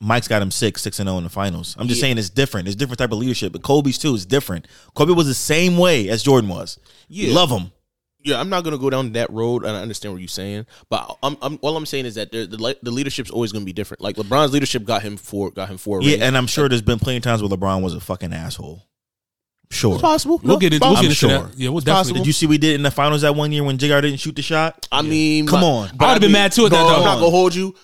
Mike's 0.00 0.26
got 0.28 0.40
him 0.42 0.50
six, 0.50 0.80
six 0.82 0.98
and 1.00 1.08
zero 1.08 1.18
in 1.18 1.24
the 1.24 1.30
finals. 1.30 1.76
I'm 1.78 1.86
just 1.88 1.98
Yeah. 1.98 2.06
saying 2.06 2.18
it's 2.18 2.30
different. 2.30 2.66
It's 2.68 2.76
different 2.76 2.98
type 2.98 3.12
of 3.12 3.18
leadership. 3.18 3.52
But 3.52 3.62
Kobe's 3.62 3.98
too 3.98 4.14
is 4.14 4.24
different. 4.26 4.66
Kobe 4.94 5.12
was 5.12 5.26
the 5.26 5.34
same 5.34 5.76
way 5.76 6.08
as 6.08 6.22
Jordan 6.22 6.48
was. 6.48 6.78
Yeah. 7.08 7.34
love 7.34 7.50
him. 7.50 7.72
Yeah, 8.24 8.40
I'm 8.40 8.48
not 8.48 8.64
gonna 8.64 8.78
go 8.78 8.90
down 8.90 9.12
that 9.12 9.30
road, 9.30 9.64
and 9.64 9.76
I 9.76 9.80
understand 9.80 10.12
what 10.12 10.20
you're 10.20 10.28
saying. 10.28 10.66
But 10.90 11.16
I'm, 11.22 11.36
I'm 11.40 11.58
all 11.62 11.76
I'm 11.76 11.86
saying 11.86 12.06
is 12.06 12.16
that 12.16 12.32
the 12.32 12.46
the, 12.46 12.78
the 12.82 12.90
leadership's 12.90 13.30
always 13.30 13.52
gonna 13.52 13.64
be 13.64 13.72
different. 13.72 14.00
Like 14.00 14.16
LeBron's 14.16 14.52
leadership 14.52 14.84
got 14.84 15.02
him 15.02 15.16
four, 15.16 15.50
got 15.50 15.68
him 15.68 15.78
four. 15.78 16.02
Yeah, 16.02 16.24
and 16.24 16.36
I'm 16.36 16.46
sure 16.46 16.68
there's 16.68 16.82
been 16.82 16.98
plenty 16.98 17.18
of 17.18 17.22
times 17.22 17.42
where 17.42 17.50
LeBron 17.50 17.82
was 17.82 17.94
a 17.94 18.00
fucking 18.00 18.32
asshole. 18.32 18.82
Sure. 19.70 19.94
it's 19.94 20.02
possible. 20.02 20.40
We'll 20.42 20.58
get 20.58 20.72
it. 20.72 20.80
We'll 20.80 20.90
I'm 20.90 20.96
get 20.96 21.04
into 21.04 21.14
sure. 21.14 21.28
that. 21.28 21.58
Yeah, 21.58 21.68
we'll 21.68 21.80
definitely. 21.80 21.92
possible. 21.92 22.16
Did 22.20 22.26
you 22.26 22.32
see 22.32 22.46
we 22.46 22.58
did 22.58 22.74
in 22.74 22.82
the 22.82 22.90
finals 22.90 23.22
that 23.22 23.34
one 23.34 23.52
year 23.52 23.62
when 23.62 23.76
Jiggar 23.76 24.00
didn't 24.00 24.18
shoot 24.18 24.34
the 24.34 24.42
shot? 24.42 24.88
I 24.90 25.02
mean, 25.02 25.46
Come 25.46 25.62
on. 25.62 25.90
I 26.00 26.08
would've 26.08 26.20
been 26.20 26.32
mean, 26.32 26.32
mad 26.32 26.52
too 26.52 26.66
at 26.66 26.70
that, 26.72 26.82
no. 26.82 26.96
I'm 26.96 27.04
not 27.04 27.18
gonna 27.18 27.30
hold 27.30 27.54
you. 27.54 27.74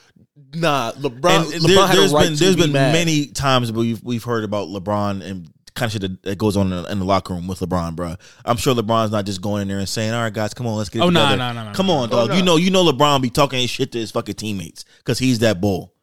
Nah, 0.55 0.93
LeBron. 0.93 1.53
And 1.55 1.63
LeBron 1.63 1.67
there, 1.67 1.87
had 1.87 1.99
a 1.99 2.03
has 2.03 2.13
right 2.13 2.25
been 2.25 2.37
to 2.37 2.45
there's 2.45 2.57
be 2.57 2.63
been 2.63 2.73
mad. 2.73 2.93
many 2.93 3.27
times 3.27 3.71
where 3.71 3.81
we've 3.81 4.03
we've 4.03 4.25
heard 4.25 4.45
about 4.45 4.69
LeBron 4.69 5.23
and 5.23 5.51
kind 5.75 5.89
of 5.89 5.93
shit 5.93 6.03
that, 6.03 6.23
that 6.23 6.39
goes 6.39 6.57
on 6.57 6.73
in, 6.73 6.87
in 6.87 6.99
the 7.01 7.05
locker 7.05 7.35
room 7.35 7.47
with 7.47 7.61
LeBron, 7.61 7.97
bro. 7.97 8.15
I'm 8.45 8.57
sure 8.57 8.75
LeBron's 8.75 9.11
not 9.11 9.27
just 9.27 9.41
going 9.41 9.63
in 9.63 9.69
there 9.69 9.79
and 9.79 9.89
saying, 9.89 10.13
"All 10.13 10.23
right, 10.23 10.33
guys, 10.33 10.55
come 10.55 10.67
on, 10.67 10.77
let's 10.77 10.89
get 10.89 11.01
it 11.01 11.03
Oh, 11.03 11.11
nah, 11.11 11.31
together." 11.31 11.37
nah, 11.37 11.53
nah, 11.53 11.65
nah, 11.65 11.73
come 11.75 11.87
nah. 11.87 11.95
on, 11.95 12.09
oh, 12.13 12.29
dog. 12.29 12.37
You 12.37 12.43
know, 12.43 12.57
you 12.57 12.71
know, 12.71 12.85
LeBron 12.85 13.23
be 13.23 13.31
talking 13.31 13.61
his 13.61 13.71
shit 13.71 13.93
to 13.93 13.99
his 13.99 14.11
fucking 14.11 14.37
teammates 14.37 14.85
because 14.99 15.19
he's 15.19 15.41
that 15.41 15.61
bull. 15.61 15.95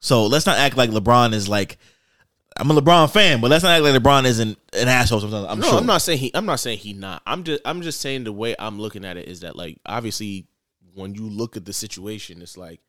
So 0.00 0.26
let's 0.26 0.46
not 0.46 0.58
act 0.58 0.76
like 0.76 0.90
LeBron 0.90 1.32
is 1.32 1.48
like. 1.48 1.78
I'm 2.58 2.70
a 2.70 2.74
LeBron 2.74 3.10
fan, 3.12 3.42
but 3.42 3.50
let's 3.50 3.62
not 3.64 3.72
act 3.72 3.84
like 3.84 4.02
LeBron 4.02 4.24
isn't 4.24 4.58
an 4.72 4.88
asshole. 4.88 5.20
Sometimes 5.20 5.46
I'm 5.46 5.58
no, 5.60 5.68
sure. 5.68 5.78
I'm 5.78 5.84
not 5.84 6.00
saying 6.00 6.18
he. 6.18 6.30
I'm 6.32 6.46
not 6.46 6.58
saying 6.58 6.78
he 6.78 6.94
not. 6.94 7.20
I'm 7.26 7.44
just. 7.44 7.60
I'm 7.66 7.82
just 7.82 8.00
saying 8.00 8.24
the 8.24 8.32
way 8.32 8.56
I'm 8.58 8.80
looking 8.80 9.04
at 9.04 9.18
it 9.18 9.28
is 9.28 9.40
that 9.40 9.56
like 9.56 9.78
obviously 9.84 10.46
when 10.94 11.14
you 11.14 11.28
look 11.28 11.58
at 11.58 11.66
the 11.66 11.74
situation, 11.74 12.40
it's 12.40 12.56
like 12.56 12.80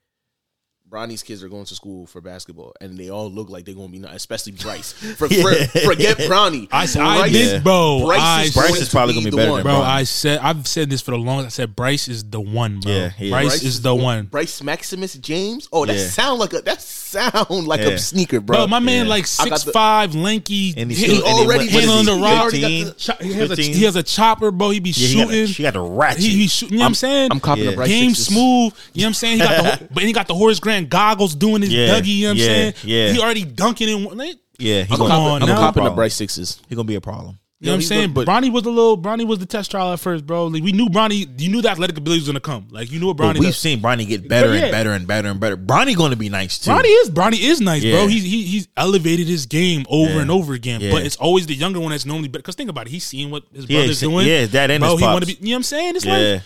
Bronny's 0.90 1.22
kids 1.22 1.44
are 1.44 1.50
going 1.50 1.66
to 1.66 1.76
school 1.76 2.06
for 2.06 2.22
basketball, 2.22 2.74
and 2.80 2.98
they 2.98 3.10
all 3.10 3.30
look 3.30 3.50
like 3.50 3.66
they're 3.66 3.76
going 3.76 3.88
to 3.90 3.92
be 3.92 4.00
nice, 4.00 4.16
especially 4.16 4.54
Bryce. 4.62 4.94
For, 4.94 5.28
Yeah. 5.28 5.66
for- 5.66 5.80
forget 5.80 6.18
Bronny. 6.18 6.70
I, 6.72 6.84
I 6.84 7.18
Bryce- 7.20 7.32
did, 7.34 7.64
bro. 7.64 8.04
Bryce 8.06 8.20
I, 8.22 8.44
is, 8.44 8.54
Bryce 8.54 8.68
going 8.70 8.82
is 8.82 8.90
probably 8.90 9.14
gonna 9.16 9.26
be 9.26 9.30
the 9.32 9.36
better 9.38 9.52
one. 9.52 9.58
than 9.64 9.74
bro. 9.74 9.82
Bronny. 9.82 9.86
I 9.86 10.04
said 10.04 10.40
I've 10.40 10.66
said 10.66 10.90
this 10.90 11.02
for 11.02 11.12
the 11.12 11.18
longest. 11.18 11.48
I 11.60 11.64
said 11.64 11.76
Bryce 11.76 12.08
is 12.08 12.24
the 12.30 12.40
one, 12.40 12.80
bro. 12.80 12.92
Yeah, 12.94 13.10
he 13.10 13.26
is. 13.26 13.32
Bryce, 13.32 13.64
is 13.64 13.82
the 13.82 13.94
one. 13.94 14.28
Bryce 14.28 14.64
Maximus 14.64 15.16
James. 15.16 15.68
Oh, 15.74 15.86
that 15.86 15.98
Yeah. 15.98 16.08
sound 16.08 16.40
like 16.40 16.54
a 16.54 16.62
that 16.62 16.82
sound 16.82 17.68
like 17.68 17.82
Yeah. 17.82 17.88
a 17.88 17.98
sneaker, 17.98 18.40
bro. 18.40 18.58
Bro, 18.60 18.68
my 18.68 18.80
man 18.80 19.06
Yeah. 19.06 19.10
like 19.10 19.28
six 19.28 19.64
the- 19.64 19.72
five, 19.74 20.16
lanky. 20.16 20.74
And 20.78 20.90
he, 20.90 21.06
he, 21.06 21.16
He 21.16 21.22
already 21.22 21.68
handling 21.68 22.06
the 22.06 22.16
rock. 22.16 22.52
the- 22.52 22.94
Cho- 22.98 23.14
he, 23.20 23.34
has 23.34 23.52
a, 23.52 23.56
he 23.62 23.84
has 23.84 23.96
a 23.98 24.04
chopper, 24.04 24.52
bro. 24.52 24.70
He 24.70 24.80
be 24.80 24.92
Yeah, 24.92 25.08
he 25.08 25.16
got, 25.16 25.22
shooting. 25.28 25.44
a, 25.44 25.48
she 25.48 25.64
got 25.64 25.76
a 25.76 25.82
ratchet. 25.82 26.22
he, 26.22 26.30
he 26.30 26.48
shoot, 26.48 26.72
you 26.72 26.78
know 26.78 26.84
what 26.84 26.88
I'm 26.88 26.94
saying? 26.96 27.30
I'm 27.32 27.40
copying 27.42 27.66
Yeah. 27.66 27.72
the 27.72 27.76
Bryce 27.78 27.90
Game 27.90 28.16
smooth. 28.16 28.74
You 28.94 29.02
know 29.02 29.06
what 29.06 29.08
I'm 29.08 29.14
saying? 29.16 29.34
He 29.40 29.44
got 29.44 29.80
the 29.80 29.86
but 29.94 30.04
he 30.04 30.14
got 30.14 30.28
the 30.28 30.36
Horace 30.36 30.60
Grant 30.60 30.77
goggles 30.86 31.36
doing 31.36 31.62
his 31.62 31.74
Yeah, 31.74 31.88
Dougie. 32.00 32.08
You 32.08 32.22
know 32.24 32.30
what 32.30 32.32
I'm 32.34 32.38
yeah, 32.38 32.46
saying? 32.46 32.74
yeah. 32.84 33.12
He 33.14 33.20
already 33.20 33.46
dunking 33.46 33.90
in. 33.90 34.04
one- 34.06 34.18
Like, 34.18 34.36
yeah, 34.60 34.84
he's 34.84 34.92
I'm 34.92 34.98
gonna, 35.00 35.10
Come 35.10 35.20
copping, 35.24 35.32
on 35.34 35.42
I'm 35.44 35.48
now. 35.50 35.56
copping 35.56 35.66
the 35.84 35.90
Problem. 35.90 35.96
Bryce 35.96 36.16
sixes. 36.16 36.60
he 36.70 36.76
gonna 36.76 36.86
be 36.88 36.96
a 36.96 37.02
problem. 37.02 37.38
You 37.60 37.66
know 37.66 37.72
what 37.72 37.76
I'm 37.78 37.82
saying? 37.82 38.02
gonna- 38.14 38.26
but- 38.26 38.28
Bronny 38.28 38.52
was 38.52 38.66
a 38.66 38.70
little 38.70 38.98
Bronny 39.00 39.26
was 39.26 39.40
the 39.40 39.48
test 39.48 39.72
trial 39.72 39.92
at 39.92 40.00
first, 40.00 40.28
bro. 40.28 40.46
Like 40.46 40.62
we 40.62 40.72
knew 40.74 40.90
Bronny, 40.90 41.28
you 41.42 41.50
knew 41.50 41.60
the 41.64 41.70
athletic 41.72 41.98
ability 41.98 42.20
was 42.22 42.28
gonna 42.28 42.40
come. 42.40 42.68
Like 42.70 42.92
you 42.92 43.00
knew 43.00 43.08
what 43.08 43.18
But 43.18 43.34
Bronny. 43.36 43.40
we've 43.40 43.50
does. 43.50 43.58
seen 43.58 43.82
Bronny 43.82 44.08
get 44.08 44.28
better 44.30 44.54
yeah. 44.54 44.62
and 44.66 44.72
better 44.72 44.92
and 44.92 45.08
better 45.08 45.28
and 45.30 45.40
better. 45.40 45.58
Bronny 45.58 45.96
going 45.98 46.12
to 46.12 46.18
be 46.18 46.30
nice 46.30 46.60
too. 46.60 46.70
Bronny 46.70 46.86
is 47.02 47.10
Bronny 47.10 47.40
is 47.40 47.60
nice, 47.60 47.84
bro. 47.84 48.06
He's 48.06 48.24
he, 48.24 48.44
he's 48.44 48.68
elevated 48.78 49.28
his 49.28 49.48
game 49.48 49.88
over 49.90 50.12
Yeah. 50.14 50.20
and 50.22 50.30
over 50.30 50.54
again. 50.54 50.82
Yeah. 50.82 50.92
But 50.92 51.04
it's 51.08 51.16
always 51.16 51.48
the 51.48 51.56
younger 51.56 51.80
one 51.80 51.90
that's 51.90 52.06
normally 52.06 52.28
better. 52.28 52.44
Because 52.44 52.54
think 52.54 52.70
about 52.70 52.86
it, 52.86 52.92
he's 52.92 53.06
seeing 53.06 53.32
what 53.32 53.44
his 53.52 53.68
Yeah, 53.68 53.80
brother's 53.80 54.00
doing. 54.02 54.28
yeah, 54.28 54.40
his 54.42 54.52
dad 54.52 54.70
and 54.70 54.82
bro, 54.82 54.92
his 54.92 55.00
he 55.00 55.06
pops. 55.06 55.14
wanna 55.16 55.26
be. 55.26 55.34
You 55.34 55.40
know 55.48 55.50
what 55.50 55.56
I'm 55.58 55.64
saying? 55.64 55.96
It's 55.96 56.06
yeah, 56.06 56.12
like 56.34 56.42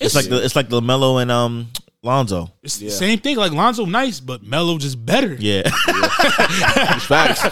it's, 0.00 0.14
like 0.16 0.26
the 0.28 0.44
it's 0.44 0.56
like 0.56 0.68
LaMelo 0.68 1.22
and 1.22 1.30
um 1.30 1.68
Lonzo. 2.04 2.52
it's 2.62 2.76
the 2.78 2.90
same 2.90 3.18
thing. 3.18 3.36
Like 3.36 3.52
Lonzo, 3.52 3.84
nice, 3.86 4.20
but 4.20 4.42
Melo 4.42 4.78
just 4.78 5.04
better. 5.04 5.34
Yeah, 5.34 5.62
Facts. 7.00 7.42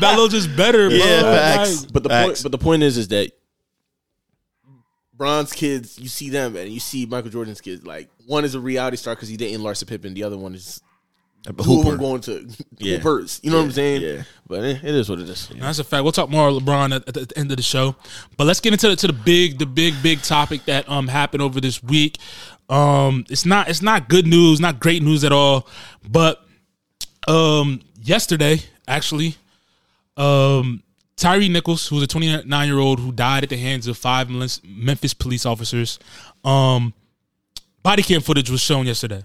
Melo 0.00 0.28
just 0.28 0.54
better, 0.56 0.88
bro. 0.88 0.98
Yeah, 0.98 1.22
Like, 1.22 1.40
facts. 1.40 1.86
But 1.86 2.02
the 2.02 2.08
Facts. 2.08 2.26
point, 2.26 2.42
but 2.42 2.52
the 2.52 2.58
point 2.58 2.82
is, 2.82 2.96
is 2.98 3.08
that 3.08 3.32
Bron's 5.16 5.52
kids, 5.52 5.98
you 5.98 6.08
see 6.08 6.30
them, 6.30 6.56
and 6.56 6.70
you 6.70 6.80
see 6.80 7.04
Michael 7.06 7.30
Jordan's 7.30 7.60
kids. 7.60 7.84
Like 7.86 8.08
one 8.26 8.44
is 8.44 8.54
a 8.54 8.60
reality 8.60 8.96
star 8.96 9.14
because 9.14 9.28
he 9.28 9.36
dating 9.36 9.60
Larsa 9.60 9.86
Pippen. 9.86 10.14
The 10.14 10.22
other 10.24 10.38
one 10.38 10.54
is 10.54 10.80
two 11.44 11.50
of 11.50 11.56
them 11.58 11.66
Hooper. 11.66 11.96
going 11.96 12.20
to 12.22 12.48
Yeah. 12.78 12.96
Hoopers. 12.96 13.40
You 13.42 13.50
know 13.50 13.58
what 13.58 13.64
I'm 13.64 13.72
saying? 13.72 14.02
yeah. 14.02 14.22
But 14.46 14.64
it, 14.64 14.82
it 14.82 14.94
is 14.94 15.08
what 15.10 15.18
it 15.20 15.28
is. 15.28 15.48
That's 15.48 15.78
a 15.78 15.84
fact. 15.84 16.02
We'll 16.04 16.12
talk 16.12 16.30
more 16.30 16.48
LeBron 16.50 16.94
at, 16.96 17.06
at 17.08 17.14
the 17.28 17.38
end 17.38 17.50
of 17.50 17.56
the 17.58 17.62
show, 17.62 17.94
but 18.38 18.46
let's 18.46 18.60
get 18.60 18.72
into 18.72 18.88
the, 18.88 18.96
to 18.96 19.06
the 19.08 19.12
big, 19.12 19.58
the 19.58 19.66
big, 19.66 19.94
big 20.02 20.22
topic 20.22 20.64
that 20.64 20.88
um 20.88 21.06
happened 21.08 21.42
over 21.42 21.60
this 21.60 21.82
week. 21.82 22.16
Um, 22.70 23.26
it's 23.28 23.44
not 23.44 23.68
it's 23.68 23.82
not 23.82 24.08
good 24.08 24.26
news, 24.26 24.60
not 24.60 24.80
great 24.80 25.02
news 25.02 25.24
at 25.24 25.32
all. 25.32 25.68
But 26.08 26.42
um, 27.28 27.80
yesterday 28.00 28.60
actually, 28.86 29.36
um, 30.16 30.82
Tyree 31.16 31.48
Nichols, 31.48 31.88
who 31.88 31.96
was 31.96 32.04
a 32.04 32.06
29 32.06 32.68
year 32.68 32.78
old 32.78 33.00
who 33.00 33.12
died 33.12 33.42
at 33.42 33.50
the 33.50 33.56
hands 33.56 33.86
of 33.86 33.98
five 33.98 34.30
Memphis- 34.30 35.14
police 35.14 35.44
officers, 35.44 35.98
um, 36.44 36.94
body 37.82 38.02
cam 38.02 38.20
footage 38.20 38.48
was 38.48 38.60
shown 38.60 38.86
yesterday. 38.86 39.24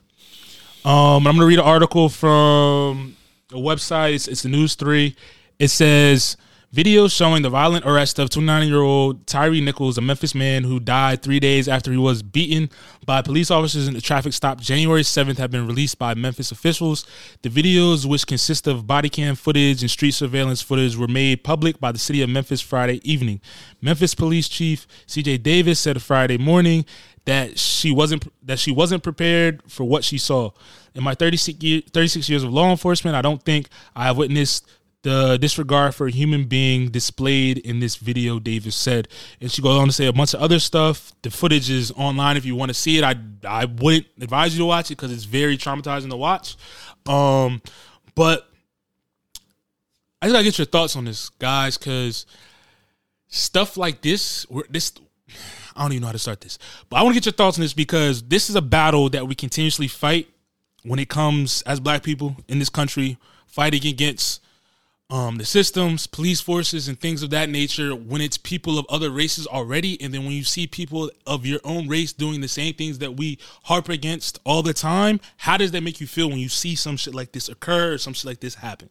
Um, 0.84 1.26
I'm 1.26 1.36
going 1.36 1.40
to 1.40 1.46
read 1.46 1.60
an 1.60 1.66
article 1.66 2.10
from 2.10 3.16
a 3.52 3.56
website. 3.56 4.16
It's, 4.16 4.28
it's 4.28 4.44
the 4.44 4.50
News 4.50 4.76
3. 4.76 5.16
It 5.58 5.70
says 5.70 6.38
video 6.76 7.08
showing 7.08 7.42
the 7.42 7.50
violent 7.50 7.86
arrest 7.86 8.20
of 8.20 8.30
29 8.30 8.68
year 8.68 8.82
old 8.82 9.26
Tyree 9.26 9.62
Nichols, 9.62 9.98
a 9.98 10.02
Memphis 10.02 10.36
man 10.36 10.66
who 10.66 10.78
died 10.78 11.22
three 11.22 11.40
days 11.40 11.70
after 11.70 11.90
he 11.90 11.98
was 11.98 12.22
beaten 12.22 12.70
by 13.06 13.22
police 13.22 13.50
officers 13.50 13.88
in 13.88 13.96
a 13.96 14.02
traffic 14.02 14.34
stop 14.34 14.60
January 14.60 15.02
7th 15.02 15.38
have 15.38 15.50
been 15.50 15.66
released 15.66 15.98
by 15.98 16.14
Memphis 16.14 16.52
officials. 16.52 17.06
The 17.44 17.50
videos, 17.50 18.06
which 18.06 18.28
consist 18.28 18.68
of 18.68 18.86
body 18.86 19.08
cam 19.08 19.36
footage 19.36 19.84
and 19.84 19.90
street 19.90 20.12
surveillance 20.12 20.62
footage, 20.62 20.98
were 20.98 21.08
made 21.08 21.46
public 21.46 21.80
by 21.80 21.94
the 21.94 21.98
city 21.98 22.22
of 22.22 22.30
Memphis 22.30 22.60
Friday 22.60 23.00
evening. 23.10 23.40
Memphis 23.82 24.14
Police 24.14 24.50
Chief 24.50 24.86
CJ 25.08 25.44
Davis 25.44 25.80
said 25.80 26.02
Friday 26.02 26.38
morning 26.38 26.84
that 27.24 27.58
she 27.58 27.90
wasn't 27.90 28.28
that 28.46 28.60
she 28.60 28.74
wasn't 28.74 29.02
prepared 29.02 29.64
for 29.66 29.86
what 29.86 30.04
she 30.04 30.18
saw. 30.18 30.52
In 30.94 31.06
my 31.06 31.16
36, 31.16 31.64
year, 31.64 31.82
36 31.94 32.28
years 32.28 32.44
of 32.44 32.52
law 32.52 32.70
enforcement, 32.70 33.16
I 33.16 33.22
don't 33.22 33.42
think 33.42 33.70
I 33.96 34.08
have 34.08 34.18
witnessed 34.18 34.68
the 35.06 35.38
disregard 35.38 35.94
for 35.94 36.08
a 36.08 36.12
human 36.12 36.46
being 36.46 36.90
displayed 36.90 37.60
in 37.60 37.80
this 37.80 37.96
video, 37.96 38.40
Davis 38.40 38.76
said. 38.76 39.08
And 39.40 39.52
she 39.52 39.62
goes 39.62 39.80
on 39.80 39.86
to 39.86 39.94
say 39.94 40.08
a 40.08 40.14
bunch 40.14 40.34
of 40.34 40.42
other 40.42 40.58
stuff. 40.58 41.14
The 41.22 41.30
footage 41.30 41.70
is 41.70 41.92
online 41.92 42.38
if 42.38 42.46
you 42.46 42.56
want 42.56 42.70
to 42.70 42.74
see 42.74 42.98
it. 42.98 43.04
I 43.04 43.16
I 43.48 43.66
wouldn't 43.66 44.08
advise 44.20 44.56
you 44.56 44.64
to 44.64 44.66
watch 44.66 44.90
it 44.90 44.98
because 44.98 45.12
it's 45.12 45.26
very 45.26 45.60
traumatizing 45.60 46.10
to 46.10 46.18
watch. 46.18 46.58
Um, 47.06 47.62
but 48.16 48.50
I 50.24 50.26
just 50.26 50.34
gotta 50.34 50.44
get 50.44 50.58
your 50.58 50.66
thoughts 50.66 50.96
on 50.96 51.06
this, 51.06 51.30
guys, 51.30 51.78
because 51.78 52.26
stuff 53.28 53.78
like 53.78 54.02
this, 54.02 54.48
this 54.72 54.92
I 55.76 55.84
don't 55.84 55.92
even 55.92 56.02
know 56.02 56.08
how 56.08 56.14
to 56.14 56.20
start 56.20 56.42
this, 56.42 56.58
but 56.90 56.98
I 56.98 57.04
want 57.04 57.14
to 57.14 57.22
get 57.22 57.28
your 57.28 57.34
thoughts 57.34 57.60
on 57.60 57.62
this 57.62 57.76
because 57.76 58.24
this 58.24 58.50
is 58.50 58.56
a 58.56 58.62
battle 58.62 59.12
that 59.12 59.28
we 59.28 59.36
continuously 59.36 59.88
fight 59.88 60.30
when 60.82 60.98
it 60.98 61.10
comes 61.10 61.62
as 61.64 61.80
Black 61.80 62.02
people 62.02 62.38
in 62.48 62.58
this 62.58 62.70
country, 62.70 63.20
fighting 63.46 63.86
against 63.86 64.42
um, 65.10 65.38
the 65.38 65.46
systems, 65.46 66.08
police 66.08 66.42
forces, 66.42 66.88
and 66.88 67.00
things 67.00 67.22
of 67.22 67.30
that 67.30 67.50
nature. 67.50 67.96
When 67.96 68.22
it's 68.22 68.38
people 68.38 68.80
of 68.80 68.86
other 68.90 69.12
races 69.12 69.46
already, 69.46 70.02
and 70.02 70.14
then 70.14 70.24
when 70.24 70.34
you 70.34 70.44
see 70.44 70.66
people 70.66 71.12
of 71.28 71.46
your 71.46 71.60
own 71.64 71.88
race 71.88 72.12
doing 72.12 72.42
the 72.42 72.48
same 72.48 72.74
things 72.74 73.00
that 73.00 73.16
we 73.16 73.38
harp 73.64 73.88
against 73.88 74.40
all 74.46 74.64
the 74.64 74.74
time, 74.74 75.20
how 75.38 75.58
does 75.58 75.72
that 75.72 75.82
make 75.82 76.02
you 76.02 76.08
feel 76.08 76.30
when 76.30 76.40
you 76.40 76.50
see 76.50 76.76
some 76.76 76.98
shit 76.98 77.14
like 77.14 77.34
this 77.34 77.50
occur 77.50 77.94
or 77.94 77.98
some 77.98 78.14
shit 78.14 78.26
like 78.26 78.40
this 78.40 78.56
happen? 78.56 78.90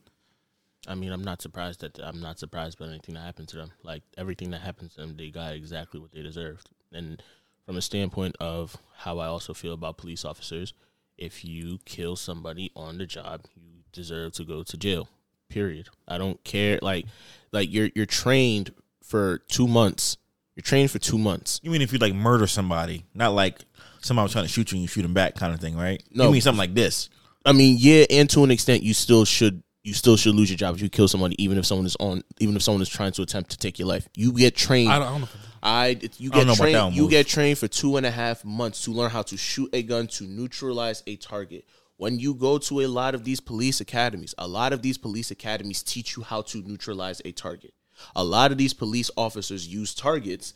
I 0.87 0.95
mean, 0.95 1.13
I'm 1.13 1.25
not 1.25 1.43
surprised 1.43 1.81
that 1.81 1.99
I'm 1.99 2.21
not 2.21 2.39
surprised 2.39 2.79
by 2.79 2.87
anything 2.87 3.15
that 3.15 3.23
happened 3.23 3.49
to 3.49 3.57
them. 3.57 3.73
Like 3.83 4.03
everything 4.17 4.51
that 4.51 4.61
happened 4.61 4.91
to 4.93 4.97
them, 4.99 5.17
they 5.17 5.31
got 5.31 5.55
exactly 5.55 5.99
what 5.99 6.13
they 6.13 6.23
deserved. 6.23 6.69
And 6.93 7.23
from 7.67 7.77
a 7.77 7.83
standpoint 7.83 8.37
of 8.39 8.77
how 8.99 9.19
I 9.19 9.27
also 9.27 9.55
feel 9.55 9.73
about 9.73 9.97
police 9.97 10.25
officers, 10.25 10.75
if 11.17 11.45
you 11.45 11.79
kill 11.85 12.17
somebody 12.17 12.71
on 12.77 12.99
the 12.99 13.07
job, 13.07 13.47
you 13.57 13.83
deserve 13.93 14.33
to 14.35 14.45
go 14.45 14.63
to 14.63 14.77
jail. 14.77 15.09
Period. 15.49 15.89
I 16.09 16.19
don't 16.19 16.43
care. 16.45 16.79
Like, 16.83 17.07
like 17.53 17.73
you're 17.73 17.91
you're 17.95 18.07
trained 18.07 18.73
for 19.03 19.39
two 19.49 19.69
months. 19.69 20.17
You're 20.57 20.63
trained 20.63 20.91
for 20.91 20.99
two 20.99 21.19
months. 21.19 21.61
You 21.63 21.71
mean 21.71 21.83
if 21.83 21.93
you 21.93 21.99
like 21.99 22.15
murder 22.15 22.47
somebody, 22.47 23.05
not 23.15 23.35
like 23.35 23.61
somebody 24.01 24.25
was 24.25 24.33
trying 24.33 24.45
to 24.45 24.51
shoot 24.51 24.71
you 24.73 24.77
and 24.77 24.83
you 24.83 24.89
shoot 24.89 25.05
him 25.05 25.15
back, 25.15 25.35
kind 25.35 25.53
of 25.55 25.61
thing, 25.61 25.77
right? 25.77 26.03
No. 26.13 26.27
you 26.27 26.31
mean 26.33 26.41
something 26.41 26.59
like 26.59 26.75
this. 26.75 27.09
I 27.45 27.53
mean, 27.53 27.77
yeah, 27.79 28.05
and 28.11 28.29
to 28.31 28.43
an 28.45 28.51
extent, 28.51 28.83
you 28.83 28.95
still 28.95 29.25
should 29.25 29.63
you 29.83 29.93
still 29.93 30.17
should 30.17 30.35
lose 30.35 30.49
your 30.51 30.57
job 30.57 30.75
if 30.75 30.81
you 30.81 30.89
kill 30.89 31.09
somebody, 31.09 31.41
even 31.43 31.59
if 31.59 31.67
someone 31.67 31.85
is 31.87 31.97
on, 32.01 32.23
even 32.41 32.57
if 32.57 32.63
someone 32.63 32.81
is 32.83 32.89
trying 32.89 33.13
to 33.13 33.23
attempt 33.23 33.51
to 33.51 33.59
take 33.59 33.79
your 33.79 33.87
life. 33.87 34.09
You 34.17 34.33
get 34.33 34.57
trained. 34.57 34.91
I 34.91 34.99
don't, 34.99 35.07
I 35.07 35.11
don't 35.11 35.21
know. 35.23 35.29
I 35.63 35.87
it- 36.01 36.21
you 36.21 36.31
I 36.33 36.37
don't 36.37 36.41
get 36.41 36.47
know 36.47 36.53
about 36.55 36.65
that 36.65 36.73
trained. 36.81 36.95
You 36.97 37.03
Moose. 37.03 37.11
get 37.11 37.27
trained 37.27 37.59
for 37.59 37.69
two 37.69 37.97
and 37.97 38.07
a 38.07 38.11
half 38.11 38.45
months 38.45 38.85
to 38.85 38.93
learn 38.93 39.11
how 39.11 39.23
to 39.23 39.37
shoot 39.37 39.69
a 39.75 39.83
gun 39.83 40.07
to 40.09 40.25
neutralize 40.25 41.03
a 41.07 41.17
target. 41.17 41.65
When 41.97 42.19
you 42.19 42.35
go 42.35 42.59
to 42.59 42.81
a 42.81 42.87
lot 42.87 43.15
of 43.15 43.25
these 43.25 43.41
police 43.41 43.81
academies, 43.81 44.35
a 44.37 44.49
lot 44.49 44.73
of 44.73 44.83
these 44.83 44.99
police 44.99 45.31
academies 45.31 45.83
teach 45.83 46.17
you 46.17 46.23
how 46.23 46.43
to 46.43 46.63
neutralize 46.63 47.23
a 47.25 47.33
target. 47.33 47.73
A 48.17 48.25
lot 48.25 48.51
of 48.51 48.59
these 48.59 48.75
police 48.75 49.11
officers 49.17 49.69
use 49.69 49.95
targets 49.95 50.55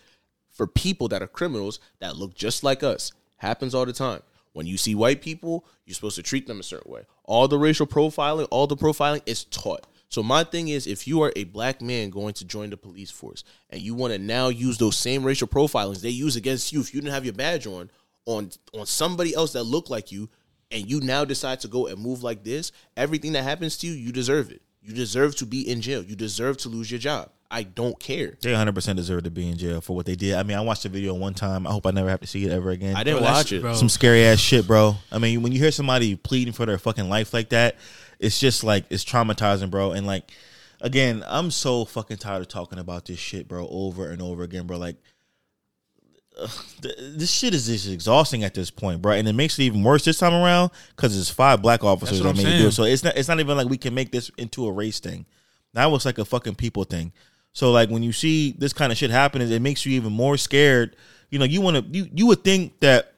for 0.51 0.67
people 0.67 1.09
that 1.09 1.23
are 1.23 1.29
criminals 1.29 1.79
that 2.01 2.17
look 2.17 2.35
just 2.35 2.65
like 2.65 2.83
us. 2.83 3.13
Happens 3.37 3.75
all 3.75 3.87
the 3.87 3.93
time. 3.93 4.23
When 4.53 4.67
you 4.67 4.77
see 4.77 4.97
white 4.97 5.23
people, 5.23 5.65
you're 5.87 5.95
supposed 5.95 6.17
to 6.17 6.23
treat 6.23 6.49
them 6.49 6.59
a 6.59 6.65
certain 6.65 6.91
way. 6.91 7.03
All 7.23 7.47
the 7.47 7.59
racial 7.59 7.87
profiling, 7.87 8.49
all 8.51 8.67
the 8.67 8.77
profiling 8.77 9.23
is 9.25 9.45
taught. 9.45 9.87
So 10.09 10.23
my 10.23 10.43
thing 10.43 10.69
is, 10.69 10.87
if 10.87 11.07
you 11.07 11.23
are 11.23 11.33
a 11.37 11.45
black 11.45 11.81
man 11.81 12.11
going 12.11 12.35
to 12.35 12.45
join 12.45 12.71
the 12.71 12.77
police 12.77 13.11
force 13.11 13.45
and 13.71 13.81
you 13.81 13.95
want 13.95 14.15
to 14.15 14.19
now 14.19 14.49
use 14.49 14.79
those 14.79 14.97
same 14.97 15.23
racial 15.23 15.47
profilings 15.47 16.01
they 16.01 16.09
use 16.09 16.35
against 16.35 16.73
you 16.73 16.81
if 16.81 16.93
you 16.93 17.01
didn't 17.01 17.13
have 17.13 17.27
your 17.27 17.35
badge 17.35 17.67
on 17.67 17.91
on 18.25 18.51
on 18.75 18.87
somebody 18.87 19.35
else 19.35 19.53
that 19.53 19.65
looked 19.65 19.91
like 19.91 20.11
you, 20.11 20.29
and 20.71 20.89
you 20.91 21.01
now 21.01 21.25
decide 21.25 21.61
to 21.61 21.69
go 21.69 21.87
and 21.87 21.99
move 22.01 22.23
like 22.23 22.45
this, 22.45 22.73
everything 22.97 23.33
that 23.33 23.43
happens 23.43 23.77
to 23.79 23.87
you, 23.87 23.93
you 23.95 24.13
deserve 24.13 24.51
it. 24.51 24.63
You 24.83 24.95
deserve 24.95 25.37
to 25.37 25.47
be 25.47 25.71
in 25.71 25.81
jail. 25.81 26.03
You 26.03 26.17
deserve 26.17 26.57
to 26.59 26.69
lose 26.69 26.91
your 26.91 27.01
job. 27.01 27.31
I 27.51 27.63
don't 27.63 27.99
care. 27.99 28.37
They 28.43 28.51
100 28.51 28.75
percent 28.75 28.97
deserve 28.97 29.23
to 29.25 29.31
be 29.31 29.49
in 29.51 29.57
jail 29.57 29.81
for 29.81 29.97
what 29.97 30.05
they 30.07 30.15
did. 30.17 30.35
I 30.35 30.43
mean, 30.43 30.57
I 30.57 30.61
watched 30.61 30.83
the 30.83 30.91
video 30.91 31.15
one 31.15 31.33
time. 31.35 31.67
I 31.67 31.71
hope 31.71 31.87
I 31.87 31.91
never 31.91 32.11
have 32.11 32.21
to 32.21 32.27
see 32.27 32.45
it 32.45 32.53
ever 32.53 32.71
again. 32.71 32.95
I 32.95 33.05
didn't 33.05 33.21
Bro, 33.21 33.31
watch 33.31 33.53
it. 33.53 33.63
bro. 33.63 33.73
Some 33.75 33.89
scary 33.89 34.25
ass 34.25 34.39
shit, 34.39 34.67
bro. 34.67 34.97
I 35.11 35.19
mean, 35.19 35.43
when 35.43 35.53
you 35.53 35.59
hear 35.59 35.71
somebody 35.71 36.15
pleading 36.15 36.53
for 36.53 36.67
their 36.67 36.79
fucking 36.79 37.09
life 37.09 37.33
like 37.33 37.49
that, 37.51 37.77
it's 38.19 38.39
just 38.39 38.65
like 38.65 38.85
it's 38.91 39.05
traumatizing, 39.05 39.71
bro. 39.71 39.93
And 39.93 40.07
like, 40.07 40.31
again, 40.83 41.25
I'm 41.27 41.51
so 41.51 41.87
fucking 41.87 42.19
tired 42.19 42.43
of 42.43 42.49
talking 42.49 42.79
about 42.79 43.07
this 43.07 43.19
shit, 43.19 43.49
bro, 43.49 43.67
over 43.71 44.11
and 44.11 44.21
over 44.21 44.43
again, 44.43 44.67
bro. 44.67 44.77
Like, 44.77 44.97
this 46.81 47.31
shit 47.31 47.55
is 47.55 47.67
just 47.67 47.89
exhausting 47.89 48.45
at 48.45 48.55
this 48.55 48.71
point, 48.71 49.03
bro. 49.03 49.13
And 49.13 49.27
it 49.27 49.33
makes 49.33 49.59
it 49.59 49.63
even 49.65 49.83
worse 49.83 50.05
this 50.05 50.19
time 50.19 50.35
around 50.35 50.71
because 50.95 51.19
it's 51.19 51.31
five 51.31 51.63
black 51.63 51.83
officers 51.83 52.21
that 52.21 52.37
made 52.37 52.47
it 52.47 52.59
do 52.59 52.69
it. 52.69 52.73
So 52.73 52.85
it's 52.85 53.03
not 53.03 53.17
it's 53.17 53.29
not 53.29 53.41
even 53.41 53.57
like 53.57 53.69
we 53.69 53.79
can 53.79 53.95
make 53.95 54.13
this 54.13 54.31
into 54.39 54.67
a 54.67 54.73
race 54.73 55.01
thing. 55.01 55.27
Now 55.75 55.95
it's 55.95 56.05
like 56.05 56.19
a 56.19 56.25
fucking 56.25 56.55
people 56.55 56.85
thing. 56.85 57.13
So 57.53 57.73
like 57.73 57.91
when 57.91 58.03
you 58.03 58.13
see 58.13 58.53
this 58.53 58.73
kind 58.73 58.93
of 58.93 58.99
shit 58.99 59.11
happening, 59.11 59.51
it 59.51 59.63
makes 59.63 59.85
you 59.85 59.93
even 59.93 60.13
more 60.13 60.37
scared. 60.37 60.97
You 61.31 61.39
know, 61.39 61.45
you 61.45 61.61
want 61.61 61.77
to 61.77 61.99
you 61.99 62.09
you 62.15 62.27
would 62.27 62.45
think 62.45 62.81
that 62.81 63.15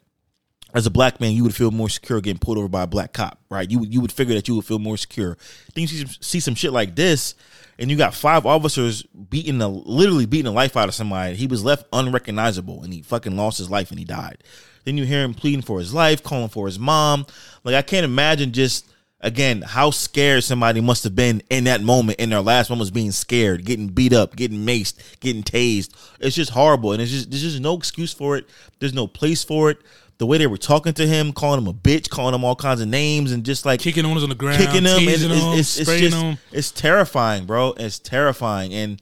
as 0.74 0.86
a 0.86 0.90
black 0.90 1.20
man, 1.20 1.32
you 1.32 1.42
would 1.42 1.54
feel 1.54 1.70
more 1.70 1.88
secure 1.88 2.20
getting 2.20 2.38
pulled 2.38 2.56
over 2.56 2.68
by 2.68 2.82
a 2.82 2.86
black 2.86 3.12
cop, 3.12 3.40
right? 3.50 3.70
You 3.70 3.80
would 3.80 3.92
you 3.92 4.00
would 4.00 4.12
figure 4.12 4.34
that 4.34 4.48
you 4.48 4.56
would 4.56 4.64
feel 4.64 4.78
more 4.78 4.96
secure. 4.96 5.36
Then 5.74 5.82
you 5.82 5.88
see 5.88 5.98
some, 5.98 6.08
see 6.20 6.40
some 6.40 6.54
shit 6.54 6.72
like 6.72 6.96
this, 6.96 7.34
and 7.80 7.90
you 7.90 7.96
got 7.96 8.14
five 8.14 8.44
officers 8.44 9.02
beating 9.02 9.58
the 9.58 9.68
literally 9.68 10.26
beating 10.26 10.44
the 10.44 10.52
life 10.52 10.76
out 10.76 10.88
of 10.88 10.94
somebody. 10.94 11.34
He 11.34 11.46
was 11.46 11.64
left 11.64 11.86
unrecognizable, 11.92 12.84
and 12.84 12.92
he 12.92 13.00
fucking 13.00 13.36
lost 13.36 13.56
his 13.56 13.70
life, 13.70 13.90
and 13.90 13.98
he 13.98 14.04
died. 14.04 14.44
Then 14.84 14.98
you 14.98 15.04
hear 15.04 15.24
him 15.24 15.34
pleading 15.34 15.62
for 15.62 15.78
his 15.78 15.94
life, 15.94 16.22
calling 16.22 16.50
for 16.50 16.66
his 16.66 16.78
mom. 16.78 17.26
Like 17.64 17.74
I 17.74 17.82
can't 17.82 18.04
imagine 18.04 18.52
just 18.52 18.86
again 19.22 19.62
how 19.62 19.90
scared 19.90 20.44
somebody 20.44 20.80
must 20.82 21.04
have 21.04 21.16
been 21.16 21.42
in 21.48 21.64
that 21.64 21.80
moment. 21.80 22.20
In 22.20 22.28
their 22.28 22.42
last 22.42 22.68
moments, 22.68 22.90
being 22.90 23.12
scared, 23.12 23.64
getting 23.64 23.88
beat 23.88 24.12
up, 24.12 24.36
getting 24.36 24.66
maced, 24.66 25.18
getting 25.20 25.42
tased. 25.42 25.94
It's 26.20 26.36
just 26.36 26.50
horrible, 26.50 26.92
and 26.92 27.00
it's 27.00 27.10
just 27.10 27.30
there's 27.30 27.42
just 27.42 27.60
no 27.60 27.78
excuse 27.78 28.12
for 28.12 28.36
it. 28.36 28.46
There's 28.78 28.94
no 28.94 29.06
place 29.06 29.42
for 29.42 29.70
it 29.70 29.78
the 30.20 30.26
way 30.26 30.36
they 30.36 30.46
were 30.46 30.58
talking 30.58 30.92
to 30.92 31.06
him, 31.06 31.32
calling 31.32 31.58
him 31.58 31.66
a 31.66 31.72
bitch, 31.72 32.10
calling 32.10 32.34
him 32.34 32.44
all 32.44 32.54
kinds 32.54 32.82
of 32.82 32.88
names, 32.88 33.32
and 33.32 33.42
just 33.42 33.64
like 33.64 33.80
kicking 33.80 34.04
him 34.04 34.10
on 34.10 34.28
the 34.28 34.34
ground, 34.34 34.58
kicking 34.58 34.84
him, 34.84 35.08
it's, 35.08 35.22
him, 35.22 35.30
it's, 35.32 35.76
just 35.76 36.14
him. 36.14 36.36
it's 36.52 36.70
terrifying, 36.70 37.46
bro. 37.46 37.72
It's 37.78 37.98
terrifying, 37.98 38.74
and 38.74 39.00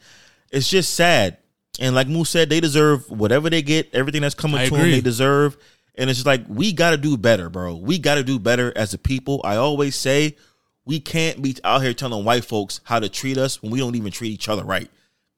it's 0.53 0.71
just 0.71 0.95
sad. 0.95 1.39
And 1.81 1.97
like 1.97 2.07
Moose 2.07 2.31
said, 2.31 2.51
they 2.51 2.61
deserve 2.61 3.11
whatever 3.11 3.51
they 3.51 3.63
get, 3.63 3.93
everything 3.93 4.23
that's 4.23 4.37
coming 4.37 4.61
I 4.61 4.69
to 4.69 4.77
them, 4.77 4.91
they 4.93 5.01
deserve. 5.01 5.57
And 5.97 6.09
it's 6.09 6.19
just 6.19 6.27
like 6.27 6.45
we 6.47 6.73
got 6.73 6.91
to 6.91 6.97
do 6.97 7.17
better, 7.17 7.51
bro. 7.51 7.75
We 7.75 7.99
got 7.99 8.15
to 8.15 8.23
do 8.23 8.39
better 8.39 8.73
as 8.77 8.95
a 8.95 8.99
people. 8.99 9.41
I 9.43 9.57
always 9.57 9.97
say 9.97 10.37
we 10.85 11.01
can't 11.01 11.43
be 11.43 11.57
out 11.65 11.83
here 11.83 11.95
telling 11.95 12.25
white 12.25 12.45
folks 12.45 12.81
how 12.85 13.01
to 13.01 13.09
treat 13.09 13.39
us 13.39 13.61
when 13.61 13.73
we 13.73 13.81
don't 13.81 13.97
even 13.97 14.13
treat 14.13 14.31
each 14.31 14.49
other 14.49 14.63
right. 14.63 14.89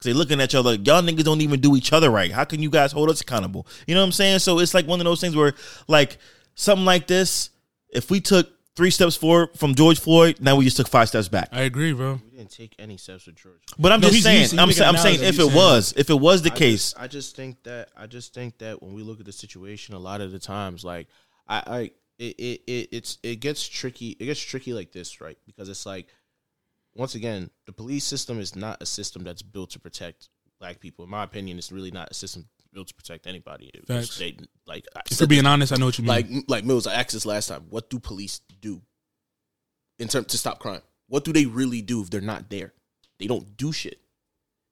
Cause 0.00 0.06
they 0.06 0.12
looking 0.14 0.40
at 0.40 0.44
each 0.48 0.54
other, 0.54 0.70
like, 0.70 0.86
y'all 0.86 1.02
niggas 1.02 1.24
don't 1.24 1.42
even 1.42 1.60
do 1.60 1.76
each 1.76 1.92
other 1.92 2.10
right. 2.10 2.32
How 2.32 2.44
can 2.44 2.62
you 2.62 2.70
guys 2.70 2.90
hold 2.90 3.10
us 3.10 3.20
accountable? 3.20 3.66
You 3.86 3.94
know 3.94 4.00
what 4.00 4.06
I'm 4.06 4.12
saying? 4.12 4.38
So 4.38 4.58
it's 4.58 4.72
like 4.72 4.86
one 4.86 4.98
of 4.98 5.04
those 5.04 5.20
things 5.20 5.36
where, 5.36 5.52
like, 5.88 6.16
something 6.54 6.86
like 6.86 7.06
this, 7.06 7.50
if 7.90 8.10
we 8.10 8.18
took 8.22 8.48
three 8.76 8.90
steps 8.90 9.14
forward 9.14 9.50
from 9.58 9.74
George 9.74 10.00
Floyd, 10.00 10.38
now 10.40 10.56
we 10.56 10.64
just 10.64 10.78
took 10.78 10.88
five 10.88 11.08
steps 11.08 11.28
back. 11.28 11.50
I 11.52 11.62
agree, 11.62 11.92
bro. 11.92 12.18
We 12.32 12.38
didn't 12.38 12.50
take 12.50 12.74
any 12.78 12.96
steps 12.96 13.26
with 13.26 13.34
George. 13.34 13.60
But 13.78 13.92
I'm 13.92 14.00
No, 14.00 14.08
just 14.08 14.22
saying, 14.22 14.38
he's- 14.38 14.50
he's 14.52 14.58
I'm, 14.58 14.68
making 14.68 14.82
sa- 14.82 14.88
I'm 14.88 14.96
saying 14.96 15.16
if 15.22 15.34
it 15.38 15.42
saying- 15.42 15.54
was, 15.54 15.92
if 15.98 16.08
it 16.08 16.18
was 16.18 16.40
the 16.40 16.52
I 16.52 16.56
case, 16.56 16.92
just, 16.92 16.98
I 16.98 17.06
just 17.06 17.36
think 17.36 17.62
that 17.64 17.90
I 17.94 18.06
just 18.06 18.32
think 18.32 18.56
that 18.58 18.82
when 18.82 18.94
we 18.94 19.02
look 19.02 19.20
at 19.20 19.26
the 19.26 19.32
situation, 19.32 19.94
a 19.94 19.98
lot 19.98 20.22
of 20.22 20.32
the 20.32 20.38
times, 20.38 20.82
like 20.82 21.08
I, 21.46 21.62
I 21.66 21.80
it, 22.18 22.36
it, 22.38 22.62
it 22.66 22.88
it's 22.92 23.18
it 23.22 23.36
gets 23.40 23.68
tricky. 23.68 24.16
It 24.18 24.24
gets 24.24 24.40
tricky 24.40 24.72
like 24.72 24.92
this, 24.92 25.20
right? 25.20 25.36
Because 25.46 25.68
it's 25.68 25.84
like 25.84 26.06
once 26.94 27.14
again, 27.14 27.50
the 27.66 27.72
police 27.72 28.04
system 28.04 28.38
is 28.40 28.54
not 28.56 28.82
a 28.82 28.86
system 28.86 29.22
that's 29.24 29.42
built 29.42 29.70
to 29.70 29.78
protect 29.78 30.28
black 30.58 30.80
people. 30.80 31.04
In 31.04 31.10
my 31.10 31.22
opinion, 31.24 31.56
it's 31.58 31.72
really 31.72 31.90
not 31.90 32.10
a 32.10 32.14
system 32.14 32.46
built 32.72 32.88
to 32.88 32.94
protect 32.94 33.26
anybody. 33.26 33.70
Facts. 33.86 34.18
They, 34.18 34.36
like 34.66 34.86
I 34.96 35.00
If 35.10 35.16
said 35.16 35.24
we're 35.24 35.28
being 35.28 35.42
this- 35.44 35.50
honest, 35.50 35.72
I 35.72 35.76
know 35.76 35.86
what 35.86 35.98
you 35.98 36.04
mean. 36.04 36.08
like 36.08 36.26
like 36.48 36.64
Millz, 36.64 36.86
I 36.90 36.94
asked 36.94 37.12
this 37.12 37.26
last 37.26 37.48
time. 37.48 37.66
What 37.70 37.90
do 37.90 37.98
police 37.98 38.40
do 38.60 38.82
in 39.98 40.08
terms 40.08 40.26
to 40.28 40.38
stop 40.38 40.58
crime? 40.58 40.82
What 41.08 41.24
do 41.24 41.32
they 41.32 41.46
really 41.46 41.82
do 41.82 42.02
if 42.02 42.10
they're 42.10 42.20
not 42.20 42.50
there? 42.50 42.72
They 43.18 43.26
don't 43.26 43.56
do 43.56 43.72
shit. 43.72 43.99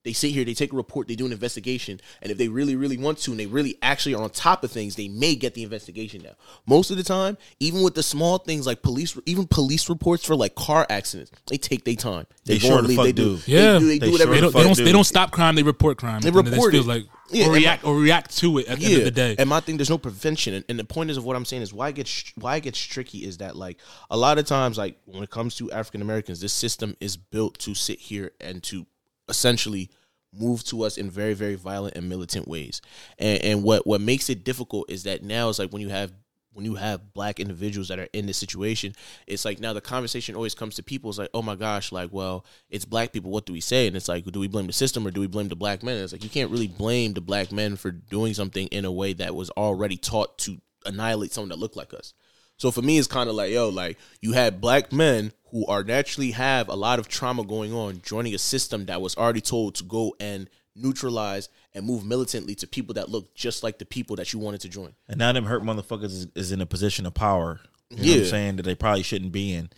They 0.09 0.14
sit 0.14 0.30
here, 0.30 0.43
they 0.43 0.55
take 0.55 0.72
a 0.72 0.76
report, 0.76 1.06
they 1.06 1.16
do 1.16 1.26
an 1.26 1.32
investigation, 1.32 2.01
and 2.22 2.32
if 2.32 2.39
they 2.39 2.48
really, 2.48 2.76
really 2.76 2.97
want 2.97 3.18
to, 3.18 3.30
and 3.30 3.39
they 3.39 3.44
really 3.44 3.76
actually 3.82 4.14
are 4.14 4.22
on 4.22 4.30
top 4.30 4.64
of 4.64 4.70
things, 4.70 4.97
they 4.97 5.06
may 5.06 5.35
get 5.35 5.52
the 5.52 5.62
investigation 5.62 6.22
now. 6.22 6.30
Most 6.64 6.90
of 6.90 6.97
the 6.97 7.02
time, 7.02 7.36
even 7.60 7.82
with 7.82 7.94
the 7.94 8.02
small 8.02 8.39
things 8.39 8.66
like 8.66 8.80
police, 8.80 9.18
even 9.26 9.47
police 9.47 9.90
reports 9.90 10.24
for 10.24 10.35
like 10.35 10.55
car 10.55 10.86
accidents, 10.89 11.30
they 11.48 11.59
take 11.59 11.85
their 11.85 11.94
time. 11.94 12.26
They 12.47 12.59
go 12.59 12.68
sure 12.68 12.80
the 12.80 12.89
leave, 12.89 12.97
fuck 12.97 13.05
they 13.05 13.12
do. 13.12 13.36
do. 13.36 13.43
yeah, 13.44 13.74
they 13.74 13.78
do, 13.80 13.86
they 13.86 13.98
they 13.98 14.06
do 14.06 14.12
whatever. 14.12 14.32
Sure 14.32 14.35
they 14.35 14.40
don't, 14.40 14.52
fuck 14.52 14.62
they 14.62 14.66
don't, 14.66 14.76
do. 14.78 14.85
they 14.86 14.93
don't 14.93 15.05
stop 15.05 15.30
crime. 15.30 15.56
They 15.56 15.62
report 15.62 15.98
crime. 15.98 16.22
They 16.22 16.28
At 16.28 16.32
the 16.32 16.39
end 16.39 16.39
of 16.39 16.44
the 16.47 16.51
day. 16.52 16.56
report 16.56 16.72
It 16.72 16.76
feels 16.78 16.86
like 16.86 17.05
Yeah, 17.30 17.43
or 17.43 17.47
and 17.48 17.55
react 17.56 17.85
or 17.85 17.94
react 17.94 18.39
to 18.39 18.56
it 18.56 18.68
at 18.68 18.78
the 18.78 18.86
end 18.86 18.97
of 18.97 19.05
the 19.05 19.10
day. 19.10 19.36
And 19.39 19.47
my 19.47 19.60
thing, 19.60 19.76
there's 19.76 19.90
no 19.90 19.98
prevention. 19.98 20.55
And, 20.55 20.64
and 20.70 20.78
the 20.78 20.85
point 20.85 21.10
is 21.10 21.18
of 21.18 21.24
what 21.26 21.36
I'm 21.36 21.44
saying 21.44 21.60
is 21.60 21.74
why 21.74 21.90
it 21.90 21.97
gets 21.97 22.32
why 22.36 22.56
it 22.56 22.62
gets 22.62 22.78
tricky 22.80 23.26
is 23.26 23.36
that 23.39 23.56
like 23.56 23.76
a 24.10 24.16
lot 24.16 24.39
of 24.39 24.47
times, 24.47 24.78
like 24.78 24.98
when 25.05 25.22
it 25.22 25.28
comes 25.28 25.55
to 25.56 25.70
African 25.70 26.01
Americans, 26.01 26.40
this 26.40 26.55
system 26.55 26.97
is 26.98 27.18
built 27.18 27.59
to 27.59 27.74
sit 27.74 27.98
here 27.98 28.32
and 28.40 28.62
to 28.62 28.86
essentially 29.28 29.90
move 30.33 30.65
to 30.65 30.83
us 30.83 30.99
in 30.99 31.11
very, 31.11 31.35
very 31.35 31.55
violent 31.55 31.97
and 31.97 32.09
militant 32.09 32.49
ways. 32.49 32.81
And 33.19 33.43
and 33.43 33.63
what 33.63 33.87
what 33.87 34.01
makes 34.01 34.29
it 34.31 34.45
difficult 34.45 34.91
is 34.91 35.05
that 35.05 35.23
now 35.23 35.49
it's 35.49 35.59
like 35.59 35.73
when 35.73 35.83
you 35.83 35.89
have 35.89 36.13
when 36.59 36.65
you 36.65 36.75
have 36.75 37.15
black 37.15 37.39
individuals 37.39 37.87
that 37.87 38.01
are 38.01 38.09
in 38.13 38.27
this 38.27 38.37
situation, 38.37 38.93
it's 39.29 39.45
like 39.45 39.61
now 39.61 39.73
the 39.73 39.81
conversation 39.81 40.35
always 40.35 40.57
comes 40.57 40.75
to 40.75 40.83
people. 40.83 41.09
It's 41.09 41.19
like, 41.19 41.31
oh 41.33 41.41
my 41.41 41.55
gosh, 41.55 41.93
like, 41.93 42.13
well, 42.13 42.45
it's 42.69 42.85
black 42.85 43.13
people. 43.13 43.31
What 43.31 43.47
do 43.47 43.53
we 43.53 43.61
say? 43.61 43.87
And 43.87 43.95
it's 43.95 44.09
like, 44.09 44.25
do 44.25 44.41
we 44.41 44.49
blame 44.49 44.67
the 44.67 44.73
system 44.73 45.07
or 45.07 45.13
do 45.13 45.21
we 45.21 45.29
blame 45.29 45.47
the 45.47 45.55
black 45.55 45.85
men? 45.85 45.95
And 45.95 46.03
it's 46.03 46.13
like 46.13 46.25
you 46.25 46.31
can't 46.31 46.51
really 46.51 46.67
blame 46.67 47.13
the 47.13 47.21
black 47.21 47.53
men 47.53 47.77
for 47.77 47.93
doing 47.93 48.35
something 48.35 48.67
in 48.69 48.85
a 48.85 48.91
way 48.91 49.13
that 49.13 49.37
was 49.37 49.51
already 49.51 49.97
taught 49.97 50.37
to 50.39 50.61
annihilate 50.85 51.33
someone 51.33 51.51
that 51.51 51.61
looked 51.61 51.77
like 51.77 51.95
us. 51.95 52.13
So 52.59 52.70
for 52.70 52.82
me, 52.82 52.98
it's 52.98 53.09
kind 53.09 53.28
of 53.30 53.35
like, 53.35 53.51
yo, 53.51 53.68
like 53.70 53.97
you 54.20 54.32
had 54.32 54.60
black 54.60 54.93
men 54.93 55.32
who 55.51 55.64
are 55.66 55.82
naturally 55.82 56.32
have 56.32 56.68
a 56.68 56.74
lot 56.74 56.98
of 56.98 57.09
trauma 57.09 57.44
going 57.44 57.72
on, 57.72 58.01
joining 58.02 58.35
a 58.35 58.39
system 58.39 58.85
that 58.86 59.01
was 59.01 59.16
already 59.16 59.40
told 59.40 59.74
to 59.76 59.85
go 59.85 60.14
and 60.20 60.51
neutralize 60.76 61.48
and 61.74 61.85
move 61.86 62.05
militantly 62.05 62.55
to 62.56 62.66
people 62.66 62.94
that 62.94 63.09
look 63.09 63.35
just 63.35 63.62
like 63.62 63.78
the 63.78 63.85
people 63.85 64.16
that 64.16 64.32
you 64.32 64.39
wanted 64.39 64.60
to 64.60 64.68
join. 64.68 64.94
and 65.09 65.18
now 65.18 65.32
them 65.32 65.44
hurt 65.44 65.62
motherfuckers 65.62 66.05
is, 66.05 66.26
is 66.35 66.52
in 66.52 66.60
a 66.60 66.66
position 66.66 67.06
of 67.06 67.14
power. 67.14 67.60
You 67.90 67.97
know 67.97 68.02
what 68.12 68.18
I'm 68.18 68.24
saying 68.26 68.56
that 68.56 68.62
they 68.64 68.74
probably 68.74 69.02
shouldn't 69.02 69.32
be 69.32 69.55
in, 69.55 69.70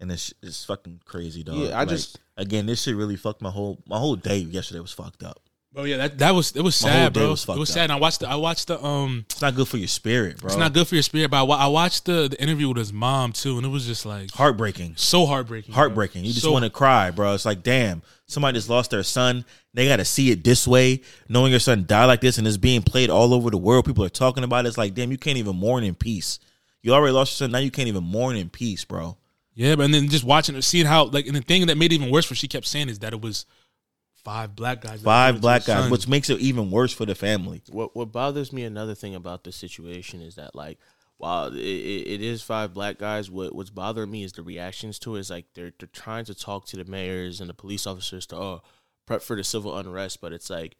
and 0.00 0.10
it's 0.10 0.32
it's 0.42 0.64
fucking 0.64 1.00
crazy, 1.04 1.42
dog. 1.42 1.56
Yeah, 1.56 1.78
I 1.78 1.84
just- 1.84 2.18
again, 2.38 2.64
this 2.66 2.82
shit 2.82 2.96
really 2.96 3.16
fucked 3.16 3.42
my 3.42 3.50
whole 3.50 3.82
my 3.86 3.98
whole 3.98 4.16
day 4.16 4.38
yesterday 4.38 4.80
was 4.80 4.92
fucked 4.92 5.22
up. 5.22 5.40
Bro, 5.72 5.84
yeah, 5.84 5.98
that, 5.98 6.18
that 6.18 6.34
was 6.34 6.50
it 6.56 6.62
was 6.62 6.82
My 6.82 6.90
whole 6.90 6.98
sad, 6.98 7.12
day 7.12 7.20
bro. 7.20 7.30
was 7.30 7.42
it 7.44 7.46
fucked 7.46 7.58
was 7.60 7.70
up. 7.70 7.74
sad. 7.74 7.82
And 7.84 7.92
I 7.92 7.96
watched 7.96 8.20
the 8.20 8.28
I 8.28 8.34
watched 8.34 8.66
the 8.66 8.84
um. 8.84 9.24
It's 9.30 9.40
not 9.40 9.54
good 9.54 9.68
for 9.68 9.76
your 9.76 9.86
spirit, 9.86 10.38
bro. 10.40 10.48
It's 10.48 10.56
not 10.56 10.72
good 10.72 10.88
for 10.88 10.96
your 10.96 11.02
spirit. 11.04 11.30
But 11.30 11.38
I, 11.38 11.42
wa- 11.44 11.56
I 11.58 11.68
watched 11.68 12.06
the, 12.06 12.26
the 12.28 12.42
interview 12.42 12.66
with 12.68 12.78
his 12.78 12.92
mom 12.92 13.32
too, 13.32 13.56
and 13.56 13.64
it 13.64 13.68
was 13.68 13.86
just 13.86 14.04
like 14.04 14.32
Heartbreaking. 14.32 14.94
so 14.96 15.26
heartbreaking. 15.26 15.72
bro. 15.72 15.76
heartbreaking. 15.76 16.24
You 16.24 16.32
just 16.32 16.42
So- 16.42 16.50
want 16.52 16.64
to 16.64 16.70
cry, 16.70 17.12
bro. 17.12 17.34
It's 17.34 17.44
like, 17.44 17.62
damn, 17.62 18.02
somebody 18.26 18.58
just 18.58 18.68
lost 18.68 18.90
their 18.90 19.04
son. 19.04 19.44
They 19.72 19.86
got 19.86 19.98
to 19.98 20.04
see 20.04 20.32
it 20.32 20.42
this 20.42 20.66
way, 20.66 21.02
knowing 21.28 21.52
your 21.52 21.60
son 21.60 21.84
died 21.86 22.06
like 22.06 22.20
this, 22.20 22.38
and 22.38 22.48
it's 22.48 22.56
being 22.56 22.82
played 22.82 23.08
all 23.08 23.32
over 23.32 23.48
the 23.50 23.56
world. 23.56 23.84
People 23.84 24.02
are 24.04 24.08
talking 24.08 24.42
about 24.42 24.64
it. 24.64 24.68
It's 24.70 24.78
like, 24.78 24.94
damn, 24.94 25.12
you 25.12 25.18
can't 25.18 25.38
even 25.38 25.54
mourn 25.54 25.84
in 25.84 25.94
peace. 25.94 26.40
You 26.82 26.94
already 26.94 27.12
lost 27.12 27.38
your 27.38 27.46
son. 27.46 27.52
Now 27.52 27.58
you 27.58 27.70
can't 27.70 27.86
even 27.86 28.02
mourn 28.02 28.34
in 28.34 28.48
peace, 28.48 28.84
bro. 28.84 29.16
Yeah, 29.54 29.76
but 29.76 29.84
and 29.84 29.94
then 29.94 30.08
just 30.08 30.24
watching 30.24 30.56
her, 30.56 30.62
seeing 30.62 30.86
how 30.86 31.04
like, 31.04 31.26
and 31.28 31.36
the 31.36 31.42
thing 31.42 31.64
that 31.68 31.76
made 31.78 31.92
it 31.92 31.96
even 31.96 32.10
worse, 32.10 32.28
what 32.28 32.38
she 32.38 32.48
kept 32.48 32.66
saying 32.66 32.88
is 32.88 32.98
that 33.00 33.12
it 33.12 33.20
was 33.20 33.46
five 34.24 34.54
black 34.56 34.80
guys. 34.80 34.90
that 34.90 34.96
did 34.98 35.02
it 35.02 35.04
Five 35.04 35.40
black 35.40 35.64
guys, 35.64 35.82
son. 35.82 35.90
which 35.90 36.08
makes 36.08 36.30
it 36.30 36.40
even 36.40 36.70
worse 36.70 36.92
for 36.92 37.06
the 37.06 37.14
family. 37.14 37.62
What 37.70 37.94
what 37.96 38.12
bothers 38.12 38.52
me 38.52 38.64
another 38.64 38.94
thing 38.94 39.14
about 39.14 39.44
the 39.44 39.52
situation 39.52 40.20
is 40.20 40.36
that 40.36 40.54
like 40.54 40.78
while 41.18 41.48
it, 41.48 41.58
it, 41.58 42.06
it 42.08 42.22
is 42.22 42.42
five 42.42 42.72
black 42.72 42.98
guys, 42.98 43.30
what 43.30 43.54
what's 43.54 43.70
bothering 43.70 44.10
me 44.10 44.24
is 44.24 44.32
the 44.32 44.42
reactions 44.42 44.98
to 45.00 45.16
it. 45.16 45.20
Is 45.20 45.30
like 45.30 45.46
they're 45.54 45.72
they're 45.78 45.88
trying 45.92 46.24
to 46.26 46.34
talk 46.34 46.66
to 46.66 46.76
the 46.76 46.84
mayors 46.84 47.40
and 47.40 47.50
the 47.50 47.54
police 47.54 47.86
officers 47.86 48.26
to 48.26 48.36
oh 48.36 48.62
prep 49.06 49.22
for 49.22 49.36
the 49.36 49.44
civil 49.44 49.76
unrest, 49.76 50.20
but 50.20 50.32
it's 50.32 50.50
like 50.50 50.76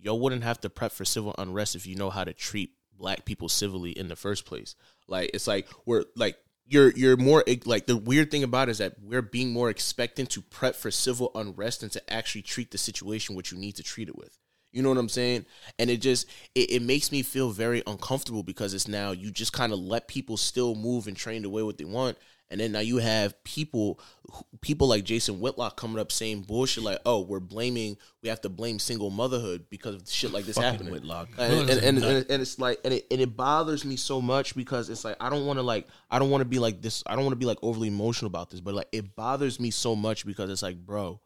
yo 0.00 0.14
wouldn't 0.14 0.44
have 0.44 0.60
to 0.60 0.70
prep 0.70 0.92
for 0.92 1.04
civil 1.04 1.34
unrest 1.38 1.74
if 1.74 1.86
you 1.86 1.96
know 1.96 2.10
how 2.10 2.24
to 2.24 2.32
treat 2.32 2.70
black 2.96 3.24
people 3.24 3.48
civilly 3.48 3.90
in 3.92 4.08
the 4.08 4.16
first 4.16 4.44
place. 4.44 4.74
Like 5.06 5.30
it's 5.34 5.46
like 5.46 5.66
we're 5.86 6.04
like 6.16 6.36
you're 6.68 6.90
you're 6.92 7.16
more 7.16 7.42
like 7.64 7.86
the 7.86 7.96
weird 7.96 8.30
thing 8.30 8.42
about 8.42 8.68
it 8.68 8.72
is 8.72 8.78
that 8.78 8.94
we're 9.02 9.22
being 9.22 9.52
more 9.52 9.70
expectant 9.70 10.30
to 10.30 10.42
prep 10.42 10.76
for 10.76 10.90
civil 10.90 11.30
unrest 11.34 11.82
and 11.82 11.90
to 11.92 12.12
actually 12.12 12.42
treat 12.42 12.70
the 12.70 12.78
situation 12.78 13.34
what 13.34 13.50
you 13.50 13.58
need 13.58 13.76
to 13.76 13.82
treat 13.82 14.08
it 14.08 14.16
with. 14.16 14.36
You 14.70 14.82
know 14.82 14.90
what 14.90 14.98
I'm 14.98 15.08
saying? 15.08 15.46
And 15.78 15.88
it 15.88 15.98
just 15.98 16.28
it, 16.54 16.70
it 16.70 16.82
makes 16.82 17.10
me 17.10 17.22
feel 17.22 17.50
very 17.50 17.82
uncomfortable 17.86 18.42
because 18.42 18.74
it's 18.74 18.86
now 18.86 19.12
you 19.12 19.30
just 19.30 19.52
kind 19.52 19.72
of 19.72 19.78
let 19.78 20.08
people 20.08 20.36
still 20.36 20.74
move 20.74 21.06
and 21.06 21.16
train 21.16 21.42
the 21.42 21.50
way 21.50 21.62
what 21.62 21.78
they 21.78 21.84
want. 21.86 22.18
And 22.50 22.58
then 22.60 22.72
now 22.72 22.80
you 22.80 22.96
have 22.96 23.42
people 23.44 24.00
people 24.62 24.88
like 24.88 25.04
Jason 25.04 25.40
Whitlock 25.40 25.76
coming 25.76 25.98
up 25.98 26.10
saying 26.10 26.42
bullshit 26.42 26.82
like, 26.82 26.98
"Oh, 27.04 27.20
we're 27.20 27.40
blaming 27.40 27.98
we 28.22 28.28
have 28.30 28.40
to 28.42 28.48
blame 28.48 28.78
single 28.78 29.10
motherhood 29.10 29.66
because 29.68 29.94
of 29.94 30.08
shit 30.08 30.32
like 30.32 30.46
this 30.46 30.56
Fucking 30.56 30.70
happening." 30.70 30.92
Whitlock. 30.92 31.28
And, 31.36 31.68
and, 31.68 31.70
and, 31.70 31.98
and, 31.98 32.30
and 32.30 32.42
it's 32.42 32.58
like 32.58 32.80
and 32.84 32.94
it, 32.94 33.06
and 33.10 33.20
it 33.20 33.36
bothers 33.36 33.84
me 33.84 33.96
so 33.96 34.22
much 34.22 34.54
because 34.54 34.88
it's 34.88 35.04
like 35.04 35.16
I 35.20 35.28
don't 35.28 35.44
want 35.44 35.58
to 35.58 35.62
like 35.62 35.88
I 36.10 36.18
don't 36.18 36.30
want 36.30 36.40
to 36.40 36.46
be 36.46 36.58
like 36.58 36.80
this 36.80 37.02
I 37.06 37.16
don't 37.16 37.24
want 37.24 37.32
to 37.32 37.38
be 37.38 37.46
like 37.46 37.58
overly 37.62 37.88
emotional 37.88 38.28
about 38.28 38.48
this, 38.48 38.60
but 38.60 38.74
like 38.74 38.88
it 38.92 39.14
bothers 39.14 39.60
me 39.60 39.70
so 39.70 39.94
much 39.94 40.24
because 40.24 40.48
it's 40.48 40.62
like, 40.62 40.78
bro, 40.78 41.20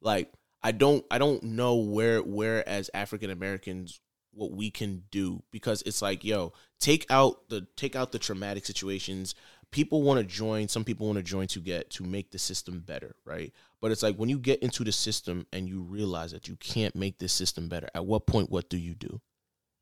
like 0.00 0.32
I 0.62 0.72
don't 0.72 1.04
I 1.12 1.18
don't 1.18 1.42
know 1.44 1.76
where 1.76 2.20
where 2.20 2.68
as 2.68 2.90
African 2.92 3.30
Americans 3.30 4.00
what 4.32 4.52
we 4.52 4.70
can 4.70 5.02
do 5.10 5.42
because 5.50 5.82
it's 5.86 6.02
like 6.02 6.22
yo 6.22 6.52
take 6.78 7.06
out 7.10 7.48
the 7.48 7.66
take 7.76 7.96
out 7.96 8.12
the 8.12 8.18
traumatic 8.18 8.66
situations 8.66 9.34
people 9.72 10.02
want 10.02 10.18
to 10.18 10.24
join 10.24 10.68
some 10.68 10.84
people 10.84 11.06
want 11.06 11.16
to 11.18 11.22
join 11.22 11.46
to 11.46 11.60
get 11.60 11.90
to 11.90 12.02
make 12.04 12.30
the 12.30 12.38
system 12.38 12.80
better 12.80 13.14
right 13.24 13.52
but 13.80 13.90
it's 13.90 14.02
like 14.02 14.16
when 14.16 14.28
you 14.28 14.38
get 14.38 14.60
into 14.62 14.84
the 14.84 14.92
system 14.92 15.46
and 15.52 15.68
you 15.68 15.80
realize 15.82 16.32
that 16.32 16.48
you 16.48 16.56
can't 16.56 16.94
make 16.96 17.18
this 17.18 17.32
system 17.32 17.68
better 17.68 17.88
at 17.94 18.06
what 18.06 18.26
point 18.26 18.50
what 18.50 18.68
do 18.70 18.76
you 18.78 18.94
do 18.94 19.20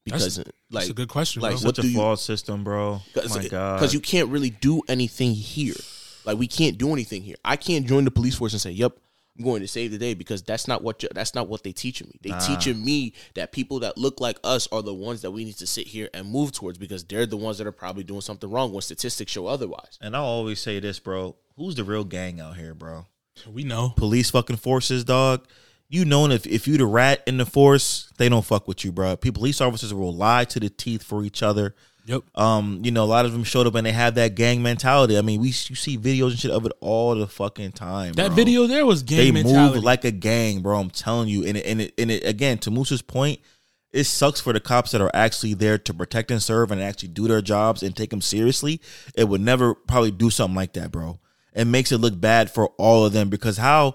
because 0.04 0.38
uh, 0.38 0.42
That's 0.44 0.54
like 0.70 0.90
a 0.90 0.92
good 0.92 1.08
question, 1.08 1.40
like, 1.40 1.52
bro. 1.52 1.66
what 1.68 1.76
Such 1.76 1.78
a 1.78 1.82
do 1.82 1.88
you- 1.88 1.94
flawed 1.94 2.18
system, 2.18 2.62
bro. 2.62 3.00
Oh 3.16 3.28
my 3.38 3.48
god. 3.48 3.76
because 3.78 3.94
you 3.94 4.00
can't 4.00 4.28
really 4.28 4.50
do 4.50 4.82
anything 4.86 5.32
here. 5.32 5.72
Like 6.26 6.36
we 6.36 6.46
can't 6.46 6.76
do 6.76 6.92
anything 6.92 7.22
here. 7.22 7.36
I 7.42 7.56
can't 7.56 7.86
join 7.86 8.04
the 8.04 8.10
police 8.10 8.34
force 8.34 8.52
and 8.52 8.60
say, 8.60 8.70
"Yep, 8.72 8.98
I'm 9.36 9.44
going 9.44 9.62
to 9.62 9.68
save 9.68 9.90
the 9.90 9.98
day 9.98 10.14
because 10.14 10.42
that's 10.42 10.68
not 10.68 10.82
what 10.82 11.02
that's 11.12 11.34
not 11.34 11.48
what 11.48 11.64
they 11.64 11.72
teaching 11.72 12.06
me. 12.08 12.18
They 12.22 12.30
Nah. 12.30 12.38
teaching 12.38 12.84
me 12.84 13.14
that 13.34 13.50
people 13.50 13.80
that 13.80 13.98
look 13.98 14.20
like 14.20 14.38
us 14.44 14.68
are 14.70 14.82
the 14.82 14.94
ones 14.94 15.22
that 15.22 15.32
we 15.32 15.44
need 15.44 15.56
to 15.58 15.66
sit 15.66 15.88
here 15.88 16.08
and 16.14 16.28
move 16.30 16.52
towards 16.52 16.78
because 16.78 17.02
they're 17.04 17.26
the 17.26 17.36
ones 17.36 17.58
that 17.58 17.66
are 17.66 17.72
probably 17.72 18.04
doing 18.04 18.20
something 18.20 18.48
wrong 18.48 18.72
when 18.72 18.82
statistics 18.82 19.32
show 19.32 19.46
otherwise. 19.48 19.98
And 20.00 20.14
I'll 20.14 20.22
always 20.22 20.60
say 20.60 20.78
this, 20.78 21.00
bro. 21.00 21.34
Who's 21.56 21.74
the 21.74 21.84
real 21.84 22.04
gang 22.04 22.40
out 22.40 22.56
here, 22.56 22.74
bro? 22.74 23.06
We 23.52 23.64
know. 23.64 23.92
Police 23.96 24.30
fucking 24.30 24.56
forces, 24.56 25.04
dog. 25.04 25.46
You 25.88 26.04
know 26.04 26.26
if 26.30 26.46
if 26.46 26.66
you 26.66 26.76
the 26.78 26.86
rat 26.86 27.22
in 27.26 27.36
the 27.36 27.46
force, 27.46 28.12
they 28.18 28.28
don't 28.28 28.44
fuck 28.44 28.66
with 28.68 28.84
you, 28.84 28.92
bro. 28.92 29.16
People, 29.16 29.40
police 29.40 29.60
officers 29.60 29.92
will 29.92 30.14
lie 30.14 30.44
to 30.46 30.60
the 30.60 30.70
teeth 30.70 31.02
for 31.02 31.24
each 31.24 31.42
other. 31.42 31.74
Yep. 32.06 32.22
Um, 32.34 32.80
you 32.84 32.90
know, 32.90 33.02
a 33.02 33.06
lot 33.06 33.24
of 33.24 33.32
them 33.32 33.44
showed 33.44 33.66
up 33.66 33.74
and 33.74 33.86
they 33.86 33.92
have 33.92 34.14
that 34.16 34.34
gang 34.34 34.62
mentality. 34.62 35.16
I 35.16 35.22
mean, 35.22 35.40
we 35.40 35.48
you 35.48 35.52
see 35.52 35.96
videos 35.96 36.30
and 36.30 36.38
shit 36.38 36.50
of 36.50 36.66
it 36.66 36.72
all 36.80 37.14
the 37.14 37.26
fucking 37.26 37.72
time. 37.72 38.12
That 38.12 38.28
bro. 38.28 38.36
video 38.36 38.66
there 38.66 38.84
was 38.84 39.02
gang 39.02 39.18
they 39.18 39.30
mentality. 39.32 39.76
move 39.76 39.84
like 39.84 40.04
a 40.04 40.10
gang, 40.10 40.60
bro. 40.60 40.78
I'm 40.78 40.90
telling 40.90 41.28
you. 41.28 41.46
And 41.46 41.56
it, 41.56 41.64
and 41.64 41.80
it, 41.80 41.94
and 41.96 42.10
it, 42.10 42.24
again, 42.26 42.58
to 42.58 42.70
Moose's 42.70 43.00
point, 43.00 43.40
it 43.92 44.04
sucks 44.04 44.40
for 44.40 44.52
the 44.52 44.60
cops 44.60 44.90
that 44.90 45.00
are 45.00 45.10
actually 45.14 45.54
there 45.54 45.78
to 45.78 45.94
protect 45.94 46.30
and 46.30 46.42
serve 46.42 46.70
and 46.70 46.82
actually 46.82 47.08
do 47.08 47.26
their 47.26 47.40
jobs 47.40 47.82
and 47.82 47.96
take 47.96 48.10
them 48.10 48.20
seriously. 48.20 48.82
It 49.14 49.28
would 49.28 49.40
never 49.40 49.74
probably 49.74 50.10
do 50.10 50.28
something 50.28 50.56
like 50.56 50.74
that, 50.74 50.90
bro. 50.90 51.20
It 51.54 51.66
makes 51.66 51.90
it 51.92 51.98
look 51.98 52.20
bad 52.20 52.50
for 52.50 52.68
all 52.76 53.06
of 53.06 53.12
them 53.12 53.30
because 53.30 53.56
how 53.56 53.94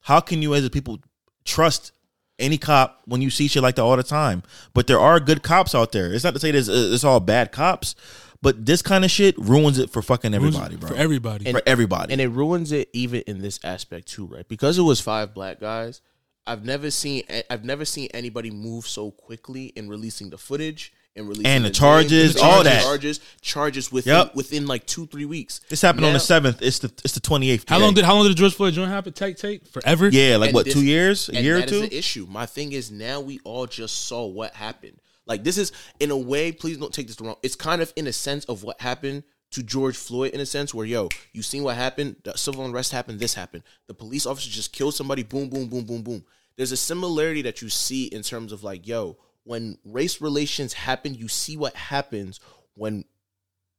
how 0.00 0.20
can 0.20 0.40
you 0.40 0.54
as 0.54 0.64
a 0.64 0.70
people 0.70 1.00
trust 1.44 1.92
any 2.40 2.58
cop 2.58 3.02
when 3.04 3.22
you 3.22 3.30
see 3.30 3.48
shit 3.48 3.62
like 3.62 3.76
that 3.76 3.82
all 3.82 3.96
the 3.96 4.02
time? 4.02 4.42
But 4.74 4.86
there 4.86 4.98
are 4.98 5.20
good 5.20 5.42
cops 5.42 5.74
out 5.74 5.92
there. 5.92 6.12
It's 6.12 6.24
not 6.24 6.34
to 6.34 6.40
say 6.40 6.50
there's 6.50 6.68
uh, 6.68 6.90
it's 6.92 7.04
all 7.04 7.20
bad 7.20 7.52
cops, 7.52 7.94
but 8.42 8.66
this 8.66 8.82
kind 8.82 9.04
of 9.04 9.10
shit 9.10 9.36
ruins 9.38 9.78
it 9.78 9.90
for 9.90 10.02
fucking 10.02 10.34
everybody, 10.34 10.76
bro. 10.76 10.88
for 10.88 10.96
everybody. 10.96 11.50
for 11.52 11.62
everybody. 11.66 12.12
And 12.12 12.20
it 12.20 12.28
ruins 12.28 12.72
it 12.72 12.88
even 12.92 13.22
in 13.26 13.42
this 13.42 13.60
aspect 13.62 14.08
too, 14.08 14.26
right? 14.26 14.48
Because 14.48 14.78
it 14.78 14.82
was 14.82 15.00
five 15.00 15.34
black 15.34 15.60
guys. 15.60 16.00
I've 16.46 16.64
never 16.64 16.90
seen 16.90 17.22
I've 17.48 17.64
never 17.64 17.84
seen 17.84 18.08
anybody 18.12 18.50
move 18.50 18.86
so 18.86 19.10
quickly 19.10 19.66
in 19.66 19.88
releasing 19.88 20.30
the 20.30 20.38
footage 20.38 20.92
and 21.16 21.26
releasing 21.28 21.46
And 21.46 21.64
the 21.64 21.68
names, 21.68 21.78
charges, 21.78 22.34
the 22.34 22.42
all 22.42 22.62
that. 22.64 22.82
charges, 22.82 23.20
charges 23.40 23.90
within 23.90 24.14
Yep. 24.14 24.34
within 24.34 24.66
like 24.66 24.86
two 24.86 25.06
three 25.06 25.24
weeks. 25.24 25.60
this 25.68 25.82
happened 25.82 26.04
on 26.06 26.12
the 26.12 26.20
seventh. 26.20 26.62
It's 26.62 26.78
the 26.78 26.92
it's 27.04 27.14
the 27.14 27.20
twenty 27.20 27.50
eighth. 27.50 27.68
how 27.68 27.78
long 27.78 27.94
did 27.94 28.04
how 28.04 28.14
long 28.14 28.24
did 28.24 28.30
the 28.32 28.36
George 28.36 28.54
Floyd 28.54 28.74
joint 28.74 28.90
happen? 28.90 29.12
Take 29.12 29.36
take 29.36 29.66
forever. 29.66 30.08
Yeah, 30.08 30.36
like 30.36 30.48
And 30.48 30.54
what? 30.54 30.64
this- 30.66 30.74
two 30.74 30.84
years? 30.84 31.28
A 31.28 31.34
and 31.36 31.44
year 31.44 31.56
or 31.56 31.60
that 31.60 31.70
is 31.70 31.80
two? 31.82 31.86
the 31.88 31.96
issue. 31.96 32.26
My 32.28 32.46
thing 32.46 32.72
is 32.72 32.90
now 32.90 33.20
we 33.20 33.40
all 33.44 33.66
just 33.66 34.06
saw 34.06 34.24
what 34.26 34.54
happened. 34.54 34.98
Like 35.26 35.44
this 35.44 35.58
is 35.58 35.72
in 35.98 36.10
a 36.10 36.16
way. 36.16 36.52
Please 36.52 36.76
don't 36.78 36.92
take 36.94 37.06
this 37.08 37.16
the 37.16 37.24
wrong. 37.24 37.36
It's 37.42 37.56
kind 37.56 37.82
of 37.82 37.92
in 37.96 38.06
a 38.06 38.12
sense 38.12 38.44
of 38.46 38.62
what 38.62 38.80
happened 38.80 39.24
to 39.52 39.64
George 39.64 39.96
Floyd 39.96 40.30
in 40.32 40.40
a 40.40 40.46
sense 40.46 40.72
where 40.72 40.86
yo, 40.86 41.08
you 41.32 41.42
seen 41.42 41.64
what 41.64 41.74
happened. 41.76 42.16
The 42.22 42.36
civil 42.36 42.64
unrest 42.64 42.92
happened. 42.92 43.18
This 43.18 43.34
happened. 43.34 43.64
The 43.88 43.94
police 43.94 44.26
officer 44.26 44.48
just 44.48 44.72
killed 44.72 44.94
somebody. 44.94 45.24
Boom, 45.24 45.48
boom, 45.48 45.66
boom, 45.66 45.84
boom, 45.84 46.02
boom. 46.02 46.24
There's 46.56 46.70
a 46.72 46.76
similarity 46.76 47.42
that 47.42 47.60
you 47.62 47.68
see 47.68 48.04
in 48.04 48.22
terms 48.22 48.52
of 48.52 48.62
like 48.62 48.86
yo, 48.86 49.16
when 49.44 49.78
race 49.84 50.20
relations 50.20 50.72
happen, 50.72 51.14
you 51.14 51.28
see 51.28 51.56
what 51.56 51.74
happens 51.74 52.40
when 52.74 53.04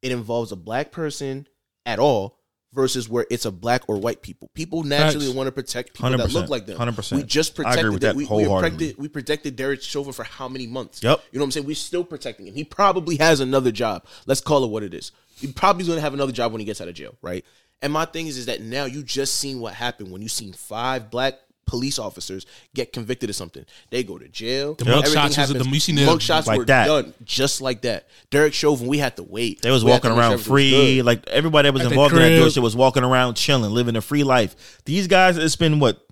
it 0.02 0.12
involves 0.12 0.52
a 0.52 0.56
black 0.56 0.92
person 0.92 1.48
at 1.86 2.00
all 2.00 2.38
versus 2.74 3.10
where 3.10 3.26
it's 3.30 3.46
a 3.46 3.52
black 3.52 3.84
or 3.88 3.98
white 3.98 4.22
people. 4.22 4.50
People 4.54 4.84
naturally 4.84 5.32
want 5.32 5.48
to 5.48 5.52
protect 5.52 5.94
people 5.94 6.10
that 6.10 6.30
100%, 6.30 6.34
look 6.34 6.50
like 6.50 6.66
them. 6.66 6.78
100%. 6.78 7.18
We 7.18 7.24
just 7.24 7.56
protected 7.56 7.94
that. 7.94 8.02
that 8.02 8.16
We, 8.16 8.26
we 8.26 8.46
protected 8.48 8.98
we 8.98 9.08
protected 9.08 9.56
Derek 9.56 9.82
Chauvin 9.82 10.14
for 10.14 10.24
how 10.24 10.48
many 10.48 10.68
months? 10.68 11.04
Yep. 11.04 11.22
You 11.32 11.40
know 11.40 11.44
what 11.44 11.48
I'm 11.48 11.52
saying? 11.52 11.66
We're 11.66 11.76
still 11.76 12.04
protecting 12.04 12.48
him. 12.48 12.54
He 12.54 12.64
probably 12.64 13.18
has 13.18 13.40
another 13.40 13.72
job. 13.72 14.06
Let's 14.26 14.42
call 14.42 14.64
it 14.64 14.70
what 14.70 14.84
it 14.84 14.94
is. 14.94 15.12
He 15.36 15.52
probably 15.52 15.82
is 15.82 15.88
going 15.88 15.98
to 15.98 16.02
have 16.02 16.14
another 16.14 16.32
job 16.32 16.52
when 16.52 16.60
he 16.60 16.66
gets 16.66 16.82
out 16.82 16.88
of 16.88 16.94
jail, 16.94 17.16
right? 17.22 17.46
And 17.82 17.92
my 17.92 18.06
thing 18.06 18.28
is, 18.28 18.38
is 18.38 18.46
that 18.46 18.62
now 18.62 18.86
you 18.86 19.04
just 19.04 19.36
seen 19.36 19.60
what 19.60 19.74
happened 19.74 20.12
when 20.12 20.22
you 20.22 20.30
seen 20.30 20.54
five 20.54 21.10
black 21.10 21.40
police 21.66 21.98
officers 22.00 22.46
get 22.76 22.92
convicted 22.92 23.30
of 23.30 23.36
something. 23.36 23.66
They 23.92 24.04
go 24.04 24.18
to 24.18 24.28
jail. 24.28 24.74
The 24.76 24.86
Everything 24.90 25.14
mugshots 25.14 25.24
was- 25.28 25.36
happens. 25.36 25.64
the- 25.66 25.70
you 25.70 25.80
seen 25.80 25.96
the- 25.96 26.02
mugshots 26.04 26.46
like 26.48 26.58
were 26.60 26.66
that. 26.66 26.88
done 26.88 27.14
just 27.24 27.62
like 27.62 27.82
that. 27.84 28.08
Derek 28.30 28.54
Chauvin, 28.54 28.88
we 28.88 28.98
had 28.98 29.16
to 29.18 29.24
wait. 29.24 29.62
They 29.62 29.72
was 29.72 29.84
We 29.86 29.92
walking 29.92 30.12
around 30.12 30.18
sure 30.18 30.24
everything 30.34 30.38
was 30.38 30.46
free. 30.92 31.02
Like 31.02 31.28
everybody 31.30 31.68
that 31.68 31.74
was 31.74 31.84
At 31.84 31.92
involved 31.92 32.14
in 32.14 32.20
that 32.22 32.40
crib. 32.42 32.52
shit 32.52 32.64
was 32.64 32.76
walking 32.76 33.04
around 33.04 33.36
chilling, 33.36 33.72
living 33.72 33.96
a 33.96 34.02
free 34.02 34.24
life. 34.24 34.82
These 34.86 35.08
guys, 35.08 35.38
it's 35.38 35.56
been 35.56 35.80
what 35.80 36.06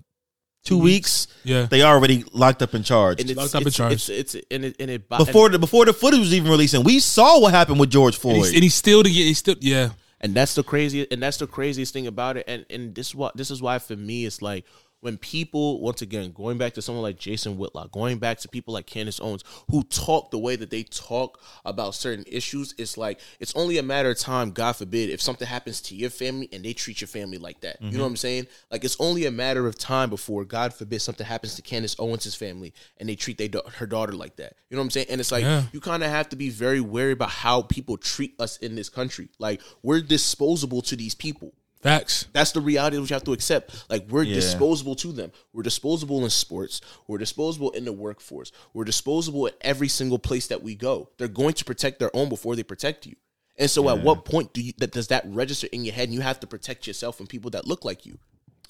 two 0.64 0.78
weeks. 0.78 1.26
Yeah. 1.44 1.66
They 1.66 1.82
already 1.82 2.24
locked 2.32 2.62
up 2.62 2.74
in 2.74 2.82
charge. 2.82 3.20
and 3.20 3.30
it's, 3.30 3.36
Locked 3.38 3.54
up 3.54 3.62
in 3.62 3.68
it's, 3.68 3.76
charge. 3.76 3.92
it's, 3.94 4.08
it's, 4.08 4.34
and 4.50 4.64
it, 4.66 4.76
and 4.78 4.90
it 4.90 5.08
before 5.08 5.48
the 5.48 5.58
before 5.58 5.84
the 5.84 5.92
footage 5.92 6.20
was 6.20 6.32
even 6.34 6.50
releasing, 6.50 6.84
we 6.84 7.00
saw 7.00 7.38
what 7.40 7.52
happened 7.52 7.80
with 7.80 7.90
George 7.90 8.14
and 8.14 8.22
Floyd. 8.22 8.36
he's, 8.36 8.52
and 8.54 8.62
he's 8.62 8.74
still 8.74 9.02
to 9.02 9.08
get. 9.10 9.24
He's 9.24 9.38
still 9.38 9.56
yeah. 9.60 9.90
and 10.20 10.34
that's 10.34 10.54
the 10.54 10.62
crazy 10.62 11.06
and 11.10 11.22
that's 11.22 11.38
the 11.38 11.46
craziest 11.46 11.92
thing 11.94 12.06
about 12.06 12.36
it 12.36 12.44
and 12.46 12.66
and 12.68 12.94
this 12.94 13.08
is 13.08 13.14
what 13.14 13.34
this 13.36 13.50
is 13.50 13.62
why 13.62 13.78
for 13.78 13.96
me 13.96 14.26
it's 14.26 14.42
like 14.42 14.64
when 15.00 15.16
people 15.16 15.80
once 15.80 16.02
again 16.02 16.32
going 16.32 16.58
back 16.58 16.74
to 16.74 16.82
someone 16.82 17.02
like 17.02 17.18
Jason 17.18 17.56
Whitlock 17.56 17.90
going 17.92 18.18
back 18.18 18.38
to 18.38 18.48
people 18.48 18.74
like 18.74 18.86
Candace 18.86 19.20
Owens 19.20 19.42
who 19.70 19.82
talk 19.84 20.30
the 20.30 20.38
way 20.38 20.56
that 20.56 20.70
they 20.70 20.82
talk 20.82 21.40
about 21.64 21.94
certain 21.94 22.24
issues 22.26 22.74
it's 22.78 22.96
like 22.98 23.18
it's 23.38 23.54
only 23.56 23.78
a 23.78 23.82
matter 23.82 24.10
of 24.10 24.18
time 24.18 24.50
god 24.50 24.72
forbid 24.72 25.10
if 25.10 25.20
something 25.20 25.46
happens 25.48 25.80
to 25.82 25.94
your 25.94 26.10
family 26.10 26.48
and 26.52 26.64
they 26.64 26.72
treat 26.72 27.00
your 27.00 27.08
family 27.08 27.38
like 27.38 27.60
that 27.60 27.80
you 27.80 27.92
know 27.96 28.04
what 28.04 28.10
I'm 28.10 28.16
saying 28.16 28.46
like 28.70 28.84
it's 28.84 28.96
only 29.00 29.26
a 29.26 29.30
matter 29.30 29.66
of 29.66 29.78
time 29.78 30.10
before 30.10 30.44
god 30.44 30.74
forbid 30.74 31.00
something 31.00 31.26
happens 31.26 31.54
to 31.56 31.62
Candace 31.62 31.96
Owens' 31.98 32.34
family 32.34 32.72
and 32.98 33.08
they 33.08 33.14
treat 33.16 33.38
they, 33.38 33.48
da- 33.48 33.68
her 33.76 33.86
daughter 33.86 34.12
like 34.12 34.36
that 34.36 34.54
you 34.68 34.76
know 34.76 34.80
what 34.82 34.86
I'm 34.86 34.90
saying 34.90 35.06
and 35.10 35.20
it's 35.20 35.32
like 35.32 35.44
Yeah. 35.44 35.64
you 35.72 35.80
kind 35.80 36.02
of 36.04 36.10
have 36.10 36.28
to 36.30 36.36
be 36.36 36.50
very 36.50 36.80
wary 36.80 37.12
about 37.12 37.30
how 37.30 37.62
people 37.62 37.96
treat 37.96 38.34
us 38.40 38.56
in 38.58 38.74
this 38.74 38.88
country. 38.88 39.28
Like 39.38 39.60
we're 39.82 40.00
disposable 40.00 40.82
to 40.82 40.96
these 40.96 41.14
people. 41.14 41.52
Facts. 41.82 42.26
That's 42.32 42.52
the 42.52 42.60
reality 42.60 42.96
that 42.98 43.08
you 43.08 43.14
have 43.14 43.24
to 43.24 43.32
accept. 43.32 43.84
Like 43.88 44.06
we're 44.10 44.24
Yeah. 44.24 44.34
disposable 44.34 44.94
to 44.96 45.12
them. 45.12 45.32
We're 45.52 45.62
disposable 45.62 46.22
in 46.24 46.30
sports. 46.30 46.80
We're 47.06 47.18
disposable 47.18 47.70
in 47.70 47.84
the 47.86 47.92
workforce. 47.92 48.52
We're 48.74 48.84
disposable 48.84 49.46
at 49.46 49.56
every 49.62 49.88
single 49.88 50.18
place 50.18 50.46
that 50.48 50.62
we 50.62 50.74
go. 50.74 51.08
They're 51.16 51.28
going 51.28 51.54
to 51.54 51.64
protect 51.64 51.98
their 51.98 52.14
own 52.14 52.28
before 52.28 52.54
they 52.54 52.62
protect 52.62 53.06
you. 53.06 53.16
And 53.56 53.70
so, 53.70 53.88
at 53.90 54.02
what 54.02 54.24
point 54.24 54.52
do 54.52 54.62
you 54.62 54.72
that 54.78 54.92
does 54.92 55.08
that 55.08 55.24
register 55.26 55.68
in 55.72 55.84
your 55.84 55.94
head? 55.94 56.04
And 56.08 56.14
you 56.14 56.20
have 56.22 56.40
to 56.40 56.46
protect 56.46 56.86
yourself 56.86 57.16
from 57.16 57.26
people 57.26 57.50
that 57.52 57.66
look 57.66 57.84
like 57.84 58.06
you. 58.06 58.18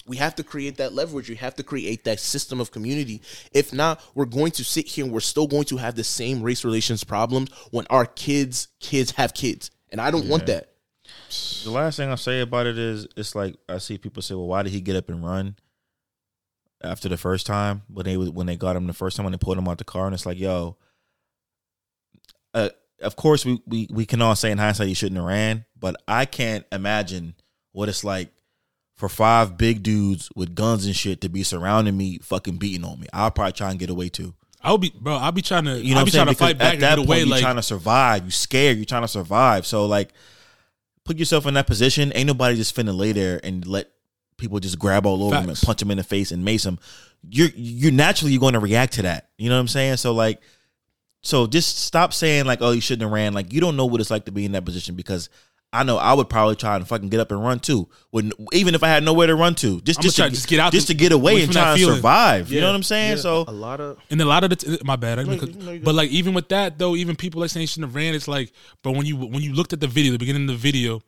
We 0.07 0.17
have 0.17 0.35
to 0.35 0.43
create 0.43 0.77
that 0.77 0.93
leverage. 0.93 1.29
We 1.29 1.35
have 1.35 1.55
to 1.55 1.63
create 1.63 2.03
that 2.05 2.19
system 2.19 2.59
of 2.59 2.71
community. 2.71 3.21
If 3.53 3.71
not, 3.71 4.01
we're 4.15 4.25
going 4.25 4.51
to 4.53 4.63
sit 4.63 4.87
here 4.87 5.05
and 5.05 5.13
we're 5.13 5.19
still 5.19 5.47
going 5.47 5.65
to 5.65 5.77
have 5.77 5.95
the 5.95 6.03
same 6.03 6.41
race 6.41 6.65
relations 6.65 7.03
problems 7.03 7.51
when 7.69 7.85
our 7.89 8.05
kids' 8.05 8.67
kids 8.79 9.11
have 9.11 9.33
kids. 9.33 9.69
And 9.89 10.01
I 10.01 10.09
don't 10.11 10.27
want 10.27 10.47
that. 10.47 10.70
The 11.63 11.71
last 11.71 11.97
thing 11.97 12.09
I'll 12.09 12.17
say 12.17 12.41
about 12.41 12.65
it 12.67 12.77
is 12.77 13.07
it's 13.15 13.35
like 13.35 13.55
I 13.69 13.77
see 13.77 13.97
people 13.97 14.21
say, 14.21 14.33
Well, 14.35 14.47
why 14.47 14.63
did 14.63 14.71
he 14.73 14.81
get 14.81 14.95
up 14.95 15.09
and 15.09 15.23
run 15.23 15.55
after 16.83 17.07
the 17.09 17.17
first 17.17 17.45
time? 17.45 17.83
When 17.87 18.05
they 18.05 18.17
when 18.17 18.47
they 18.47 18.57
got 18.57 18.75
him 18.75 18.87
the 18.87 18.93
first 18.93 19.17
time 19.17 19.23
when 19.25 19.31
they 19.31 19.37
pulled 19.37 19.57
him 19.57 19.67
out 19.67 19.77
the 19.77 19.83
car 19.83 20.05
and 20.05 20.13
it's 20.13 20.25
like, 20.25 20.39
yo, 20.39 20.77
uh, 22.53 22.69
of 23.01 23.15
course 23.15 23.45
we, 23.45 23.61
we 23.65 23.87
we 23.91 24.05
can 24.05 24.21
all 24.21 24.35
say 24.35 24.51
in 24.51 24.57
hindsight 24.57 24.87
he 24.87 24.93
shouldn't 24.93 25.17
have 25.17 25.27
ran, 25.27 25.65
but 25.79 25.95
I 26.07 26.25
can't 26.25 26.65
imagine 26.71 27.35
what 27.71 27.89
it's 27.89 28.03
like 28.03 28.29
for 28.95 29.09
five 29.09 29.57
big 29.57 29.81
dudes 29.83 30.29
with 30.35 30.53
guns 30.53 30.85
and 30.85 30.95
shit 30.95 31.21
to 31.21 31.29
be 31.29 31.43
surrounding 31.43 31.97
me, 31.97 32.19
fucking 32.19 32.57
beating 32.57 32.83
on 32.85 32.99
me. 32.99 33.07
I'll 33.13 33.31
probably 33.31 33.53
try 33.53 33.71
and 33.71 33.79
get 33.79 33.89
away 33.89 34.09
too. 34.09 34.35
I'll 34.63 34.77
be 34.77 34.93
bro. 34.99 35.15
I'll 35.15 35.31
be 35.31 35.41
trying 35.41 35.63
to. 35.65 35.79
You 35.81 35.93
know 35.95 35.99
I'll 36.01 36.05
be 36.05 36.11
saying? 36.11 36.25
trying 36.25 36.35
to 36.35 36.39
Because 36.39 36.49
fight 36.49 36.57
back 36.59 36.67
at 36.67 36.73
and 36.75 36.83
that 36.83 36.89
get 36.89 36.97
point, 36.97 37.07
away. 37.09 37.19
you're 37.19 37.27
Like 37.29 37.41
trying 37.41 37.55
to 37.55 37.63
survive. 37.63 38.25
You 38.25 38.31
scared. 38.31 38.77
You're 38.77 38.85
trying 38.85 39.01
to 39.01 39.07
survive. 39.07 39.65
So 39.65 39.87
like, 39.87 40.13
put 41.11 41.19
yourself 41.19 41.45
in 41.45 41.55
that 41.55 41.67
position. 41.67 42.13
Ain't 42.15 42.27
nobody 42.27 42.55
just 42.55 42.73
finna 42.73 42.97
lay 42.97 43.11
there 43.11 43.41
and 43.43 43.67
let 43.67 43.91
people 44.37 44.59
just 44.59 44.79
grab 44.79 45.05
all 45.05 45.23
over 45.23 45.35
him 45.35 45.49
and 45.49 45.61
punch 45.61 45.81
him 45.81 45.91
in 45.91 45.97
the 45.97 46.03
face 46.03 46.31
and 46.31 46.45
mace 46.45 46.65
him. 46.65 46.79
You're 47.29 47.49
you're 47.53 47.91
naturally 47.91 48.37
going 48.37 48.53
to 48.53 48.59
react 48.59 48.93
to 48.93 49.01
that. 49.01 49.29
You 49.37 49.49
know 49.49 49.55
what 49.55 49.61
I'm 49.61 49.67
saying? 49.67 49.97
So 49.97 50.13
like, 50.13 50.41
so 51.21 51.47
just 51.47 51.79
stop 51.79 52.13
saying 52.13 52.45
like, 52.45 52.59
oh, 52.61 52.71
you 52.71 52.79
shouldn't 52.79 53.01
have 53.01 53.11
ran. 53.11 53.33
Like, 53.33 53.51
you 53.51 53.59
don't 53.59 53.75
know 53.75 53.85
what 53.85 53.99
it's 53.99 54.09
like 54.09 54.25
to 54.25 54.31
be 54.31 54.45
in 54.45 54.53
that 54.53 54.65
position 54.65 54.95
because. 54.95 55.29
I 55.73 55.83
know 55.83 55.95
I 55.97 56.13
would 56.13 56.29
probably 56.29 56.57
try 56.57 56.75
and 56.75 56.85
fucking 56.85 57.07
get 57.07 57.21
up 57.21 57.31
and 57.31 57.41
run 57.41 57.59
too. 57.59 57.87
When 58.09 58.33
even 58.51 58.75
if 58.75 58.83
I 58.83 58.89
had 58.89 59.03
nowhere 59.03 59.27
to 59.27 59.35
run 59.35 59.55
to, 59.55 59.79
just 59.81 59.99
I'ma 59.99 60.03
just 60.03 60.15
to, 60.17 60.23
to 60.23 60.29
just 60.31 60.47
get 60.49 60.59
out 60.59 60.73
just 60.73 60.87
the- 60.87 60.93
to 60.93 60.97
get 60.99 61.11
away 61.13 61.31
away 61.33 61.43
and 61.43 61.51
try 61.53 61.61
that 61.63 61.69
and 61.71 61.79
feeling. 61.79 61.95
survive. 61.95 62.51
You 62.51 62.59
know 62.59 62.67
what 62.67 62.75
I'm 62.75 62.83
saying? 62.83 63.17
So 63.17 63.45
a 63.47 63.51
lot 63.53 63.79
of 63.79 63.97
And 64.09 64.19
a 64.21 64.25
lot 64.25 64.43
of 64.43 64.49
the 64.49 64.55
t- 64.57 64.77
my 64.83 64.97
bad, 64.97 65.19
No, 65.25 65.25
because- 65.33 65.49
you- 65.55 65.61
no, 65.63 65.79
but 65.79 65.95
like 65.95 66.09
even 66.09 66.33
with 66.33 66.49
that 66.49 66.77
though, 66.77 66.95
even 66.97 67.15
people 67.15 67.39
like 67.39 67.51
saying 67.51 67.61
he 67.61 67.67
shouldn't 67.67 67.87
have 67.89 67.95
ran. 67.95 68.13
It's 68.13 68.27
like, 68.27 68.51
but 68.83 68.91
when 68.91 69.05
you 69.05 69.15
when 69.15 69.41
you 69.41 69.53
looked 69.53 69.71
at 69.71 69.79
the 69.79 69.87
video, 69.87 70.11
the 70.11 70.17
beginning 70.19 70.43
of 70.43 70.47
the 70.49 70.55
video, 70.55 71.01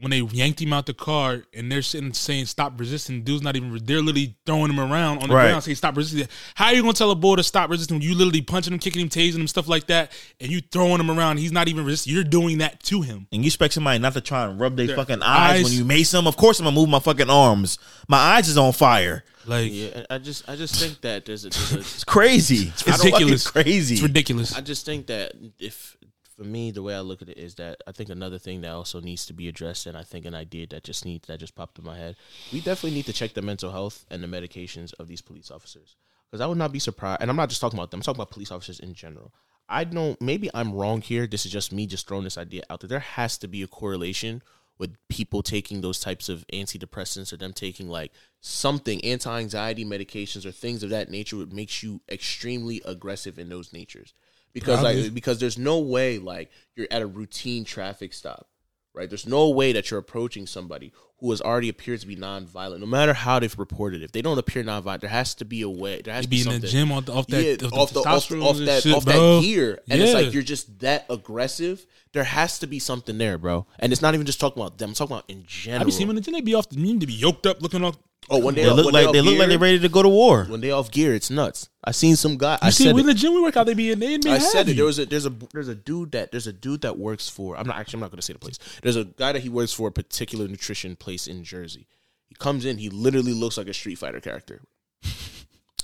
when 0.00 0.10
they 0.10 0.20
yanked 0.20 0.60
him 0.62 0.72
out 0.72 0.86
the 0.86 0.94
car 0.94 1.42
and 1.52 1.72
they're 1.72 1.82
sitting 1.82 2.12
saying 2.12 2.46
stop 2.46 2.78
resisting, 2.78 3.22
dude's 3.24 3.42
not 3.42 3.56
even. 3.56 3.72
They're 3.84 3.98
literally 4.00 4.36
throwing 4.46 4.70
him 4.70 4.78
around 4.78 5.22
on 5.22 5.28
the 5.28 5.34
Right. 5.34 5.48
ground 5.48 5.64
saying 5.64 5.74
stop 5.76 5.96
resisting. 5.96 6.28
How 6.54 6.66
are 6.66 6.74
you 6.74 6.82
gonna 6.82 6.92
tell 6.94 7.10
a 7.10 7.16
boy 7.16 7.36
to 7.36 7.42
stop 7.42 7.68
resisting? 7.68 7.96
when 7.98 8.02
You 8.02 8.14
literally 8.14 8.42
punching 8.42 8.72
him, 8.72 8.78
kicking 8.78 9.00
him, 9.02 9.08
tasing 9.08 9.36
him, 9.40 9.48
stuff 9.48 9.66
like 9.66 9.88
that, 9.88 10.12
and 10.40 10.52
you 10.52 10.60
throwing 10.60 11.00
him 11.00 11.10
around. 11.10 11.38
He's 11.38 11.50
not 11.52 11.66
even 11.68 11.84
resisting. 11.84 12.14
You're 12.14 12.22
doing 12.24 12.58
that 12.58 12.82
to 12.84 13.02
him. 13.02 13.26
and 13.32 13.42
you 13.42 13.48
expect 13.48 13.74
somebody 13.74 13.98
not 13.98 14.12
to 14.14 14.20
try 14.20 14.44
and 14.44 14.58
rub 14.60 14.76
their 14.76 14.86
Their 14.86 14.96
fucking 14.96 15.22
eyes, 15.22 15.58
eyes- 15.58 15.64
when 15.64 15.72
you 15.72 15.84
mace 15.84 16.10
them. 16.12 16.26
Of 16.28 16.36
course, 16.36 16.60
I'm 16.60 16.64
gonna 16.64 16.76
move 16.76 16.88
my 16.88 17.00
fucking 17.00 17.28
arms. 17.30 17.78
My 18.06 18.18
eyes 18.18 18.48
is 18.48 18.56
on 18.56 18.72
fire. 18.72 19.24
Like 19.46 19.70
yeah. 19.72 20.04
I 20.10 20.18
just 20.18 20.48
I 20.48 20.56
just 20.56 20.76
think 20.76 21.00
that 21.00 21.24
there's 21.24 21.44
a, 21.44 21.48
there's 21.48 21.72
a 21.72 21.78
It's 21.78 22.04
crazy. 22.04 22.68
It's 22.68 22.86
ridiculous. 22.86 23.44
fucking 23.44 23.62
crazy. 23.64 23.94
it's 23.94 24.02
ridiculous. 24.02 24.54
I 24.54 24.60
just 24.60 24.84
think 24.86 25.06
that 25.08 25.32
if 25.58 25.96
for 26.38 26.44
me, 26.44 26.70
the 26.70 26.82
way 26.84 26.94
I 26.94 27.00
look 27.00 27.20
at 27.20 27.28
it 27.28 27.36
is 27.36 27.56
that 27.56 27.82
I 27.88 27.90
think 27.90 28.10
another 28.10 28.38
thing 28.38 28.60
that 28.60 28.70
also 28.70 29.00
needs 29.00 29.26
to 29.26 29.32
be 29.32 29.48
addressed, 29.48 29.86
and 29.86 29.96
I 29.96 30.04
think 30.04 30.24
an 30.24 30.36
idea 30.36 30.68
that 30.68 30.84
just 30.84 31.04
needs 31.04 31.26
that 31.26 31.40
just 31.40 31.56
popped 31.56 31.80
in 31.80 31.84
my 31.84 31.98
head. 31.98 32.14
We 32.52 32.60
definitely 32.60 32.96
need 32.96 33.06
to 33.06 33.12
check 33.12 33.34
the 33.34 33.42
mental 33.42 33.72
health 33.72 34.06
and 34.08 34.22
the 34.22 34.28
medications 34.28 34.94
of 35.00 35.08
these 35.08 35.20
police 35.20 35.50
officers, 35.50 35.96
because 36.30 36.40
I 36.40 36.46
would 36.46 36.56
not 36.56 36.70
be 36.70 36.78
surprised. 36.78 37.22
And 37.22 37.28
I'm 37.28 37.36
not 37.36 37.48
just 37.48 37.60
talking 37.60 37.76
about 37.76 37.90
them; 37.90 37.98
I'm 37.98 38.02
talking 38.02 38.18
about 38.18 38.30
police 38.30 38.52
officers 38.52 38.78
in 38.78 38.94
general. 38.94 39.34
I 39.68 39.82
don't. 39.82 40.20
Maybe 40.22 40.48
I'm 40.54 40.72
wrong 40.72 41.00
here. 41.00 41.26
This 41.26 41.44
is 41.44 41.50
just 41.50 41.72
me 41.72 41.86
just 41.86 42.06
throwing 42.06 42.22
this 42.22 42.38
idea 42.38 42.62
out 42.70 42.80
there. 42.80 42.88
There 42.88 43.00
has 43.00 43.36
to 43.38 43.48
be 43.48 43.64
a 43.64 43.66
correlation 43.66 44.40
with 44.78 44.96
people 45.08 45.42
taking 45.42 45.80
those 45.80 45.98
types 45.98 46.28
of 46.28 46.46
antidepressants 46.52 47.32
or 47.32 47.36
them 47.36 47.52
taking 47.52 47.88
like 47.88 48.12
something 48.40 49.04
anti-anxiety 49.04 49.84
medications 49.84 50.46
or 50.46 50.52
things 50.52 50.84
of 50.84 50.90
that 50.90 51.10
nature 51.10 51.36
would 51.36 51.52
makes 51.52 51.82
you 51.82 52.00
extremely 52.08 52.80
aggressive 52.84 53.40
in 53.40 53.48
those 53.48 53.72
natures 53.72 54.14
because 54.52 54.80
Probably. 54.80 55.02
like 55.04 55.14
because 55.14 55.38
there's 55.38 55.58
no 55.58 55.78
way 55.78 56.18
like 56.18 56.50
you're 56.76 56.88
at 56.90 57.02
a 57.02 57.06
routine 57.06 57.64
traffic 57.64 58.12
stop 58.12 58.48
right 58.94 59.08
there's 59.08 59.26
no 59.26 59.48
way 59.50 59.72
that 59.72 59.90
you're 59.90 60.00
approaching 60.00 60.46
somebody 60.46 60.92
who 61.20 61.30
has 61.30 61.40
already 61.40 61.68
appeared 61.68 62.00
to 62.00 62.06
be 62.06 62.16
nonviolent 62.16 62.80
no 62.80 62.86
matter 62.86 63.12
how 63.12 63.38
they've 63.38 63.58
reported 63.58 64.02
if 64.02 64.12
they 64.12 64.22
don't 64.22 64.38
appear 64.38 64.62
nonviolent 64.64 65.00
there 65.00 65.10
has 65.10 65.34
to 65.34 65.44
be 65.44 65.62
a 65.62 65.68
way 65.68 66.00
there 66.02 66.14
has 66.14 66.22
You 66.24 66.26
to 66.26 66.30
be 66.30 66.44
be 66.50 66.54
in 66.56 66.60
the 66.60 66.66
gym 66.68 66.92
off 66.92 67.08
off 67.08 67.26
that- 67.28 67.42
yeah, 67.44 67.68
off 67.72 67.92
the 67.92 68.00
off, 68.00 68.32
off, 68.32 68.56
that 68.58 68.82
shit, 68.82 68.94
off 68.94 69.04
bro. 69.04 69.36
that 69.36 69.42
gear 69.42 69.80
and 69.90 70.00
it's 70.00 70.14
like 70.14 70.32
you're 70.32 70.42
just 70.42 70.78
that 70.80 71.04
aggressive 71.10 71.84
there 72.12 72.24
has 72.24 72.58
to 72.60 72.66
be 72.66 72.78
something 72.78 73.18
there 73.18 73.36
bro 73.38 73.66
and 73.78 73.92
it's 73.92 74.00
not 74.02 74.14
even 74.14 74.26
just 74.26 74.40
talking 74.40 74.62
about 74.62 74.78
them 74.78 74.90
I'm 74.90 74.94
talking 74.94 75.14
about 75.16 75.28
in 75.28 75.44
general 75.46 75.82
I 75.82 75.84
be 75.84 75.90
seeing 75.90 76.08
them 76.08 76.16
in 76.16 76.22
the 76.22 76.24
gym. 76.24 76.34
They 76.34 76.40
be 76.40 76.54
off. 76.54 76.68
The, 76.70 76.78
mean 76.78 76.98
to 77.00 77.06
be 77.06 77.12
yoked 77.12 77.46
up, 77.46 77.60
looking 77.60 77.84
off. 77.84 77.98
Oh, 78.30 78.38
when 78.40 78.54
they, 78.54 78.64
They 78.64 78.70
look 78.70 78.84
when 78.86 78.94
like 78.94 79.06
off 79.06 79.12
they 79.14 79.22
look 79.22 79.38
like 79.38 79.48
they're 79.48 79.58
ready 79.58 79.78
to 79.78 79.88
go 79.88 80.02
to 80.02 80.08
war. 80.08 80.44
When 80.44 80.60
they 80.60 80.70
off 80.70 80.90
gear, 80.90 81.14
it's 81.14 81.30
nuts. 81.30 81.70
I 81.82 81.92
seen 81.92 82.14
some 82.14 82.36
guy. 82.36 82.58
I 82.60 82.66
You 82.66 82.72
see, 82.72 82.84
said 82.84 82.94
we 82.94 83.00
it. 83.00 83.04
in 83.04 83.06
the 83.06 83.14
gym. 83.14 83.32
We 83.32 83.40
work 83.40 83.56
out. 83.56 83.64
They 83.64 83.72
be 83.72 83.90
in. 83.90 83.98
They 83.98 84.18
be 84.18 84.30
I 84.30 84.36
said 84.38 84.58
heavy. 84.58 84.72
it. 84.72 84.74
There 84.76 84.84
was 84.84 84.98
a 84.98 85.06
there's 85.06 85.24
a 85.24 85.32
there's 85.54 85.68
a 85.68 85.74
dude 85.74 86.12
that 86.12 86.30
there's 86.30 86.46
a 86.46 86.52
dude 86.52 86.82
that 86.82 86.98
works 86.98 87.28
for. 87.30 87.56
I'm 87.56 87.66
not 87.66 87.76
actually 87.78 87.96
I'm 87.98 88.00
not 88.00 88.10
going 88.10 88.18
to 88.18 88.22
say 88.22 88.34
the 88.34 88.38
place. 88.38 88.58
There's 88.82 88.96
a 88.96 89.04
guy 89.04 89.32
that 89.32 89.40
he 89.40 89.48
works 89.48 89.72
for 89.72 89.88
a 89.88 89.92
particular 89.92 90.46
nutrition 90.46 90.94
place 90.94 91.26
in 91.26 91.42
Jersey. 91.42 91.86
He 92.26 92.34
comes 92.34 92.66
in. 92.66 92.76
He 92.76 92.90
literally 92.90 93.32
looks 93.32 93.56
like 93.56 93.68
a 93.68 93.72
Street 93.74 93.96
Fighter 93.96 94.20
character. 94.20 94.60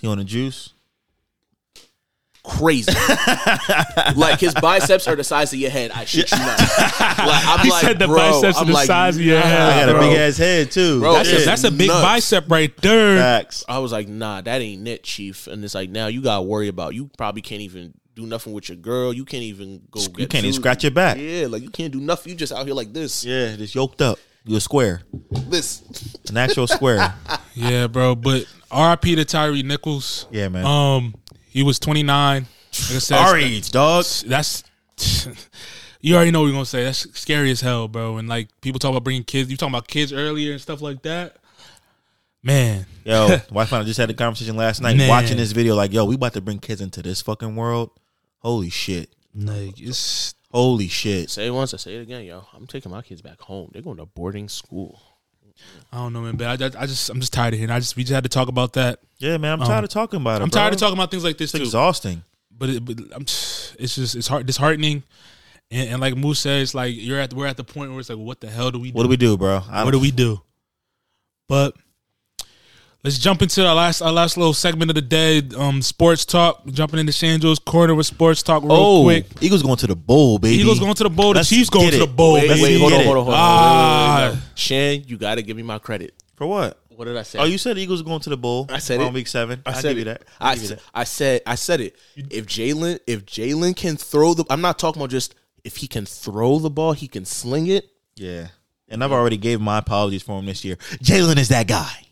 You 0.03 0.11
on 0.11 0.19
the 0.19 0.25
juice? 0.25 0.75
Crazy. 2.45 2.93
like 4.17 4.39
his 4.39 4.55
biceps 4.55 5.09
are 5.09 5.17
the 5.17 5.25
size 5.25 5.53
of 5.55 5.59
your 5.59 5.71
head. 5.71 5.91
I 5.93 6.05
shit 6.05 6.31
you 6.31 6.39
not. 6.39 6.59
Like 6.59 6.69
I'm 7.47 7.61
He 7.61 7.71
like, 7.71 7.85
said 7.85 7.99
the 7.99 8.07
bro, 8.07 8.17
biceps 8.17 8.59
are 8.59 8.61
I'm 8.61 8.67
the 8.67 8.75
like, 8.75 8.87
size 8.87 9.17
of 9.17 9.23
your 9.23 9.39
nah, 9.41 9.47
head. 9.47 9.89
I 9.89 9.93
got 9.93 9.97
a 9.97 9.99
big 9.99 10.19
ass 10.19 10.37
head 10.37 10.71
too. 10.71 11.01
Bro, 11.01 11.15
that's, 11.15 11.33
a, 11.33 11.45
that's 11.45 11.65
a 11.65 11.71
big 11.71 11.89
nuts. 11.89 12.03
bicep 12.03 12.51
right 12.51 12.77
there. 12.79 13.19
Facts. 13.19 13.65
I 13.67 13.79
was 13.79 13.93
like, 13.93 14.09
nah, 14.09 14.43
that 14.43 14.61
ain't 14.61 14.87
it, 14.87 15.05
chief. 15.05 15.47
And 15.47 15.65
it's 15.65 15.75
like, 15.75 15.89
now 15.89 16.09
you 16.09 16.21
gotta 16.21 16.43
worry 16.43 16.69
about. 16.69 16.95
You 16.95 17.11
probably 17.17 17.41
can't 17.41 17.63
even 17.63 17.95
do 18.15 18.27
nothing 18.27 18.53
with 18.53 18.69
your 18.69 18.77
girl. 18.77 19.13
You 19.13 19.25
can't 19.25 19.43
even 19.45 19.83
go. 19.91 20.01
You 20.01 20.09
get 20.11 20.31
can't 20.31 20.45
even 20.45 20.53
scratch 20.55 20.85
your 20.85 20.93
back. 20.93 21.17
Yeah, 21.19 21.47
like 21.49 21.63
you 21.63 21.71
can't 21.71 21.93
do 21.93 22.01
nothing. 22.01 22.31
You 22.33 22.37
just 22.37 22.53
out 22.53 22.67
here 22.67 22.75
like 22.75 22.93
this. 22.93 23.25
Yeah, 23.25 23.57
just 23.57 23.75
yoked 23.75 24.03
up. 24.03 24.19
You 24.47 24.57
a 24.57 24.61
square, 24.61 25.01
This. 25.49 25.83
an 26.29 26.37
actual 26.37 26.67
square. 26.67 27.15
Yeah, 27.57 27.87
bro. 27.87 28.17
But 28.17 28.47
R.I.P. 28.69 29.15
to 29.15 29.25
Tyree 29.25 29.63
Nichols. 29.63 30.27
Yeah, 30.33 30.49
man. 30.49 30.67
Um, 30.67 31.15
he 31.55 31.63
was 31.63 31.79
29. 31.79 32.43
Like 32.43 32.49
I 32.73 32.99
said, 32.99 33.17
Our 33.19 33.39
age, 33.39 33.71
dog. 33.71 34.05
That's 34.27 34.65
you 36.01 36.15
already 36.17 36.31
know 36.33 36.41
what 36.41 36.47
we're 36.47 36.53
gonna 36.53 36.67
say. 36.67 36.85
That's 36.85 37.19
scary 37.19 37.51
as 37.51 37.61
hell, 37.61 37.89
bro. 37.89 38.19
And 38.19 38.29
like 38.29 38.49
people 38.61 38.79
talk 38.79 38.91
about 38.91 39.05
bringing 39.05 39.25
kids. 39.25 39.51
You 39.51 39.57
talking 39.57 39.73
about 39.73 39.89
kids 39.89 40.13
earlier 40.13 40.53
and 40.53 40.61
stuff 40.61 40.83
like 40.83 41.03
that. 41.03 41.37
Man, 42.43 42.85
Yo, 43.05 43.39
wife 43.51 43.73
and 43.73 43.83
I 43.83 43.85
just 43.87 43.99
had 43.99 44.11
a 44.11 44.15
conversation 44.15 44.57
last 44.57 44.83
night 44.83 44.99
Man. 44.99 45.09
watching 45.09 45.39
this 45.39 45.53
video. 45.53 45.75
Like, 45.75 45.95
yo, 45.95 46.05
we 46.05 46.17
about 46.17 46.35
to 46.35 46.43
bring 46.43 46.59
kids 46.59 46.83
into 46.83 47.01
this 47.01 47.23
fucking 47.23 47.57
world. 47.57 47.91
Holy 48.41 48.69
shit. 48.69 49.09
like 49.35 49.81
it's 49.81 50.35
Holy 50.53 50.89
shit. 50.89 51.31
Say 51.31 51.47
it 51.47 51.51
once, 51.51 51.73
I 51.73 51.79
say 51.79 51.97
it 51.97 52.03
again, 52.03 52.25
yo. 52.25 52.47
I'm 52.53 52.67
taking 52.67 52.93
my 52.93 53.03
kids 53.03 53.23
back 53.23 53.41
home. 53.41 53.71
They're 53.73 53.83
going 53.83 53.97
to 53.97 54.07
boarding 54.07 54.49
school. 54.49 55.01
I 55.93 55.99
don't 55.99 56.13
know, 56.13 56.23
man. 56.23 56.37
But 56.37 56.61
I, 56.63 56.83
I 56.83 56.87
just 56.87 57.09
I'm 57.11 57.21
just 57.21 57.33
tired 57.33 57.55
of 57.55 57.59
hearing. 57.61 57.71
I 57.71 57.79
just 57.79 57.97
we 57.97 58.03
just 58.03 58.13
had 58.15 58.25
to 58.25 58.29
talk 58.31 58.49
about 58.49 58.73
that. 58.75 59.01
Yeah, 59.19 59.37
man. 59.39 59.53
I'm 59.55 59.63
Um, 59.63 59.69
tired 59.69 59.85
of 59.85 59.91
talking 59.91 60.21
about 60.21 60.41
it. 60.41 60.45
I'm 60.45 60.49
bro. 60.51 60.61
tired 60.61 60.75
of 60.75 60.81
talking 60.81 60.99
about 60.99 61.11
things 61.11 61.23
like 61.25 61.39
this 61.39 61.51
It's 61.55 61.59
too. 61.59 61.65
exhausting. 61.65 62.23
But, 62.57 62.71
it, 62.71 62.85
but 62.85 62.97
just, 63.27 63.77
it's 63.79 63.95
just 63.95 64.15
it's 64.17 64.27
hard 64.29 64.47
disheartening. 64.47 65.03
And, 65.71 65.91
and 65.91 66.01
like 66.01 66.17
Moose 66.17 66.41
says, 66.41 66.75
like 66.75 66.95
you're 66.97 67.19
at 67.21 67.33
we're 67.33 67.47
at 67.47 67.57
the 67.57 67.65
point 67.65 67.91
where 67.91 68.01
it's 68.01 68.09
like, 68.09 68.19
what 68.19 68.41
the 68.41 68.51
hell 68.51 68.71
do 68.71 68.79
we 68.79 68.91
do? 68.91 68.97
What 68.97 69.03
do 69.05 69.09
we 69.09 69.17
do, 69.17 69.37
bro? 69.37 69.61
What 69.61 69.91
do 69.93 69.99
we 70.01 70.11
do? 70.11 70.41
But 71.49 71.75
let's 73.05 73.19
jump 73.19 73.43
into 73.43 73.65
our 73.67 73.75
last 73.75 74.03
our 74.03 74.11
last 74.13 74.37
little 74.37 74.55
segment 74.55 74.91
of 74.91 74.95
the 74.97 75.03
day. 75.03 75.43
Um, 75.57 75.83
sports 75.83 76.25
talk. 76.25 76.67
Jumping 76.67 76.99
into 77.01 77.13
Shanjo's 77.13 77.59
corner 77.59 77.95
with 77.95 78.07
sports 78.07 78.43
talk 78.43 78.63
real 78.63 78.73
Oh, 78.73 79.03
quick. 79.05 79.27
Eagles 79.41 79.63
going 79.63 79.77
to 79.77 79.87
the 79.87 79.95
bowl, 79.97 80.39
baby. 80.39 80.57
Eagles 80.61 80.81
going 80.81 80.95
to 80.95 81.05
the 81.05 81.11
bowl. 81.11 81.33
The 81.33 81.39
Let's 81.41 81.49
Chiefs 81.51 81.71
going 81.71 81.91
get 81.91 81.99
to 82.01 82.07
the 82.07 82.13
bowl. 82.13 82.35
Wait, 82.35 82.49
baby. 82.49 82.63
Wait, 82.63 82.81
hold 82.81 82.93
on, 82.93 83.05
hold 83.05 83.17
on, 83.19 83.25
hold 83.25 83.35
on. 83.35 83.41
Ah. 83.41 84.17
Wait, 84.19 84.27
wait, 84.27 84.31
wait, 84.33 84.35
no. 84.37 84.43
Shann, 84.55 85.05
you 85.07 85.17
got 85.19 85.35
to 85.37 85.43
give 85.43 85.57
me 85.57 85.63
my 85.63 85.79
credit. 85.79 86.15
For 86.37 86.47
what? 86.47 86.81
What 86.89 87.07
did 87.07 87.17
I 87.17 87.23
say? 87.25 87.41
Oh, 87.41 87.45
you 87.45 87.59
said 87.59 87.77
Eagles 87.77 88.03
going 88.03 88.21
to 88.21 88.31
the 88.31 88.37
bowl. 88.37 88.67
I 88.69 88.79
said 88.79 89.01
on 89.01 89.09
it. 89.09 89.15
week 89.15 89.27
seven. 89.27 89.61
I 89.67 89.71
I'll 89.71 89.77
said 89.77 89.97
give 89.97 90.07
you 90.07 90.13
it. 90.13 90.21
that. 90.21 90.23
I'll 90.41 90.53
I, 90.53 90.55
said, 90.55 90.79
that. 90.79 90.83
I 90.95 91.05
said 91.05 91.41
I 91.47 91.55
said 91.57 91.81
it. 91.81 91.97
If 92.17 92.47
Jalen 92.47 93.01
if 93.07 93.27
Jalen 93.27 93.75
can 93.75 93.97
throw 93.97 94.35
the 94.35 94.45
I'm 94.49 94.61
not 94.61 94.79
talking 94.79 95.03
about 95.03 95.11
just 95.11 95.35
if 95.65 95.77
he 95.79 95.89
can 95.89 96.07
throw 96.07 96.59
the 96.61 96.71
ball, 96.71 96.93
he 96.93 97.09
can 97.09 97.25
sling 97.25 97.67
it. 97.67 97.91
Yeah. 98.15 98.49
And 98.89 99.03
I've 99.03 99.11
already 99.13 99.37
gave 99.39 99.61
my 99.61 99.79
apologies 99.79 100.23
for 100.23 100.39
him 100.39 100.47
this 100.47 100.65
year. 100.65 100.77
Jalen 101.03 101.37
is 101.39 101.49
that 101.49 101.67
guy. 101.67 102.04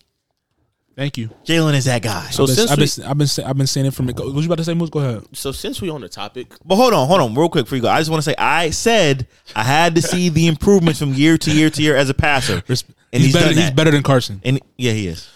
Thank 0.94 1.16
you. 1.16 1.30
Jalen 1.44 1.74
is 1.74 1.86
that 1.86 2.02
guy. 2.02 2.28
So 2.30 2.42
I've 2.42 2.48
been, 2.48 2.56
since 2.56 2.70
I've 2.70 2.78
we, 2.78 2.84
been, 3.02 3.10
I've 3.10 3.18
been, 3.18 3.26
say- 3.26 3.44
I've 3.44 3.56
been 3.56 3.66
saying 3.66 3.86
it 3.86 3.94
from. 3.94 4.06
What 4.08 4.18
you 4.24 4.44
about 4.44 4.58
to 4.58 4.64
say, 4.64 4.74
Moose? 4.74 4.90
Go 4.90 4.98
ahead. 5.00 5.24
so 5.32 5.50
since 5.52 5.80
we 5.80 5.88
on 5.88 6.02
the 6.02 6.08
topic, 6.08 6.52
But 6.64 6.76
hold 6.76 6.92
on, 6.92 7.08
hold 7.08 7.20
on, 7.20 7.34
real 7.34 7.48
quick 7.48 7.66
for 7.66 7.76
you 7.76 7.82
go. 7.82 7.88
I 7.88 7.98
just 7.98 8.10
want 8.10 8.22
to 8.22 8.30
say 8.30 8.34
I 8.36 8.70
said 8.70 9.26
I 9.56 9.62
had 9.64 9.94
to 9.94 10.02
see 10.02 10.28
the 10.28 10.46
improvements 10.46 10.98
from 10.98 11.14
year 11.14 11.38
to 11.38 11.50
year 11.50 11.70
to 11.70 11.82
year 11.82 11.96
as 11.96 12.10
a 12.10 12.14
passer. 12.14 12.62
Res- 12.68 12.84
And 13.12 13.22
he's, 13.22 13.32
he's 13.32 13.34
better. 13.34 13.54
He's 13.60 13.70
better 13.70 13.90
than 13.90 14.02
Carson. 14.02 14.40
And 14.44 14.60
yeah, 14.76 14.92
he 14.92 15.06
is. 15.06 15.28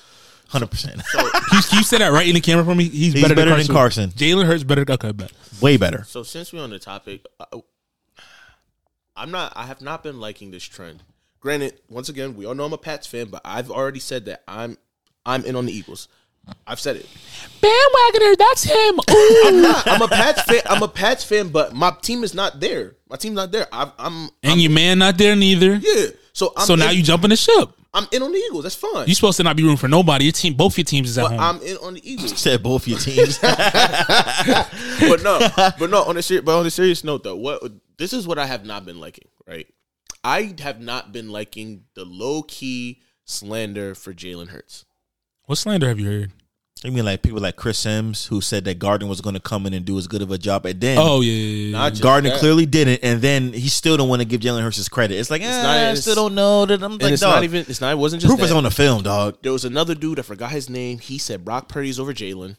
Hundred 0.49 0.71
percent. 0.71 1.01
Can 1.13 1.25
you, 1.25 1.63
can 1.63 1.79
you 1.79 1.83
say 1.85 1.99
that 1.99 2.13
right 2.13 2.27
in 2.29 2.35
the 2.35 2.41
camera 2.41 2.65
for 2.65 2.75
me? 2.75 2.85
He's, 2.85 3.13
He's 3.15 3.23
better, 3.23 3.35
better 3.35 3.51
than 3.51 3.67
than 3.67 3.75
Carson. 3.75 4.11
Carson. 4.11 4.11
Jalen 4.11 4.47
Hurts 4.47 4.63
better. 4.63 4.85
Okay, 4.89 5.11
bet. 5.13 5.33
Way 5.61 5.77
better. 5.77 6.05
So 6.05 6.23
since 6.23 6.53
we're 6.53 6.63
on 6.63 6.71
the 6.71 6.79
topic, 6.79 7.25
uh, 7.41 7.59
I'm 9.17 9.31
not. 9.31 9.53
I 9.57 9.65
have 9.67 9.81
not 9.81 10.03
been 10.03 10.21
liking 10.21 10.51
this 10.51 10.63
trend. 10.65 11.03
Granted, 11.41 11.81
once 11.89 12.09
again, 12.09 12.37
we 12.37 12.45
all 12.47 12.55
know 12.55 12.65
I'm 12.65 12.73
a 12.73 12.79
Pats 12.79 13.07
fan, 13.07 13.27
but 13.29 13.41
I've 13.45 13.71
already 13.71 13.99
said 14.01 14.27
that 14.27 14.43
I'm 14.47 14.77
I'm 15.27 15.45
in 15.45 15.57
on 15.57 15.67
the 15.67 15.73
Eagles. 15.73 16.09
I've 16.67 16.79
said 16.79 16.97
it. 16.97 17.07
Bandwagoner, 17.61 18.37
that's 18.39 18.63
him. 18.63 19.01
I'm 19.47 19.63
not. 19.63 19.87
I'm 19.89 20.03
a 20.03 20.09
Pats 20.09 20.43
fan. 20.43 20.63
I'm 20.67 20.83
a 20.83 20.89
Pats 20.89 21.25
fan, 21.25 21.49
but 21.49 21.75
my 21.75 21.91
team 22.03 22.23
is 22.23 22.35
not 22.35 22.61
there. 22.61 22.95
My 23.11 23.17
team's 23.17 23.35
not 23.35 23.51
there. 23.51 23.67
I've, 23.73 23.91
I'm 23.99 24.31
and 24.45 24.61
your 24.61 24.71
man 24.71 25.01
not 25.01 25.19
there 25.19 25.35
neither. 25.35 25.75
yeah. 25.75 26.07
So 26.33 26.53
I'm 26.57 26.67
so 26.67 26.75
now 26.77 26.91
in, 26.91 26.99
you 26.99 27.03
jumping 27.03 27.31
the 27.31 27.37
ship. 27.37 27.71
I'm 27.93 28.07
in 28.13 28.23
on 28.23 28.31
the 28.31 28.39
Eagles. 28.39 28.65
That's 28.65 28.75
fine. 28.77 29.09
You 29.09 29.15
supposed 29.15 29.39
to 29.39 29.43
not 29.43 29.57
be 29.57 29.63
rooting 29.63 29.79
for 29.79 29.89
nobody. 29.89 30.27
Your 30.27 30.33
team, 30.33 30.55
both 30.55 30.77
your 30.77 30.85
teams 30.85 31.11
is 31.11 31.19
at 31.19 31.23
but 31.23 31.31
home. 31.31 31.41
I'm 31.41 31.63
in 31.63 31.77
on 31.79 31.95
the 31.95 32.09
Eagles. 32.13 32.31
You 32.31 32.37
said 32.37 32.63
both 32.63 32.87
your 32.87 32.99
teams. 32.99 33.39
but 33.41 35.23
no, 35.23 35.41
but 35.57 35.91
no. 35.91 36.03
On 36.05 36.17
a 36.17 36.23
ser- 36.23 36.43
but 36.43 36.59
on 36.59 36.67
a 36.67 36.71
serious 36.71 37.03
note, 37.03 37.25
though, 37.25 37.37
what 37.37 37.63
this 37.97 38.13
is 38.13 38.27
what 38.27 38.39
I 38.39 38.47
have 38.47 38.65
not 38.65 38.85
been 38.85 39.01
liking. 39.01 39.29
Right, 39.49 39.67
I 40.23 40.55
have 40.61 40.81
not 40.81 41.13
been 41.13 41.31
liking 41.31 41.85
the 41.95 42.05
low 42.05 42.43
key 42.43 43.01
slander 43.25 43.95
for 43.95 44.13
Jalen 44.13 44.49
Hurts. 44.49 44.85
What 45.47 45.57
slander 45.57 45.89
have 45.89 45.99
you 46.01 46.07
heard? 46.07 46.33
you 46.85 46.93
mean 46.93 47.07
like 47.07 47.23
people 47.23 47.41
like 47.41 47.57
Chris 47.57 47.79
Simms 47.79 48.27
who 48.27 48.41
said 48.43 48.65
that 48.67 48.79
Gardner 48.79 49.07
was 49.09 49.21
going 49.23 49.35
to 49.35 49.41
come 49.41 49.67
in 49.67 49.73
and 49.73 49.85
do 49.85 49.97
as 49.99 50.07
good 50.07 50.21
of 50.23 50.31
a 50.31 50.37
job, 50.39 50.67
and 50.67 50.79
then 50.81 50.99
Oh 51.01 51.21
yeah, 51.23 51.33
yeah, 51.33 51.67
yeah, 51.69 51.73
Not 51.73 51.95
yeah. 51.97 52.03
Gardner 52.03 52.31
that. 52.31 52.39
clearly 52.39 52.67
didn't, 52.67 53.01
and 53.03 53.23
then 53.23 53.53
he 53.55 53.69
still 53.69 53.97
don't 53.97 54.09
want 54.11 54.21
to 54.21 54.29
give 54.29 54.41
Jalen 54.43 54.63
Hurts 54.63 54.77
his 54.77 54.89
credit. 54.89 55.17
It's 55.17 55.31
like, 55.31 55.41
eh, 55.43 55.63
not- 55.63 55.67
I 55.77 55.81
it's- 55.85 56.03
still 56.03 56.15
don't 56.15 56.35
know 56.35 56.67
that 56.67 56.83
I'm 56.83 56.93
And 56.93 57.03
like, 57.03 57.13
it's 57.15 57.23
dog, 57.23 57.37
not 57.37 57.45
even. 57.45 57.65
It's 57.69 57.81
not. 57.81 57.93
It 57.93 57.99
wasn't 57.99 58.21
just 58.23 58.31
proof 58.31 58.43
is 58.45 58.51
that. 58.51 58.57
on 58.57 58.65
the 58.65 58.71
film, 58.71 59.03
dog. 59.03 59.39
There 59.43 59.53
was 59.53 59.65
another 59.65 59.95
dude. 59.95 60.19
I 60.19 60.23
forgot 60.23 60.51
his 60.53 60.69
name. 60.69 60.99
He 60.99 61.17
said 61.19 61.45
Brock 61.45 61.69
Purdy's 61.69 61.99
over 61.99 62.13
Jalen, 62.13 62.57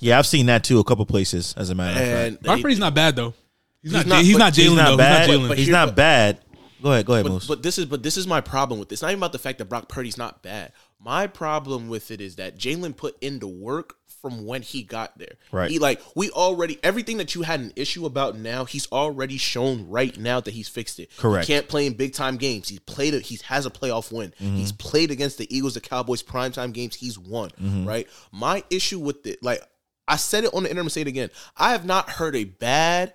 Yeah, 0.00 0.18
I've 0.18 0.26
seen 0.26 0.46
that 0.46 0.62
too 0.62 0.78
a 0.78 0.84
couple 0.84 1.04
places. 1.04 1.52
As 1.56 1.68
a 1.70 1.74
matter 1.74 2.00
of 2.00 2.06
fact, 2.34 2.42
Brock 2.44 2.60
Purdy's 2.62 2.78
not 2.78 2.94
bad 2.94 3.16
though. 3.16 3.34
He's, 3.82 3.92
He's 3.92 3.92
not. 3.92 4.06
not- 4.06 4.24
He's 4.24 4.32
but 4.34 4.38
not 4.38 4.56
he's 4.56 4.68
Jalen 4.70 4.76
not 4.76 4.88
though. 4.90 4.96
bad. 4.98 5.28
He's 5.28 5.36
not 5.38 5.42
Jalen. 5.44 5.48
but 5.48 5.58
he's 5.58 5.66
here- 5.66 5.72
not 5.72 5.86
but- 5.88 5.96
bad. 5.96 6.38
Go 6.82 6.92
ahead, 6.92 7.06
go 7.06 7.14
ahead, 7.14 7.24
But, 7.24 7.32
Moose. 7.32 7.46
but 7.48 7.62
this 7.62 7.78
is 7.78 7.86
but 7.86 8.02
this 8.04 8.16
is 8.18 8.26
my 8.26 8.40
problem 8.40 8.78
with 8.78 8.88
this. 8.90 8.98
It's 8.98 9.02
not 9.02 9.08
even 9.08 9.18
about 9.18 9.32
the 9.32 9.38
fact 9.38 9.58
that 9.58 9.64
Brock 9.64 9.88
Purdy's 9.88 10.18
not 10.18 10.42
bad. 10.42 10.72
My 10.98 11.26
problem 11.26 11.88
with 11.88 12.10
it 12.10 12.20
is 12.20 12.36
that 12.36 12.58
Jalen 12.58 12.96
put 12.96 13.16
in 13.20 13.38
the 13.38 13.46
work 13.46 13.96
from 14.20 14.44
when 14.44 14.62
he 14.62 14.82
got 14.82 15.16
there. 15.18 15.34
Right. 15.52 15.70
He 15.70 15.78
like 15.78 16.00
we 16.16 16.30
already 16.30 16.78
everything 16.82 17.18
that 17.18 17.34
you 17.34 17.42
had 17.42 17.60
an 17.60 17.72
issue 17.76 18.06
about 18.06 18.36
now, 18.36 18.64
he's 18.64 18.90
already 18.90 19.36
shown 19.36 19.88
right 19.88 20.16
now 20.18 20.40
that 20.40 20.52
he's 20.52 20.68
fixed 20.68 20.98
it. 20.98 21.10
Correct. 21.16 21.46
He 21.46 21.52
can't 21.52 21.68
play 21.68 21.86
in 21.86 21.92
big 21.92 22.12
time 22.12 22.36
games. 22.36 22.68
He's 22.68 22.80
played 22.80 23.14
it, 23.14 23.22
he 23.22 23.38
has 23.44 23.66
a 23.66 23.70
playoff 23.70 24.10
win. 24.10 24.32
Mm-hmm. 24.40 24.56
He's 24.56 24.72
played 24.72 25.10
against 25.10 25.38
the 25.38 25.54
Eagles, 25.54 25.74
the 25.74 25.80
Cowboys, 25.80 26.22
primetime 26.22 26.72
games, 26.72 26.96
he's 26.96 27.18
won. 27.18 27.50
Mm-hmm. 27.50 27.86
Right? 27.86 28.08
My 28.32 28.64
issue 28.70 28.98
with 28.98 29.26
it, 29.26 29.42
like 29.42 29.60
I 30.08 30.16
said 30.16 30.44
it 30.44 30.54
on 30.54 30.64
the 30.64 30.70
internet, 30.70 30.92
say 30.92 31.02
it 31.02 31.06
again. 31.06 31.30
I 31.56 31.70
have 31.70 31.84
not 31.84 32.10
heard 32.10 32.34
a 32.34 32.44
bad 32.44 33.14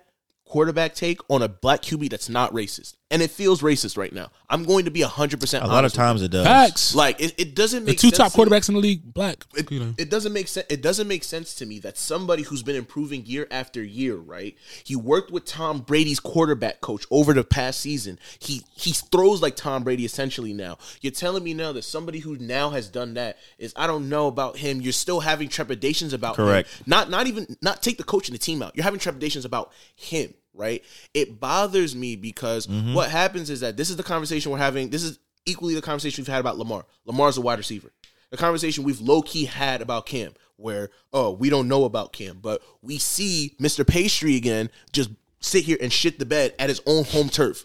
quarterback 0.52 0.94
take 0.94 1.18
on 1.30 1.42
a 1.42 1.48
black 1.48 1.80
QB 1.80 2.10
that's 2.10 2.28
not 2.28 2.52
racist. 2.52 2.94
And 3.12 3.22
it 3.22 3.30
feels 3.30 3.62
racist 3.62 3.96
right 3.96 4.12
now. 4.12 4.30
I'm 4.50 4.64
going 4.64 4.86
to 4.86 4.90
be 4.90 5.02
hundred 5.02 5.38
percent. 5.38 5.64
A 5.64 5.68
lot 5.68 5.84
of 5.84 5.92
times 5.92 6.22
it 6.22 6.30
does. 6.30 6.44
Facts. 6.46 6.94
Like 6.94 7.20
it, 7.20 7.34
it 7.38 7.54
doesn't 7.54 7.84
The 7.84 7.92
make 7.92 7.98
two 7.98 8.08
sense 8.08 8.18
top 8.18 8.32
to 8.32 8.38
me. 8.38 8.44
quarterbacks 8.44 8.68
in 8.68 8.74
the 8.74 8.80
league, 8.80 9.14
black. 9.14 9.44
It, 9.54 9.70
you 9.70 9.80
know. 9.80 9.94
it 9.98 10.10
doesn't 10.10 10.32
make 10.32 10.48
sense. 10.48 10.66
It 10.70 10.82
doesn't 10.82 11.06
make 11.06 11.22
sense 11.22 11.54
to 11.56 11.66
me 11.66 11.78
that 11.80 11.96
somebody 11.98 12.42
who's 12.42 12.62
been 12.62 12.74
improving 12.76 13.24
year 13.26 13.46
after 13.50 13.82
year, 13.82 14.16
right? 14.16 14.56
He 14.82 14.96
worked 14.96 15.30
with 15.30 15.44
Tom 15.44 15.80
Brady's 15.80 16.18
quarterback 16.18 16.80
coach 16.80 17.04
over 17.10 17.32
the 17.34 17.44
past 17.44 17.80
season. 17.80 18.18
He 18.40 18.62
he 18.74 18.92
throws 18.92 19.42
like 19.42 19.54
Tom 19.56 19.84
Brady 19.84 20.04
essentially 20.04 20.54
now. 20.54 20.78
You're 21.02 21.12
telling 21.12 21.44
me 21.44 21.54
now 21.54 21.72
that 21.72 21.82
somebody 21.82 22.20
who 22.20 22.36
now 22.38 22.70
has 22.70 22.88
done 22.88 23.14
that 23.14 23.36
is 23.58 23.72
I 23.76 23.86
don't 23.86 24.08
know 24.08 24.26
about 24.26 24.56
him. 24.56 24.80
You're 24.80 24.92
still 24.92 25.20
having 25.20 25.48
trepidations 25.48 26.12
about 26.14 26.38
him. 26.38 26.46
Correct. 26.46 26.68
Not 26.86 27.10
not 27.10 27.26
even 27.26 27.56
not 27.60 27.82
take 27.82 27.98
the 27.98 28.04
coach 28.04 28.28
and 28.28 28.34
the 28.34 28.38
team 28.38 28.62
out. 28.62 28.74
You're 28.74 28.84
having 28.84 29.00
trepidations 29.00 29.44
about 29.44 29.72
him, 29.94 30.32
right? 30.54 30.82
It 31.14 31.40
bothers 31.40 31.94
me 31.96 32.16
because 32.16 32.66
Mm-hmm. 32.66 32.94
what 32.94 33.10
happens 33.10 33.50
is 33.50 33.60
that 33.60 33.76
this 33.76 33.90
is 33.90 33.96
the 33.96 34.02
conversation 34.02 34.52
we're 34.52 34.58
having. 34.58 34.90
This 34.90 35.02
is 35.02 35.18
equally 35.46 35.74
the 35.74 35.82
conversation 35.82 36.22
we've 36.22 36.32
had 36.32 36.40
about 36.40 36.58
Lamar. 36.58 36.84
Lamar's 37.04 37.36
a 37.36 37.40
wide 37.40 37.58
receiver. 37.58 37.92
The 38.30 38.36
conversation 38.36 38.84
we've 38.84 39.00
low 39.00 39.20
key 39.22 39.44
had 39.44 39.82
about 39.82 40.06
Cam, 40.06 40.32
where 40.56 40.90
oh 41.12 41.32
we 41.32 41.50
don't 41.50 41.68
know 41.68 41.84
about 41.84 42.12
Cam, 42.12 42.38
but 42.40 42.62
we 42.80 42.96
see 42.98 43.54
Mr. 43.60 43.86
Pastry 43.86 44.36
again 44.36 44.70
just 44.92 45.10
sit 45.40 45.64
here 45.64 45.76
and 45.80 45.92
shit 45.92 46.18
the 46.18 46.24
bed 46.24 46.54
at 46.58 46.68
his 46.68 46.80
own 46.86 47.04
home 47.04 47.28
turf. 47.28 47.62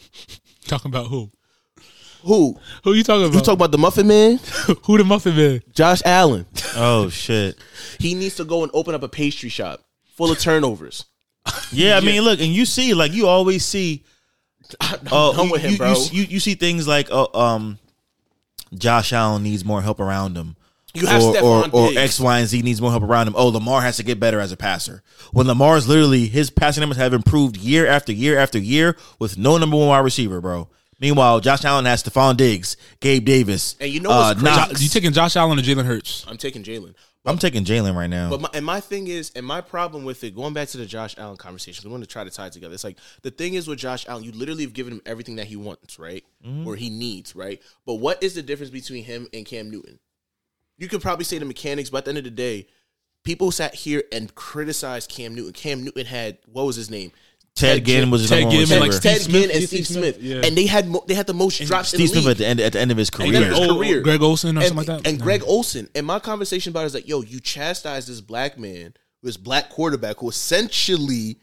Talking 0.66 0.90
about 0.92 1.08
who? 1.08 1.32
Who? 2.24 2.60
Who 2.84 2.94
you 2.94 3.04
talking 3.04 3.26
about? 3.26 3.36
You 3.36 3.42
talk 3.42 3.54
about 3.54 3.72
the 3.72 3.78
Muffin 3.78 4.08
Man? 4.08 4.38
who 4.84 4.98
the 4.98 5.04
Muffin 5.06 5.36
Man? 5.38 5.62
Josh 5.72 6.02
Allen. 6.04 6.46
Oh 6.76 7.10
shit. 7.10 7.58
He 8.00 8.16
needs 8.16 8.36
to 8.38 8.44
go 8.44 8.64
and 8.64 8.72
open 8.74 8.94
up 8.96 9.04
a 9.04 9.08
pastry 9.08 9.50
shop 9.50 9.82
full 10.16 10.32
of 10.32 10.40
turnovers. 10.40 11.06
Yeah, 11.72 11.98
I 11.98 12.00
mean, 12.00 12.22
look, 12.22 12.40
and 12.40 12.48
you 12.54 12.66
see, 12.66 12.94
like 12.94 13.12
you 13.12 13.28
always 13.28 13.66
see. 13.66 14.04
Oh, 15.12 15.34
done 15.34 15.46
you, 15.46 15.52
with 15.52 15.62
him, 15.62 15.72
you- 15.72 15.78
bro. 15.78 15.94
You, 16.12 16.24
you, 16.24 16.40
see 16.40 16.56
things 16.56 16.88
like, 16.88 17.10
uh, 17.10 17.28
um, 17.34 17.80
Josh 18.74 19.14
Allen 19.14 19.44
needs 19.44 19.64
more 19.64 19.82
help 19.82 20.00
around 20.00 20.36
him. 20.36 20.58
You 20.94 21.06
have 21.06 21.22
or, 21.24 21.38
or, 21.38 21.70
or 21.72 21.90
X, 21.96 22.20
Y, 22.20 22.40
and 22.40 22.48
Z 22.48 22.62
needs 22.64 22.82
more 22.82 22.90
help 22.92 23.04
around 23.04 23.28
him. 23.28 23.36
Oh, 23.38 23.48
Lamar 23.48 23.82
has 23.82 23.98
to 23.98 24.04
get 24.04 24.20
better 24.20 24.40
as 24.40 24.52
a 24.52 24.58
passer. 24.58 25.04
When 25.32 25.46
Lamar's 25.48 25.88
literally 25.88 26.28
his 26.28 26.50
passing 26.50 26.82
numbers 26.82 26.98
have 26.98 27.14
improved 27.14 27.56
year 27.58 27.86
after 27.86 28.12
year 28.12 28.38
after 28.40 28.58
year 28.58 28.98
with 29.20 29.38
no 29.38 29.58
number 29.58 29.78
one 29.78 29.88
wide 29.90 30.00
receiver, 30.00 30.42
bro. 30.42 30.70
Meanwhile, 31.00 31.42
Josh 31.42 31.64
Allen 31.64 31.86
has 31.86 32.04
Stefon 32.04 32.38
Diggs, 32.38 32.76
Gabe 33.00 33.24
Davis. 33.24 33.76
And 33.80 33.92
you 33.92 34.00
know 34.00 34.10
what's 34.10 34.42
uh, 34.42 34.44
crazy? 34.44 34.58
Knox. 34.58 34.82
You 34.84 34.90
taking 34.90 35.12
Josh 35.12 35.36
Allen 35.36 35.60
or 35.60 35.62
Jalen 35.62 35.86
Hurts? 35.86 36.26
I'm 36.28 36.38
taking 36.38 36.64
Jalen. 36.64 36.96
I'm 37.26 37.38
taking 37.38 37.66
Jalen 37.66 37.94
right 37.94 38.10
now. 38.10 38.30
But 38.30 38.42
my, 38.42 38.50
and 38.54 38.66
my 38.66 38.80
thing 38.80 39.08
is, 39.08 39.32
and 39.36 39.46
my 39.46 39.60
problem 39.60 40.06
with 40.06 40.24
it, 40.24 40.34
going 40.34 40.54
back 40.54 40.70
to 40.70 40.78
the 40.78 40.86
Josh 40.86 41.16
Allen 41.18 41.36
conversation, 41.36 41.88
we 41.88 41.92
want 41.92 42.04
to 42.04 42.10
try 42.10 42.24
to 42.24 42.30
tie 42.30 42.48
it 42.48 42.54
together. 42.54 42.74
It's 42.74 42.86
like 42.86 42.98
the 43.22 43.32
thing 43.32 43.56
is 43.56 43.68
with 43.68 43.80
Josh 43.80 44.08
Allen, 44.08 44.24
you 44.24 44.32
literally 44.32 44.64
have 44.64 44.74
given 44.74 44.94
him 44.94 45.02
everything 45.06 45.36
that 45.36 45.48
he 45.48 45.58
wants, 45.58 46.00
right, 46.00 46.24
or 46.66 46.78
he 46.78 46.90
needs, 46.90 47.36
right. 47.36 47.62
But 47.86 47.96
what 47.96 48.24
is 48.24 48.36
the 48.36 48.42
difference 48.42 48.70
between 48.70 49.04
him 49.04 49.28
and 49.34 49.46
Cam 49.46 49.70
Newton? 49.70 50.00
You 50.78 50.88
could 50.88 51.02
probably 51.02 51.26
say 51.26 51.38
the 51.38 51.46
mechanics, 51.46 51.90
but 51.90 52.00
at 52.00 52.06
the 52.06 52.10
end 52.10 52.18
of 52.20 52.24
the 52.24 52.30
day, 52.30 52.68
people 53.26 53.52
sat 53.52 53.76
here 53.76 54.04
and 54.12 54.34
criticized 54.34 55.10
Cam 55.10 55.36
Newton. 55.36 55.52
Cam 55.52 55.84
Newton 55.84 56.06
had 56.06 56.38
what 56.46 56.66
was 56.66 56.78
his 56.78 56.90
name? 56.90 57.12
Ted 57.58 57.86
Ginn 57.86 58.10
was 58.12 58.22
his 58.22 58.30
Ted 58.30 58.42
number 58.44 58.56
one 58.58 58.66
Ginn, 58.66 58.80
receiver. 58.80 58.92
like 58.94 59.02
Ted 59.02 59.14
Ginn 59.22 59.22
Smith, 59.30 59.44
and 59.44 59.52
Steve 59.52 59.68
Steve 59.68 59.88
Smith, 59.88 60.16
Smith, 60.16 60.24
yeah. 60.24 60.42
and 60.48 60.58
they 60.58 60.66
had 60.68 60.88
mo- 60.88 61.04
they 61.08 61.14
had 61.16 61.28
the 61.28 61.34
most 61.34 61.60
drops 61.66 61.94
in 61.94 61.98
Steve 62.00 62.10
the 62.10 62.22
Smith 62.22 62.26
league. 62.26 62.32
at 62.32 62.38
the 62.38 62.46
end 62.48 62.60
at 62.62 62.74
the 62.74 62.80
end 62.80 62.92
of 62.92 62.98
his 62.98 63.10
career. 63.10 63.32
then 63.32 63.44
his 63.44 63.60
Oh, 63.60 63.76
career. 63.78 64.02
Greg 64.02 64.22
Olsen 64.22 64.58
or 64.58 64.62
and, 64.62 64.68
something 64.70 64.88
like 64.88 65.04
that? 65.04 65.10
And 65.10 65.18
No. 65.20 65.24
Greg 65.24 65.44
Olsen. 65.46 65.90
And 65.96 66.06
my 66.06 66.20
conversation 66.20 66.72
about 66.72 66.84
it 66.84 66.88
is 66.88 66.94
like, 66.94 67.08
yo, 67.08 67.22
you 67.22 67.40
chastise 67.40 68.08
this 68.08 68.22
black 68.22 68.58
man, 68.60 68.94
this 69.24 69.38
black 69.38 69.70
quarterback 69.70 70.18
who 70.20 70.30
essentially 70.30 71.38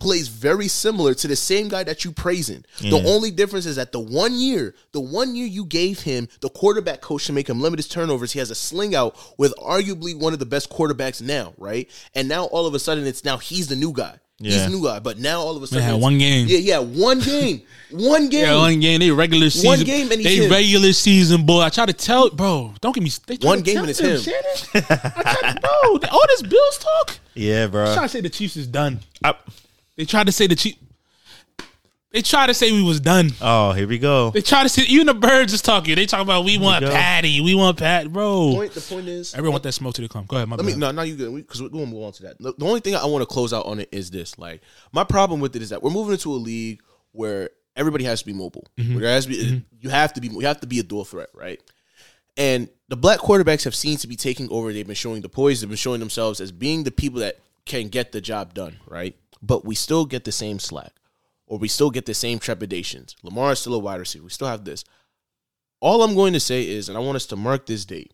plays 0.00 0.28
very 0.28 0.68
similar 0.68 1.12
to 1.12 1.26
the 1.26 1.34
same 1.34 1.66
guy 1.68 1.82
that 1.82 2.04
you 2.04 2.12
praising. 2.12 2.64
The 2.80 3.02
only 3.04 3.32
difference 3.32 3.66
is 3.66 3.74
that 3.76 3.90
the 3.90 3.98
one 3.98 4.34
year, 4.38 4.76
the 4.92 5.00
one 5.00 5.34
year 5.34 5.46
you 5.46 5.64
gave 5.64 6.02
him 6.02 6.28
the 6.40 6.48
quarterback 6.48 7.00
coach 7.00 7.26
to 7.26 7.32
make 7.32 7.48
him 7.48 7.60
limit 7.60 7.80
his 7.80 7.88
turnovers, 7.88 8.30
he 8.30 8.38
has 8.38 8.52
a 8.52 8.54
sling 8.54 8.94
out 8.94 9.16
with 9.38 9.52
arguably 9.56 10.16
one 10.16 10.32
of 10.32 10.38
the 10.38 10.46
best 10.46 10.70
quarterbacks 10.70 11.20
now, 11.20 11.52
right? 11.58 11.90
And 12.14 12.28
now 12.28 12.44
all 12.44 12.64
of 12.66 12.74
a 12.74 12.78
sudden 12.78 13.08
it's 13.08 13.24
now 13.24 13.38
he's 13.38 13.66
the 13.66 13.74
new 13.74 13.92
guy. 13.92 14.20
He's 14.40 14.54
Yeah. 14.54 14.64
the 14.64 14.70
new 14.70 14.82
guy. 14.84 15.00
But 15.00 15.18
now 15.18 15.40
all 15.40 15.56
of 15.56 15.62
a 15.62 15.66
sudden 15.66 15.82
had 15.84 16.00
one 16.00 16.16
game. 16.18 16.46
Yeah, 16.48 16.58
yeah, 16.58 16.78
one 16.78 17.18
game. 17.20 17.62
one 17.90 18.28
game. 18.28 18.40
Yeah, 18.44 18.56
one 18.56 18.78
game. 18.78 19.00
They 19.00 19.10
regular 19.10 19.50
season. 19.50 19.68
One 19.68 19.80
game 19.80 20.12
and 20.12 20.20
he's 20.20 20.38
they 20.38 20.44
him. 20.44 20.50
regular 20.52 20.92
season, 20.92 21.44
boy. 21.44 21.62
I 21.62 21.70
try 21.70 21.86
to 21.86 21.92
tell, 21.92 22.30
bro. 22.30 22.72
Don't 22.80 22.94
give 22.94 23.02
me. 23.02 23.10
They 23.26 23.36
One 23.46 23.62
game 23.62 23.74
tell 23.74 23.82
and 23.84 23.90
it's 23.90 23.98
them, 23.98 24.10
him. 24.12 24.20
Shannon. 24.20 24.86
I 25.16 25.22
try 25.22 25.52
to, 25.54 25.60
bro, 25.60 26.08
all 26.12 26.24
this 26.28 26.42
Bills 26.42 26.78
talk. 26.78 27.18
Yeah, 27.34 27.66
bro. 27.66 27.90
i 27.90 27.94
Try 27.94 28.02
to 28.04 28.08
say 28.08 28.20
the 28.20 28.28
Chiefs 28.30 28.56
is 28.56 28.66
done. 28.68 29.00
I- 29.24 29.34
They 29.96 30.04
tried 30.04 30.26
to 30.26 30.32
say 30.32 30.46
the 30.46 30.54
Chiefs. 30.56 30.78
They 32.10 32.22
try 32.22 32.46
to 32.46 32.54
say 32.54 32.72
we 32.72 32.82
was 32.82 33.00
done. 33.00 33.30
oh, 33.42 33.72
here 33.72 33.86
we 33.86 33.98
go. 33.98 34.30
They 34.30 34.40
try 34.40 34.62
to 34.62 34.68
say 34.68 34.82
even 34.84 35.06
the 35.06 35.14
birds 35.14 35.52
is 35.52 35.60
talking. 35.60 35.94
They 35.94 36.06
talk 36.06 36.22
about 36.22 36.44
we 36.44 36.56
want 36.56 36.84
go. 36.84 36.90
Patty. 36.90 37.40
We 37.42 37.54
want 37.54 37.76
Pat, 37.78 38.10
bro. 38.10 38.52
Point, 38.54 38.72
the 38.72 38.80
point 38.80 39.08
is 39.08 39.34
Everyone 39.34 39.52
want 39.52 39.64
that 39.64 39.72
smoke 39.72 39.94
to 39.94 40.02
the 40.02 40.08
come. 40.08 40.24
Go 40.24 40.36
ahead, 40.36 40.48
my 40.48 40.56
Let 40.56 40.64
me 40.64 40.72
bad. 40.72 40.78
no, 40.78 40.90
no, 40.92 41.02
you 41.02 41.16
good 41.16 41.34
because 41.34 41.60
we're 41.60 41.68
going 41.68 41.84
to 41.84 41.90
move 41.90 42.04
on 42.04 42.12
to 42.12 42.22
that. 42.24 42.38
The, 42.38 42.54
the 42.56 42.64
only 42.64 42.80
thing 42.80 42.94
I 42.94 43.04
want 43.04 43.22
to 43.22 43.26
close 43.26 43.52
out 43.52 43.66
on 43.66 43.80
it 43.80 43.90
is 43.92 44.10
this: 44.10 44.38
like 44.38 44.62
my 44.92 45.04
problem 45.04 45.40
with 45.40 45.54
it 45.54 45.60
is 45.60 45.68
that 45.68 45.82
we're 45.82 45.90
moving 45.90 46.12
into 46.12 46.32
a 46.32 46.36
league 46.36 46.80
where 47.12 47.50
everybody 47.76 48.04
has 48.04 48.20
to 48.20 48.26
be 48.26 48.32
mobile. 48.32 48.66
Mm-hmm. 48.78 48.94
Where 48.94 49.02
there 49.02 49.12
has 49.12 49.24
to 49.24 49.30
be, 49.30 49.44
mm-hmm. 49.44 49.58
you 49.80 49.90
have 49.90 50.12
to 50.14 50.20
be, 50.20 50.28
you 50.28 50.40
have 50.40 50.60
to 50.60 50.66
be 50.66 50.78
a 50.80 50.82
dual 50.82 51.04
threat, 51.04 51.28
right? 51.34 51.60
And 52.36 52.68
the 52.88 52.96
black 52.96 53.18
quarterbacks 53.18 53.64
have 53.64 53.74
seemed 53.74 53.98
to 54.00 54.06
be 54.08 54.16
taking 54.16 54.48
over. 54.50 54.72
They've 54.72 54.86
been 54.86 54.94
showing 54.94 55.22
the 55.22 55.28
poise. 55.28 55.60
They've 55.60 55.68
been 55.68 55.76
showing 55.76 56.00
themselves 56.00 56.40
as 56.40 56.52
being 56.52 56.84
the 56.84 56.90
people 56.90 57.20
that 57.20 57.38
can 57.64 57.88
get 57.88 58.12
the 58.12 58.20
job 58.20 58.54
done, 58.54 58.76
right? 58.86 59.16
But 59.42 59.64
we 59.64 59.74
still 59.74 60.04
get 60.06 60.24
the 60.24 60.32
same 60.32 60.58
slack, 60.58 60.92
or 61.48 61.58
we 61.58 61.68
still 61.68 61.90
get 61.90 62.06
the 62.06 62.14
same 62.14 62.38
trepidations. 62.38 63.16
Lamar 63.22 63.52
is 63.52 63.58
still 63.58 63.74
a 63.74 63.78
wide 63.78 64.00
receiver. 64.00 64.24
We 64.24 64.30
still 64.30 64.48
have 64.48 64.64
this. 64.64 64.84
All 65.80 66.02
I'm 66.02 66.14
going 66.14 66.32
to 66.34 66.40
say 66.40 66.68
is, 66.68 66.88
and 66.88 66.96
I 66.96 67.00
want 67.00 67.16
us 67.16 67.26
to 67.26 67.36
mark 67.36 67.66
this 67.66 67.84
date 67.84 68.12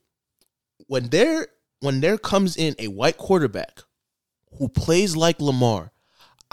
when 0.86 1.08
there 1.08 1.48
when 1.80 2.00
there 2.00 2.18
comes 2.18 2.56
in 2.56 2.74
a 2.78 2.88
white 2.88 3.18
quarterback 3.18 3.80
who 4.58 4.68
plays 4.68 5.16
like 5.16 5.40
Lamar, 5.40 5.92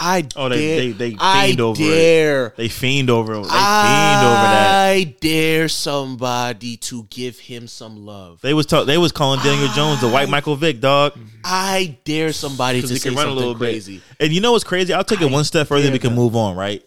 I 0.03 0.27
Oh, 0.35 0.49
they- 0.49 0.57
dare, 0.57 0.77
they- 0.79 0.91
they 1.11 1.17
I 1.19 1.47
fiend 1.47 1.61
over 1.61 1.81
it. 1.81 1.85
dare, 1.85 2.53
They 2.57 2.67
fiend 2.69 3.09
over. 3.11 3.33
They 3.35 3.41
fiend 3.41 3.51
over 3.51 3.53
that. 3.53 4.89
I 4.89 5.15
dare 5.21 5.69
somebody 5.69 6.75
to 6.77 7.03
give 7.11 7.37
him 7.37 7.67
some 7.67 8.05
love. 8.05 8.39
They 8.41 8.53
was 8.55 8.65
talk, 8.65 8.87
They 8.87 8.97
was 8.97 9.11
calling 9.11 9.39
Daniel 9.43 9.67
Jones 9.69 10.01
the 10.01 10.07
white 10.07 10.27
Michael 10.27 10.55
Vick 10.55 10.79
dog 10.81 11.13
I 11.45 11.97
dare 12.03 12.33
somebody 12.33 12.81
to 12.81 12.87
say 12.87 12.99
can 12.99 13.13
run 13.15 13.25
a 13.25 13.29
something 13.29 13.35
little 13.37 13.55
crazy. 13.55 13.97
bit. 13.97 14.25
And 14.25 14.33
you 14.33 14.41
know 14.41 14.51
what's 14.53 14.63
crazy? 14.63 14.91
I'll 14.93 15.03
take 15.03 15.21
it 15.21 15.25
I 15.29 15.31
one 15.31 15.43
step 15.43 15.67
further. 15.67 15.83
dare 15.83 15.91
We 15.91 15.99
can 15.99 16.09
them. 16.11 16.17
move 16.19 16.35
on. 16.35 16.55
Right? 16.55 16.83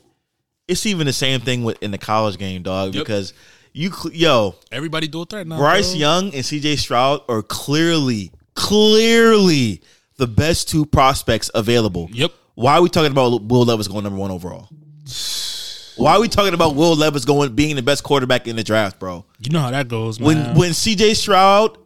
It's 0.66 0.84
even 0.86 1.06
the 1.06 1.12
same 1.12 1.40
thing 1.40 1.62
with 1.62 1.80
in 1.82 1.90
the 1.92 1.98
college 1.98 2.36
game, 2.38 2.62
dog. 2.62 2.94
Yep. 2.94 3.04
Because 3.04 3.32
you, 3.72 3.92
cl- 3.92 4.14
yo, 4.14 4.54
Everybody 4.72 5.06
do 5.08 5.22
a 5.22 5.26
threat 5.26 5.46
now. 5.46 5.58
Bryce 5.58 5.90
bro. 5.90 5.98
Young 6.00 6.34
and 6.34 6.44
C.J. 6.44 6.76
Stroud 6.76 7.20
are 7.28 7.42
clearly, 7.42 8.32
clearly 8.54 9.82
the 10.16 10.26
best 10.26 10.68
two 10.68 10.86
prospects 10.86 11.50
available. 11.54 12.08
Yep. 12.12 12.32
Why 12.54 12.74
are 12.74 12.82
we 12.82 12.88
talking 12.88 13.10
about 13.10 13.42
Will 13.42 13.64
Levis 13.64 13.88
going 13.88 14.04
number 14.04 14.18
one 14.18 14.30
overall? 14.30 14.68
Why 15.96 16.14
are 16.14 16.20
we 16.20 16.28
talking 16.28 16.54
about 16.54 16.74
Will 16.74 16.96
Levis 16.96 17.24
going 17.24 17.54
being 17.54 17.76
the 17.76 17.82
best 17.82 18.02
quarterback 18.02 18.48
in 18.48 18.56
the 18.56 18.64
draft, 18.64 18.98
bro? 18.98 19.24
You 19.38 19.50
know 19.50 19.60
how 19.60 19.70
that 19.70 19.88
goes, 19.88 20.18
man. 20.18 20.26
When 20.26 20.54
when 20.56 20.74
C.J. 20.74 21.14
Stroud 21.14 21.78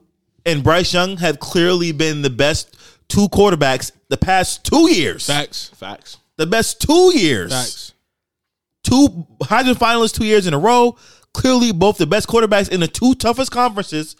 and 0.47 0.63
Bryce 0.65 0.93
Young 0.95 1.17
have 1.19 1.39
clearly 1.41 1.93
been 1.93 2.23
the 2.23 2.31
best 2.31 2.77
two 3.09 3.29
quarterbacks 3.29 3.93
the 4.09 4.17
past 4.17 4.65
two 4.65 4.91
years. 4.93 5.27
facts, 5.27 5.71
Facts. 5.75 6.19
The 6.37 6.47
best 6.47 6.81
two 6.81 7.13
years. 7.19 7.53
facts. 7.53 7.93
Two 8.85 9.27
Heisman 9.43 9.75
finalists 9.75 10.15
two 10.15 10.25
years 10.25 10.47
in 10.47 10.55
a 10.55 10.59
row. 10.59 10.97
Clearly, 11.35 11.73
both 11.73 11.99
the 11.99 12.07
best 12.07 12.29
quarterbacks 12.29 12.71
in 12.71 12.81
the 12.81 12.89
two 12.89 13.15
toughest 13.15 13.51
conferences. 13.51 14.17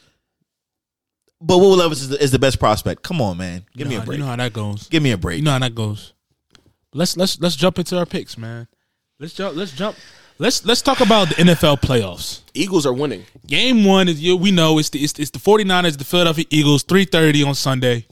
But 1.41 1.59
Will 1.59 1.77
Levis 1.77 2.03
is 2.03 2.09
the, 2.11 2.23
is 2.23 2.31
the 2.33 2.39
best 2.39 2.59
prospect. 2.59 3.03
Come 3.05 3.21
on, 3.23 3.39
man. 3.39 3.65
Give 3.77 3.87
You 3.87 3.99
me 3.99 4.03
a 4.03 4.05
break. 4.05 4.19
You 4.19 4.25
know 4.25 4.31
how 4.31 4.37
that 4.37 4.53
goes. 4.53 4.89
Give 4.89 5.03
me 5.03 5.13
a 5.13 5.17
break. 5.19 5.39
You 5.39 5.45
know 5.45 5.53
how 5.53 5.61
that 5.61 5.75
goes. 5.75 6.13
Let's 6.95 7.17
let's 7.17 7.41
let's 7.41 7.57
jump 7.57 7.79
into 7.79 7.99
our 7.99 8.07
picks, 8.07 8.39
man. 8.39 8.67
Let's 9.19 9.35
jump. 9.35 9.57
Let's 9.57 9.73
jump. 9.73 9.97
Let's 10.39 10.65
let's 10.65 10.83
talk 10.83 11.01
about 11.01 11.29
the 11.29 11.35
NFL 11.35 11.81
playoffs. 11.81 12.43
Eagles 12.55 12.87
are 12.87 12.93
winning. 12.93 13.25
Game 13.47 13.85
one 13.85 14.09
is 14.09 14.21
you. 14.23 14.37
We 14.37 14.51
know 14.53 14.79
it's 14.79 14.89
the 14.91 15.03
it's, 15.03 15.19
it's 15.19 15.31
the 15.31 15.39
49ers, 15.39 15.99
the 15.99 16.05
Philadelphia 16.05 16.45
Eagles, 16.51 16.83
three 16.85 17.05
thirty 17.05 17.43
on 17.43 17.55
Sunday. 17.55 18.07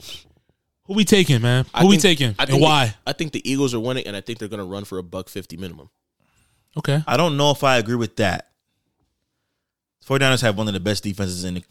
Who 0.86 0.94
we 0.94 1.04
taking, 1.04 1.40
man? 1.42 1.64
Who 1.64 1.70
I 1.74 1.84
we 1.84 1.90
think- 1.98 2.02
taking 2.18 2.34
I 2.38 2.44
and 2.44 2.60
why? 2.60 2.86
The, 2.86 2.94
I 3.06 3.12
think 3.12 3.32
the 3.32 3.48
Eagles 3.50 3.74
are 3.74 3.80
winning, 3.80 4.06
and 4.06 4.16
I 4.16 4.20
think 4.20 4.38
they're 4.38 4.48
going 4.48 4.58
to 4.58 4.66
run 4.66 4.84
for 4.84 4.98
a 4.98 5.02
buck 5.02 5.28
fifty 5.28 5.56
minimum. 5.56 5.88
okay, 6.76 7.02
I 7.06 7.16
don't 7.16 7.36
know 7.36 7.50
if 7.52 7.64
I 7.64 7.78
agree 7.78 7.96
with 7.96 8.16
that. 8.16 8.50
49ers 10.06 10.42
have 10.42 10.56
one 10.56 10.68
of 10.68 10.74
the 10.74 10.80
best 10.80 11.02
defenses 11.02 11.42
in 11.44 11.54
the, 11.54 11.64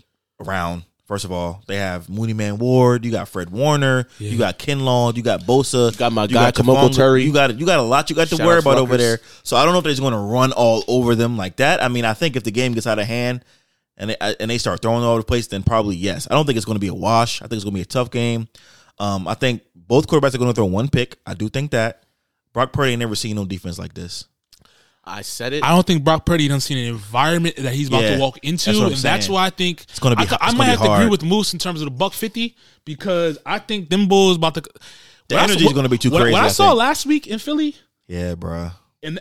around. 0.46 0.84
First 1.06 1.24
of 1.24 1.32
all, 1.32 1.62
they 1.68 1.76
have 1.76 2.10
Mooney 2.10 2.34
Man 2.34 2.58
Ward. 2.58 3.06
You 3.06 3.12
got 3.12 3.28
Fred 3.28 3.52
Warner. 3.52 4.08
Yeah. 4.18 4.32
You 4.32 4.38
got 4.40 4.58
Kinlaw. 4.58 5.16
You 5.16 5.22
got 5.22 5.42
Bosa. 5.42 5.92
You 5.92 5.98
got 5.98 6.12
my 6.12 6.26
guy, 6.26 6.52
Kamoko 6.52 6.90
Tafanga. 6.90 6.96
Terry. 6.96 7.24
You 7.24 7.32
got 7.32 7.60
you 7.60 7.66
got 7.66 7.78
a 7.78 7.84
lot 7.84 8.10
you 8.10 8.16
got 8.16 8.28
to 8.30 8.38
Shout 8.38 8.46
worry 8.46 8.58
out 8.58 8.64
to 8.64 8.70
about 8.70 8.82
over 8.82 8.98
there. 8.98 9.20
So 9.44 9.56
I 9.56 9.66
don't 9.66 9.74
know 9.74 9.78
if 9.78 9.84
they're 9.84 9.94
just 9.94 10.02
going 10.02 10.14
to 10.14 10.20
run 10.20 10.52
all 10.52 10.84
over 10.88 11.14
them 11.14 11.38
like 11.38 11.58
that. 11.58 11.84
I 11.84 11.90
mean, 11.90 12.06
I 12.06 12.16
think 12.16 12.36
if 12.36 12.44
the 12.44 12.52
game 12.52 12.74
gets 12.74 12.88
out 12.88 12.98
of 12.98 13.06
hand 13.06 13.46
and 13.98 14.10
they, 14.10 14.18
and 14.40 14.50
they 14.50 14.58
start 14.58 14.82
throwing 14.82 15.04
all 15.04 15.12
over 15.12 15.22
the 15.22 15.28
place, 15.28 15.46
then 15.46 15.62
probably 15.62 15.96
yes. 15.96 16.28
I 16.30 16.34
don't 16.34 16.48
think 16.48 16.58
it's 16.58 16.66
going 16.66 16.78
to 16.78 16.82
be 16.82 16.88
a 16.88 16.94
wash. 16.94 17.40
I 17.42 17.46
think 17.46 17.58
it's 17.58 17.64
going 17.64 17.74
to 17.74 17.78
be 17.78 17.84
a 17.84 17.86
tough 17.86 18.10
game. 18.10 18.48
Um, 18.98 19.28
I 19.28 19.36
think 19.36 19.62
both 19.76 20.08
quarterbacks 20.08 20.34
are 20.34 20.40
going 20.40 20.50
to 20.50 20.56
throw 20.56 20.66
one 20.66 20.90
pick. 20.90 21.18
I 21.26 21.36
do 21.36 21.50
think 21.50 21.70
that 21.72 22.04
Brock 22.52 22.74
Purdy 22.74 22.94
ain't 22.94 23.00
never 23.00 23.16
seen 23.16 23.36
no 23.36 23.46
defense 23.46 23.78
like 23.78 23.94
this. 23.94 24.26
I 25.08 25.22
said 25.22 25.54
it. 25.54 25.64
I 25.64 25.70
don't 25.70 25.86
think 25.86 26.04
Brock 26.04 26.26
Purdy 26.26 26.48
doesn't 26.48 26.62
see 26.62 26.74
an 26.88 26.94
environment 26.94 27.58
that 27.58 27.74
he's 27.74 27.90
about 27.90 28.02
Yeah, 28.04 28.16
to 28.16 28.20
walk 28.22 28.40
into, 28.42 28.72
that's 28.74 28.80
and 28.80 28.96
that's 28.96 29.30
why 29.30 29.46
I 29.46 29.50
think 29.52 29.84
It's 29.84 30.00
gonna 30.00 30.16
be- 30.16 30.24
I, 30.30 30.38
I 30.42 30.54
might 30.56 30.66
have 30.66 30.82
to 30.82 30.92
agree 30.94 31.10
with 31.10 31.24
Moose 31.24 31.54
in 31.54 31.60
terms 31.60 31.80
of 31.82 31.86
the 31.86 31.92
buck 31.92 32.14
fifty 32.14 32.56
because 32.86 33.38
I 33.46 33.60
think 33.60 33.90
them 33.90 34.08
Bulls 34.08 34.38
about 34.38 34.56
to. 34.56 34.64
The 35.28 35.40
energy 35.40 35.66
is 35.66 35.74
gonna 35.74 35.90
be 35.90 35.98
too 36.00 36.10
what, 36.12 36.22
crazy, 36.22 36.34
What 36.34 36.44
I, 36.44 36.46
I 36.46 36.50
saw 36.50 36.74
last 36.74 37.06
week 37.06 37.28
in 37.28 37.40
Philly, 37.40 37.76
Yeah, 38.08 38.36
bro. 38.36 38.72
and 39.04 39.20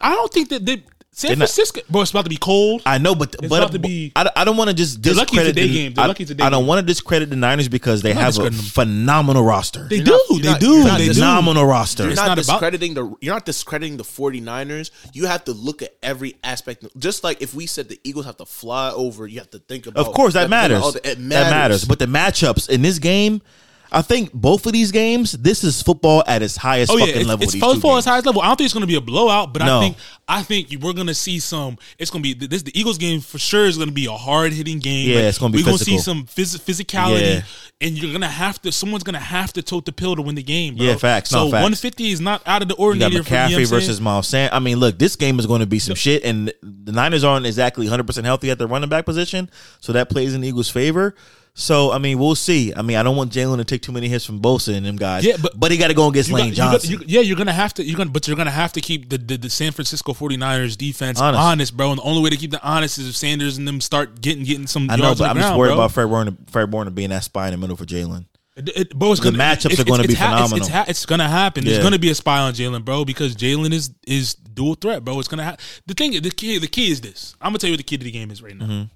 I 0.00 0.14
don't 0.14 0.32
think 0.32 0.50
that 0.50 0.64
they, 0.66 0.82
San 1.18 1.30
They're 1.30 1.36
not- 1.36 1.48
Francisco, 1.48 1.80
bro, 1.90 2.02
it's 2.02 2.12
about 2.12 2.26
to 2.26 2.30
be 2.30 2.36
cold. 2.36 2.80
I 2.86 2.98
know, 2.98 3.12
but 3.16 3.34
It's 3.40 3.48
but 3.48 3.56
about 3.60 3.72
to 3.72 3.80
be- 3.80 4.12
I, 4.14 4.30
I 4.36 4.44
don't 4.44 4.56
want 4.56 4.70
to 4.70 4.74
just 4.76 5.02
They're 5.02 5.14
lucky 5.14 5.36
it's 5.36 5.46
discredit 5.46 5.56
the- 5.56 5.72
game. 5.74 5.94
They're 5.94 6.04
I, 6.04 6.06
lucky 6.06 6.22
it's 6.22 6.30
a 6.30 6.34
day 6.36 6.44
I 6.44 6.48
don't 6.48 6.64
want 6.68 6.78
to 6.78 6.86
discredit 6.86 7.28
the 7.30 7.34
Niners 7.34 7.66
because 7.68 8.02
they 8.02 8.12
have 8.12 8.38
a 8.38 8.42
them. 8.44 8.52
phenomenal 8.52 9.42
roster. 9.42 9.88
They 9.88 9.96
You're 9.96 10.04
do, 10.04 10.12
not- 10.12 10.42
they 10.42 10.48
not- 10.50 10.60
do, 10.60 10.84
not 10.84 10.98
they 10.98 11.06
do. 11.08 11.14
phenomenal 11.14 11.64
roster. 11.66 12.04
You're 12.04 12.12
It's 12.12 12.20
not, 12.20 12.28
not 12.28 12.38
about- 12.38 12.52
discrediting 12.52 12.94
the 12.94 13.16
you're 13.20 13.34
not 13.34 13.44
discrediting 13.44 13.96
the 13.96 14.04
49ers. 14.04 14.92
You 15.12 15.26
have 15.26 15.44
to 15.46 15.52
look 15.52 15.82
at 15.82 15.96
every 16.04 16.36
aspect. 16.44 16.84
Just 16.96 17.24
like 17.24 17.42
if 17.42 17.52
we 17.52 17.66
said 17.66 17.88
the 17.88 17.98
Eagles 18.04 18.24
have 18.26 18.36
to 18.36 18.46
fly 18.46 18.90
over, 18.92 19.26
you 19.26 19.40
have 19.40 19.50
to 19.50 19.58
think 19.58 19.86
about 19.88 20.06
Of 20.06 20.14
course, 20.14 20.34
that 20.34 20.48
you 20.48 20.54
have 20.54 20.68
to 20.68 20.68
think 20.68 20.70
matters. 20.70 20.82
all 20.84 20.92
the- 20.92 21.10
It 21.10 21.28
That 21.30 21.50
matters. 21.50 21.84
But 21.84 21.98
the 21.98 22.06
matchups 22.06 22.68
in 22.68 22.82
this 22.82 23.00
game, 23.00 23.42
I 23.90 24.02
think 24.02 24.32
both 24.32 24.66
of 24.66 24.72
these 24.72 24.92
games, 24.92 25.32
this 25.32 25.64
is 25.64 25.80
football 25.82 26.22
at 26.26 26.42
its 26.42 26.56
highest 26.56 26.92
Oh 26.92 26.96
yeah, 26.98 27.06
fucking 27.06 27.20
it's, 27.22 27.28
level. 27.28 27.42
it's 27.44 27.54
football 27.54 27.94
at 27.94 27.98
its 27.98 28.06
highest 28.06 28.26
level. 28.26 28.42
I 28.42 28.46
don't 28.48 28.56
think 28.56 28.66
it's 28.66 28.74
going 28.74 28.82
to 28.82 28.86
be 28.86 28.96
a 28.96 29.00
blowout, 29.00 29.52
but 29.54 29.62
No. 29.64 29.78
I 29.78 29.80
think 29.80 29.96
I 30.30 30.42
think 30.42 30.68
we're 30.82 30.92
going 30.92 31.06
to 31.06 31.14
see 31.14 31.38
some. 31.38 31.78
It's 31.98 32.10
going 32.10 32.22
to 32.22 32.34
be 32.34 32.46
this. 32.46 32.62
The 32.62 32.78
Eagles 32.78 32.98
game 32.98 33.20
for 33.22 33.38
sure 33.38 33.64
is 33.64 33.76
going 33.78 33.88
to 33.88 33.94
be 33.94 34.04
a 34.04 34.12
hard 34.12 34.52
hitting 34.52 34.78
game. 34.78 35.08
Yeah, 35.08 35.16
Like, 35.16 35.24
it's 35.24 35.38
gonna 35.38 35.52
be 35.52 35.58
We're 35.60 35.64
going 35.64 35.78
to 35.78 35.84
see 35.84 35.96
some 35.98 36.24
phys- 36.26 36.58
physicality, 36.60 37.36
Yeah. 37.36 37.42
and 37.80 37.96
you're 37.96 38.10
going 38.12 38.20
to 38.20 38.26
have 38.28 38.60
to. 38.62 38.70
Someone's 38.70 39.04
going 39.04 39.14
to 39.14 39.20
have 39.20 39.54
to 39.54 39.62
tote 39.62 39.86
the 39.86 39.92
pill 39.92 40.16
to 40.16 40.20
win 40.20 40.34
the 40.34 40.42
game. 40.42 40.76
Bro. 40.76 40.84
Yeah, 40.84 40.96
facts. 40.96 41.30
So 41.30 41.38
No, 41.38 41.44
facts. 41.46 41.52
150 41.62 42.10
is 42.10 42.20
not 42.20 42.42
out 42.46 42.60
of 42.60 42.68
the 42.68 42.74
You 42.74 42.76
got 42.76 42.84
ordinary. 42.84 43.10
for, 43.10 43.16
you 43.16 43.36
know 43.40 43.46
McCaffrey 43.48 43.70
versus 43.70 44.00
Miles 44.02 44.28
Sand. 44.28 44.52
I 44.52 44.58
mean, 44.58 44.78
look, 44.78 44.98
this 44.98 45.16
game 45.16 45.38
is 45.38 45.46
going 45.46 45.60
to 45.60 45.66
be 45.66 45.78
some 45.78 45.94
shit, 45.94 46.24
and 46.24 46.52
the 46.62 46.92
Niners 46.92 47.24
aren't 47.24 47.46
exactly 47.46 47.86
100 47.86 48.06
percent 48.06 48.26
healthy 48.26 48.50
at 48.50 48.58
the 48.58 48.66
running 48.66 48.90
back 48.90 49.06
position, 49.06 49.48
so 49.80 49.94
that 49.94 50.10
plays 50.10 50.34
in 50.34 50.42
the 50.42 50.48
Eagles' 50.48 50.68
favor. 50.68 51.14
So, 51.60 51.90
I 51.90 51.98
mean, 51.98 52.20
we'll 52.20 52.36
see. 52.36 52.72
I 52.72 52.82
mean, 52.82 52.96
I 52.96 53.02
don't 53.02 53.16
want 53.16 53.32
Jalen 53.32 53.56
to 53.56 53.64
take 53.64 53.82
too 53.82 53.90
many 53.90 54.08
hits 54.08 54.24
from 54.24 54.38
Bosa 54.40 54.76
and 54.76 54.86
them 54.86 54.94
guys. 54.94 55.24
Yeah, 55.26 55.36
but- 55.42 55.58
but 55.58 55.72
he 55.72 55.76
got 55.76 55.88
to 55.88 55.94
go 55.94 56.06
against 56.06 56.30
Lane 56.30 56.50
got- 56.54 56.56
you 56.56 56.56
got- 56.56 56.72
Johnson. 56.72 56.90
you- 56.92 57.04
yeah, 57.08 57.20
you're 57.20 57.36
gonna 57.36 57.52
have 57.52 57.74
to. 57.74 57.84
You're 57.84 57.96
gonna, 57.96 58.10
but 58.10 58.28
you're 58.28 58.36
gonna 58.36 58.50
have 58.52 58.72
to 58.74 58.80
keep 58.80 59.08
the, 59.10 59.18
the, 59.18 59.36
the 59.38 59.50
San 59.50 59.72
Francisco 59.72 60.12
49ers 60.14 60.76
defense 60.78 61.20
Honest. 61.20 61.40
honest. 61.42 61.76
bro. 61.76 61.90
And 61.90 61.98
the 61.98 62.04
only 62.04 62.22
way 62.22 62.30
to 62.30 62.36
keep 62.36 62.52
them 62.52 62.60
honest 62.62 62.98
is 62.98 63.08
if 63.08 63.16
Sanders 63.16 63.58
and 63.58 63.66
them 63.66 63.80
start 63.80 64.20
getting 64.20 64.44
getting 64.44 64.68
some 64.68 64.88
I 64.88 64.94
know, 64.94 65.16
but 65.16 65.28
I'm 65.30 65.36
the 65.36 65.42
just 65.42 65.56
worried 65.58 65.70
bro. 65.70 65.74
about 65.78 65.90
Fred 65.92 66.04
Warner, 66.04 66.32
Fred 66.46 66.72
Warner 66.72 66.90
being 66.92 67.10
that 67.10 67.24
spy 67.24 67.46
in 67.48 67.52
the 67.52 67.58
middle 67.58 67.76
for 67.76 67.84
Jalen. 67.84 68.26
It, 68.56 68.68
it, 68.76 68.94
bro, 68.96 69.12
The 69.16 69.22
gonna, 69.22 69.38
matchups 69.38 69.66
it's- 69.72 69.80
are 69.80 69.84
gonna 69.84 70.06
be 70.06 70.14
ha- 70.14 70.26
phenomenal. 70.30 70.58
It's, 70.58 70.68
ha- 70.68 70.84
it's 70.86 71.06
gonna 71.06 71.28
happen. 71.28 71.64
There's 71.64 71.82
gonna 71.82 71.98
be 71.98 72.10
a 72.10 72.14
spy 72.14 72.38
on 72.38 72.52
Jalen, 72.54 72.84
bro, 72.84 73.04
because 73.04 73.34
Jalen 73.34 73.72
is 73.72 73.90
is 74.06 74.34
dual 74.34 74.74
threat, 74.76 75.04
bro. 75.04 75.18
It's 75.18 75.26
gonna 75.28 75.42
happen. 75.42 75.58
The 75.86 75.94
thing, 75.94 76.12
the 76.22 76.30
key, 76.30 76.58
the 76.58 76.68
key 76.68 76.92
is 76.92 77.00
this. 77.00 77.34
I'm 77.40 77.48
gonna 77.50 77.58
tell 77.58 77.68
you 77.68 77.72
what 77.74 77.78
the 77.78 77.82
key 77.82 77.98
to 77.98 78.04
the 78.04 78.12
game 78.12 78.30
is 78.30 78.42
right 78.42 78.56
now. 78.56 78.64
Mm-hmm. 78.64 78.72
You 78.72 78.78
know 78.78 78.88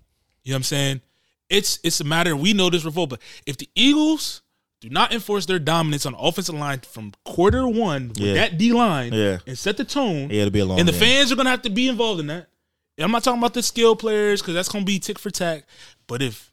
what 0.45 0.55
I'm 0.57 0.63
saying? 0.63 1.01
It's 1.53 1.79
it's 1.85 2.01
a 2.01 2.05
matter. 2.05 2.35
We 2.35 2.53
know 2.55 2.71
this 2.71 2.85
revolt, 2.85 3.11
but 3.11 3.21
if 3.47 3.57
the 3.59 3.69
Eagles 3.75 4.43
do 4.81 4.89
not 4.89 5.13
enforce 5.13 5.47
their 5.47 5.59
dominance 5.61 6.07
on 6.07 6.13
the 6.13 6.19
offensive 6.19 6.55
line 6.57 6.81
from 6.81 7.13
quarter 7.25 7.69
one 7.69 8.09
with 8.09 8.19
Yeah. 8.19 8.35
that 8.35 8.59
D 8.59 8.73
line 8.73 9.13
Yeah. 9.13 9.39
and 9.47 9.57
set 9.57 9.77
the 9.77 9.85
tone, 9.85 10.31
Yeah, 10.31 10.41
it'll 10.43 10.51
be 10.51 10.59
a 10.61 10.65
long 10.65 10.81
and 10.81 10.89
the 10.89 10.93
fans 10.93 11.31
are 11.31 11.37
gonna 11.37 11.51
have 11.51 11.63
to 11.63 11.71
be 11.71 11.87
involved 11.89 12.21
in 12.21 12.27
that. 12.29 12.49
And 12.99 13.05
I'm 13.05 13.11
not 13.13 13.23
talking 13.23 13.39
about 13.39 13.55
the 13.55 13.63
skill 13.63 13.95
players 13.97 14.41
because 14.43 14.55
that's 14.55 14.69
gonna 14.69 14.85
be 14.85 14.99
tick 14.99 15.19
for 15.19 15.31
tack. 15.31 15.67
But 16.09 16.21
if 16.23 16.51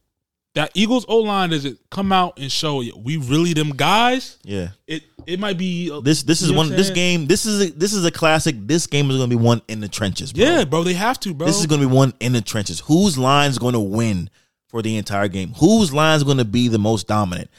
that 0.56 0.72
Eagles 0.74 1.06
O 1.08 1.18
line 1.18 1.52
doesn't 1.52 1.80
come 1.92 2.12
out 2.12 2.38
and 2.40 2.52
show 2.52 2.82
"Yo, 2.82 2.98
we 2.98 3.18
really 3.18 3.54
them 3.54 3.70
guys, 3.76 4.38
Yeah. 4.44 4.70
it 4.88 5.04
it 5.26 5.40
might 5.40 5.58
be 5.58 5.90
uh, 5.92 6.00
This 6.02 6.24
this 6.24 6.42
is 6.42 6.52
one 6.52 6.70
this 6.70 6.90
game. 6.90 7.28
This 7.28 7.46
is 7.46 7.70
a, 7.70 7.72
this 7.72 7.94
is 7.94 8.04
a 8.04 8.12
classic. 8.12 8.56
This 8.68 8.86
game 8.88 9.10
is 9.12 9.18
going 9.18 9.30
to 9.30 9.36
be 9.38 9.42
one 9.42 9.62
in 9.68 9.80
the 9.80 9.88
trenches. 9.88 10.34
Bro. 10.34 10.44
Yeah, 10.44 10.64
bro, 10.66 10.84
they 10.84 10.94
have 10.94 11.20
to, 11.22 11.34
bro. 11.34 11.46
This 11.48 11.60
is 11.60 11.68
going 11.68 11.82
to 11.82 11.88
be 11.88 11.94
one 11.94 12.14
in 12.20 12.34
the 12.34 12.42
trenches. 12.42 12.80
Whose 12.82 13.18
line's 13.18 13.58
going 13.60 13.74
to 13.74 13.80
win 13.80 14.30
for 14.70 14.82
the 14.82 14.96
entire 14.98 15.28
game? 15.28 15.54
Whose 15.60 15.94
line's 15.94 16.24
going 16.24 16.38
to 16.38 16.46
be 16.46 16.68
the 16.70 16.80
most 16.80 17.08
dominant? 17.08 17.50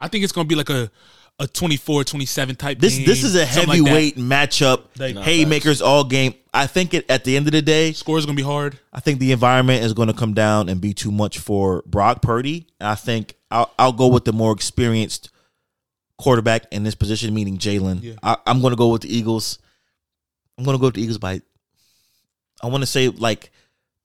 I 0.00 0.08
think 0.08 0.24
it's 0.24 0.32
gonna 0.32 0.46
be 0.48 0.54
like 0.54 0.70
a 0.70 0.90
a 1.38 1.44
24-27 1.44 2.56
type. 2.58 2.78
This 2.78 2.96
game, 2.98 3.06
this 3.06 3.24
is 3.24 3.34
a 3.34 3.46
something 3.46 3.82
like 3.82 3.88
heavyweight 3.88 4.16
matchup. 4.16 4.84
Like- 4.98 5.14
Nah, 5.14 5.22
haymakers 5.22 5.80
all 5.82 6.04
game. 6.04 6.34
I 6.52 6.66
think 6.66 6.92
it 6.94 7.10
at 7.10 7.24
the 7.24 7.36
end 7.36 7.46
of 7.46 7.52
the 7.52 7.62
day, 7.62 7.92
Score 7.92 8.18
is 8.18 8.26
gonna 8.26 8.36
be 8.36 8.42
hard. 8.42 8.78
I 8.92 9.00
think 9.00 9.20
the 9.20 9.32
environment 9.32 9.82
is 9.84 9.92
going 9.94 10.08
to 10.08 10.14
come 10.14 10.34
down 10.34 10.68
and 10.68 10.80
be 10.80 10.92
too 10.94 11.10
much 11.10 11.38
for 11.38 11.82
Brock 11.86 12.20
Purdy. 12.22 12.66
And 12.78 12.88
I 12.88 12.94
think 12.94 13.34
I'll, 13.50 13.72
I'll 13.78 13.92
go 13.92 14.08
with 14.08 14.24
the 14.26 14.32
more 14.34 14.52
experienced 14.52 15.30
quarterback 16.18 16.64
in 16.70 16.82
this 16.82 16.94
position, 16.94 17.32
meaning 17.34 17.56
Jalen. 17.56 18.02
Yeah. 18.02 18.14
I, 18.22 18.36
I'm 18.46 18.60
going 18.60 18.72
to 18.72 18.76
go 18.76 18.88
with 18.88 19.02
the 19.02 19.14
Eagles. 19.16 19.58
I'm 20.58 20.64
going 20.64 20.76
to 20.76 20.80
go 20.80 20.88
with 20.88 20.94
the 20.96 21.02
Eagles 21.02 21.18
by, 21.18 21.40
I 22.62 22.66
want 22.66 22.82
to 22.82 22.86
say 22.86 23.08
like 23.08 23.50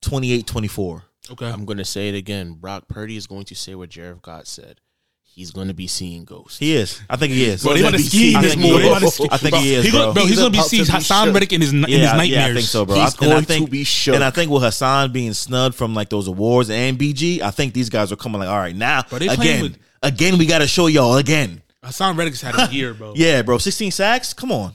28 0.02 0.48
24. 0.48 1.04
Okay, 1.32 1.48
I'm 1.50 1.66
going 1.66 1.78
to 1.80 1.86
say 1.86 2.10
it 2.10 2.16
again. 2.16 2.54
Brock 2.54 2.88
Purdy 2.88 3.18
is 3.18 3.28
going 3.28 3.46
to 3.46 3.56
say 3.56 3.74
what 3.76 3.90
Jared 3.90 4.22
Goff 4.22 4.46
said. 4.46 4.80
He's 5.24 5.52
going 5.52 5.68
to 5.68 5.74
be 5.74 5.88
seeing 5.88 6.24
ghosts. 6.24 6.60
He 6.60 6.76
is. 6.76 7.02
I 7.10 7.18
think 7.18 7.34
he 7.34 7.44
is. 7.44 7.62
Bro, 7.64 7.74
they 7.74 7.82
about 7.82 7.92
to 7.94 8.00
ski 8.00 8.36
I 8.36 8.42
this 8.42 8.54
think 8.54 8.64
he 8.66 8.72
move. 8.72 8.82
They 8.82 8.86
is. 8.88 8.92
about 8.92 9.02
to 9.02 9.12
ski. 9.12 9.28
I 9.32 9.38
think 9.38 9.56
he 9.58 9.74
is, 9.76 9.92
bro. 9.92 10.14
bro, 10.14 10.22
he's, 10.22 10.30
He's 10.30 10.38
gonna 10.40 10.50
be 10.52 10.62
seeing 10.62 10.86
see 10.86 10.92
Haason 10.94 11.26
shook. 11.26 11.34
Reddick 11.34 11.52
in 11.52 11.60
his 11.62 11.74
in 11.74 11.84
his 11.84 11.90
Yeah, 11.90 12.12
I- 12.14 12.18
nightmares. 12.18 12.30
yeah, 12.30 12.46
I 12.46 12.54
think 12.54 12.66
so, 12.68 12.86
bro. 12.86 12.96
He's 12.96 13.22
I, 13.22 13.26
and 13.26 13.34
I 13.34 13.42
think, 13.42 13.66
to 13.66 13.72
be 13.72 13.84
shook. 13.84 14.16
And 14.16 14.24
I 14.24 14.30
think 14.30 14.50
with 14.50 14.64
Haason 14.64 15.12
being 15.12 15.34
snubbed 15.34 15.76
from 15.76 15.94
like 15.94 16.08
those 16.08 16.30
awards 16.30 16.70
and 16.70 16.98
BG, 16.98 17.42
I 17.42 17.52
think 17.52 17.74
these 17.74 17.90
guys 17.90 18.14
are 18.14 18.16
coming 18.16 18.40
like, 18.40 18.48
all 18.48 18.56
right, 18.58 18.74
now 18.76 19.02
Bro, 19.10 19.18
again, 19.18 19.62
with- 19.64 19.78
again, 20.02 20.38
we 20.38 20.46
got 20.46 20.60
to 20.60 20.68
show 20.68 20.88
y'all 20.88 21.18
again. 21.18 21.62
Haason 21.84 22.18
Reddick's 22.18 22.40
had 22.40 22.56
a 22.58 22.72
year, 22.74 22.94
bro. 22.94 23.12
Yeah, 23.18 23.42
bro. 23.42 23.58
16 23.58 23.92
sacks? 23.92 24.34
Come 24.34 24.54
on. 24.54 24.72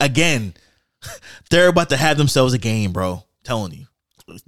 Again. 0.00 0.54
They're 1.50 1.68
about 1.68 1.90
to 1.90 1.96
have 1.96 2.18
themselves 2.18 2.52
a 2.52 2.58
game, 2.58 2.92
bro. 2.92 3.22
telling 3.44 3.72
you. 3.74 3.86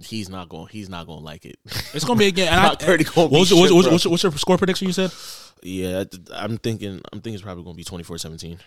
He's 0.03 0.29
not 0.29 0.49
going. 0.49 0.69
He's 0.69 0.89
not 0.89 1.07
going 1.07 1.19
to 1.21 1.25
like 1.25 1.45
it. 1.45 1.59
It's 1.95 2.05
gonna 2.05 2.19
be 2.19 2.27
again. 2.27 2.49
And 2.49 2.61
I, 2.61 2.69
Brock 2.69 2.81
Purdy 2.81 3.05
gonna 3.05 3.29
be 3.29 3.35
your- 3.35 3.41
what's, 3.41 3.51
what's, 3.53 3.87
what's, 4.07 4.23
your- 4.25 4.31
what's 4.31 4.41
score 4.41 4.59
prediction? 4.59 4.87
You 4.87 4.93
said. 4.93 5.13
Yeah, 5.63 6.05
I'm 6.35 6.59
thinking. 6.59 7.01
I'm 7.13 7.21
thinking 7.21 7.35
it's 7.35 7.43
probably 7.43 7.63
going 7.65 7.77
to 7.77 7.99
be 7.99 8.05
24-17. 8.05 8.59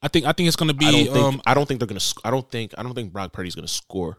I 0.00 0.08
think 0.08 0.24
I 0.26 0.32
think 0.32 0.46
it's 0.46 0.56
gonna 0.56 0.72
be. 0.74 0.86
I 0.86 0.90
don't 0.92 1.04
think. 1.12 1.16
um, 1.16 1.42
I 1.46 1.54
don't 1.54 1.66
think 1.66 1.80
they're 1.80 1.86
going 1.86 1.98
to. 2.00 2.14
I 2.24 2.30
don't 2.30 2.50
think. 2.50 2.72
I 2.78 2.82
don't 2.82 2.94
think 2.94 3.12
Brock 3.12 3.32
Purdy's 3.32 3.54
going 3.54 3.66
to 3.66 3.72
score. 3.72 4.18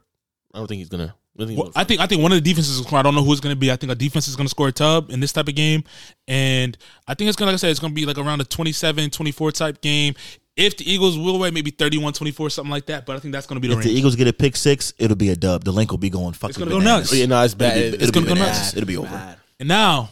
I 0.54 0.58
don't 0.60 0.68
think 0.68 0.80
he's 0.80 0.90
going 0.90 1.08
to. 1.08 1.14
I 1.42 1.46
think, 1.46 1.58
Well, 1.60 1.72
I 1.74 1.86
think 1.86 2.02
I 2.02 2.06
think 2.08 2.22
one 2.22 2.34
of 2.34 2.36
the 2.36 2.42
defenses. 2.42 2.86
I 2.92 3.02
don't 3.02 3.16
know 3.16 3.24
who 3.24 3.32
it's 3.32 3.40
going 3.40 3.56
to 3.56 3.60
be. 3.60 3.72
I 3.72 3.78
think 3.78 3.92
a 3.92 3.96
defense 3.96 4.28
is 4.28 4.36
going 4.36 4.46
to 4.46 4.50
score 4.50 4.68
a 4.68 4.72
tub 4.74 5.10
in 5.10 5.22
this 5.22 5.32
type 5.32 5.48
of 5.48 5.56
game, 5.56 5.86
and 6.28 6.78
I 7.08 7.14
think 7.14 7.30
it's 7.30 7.38
going 7.38 7.46
to 7.48 7.52
like 7.52 7.54
I 7.54 7.58
said 7.58 7.72
it's 7.72 7.80
going 7.80 7.92
to 7.92 7.96
be 7.96 8.06
like 8.06 8.18
around 8.18 8.42
a 8.42 8.46
27-24 8.46 9.54
type 9.54 9.80
game. 9.82 10.16
If 10.60 10.76
the 10.76 10.92
Eagles 10.92 11.18
will 11.18 11.36
away, 11.36 11.52
maybe 11.52 11.72
31-24, 11.72 12.52
something 12.52 12.70
like 12.70 12.88
that. 12.88 13.06
But 13.06 13.16
I 13.16 13.20
think 13.20 13.32
that's 13.32 13.48
going 13.48 13.56
to 13.56 13.62
be 13.62 13.74
the 13.74 13.80
If 13.80 13.86
the. 13.86 13.92
Eagles 13.92 14.18
get 14.18 14.28
a 14.28 14.34
pick 14.34 14.58
six, 14.58 14.94
it'll 14.98 15.16
be 15.16 15.30
a 15.30 15.36
dub. 15.36 15.64
The 15.64 15.72
link 15.72 15.90
will 15.90 15.98
be 15.98 16.10
going 16.10 16.34
fucking 16.34 16.50
It's 16.50 16.58
gonna 16.58 16.70
go 16.70 16.80
nuts. 16.80 17.14
yeah, 17.14 17.26
no, 17.28 17.42
it's 17.44 17.54
bad. 17.54 17.78
It'll 17.78 18.02
It's 18.02 18.12
gonna 18.12 18.28
go 18.28 18.34
nuts. 18.34 18.76
It'll 18.76 18.86
be 18.86 18.98
over. 18.98 19.38
And 19.60 19.70
now 19.70 20.10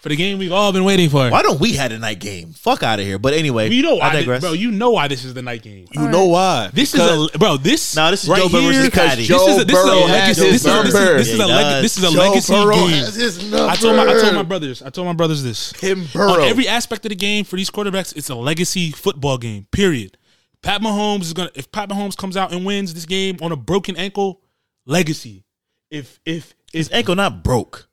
for 0.00 0.10
the 0.10 0.16
game 0.16 0.38
we've 0.38 0.52
all 0.52 0.72
been 0.72 0.84
waiting 0.84 1.08
for. 1.10 1.28
Why 1.30 1.42
don't 1.42 1.58
we 1.58 1.72
have 1.74 1.90
a 1.90 1.98
night 1.98 2.20
game? 2.20 2.52
Fuck 2.52 2.82
out 2.82 3.00
of 3.00 3.04
here. 3.06 3.18
But 3.18 3.34
anyway, 3.34 3.70
You 3.70 3.82
know 3.82 3.96
I 3.96 4.08
why, 4.08 4.10
thi- 4.12 4.16
digress. 4.18 4.40
bro? 4.42 4.52
You 4.52 4.70
know 4.70 4.90
why 4.90 5.08
this 5.08 5.24
is 5.24 5.34
the 5.34 5.42
night 5.42 5.62
game. 5.62 5.86
You 5.92 6.08
know 6.08 6.26
why? 6.26 6.70
This 6.72 6.92
Because- 6.92 7.28
is 7.28 7.34
a 7.34 7.38
bro. 7.38 7.56
This 7.56 7.96
Nah, 7.96 8.10
this 8.10 8.22
is 8.24 8.28
right 8.30 8.42
Joe 8.42 8.48
Burrow 8.48 8.60
here, 8.62 8.72
versus 8.74 8.90
Patty. 8.90 9.16
This 9.22 9.28
Joe 9.28 9.48
is 9.48 9.62
a, 9.62 9.64
this 9.64 9.76
is 9.78 9.84
a 9.84 9.86
Burrow 9.88 10.00
legacy. 10.06 10.28
This 10.28 10.38
is, 10.38 10.44
his 10.44 10.52
this, 10.52 10.54
is, 10.54 10.62
this, 10.62 10.94
number. 10.94 11.16
is 11.16 11.34
a 11.34 11.36
Yeah, 11.36 11.44
leg, 11.46 11.82
this 11.82 11.98
is 11.98 12.04
a 12.04 12.10
Joe 12.12 12.18
legacy 12.18 12.52
Burrow 12.52 12.74
game. 12.76 13.68
I 13.70 13.76
told 13.76 13.96
my 13.96 14.02
I 14.02 14.20
told 14.20 14.34
my 14.34 14.42
brothers. 14.42 14.82
I 14.82 14.90
told 14.90 15.06
my 15.06 15.12
brothers 15.14 15.42
this. 15.42 15.72
Tim 15.72 16.06
Burrow. 16.12 16.32
On 16.34 16.40
every 16.42 16.68
aspect 16.68 17.04
of 17.04 17.08
the 17.10 17.16
game 17.16 17.44
for 17.44 17.56
these 17.56 17.70
quarterbacks, 17.70 18.14
it's 18.16 18.28
a 18.28 18.34
legacy 18.34 18.90
football 18.92 19.38
game. 19.38 19.66
Period. 19.72 20.18
Pat 20.62 20.80
Mahomes 20.82 21.22
is 21.22 21.32
gonna. 21.32 21.50
If 21.54 21.70
Pat 21.72 21.88
Mahomes 21.88 22.16
comes 22.16 22.36
out 22.36 22.52
and 22.52 22.64
wins 22.64 22.92
this 22.94 23.06
game 23.06 23.36
on 23.40 23.52
a 23.52 23.56
broken 23.56 23.96
ankle, 23.96 24.40
legacy. 24.86 25.44
If 25.90 26.20
if 26.24 26.54
His 26.72 26.90
ankle 26.92 27.14
not 27.14 27.42
broke. 27.44 27.85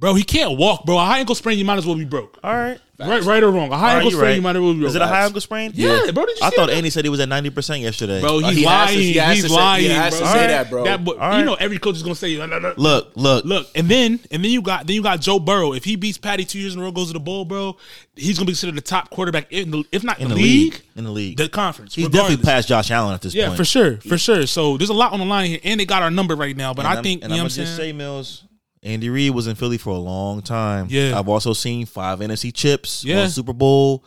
Bro, 0.00 0.14
he 0.14 0.22
can't 0.22 0.56
walk, 0.56 0.84
bro. 0.84 0.96
A 0.96 1.04
high 1.04 1.18
ankle 1.18 1.34
sprain, 1.34 1.58
you 1.58 1.64
might 1.64 1.78
as 1.78 1.84
well 1.86 1.96
be 1.96 2.04
broke. 2.04 2.38
All 2.44 2.52
right. 2.54 2.78
Right, 3.00 3.22
right 3.22 3.42
or 3.44 3.50
wrong. 3.52 3.70
A 3.72 3.76
high 3.76 3.80
All 3.80 3.86
right, 3.86 3.94
ankle 3.96 4.10
you 4.10 4.16
sprain, 4.16 4.28
right. 4.30 4.34
you 4.36 4.42
might 4.42 4.56
as 4.56 4.62
well 4.62 4.72
be 4.72 4.80
broke. 4.80 4.88
Is 4.90 4.94
it 4.96 5.02
a 5.02 5.06
high 5.06 5.24
ankle 5.24 5.40
sprain? 5.40 5.70
Yeah, 5.74 6.10
bro. 6.12 6.26
Did 6.26 6.38
you 6.40 6.44
I 6.46 6.50
see 6.50 6.56
thought 6.56 6.66
that? 6.66 6.74
Andy 6.76 6.90
said 6.90 7.04
he 7.04 7.08
was 7.08 7.20
at 7.20 7.28
ninety 7.28 7.50
percent 7.50 7.80
yesterday. 7.80 8.20
Bro, 8.20 8.40
he's 8.40 8.56
he 8.56 8.62
has 8.64 8.90
to- 8.90 8.94
lying. 8.96 8.98
he 8.98 9.12
has 9.14 9.34
he's 9.36 9.44
to 9.44 9.48
say- 9.50 9.54
lying. 9.54 9.82
he 9.84 9.88
has 9.90 10.18
bro. 10.18 10.26
to 10.26 10.32
say 10.32 10.46
that, 10.48 10.70
bro. 10.70 10.84
That, 10.84 11.04
boy- 11.04 11.12
All 11.12 11.30
You 11.32 11.36
right. 11.38 11.44
know, 11.44 11.54
every 11.54 11.78
coach 11.78 11.94
is 11.94 12.02
gonna 12.02 12.16
say, 12.16 12.36
look, 12.36 12.76
Look, 12.76 13.12
look, 13.14 13.44
look, 13.44 13.68
and 13.76 13.88
then 13.88 14.18
and 14.32 14.44
then 14.44 14.50
you 14.50 14.62
got 14.62 14.86
then 14.88 14.94
you 14.96 15.02
got 15.02 15.20
Joe 15.20 15.38
Burrow. 15.38 15.74
If 15.74 15.84
he 15.84 15.94
beats 15.94 16.18
Patty 16.18 16.44
two 16.44 16.58
years 16.58 16.74
in 16.74 16.80
a 16.80 16.82
row, 16.84 16.90
goes 16.90 17.06
to 17.08 17.12
the 17.12 17.20
bowl, 17.20 17.44
bro, 17.44 17.76
he's 18.16 18.36
gonna 18.36 18.46
be 18.46 18.52
considered 18.52 18.74
the 18.76 18.80
top 18.80 19.10
quarterback 19.10 19.52
in 19.52 19.70
the, 19.70 19.84
if 19.92 20.02
not 20.02 20.18
in 20.18 20.28
the, 20.28 20.34
the 20.34 20.40
league, 20.40 20.72
league. 20.74 20.82
In 20.96 21.04
the 21.04 21.10
league. 21.12 21.36
the 21.36 21.48
conference. 21.48 21.94
He's 21.94 22.06
regardless. 22.06 22.30
definitely 22.36 22.50
past 22.50 22.68
Josh 22.68 22.90
Allen 22.90 23.14
at 23.14 23.22
this 23.22 23.32
point. 23.32 23.40
Yeah, 23.42 23.46
point. 23.48 23.58
for 23.58 23.64
sure, 23.64 23.96
for 23.98 24.18
sure. 24.18 24.44
So 24.48 24.76
there's 24.76 24.90
a 24.90 24.94
lot 24.94 25.12
on 25.12 25.20
the 25.20 25.24
line 25.26 25.50
here, 25.50 25.60
and 25.62 25.78
they 25.78 25.84
got 25.86 26.02
our 26.02 26.10
number 26.10 26.34
right 26.34 26.56
now. 26.56 26.74
But 26.74 26.84
And 26.84 26.88
I 26.88 26.94
I'm- 26.94 27.04
think 27.04 27.22
and 27.22 27.30
you 27.30 27.36
know 27.36 27.42
I'm 27.42 27.46
what 27.46 27.52
I'm 27.52 27.56
gonna 27.58 27.66
just 27.66 27.76
saying. 27.76 27.96
say, 27.98 28.04
Millz, 28.04 28.42
Andy 28.88 29.10
Reid 29.10 29.32
was 29.32 29.46
in 29.46 29.54
Philly 29.54 29.76
for 29.78 29.90
a 29.90 29.98
long 29.98 30.40
time. 30.42 30.86
Yeah. 30.88 31.18
I've 31.18 31.28
also 31.28 31.52
seen 31.52 31.84
five 31.86 32.20
NFC 32.20 32.52
chips, 32.54 33.04
Yeah. 33.04 33.18
one 33.20 33.28
Super 33.30 33.52
Bowl. 33.52 34.04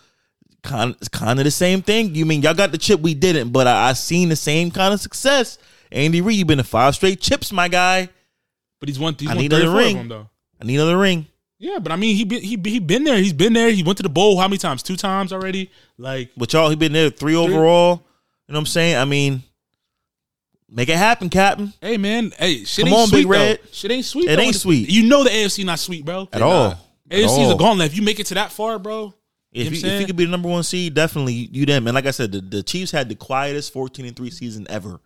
Kind, 0.63 0.95
it's 0.99 1.07
kind 1.07 1.39
of 1.39 1.45
the 1.45 1.51
same 1.51 1.81
thing. 1.81 2.13
You 2.15 2.25
mean 2.25 2.41
y'all 2.41 2.53
got 2.53 2.71
the 2.71 2.77
chip, 2.77 2.99
we 2.99 3.13
didn't, 3.13 3.49
but 3.51 3.65
I, 3.67 3.89
I 3.89 3.93
seen 3.93 4.29
the 4.29 4.35
same 4.35 4.69
kind 4.71 4.93
of 4.93 4.99
success. 4.99 5.57
Andy 5.91 6.21
Reid, 6.21 6.37
you've 6.37 6.47
been 6.47 6.57
to 6.59 6.63
five 6.63 6.95
straight 6.95 7.19
chips, 7.21 7.51
my 7.51 7.67
guy. 7.67 8.09
but 8.79 8.89
he's 8.89 8.99
won. 8.99 9.15
He's 9.17 9.29
I 9.29 9.33
won 9.33 9.41
need 9.41 9.51
three 9.51 9.61
another 9.61 9.77
ring. 9.77 9.97
them 9.97 10.07
though. 10.09 10.29
I 10.61 10.65
need 10.65 10.75
another 10.75 10.97
ring. 10.97 11.27
Yeah, 11.57 11.77
but 11.79 11.91
I 11.91 11.95
mean, 11.95 12.15
he 12.15 12.25
been, 12.25 12.41
he 12.41 12.59
he 12.63 12.79
been 12.79 13.03
there. 13.03 13.17
He's 13.17 13.33
been 13.33 13.53
there. 13.53 13.69
He 13.71 13.83
went 13.83 13.97
to 13.97 14.03
the 14.03 14.09
bowl 14.09 14.39
how 14.39 14.47
many 14.47 14.57
times? 14.57 14.81
Two 14.83 14.95
times 14.95 15.31
already. 15.33 15.69
Like 15.97 16.29
But 16.37 16.53
y'all, 16.53 16.69
he 16.69 16.75
been 16.75 16.93
there 16.93 17.09
three 17.11 17.35
overall. 17.35 18.03
You 18.47 18.53
know 18.53 18.57
what 18.57 18.59
I'm 18.61 18.65
saying? 18.67 18.97
I 18.97 19.05
mean, 19.05 19.43
Make 20.73 20.87
it 20.87 20.97
happen, 20.97 21.29
Captain. 21.29 21.73
Hey 21.81 21.97
man, 21.97 22.31
hey, 22.39 22.63
shit 22.63 22.85
Come 22.85 22.93
ain't 22.93 23.01
on, 23.01 23.07
sweet 23.09 23.17
Big 23.17 23.25
though. 23.25 23.31
Red. 23.31 23.59
Shit 23.73 23.91
ain't 23.91 24.05
sweet. 24.05 24.29
It 24.29 24.35
though. 24.37 24.41
ain't 24.41 24.55
sweet. 24.55 24.89
You 24.89 25.03
know 25.03 25.23
the 25.23 25.29
AFC 25.29 25.65
not 25.65 25.79
sweet, 25.79 26.05
bro. 26.05 26.29
At 26.31 26.41
all. 26.41 26.71
At 26.71 26.77
AFC 27.09 27.23
is 27.23 27.29
all. 27.29 27.55
a 27.55 27.57
gauntlet. 27.57 27.87
If 27.87 27.97
you 27.97 28.01
make 28.01 28.19
it 28.21 28.27
to 28.27 28.35
that 28.35 28.51
far, 28.51 28.79
bro. 28.79 29.13
If 29.51 29.65
you 29.65 29.81
know 29.83 29.89
you, 29.89 29.95
if 29.95 30.01
you 30.01 30.07
could 30.07 30.15
be 30.15 30.23
the 30.23 30.31
number 30.31 30.47
one 30.47 30.63
seed, 30.63 30.93
definitely 30.93 31.33
you 31.33 31.65
them. 31.65 31.87
And 31.87 31.93
like 31.93 32.05
I 32.05 32.11
said, 32.11 32.31
the, 32.31 32.39
the 32.39 32.63
Chiefs 32.63 32.91
had 32.91 33.09
the 33.09 33.15
quietest 33.15 33.73
fourteen 33.73 34.05
and 34.05 34.15
three 34.15 34.31
season 34.31 34.65
ever. 34.69 35.01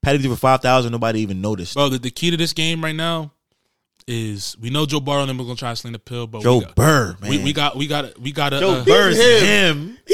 Patty 0.00 0.18
threw 0.18 0.30
for 0.30 0.36
five 0.36 0.62
thousand. 0.62 0.92
Nobody 0.92 1.20
even 1.20 1.42
noticed. 1.42 1.74
Bro, 1.74 1.90
the, 1.90 1.98
the 1.98 2.10
key 2.10 2.30
to 2.30 2.38
this 2.38 2.54
game 2.54 2.82
right 2.82 2.96
now 2.96 3.32
is 4.08 4.56
we 4.60 4.70
know 4.70 4.84
Joe 4.86 5.00
Burrow 5.00 5.20
and 5.20 5.30
them 5.30 5.40
are 5.40 5.44
gonna 5.44 5.56
try 5.56 5.70
to 5.70 5.76
sling 5.76 5.92
the 5.92 5.98
pill, 5.98 6.26
but 6.26 6.42
Joe 6.42 6.58
we 6.58 6.64
got, 6.64 6.74
Burr, 6.74 7.16
we, 7.22 7.36
man. 7.36 7.44
we 7.44 7.52
got 7.52 7.76
we 7.76 7.86
got 7.86 8.18
we 8.18 8.32
got 8.32 8.52
a 8.52 8.60
Joe 8.60 8.70
uh, 8.80 8.84
Burr's 8.84 9.18
him. 9.18 9.98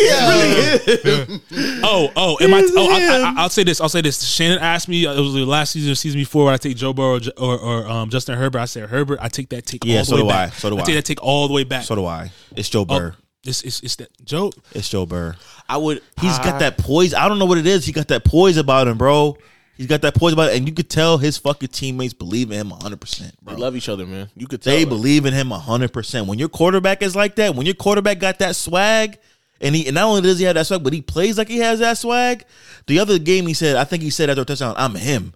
Oh, 1.90 2.10
oh, 2.16 2.36
am 2.40 2.54
I? 2.54 2.68
Oh, 2.76 2.90
I, 2.90 3.00
him. 3.00 3.24
I, 3.38 3.42
I'll 3.42 3.48
say 3.48 3.62
this. 3.64 3.80
I'll 3.80 3.88
say 3.88 4.00
this. 4.00 4.22
Shannon 4.22 4.58
asked 4.58 4.88
me. 4.88 5.06
uh, 5.06 5.14
It 5.14 5.20
was 5.20 5.34
the 5.34 5.44
last 5.44 5.72
season 5.72 5.92
or 5.92 5.94
season 5.94 6.20
before. 6.20 6.44
When 6.46 6.54
I 6.54 6.56
take 6.56 6.76
Joe 6.76 6.92
Burrow 6.92 7.18
or, 7.18 7.20
or, 7.38 7.58
or 7.58 7.88
um, 7.88 8.10
Justin 8.10 8.36
Herbert. 8.38 8.58
I 8.58 8.64
said 8.66 8.88
Herbert. 8.88 9.18
I 9.22 9.28
take 9.28 9.48
that 9.50 9.66
take. 9.66 9.84
Yeah, 9.84 9.98
all 9.98 10.00
the 10.00 10.04
so 10.06 10.16
way 10.16 10.22
do 10.22 10.28
I. 10.28 10.32
back. 10.32 10.54
So 10.54 10.70
do 10.70 10.76
I. 10.76 10.80
I 10.80 10.84
take 10.84 10.94
that 10.96 11.04
take 11.04 11.22
all 11.22 11.48
the 11.48 11.54
way 11.54 11.64
back. 11.64 11.84
So 11.84 11.94
do 11.94 12.04
I. 12.06 12.30
It's 12.56 12.68
Joe 12.68 12.82
Oh, 12.82 12.84
Burr. 12.84 13.14
it's, 13.44 13.62
it's 13.62 13.80
it's 13.80 13.96
that 13.96 14.08
Joe. 14.24 14.52
It's 14.72 14.88
Joe 14.88 15.06
Burr. 15.06 15.34
I 15.68 15.76
would. 15.78 16.02
He's 16.20 16.38
I- 16.38 16.44
got 16.44 16.60
that 16.60 16.78
poise. 16.78 17.14
I 17.14 17.28
don't 17.28 17.38
know 17.38 17.46
what 17.46 17.58
it 17.58 17.66
is. 17.66 17.84
He 17.86 17.92
got 17.92 18.08
that 18.08 18.24
poise 18.24 18.56
about 18.56 18.88
him, 18.88 18.98
bro. 18.98 19.36
He's 19.78 19.86
got 19.86 20.02
that 20.02 20.16
poise 20.16 20.32
about 20.32 20.50
it, 20.50 20.56
and 20.56 20.66
you 20.66 20.74
could 20.74 20.90
tell 20.90 21.18
his 21.18 21.38
fucking 21.38 21.68
teammates 21.68 22.12
believe 22.12 22.50
in 22.50 22.58
him 22.58 22.70
100, 22.70 23.00
percent 23.00 23.32
They 23.44 23.54
love 23.54 23.76
each 23.76 23.88
other, 23.88 24.06
man. 24.06 24.28
You 24.34 24.48
could 24.48 24.60
tell. 24.60 24.72
They 24.72 24.80
like, 24.80 24.88
believe 24.88 25.24
in 25.24 25.32
him 25.32 25.50
100. 25.50 25.92
percent 25.92 26.26
When 26.26 26.36
your 26.36 26.48
quarterback 26.48 27.00
is 27.00 27.14
like 27.14 27.36
that, 27.36 27.54
when 27.54 27.64
your 27.64 27.76
quarterback 27.76 28.18
got 28.18 28.40
that 28.40 28.56
swag, 28.56 29.18
and 29.60 29.76
he 29.76 29.86
and 29.86 29.94
not 29.94 30.04
only 30.04 30.22
does 30.22 30.40
he 30.40 30.44
have 30.46 30.56
that 30.56 30.66
swag, 30.66 30.82
but 30.82 30.92
he 30.92 31.00
plays 31.00 31.38
like 31.38 31.48
he 31.48 31.58
has 31.58 31.78
that 31.78 31.96
swag. 31.96 32.44
The 32.88 32.98
other 32.98 33.20
game 33.20 33.46
he 33.46 33.54
said, 33.54 33.76
I 33.76 33.84
think 33.84 34.02
he 34.02 34.10
said 34.10 34.28
after 34.28 34.42
a 34.42 34.44
touchdown, 34.44 34.74
"I'm 34.76 34.96
him." 34.96 35.32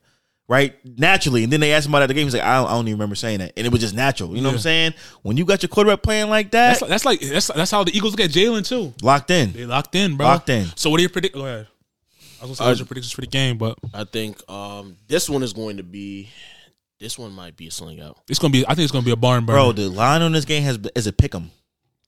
Right, 0.48 0.74
naturally, 0.98 1.44
and 1.44 1.52
then 1.52 1.60
they 1.60 1.72
asked 1.72 1.86
him 1.86 1.92
about 1.92 2.00
it 2.00 2.04
at 2.04 2.06
the 2.08 2.14
game. 2.14 2.24
He's 2.26 2.34
like, 2.34 2.42
I 2.42 2.56
don't, 2.56 2.66
I 2.66 2.72
don't 2.72 2.86
even 2.88 2.98
remember 2.98 3.14
saying 3.14 3.38
that, 3.38 3.52
and 3.56 3.64
it 3.64 3.70
was 3.70 3.80
just 3.80 3.94
natural. 3.94 4.34
You 4.34 4.42
know 4.42 4.48
what 4.48 4.56
I'm 4.56 4.60
saying? 4.60 4.94
When 5.22 5.36
you 5.38 5.46
got 5.46 5.62
your 5.62 5.70
quarterback 5.70 6.02
playing 6.02 6.28
like 6.28 6.50
that, 6.50 6.80
That's, 6.80 6.90
that's 6.90 7.04
like 7.06 7.20
that's 7.20 7.46
that's 7.46 7.70
how 7.70 7.84
the 7.84 7.96
Eagles 7.96 8.12
look 8.12 8.20
at 8.20 8.30
Jalen 8.30 8.66
too. 8.66 8.92
locked 9.02 9.30
in. 9.30 9.52
They 9.52 9.64
locked 9.64 9.94
in, 9.94 10.16
bro. 10.16 10.26
Locked 10.26 10.50
in. 10.50 10.66
So 10.74 10.90
what 10.90 10.96
do 10.98 11.04
you 11.04 11.08
predict? 11.08 11.36
Go 11.36 11.46
ahead. 11.46 11.68
I 12.42 12.46
was 12.46 12.58
gonna 12.58 12.66
say 12.66 12.70
what's 12.70 12.80
your 12.80 12.86
predictions 12.86 13.12
for 13.12 13.20
the 13.20 13.26
game, 13.28 13.56
but 13.58 13.78
I 13.94 14.04
think 14.04 14.38
um, 14.50 14.96
this 15.08 15.30
one 15.30 15.42
is 15.42 15.52
going 15.52 15.76
to 15.78 15.82
be. 15.82 16.28
This 16.98 17.18
one 17.18 17.32
might 17.32 17.56
be 17.56 17.66
a 17.66 17.70
sling 17.70 18.00
out. 18.00 18.18
it's 18.28 18.38
gonna 18.38 18.52
be. 18.52 18.64
I 18.66 18.74
think 18.74 18.80
it's 18.84 18.92
gonna 18.92 19.04
be 19.04 19.10
a 19.12 19.16
barn 19.16 19.44
burner. 19.46 19.58
Bro, 19.58 19.72
the 19.72 19.88
line 19.88 20.22
on 20.22 20.32
this 20.32 20.44
game 20.44 20.62
has 20.64 20.78
is 20.94 21.06
a 21.06 21.12
pick 21.12 21.34
'em. 21.34 21.50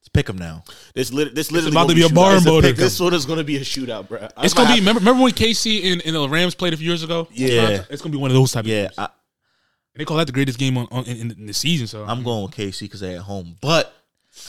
It's 0.01 0.09
pick 0.09 0.29
'em 0.29 0.39
now. 0.39 0.63
This 0.95 1.13
lit, 1.13 1.35
this 1.35 1.51
literally 1.51 1.73
about 1.73 1.83
gonna 1.89 1.95
to 1.95 1.95
be 1.95 2.03
a 2.03 2.09
shootout. 2.09 2.15
barn 2.15 2.37
It's 2.37 2.45
burner. 2.45 2.61
pick- 2.69 2.77
This 2.77 3.01
one 3.01 3.15
is 3.15 3.27
going 3.27 3.39
to 3.39 3.45
be 3.45 3.57
a 3.57 3.61
shootout, 3.61 4.09
bro. 4.09 4.29
I 4.37 4.45
it's 4.45 4.55
gonna 4.55 4.73
be. 4.75 4.81
Remember, 4.81 5.01
remember 5.01 5.23
when 5.23 5.33
KC 5.33 5.93
and, 5.93 6.03
and 6.07 6.15
the 6.15 6.29
Rams 6.29 6.55
played 6.55 6.75
a 6.75 6.77
few 6.77 6.87
years 6.89 7.03
ago? 7.03 7.27
Yeah. 7.33 7.85
it's 7.91 8.03
gonna 8.03 8.13
be 8.13 8.19
one 8.19 8.31
of 8.31 8.35
those 8.37 8.53
type. 8.53 8.67
Yeah, 8.67 8.83
of 8.83 8.89
games. 8.91 8.99
I, 8.99 9.05
And 9.05 9.11
they 10.01 10.05
call 10.05 10.17
that 10.19 10.27
the 10.27 10.33
greatest 10.33 10.59
game 10.59 10.77
on, 10.79 10.87
on 10.93 11.05
in, 11.05 11.31
in 11.33 11.47
the 11.47 11.55
season. 11.55 11.87
So 11.89 12.05
I'm 12.05 12.23
going 12.23 12.43
with 12.45 12.53
KC 12.53 12.81
because 12.83 13.01
they're 13.01 13.17
at 13.17 13.23
home. 13.23 13.57
But 13.61 13.93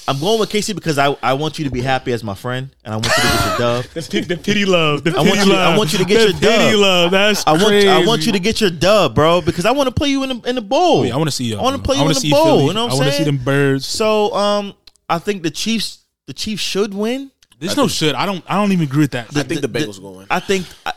I'm 0.07 0.19
going 0.19 0.39
with 0.39 0.49
KC 0.51 0.75
because 0.75 0.97
I, 0.99 1.15
I 1.23 1.33
want 1.33 1.57
you 1.57 1.65
to 1.65 1.71
be 1.71 1.81
happy 1.81 2.11
as 2.11 2.23
my 2.23 2.35
friend, 2.35 2.69
and 2.83 2.93
I 2.93 2.97
want 2.97 3.07
you 3.07 3.13
to 3.13 3.21
get 3.21 3.45
your 3.47 3.57
dub. 3.59 3.85
the, 3.85 4.01
pit, 4.01 4.27
the 4.27 4.37
pity 4.37 4.65
love. 4.65 5.03
The 5.03 5.11
I 5.11 5.21
want 5.21 5.29
pity 5.39 5.49
you- 5.49 5.55
I 5.55 5.77
want 5.77 5.91
you 5.93 5.99
to 5.99 6.05
get 6.05 6.17
The 6.17 6.23
your 6.25 6.33
pity 6.33 6.71
dub. 6.73 6.79
love. 6.79 7.11
That's 7.11 7.43
I 7.47 7.51
want 7.53 7.65
crazy. 7.65 7.87
I 7.89 8.05
want 8.05 8.25
you 8.25 8.31
to 8.33 8.39
get 8.39 8.61
your 8.61 8.69
dub, 8.69 9.15
bro, 9.15 9.41
because 9.41 9.65
I 9.65 9.71
want 9.71 9.87
to 9.89 9.93
play 9.93 10.09
you 10.09 10.21
in 10.23 10.29
the 10.29 10.49
in 10.49 10.55
the 10.55 10.61
bowl. 10.61 10.99
Oh, 10.99 11.03
yeah, 11.03 11.13
I 11.13 11.17
want 11.17 11.27
to 11.29 11.35
see 11.35 11.45
you. 11.45 11.57
I 11.57 11.61
want 11.61 11.75
to 11.77 11.81
play 11.81 11.97
I 11.97 12.03
you 12.03 12.07
in 12.09 12.13
the 12.15 12.29
bowl. 12.29 12.45
Philly. 12.45 12.65
You 12.67 12.73
know 12.73 12.83
what 12.85 12.91
I 12.91 12.93
I'm 12.93 12.99
want 12.99 13.07
to 13.07 13.11
see 13.13 13.23
saying? 13.23 13.35
them 13.35 13.43
birds. 13.43 13.85
So 13.87 14.33
um, 14.35 14.73
I 15.09 15.17
think 15.19 15.41
the 15.43 15.51
Chiefs 15.51 15.99
the 16.27 16.33
Chiefs 16.33 16.61
should 16.61 16.93
win. 16.93 17.31
There's 17.59 17.77
no 17.77 17.87
should. 17.87 18.15
I 18.15 18.25
don't. 18.27 18.43
I 18.47 18.55
don't 18.55 18.71
even 18.73 18.83
agree 18.85 19.01
with 19.03 19.11
that. 19.11 19.35
I 19.35 19.43
think 19.43 19.61
the 19.61 19.69
Bengals 19.69 19.99
will 19.99 20.15
win. 20.17 20.27
I 20.29 20.39
think 20.39 20.67
I, 20.85 20.93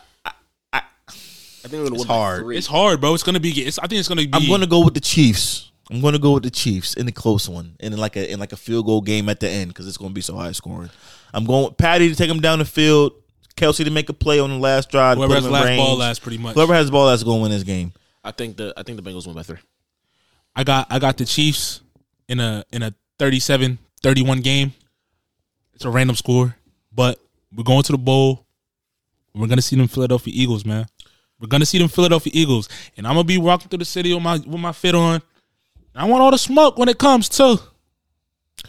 I 0.72 0.80
think 1.62 1.70
they're 1.70 1.80
going 1.80 1.92
to 1.94 1.96
It's 2.00 2.04
hard. 2.04 2.46
It's 2.54 2.66
hard, 2.66 3.00
bro. 3.00 3.14
It's 3.14 3.22
gonna 3.22 3.40
be. 3.40 3.50
It's, 3.50 3.78
I 3.78 3.86
think 3.86 4.00
it's 4.00 4.08
gonna 4.08 4.22
be. 4.22 4.30
I'm 4.32 4.46
going 4.46 4.60
to 4.60 4.66
go 4.66 4.84
with 4.84 4.94
the 4.94 5.00
Chiefs. 5.00 5.70
I'm 5.90 6.00
going 6.00 6.12
to 6.12 6.18
go 6.18 6.32
with 6.32 6.42
the 6.42 6.50
Chiefs 6.50 6.94
in 6.94 7.06
the 7.06 7.12
close 7.12 7.48
one, 7.48 7.74
and 7.80 7.94
in 7.94 8.00
like 8.00 8.16
a 8.16 8.30
in 8.30 8.38
like 8.38 8.52
a 8.52 8.56
field 8.56 8.86
goal 8.86 9.00
game 9.00 9.28
at 9.28 9.40
the 9.40 9.48
end 9.48 9.68
because 9.68 9.88
it's 9.88 9.96
going 9.96 10.10
to 10.10 10.14
be 10.14 10.20
so 10.20 10.36
high 10.36 10.52
scoring. 10.52 10.90
I'm 11.32 11.44
going 11.44 11.64
with 11.64 11.76
Patty 11.78 12.08
to 12.08 12.14
take 12.14 12.30
him 12.30 12.40
down 12.40 12.58
the 12.58 12.64
field, 12.64 13.12
Kelce 13.56 13.84
to 13.84 13.90
make 13.90 14.08
a 14.08 14.12
play 14.12 14.38
on 14.38 14.50
the 14.50 14.58
last 14.58 14.90
drive. 14.90 15.16
Whoever 15.16 15.34
has 15.34 15.44
the 15.44 15.48
in 15.48 15.54
last 15.54 15.76
ball 15.76 15.96
last, 15.96 16.22
pretty 16.22 16.38
much. 16.38 16.54
Whoever 16.54 16.74
has 16.74 16.86
the 16.86 16.92
ball 16.92 17.06
that's 17.08 17.22
going 17.22 17.38
to 17.38 17.42
win 17.42 17.50
this 17.50 17.62
game. 17.62 17.92
I 18.22 18.32
think 18.32 18.56
the 18.56 18.74
I 18.76 18.82
think 18.82 19.02
the 19.02 19.10
Bengals 19.10 19.26
win 19.26 19.34
by 19.34 19.42
three. 19.42 19.58
I 20.54 20.64
got. 20.64 20.86
I 20.90 20.98
got 20.98 21.16
the 21.16 21.24
Chiefs 21.24 21.80
in 22.28 22.40
a 22.40 22.64
in 22.72 22.82
a 22.82 22.94
37-31 23.18 24.42
game. 24.42 24.74
It's 25.74 25.84
a 25.84 25.90
random 25.90 26.16
score, 26.16 26.56
but 26.92 27.20
we're 27.54 27.64
going 27.64 27.82
to 27.84 27.92
the 27.92 27.98
bowl. 27.98 28.44
We're 29.34 29.46
gonna 29.46 29.62
see 29.62 29.76
them 29.76 29.88
Philadelphia 29.88 30.32
Eagles, 30.36 30.64
man. 30.64 30.86
We're 31.40 31.46
gonna 31.46 31.66
see 31.66 31.78
them 31.78 31.88
Philadelphia 31.88 32.32
Eagles, 32.34 32.68
and 32.96 33.06
I'm 33.06 33.14
gonna 33.14 33.24
be 33.24 33.38
walking 33.38 33.68
through 33.68 33.78
the 33.78 33.84
city 33.84 34.12
with 34.12 34.22
my 34.22 34.38
with 34.38 34.60
my 34.60 34.72
fit 34.72 34.94
on. 34.94 35.22
I 35.98 36.04
want 36.04 36.22
all 36.22 36.30
the 36.30 36.38
smoke 36.38 36.78
when 36.78 36.88
it 36.88 36.98
comes 36.98 37.28
too. 37.28 37.58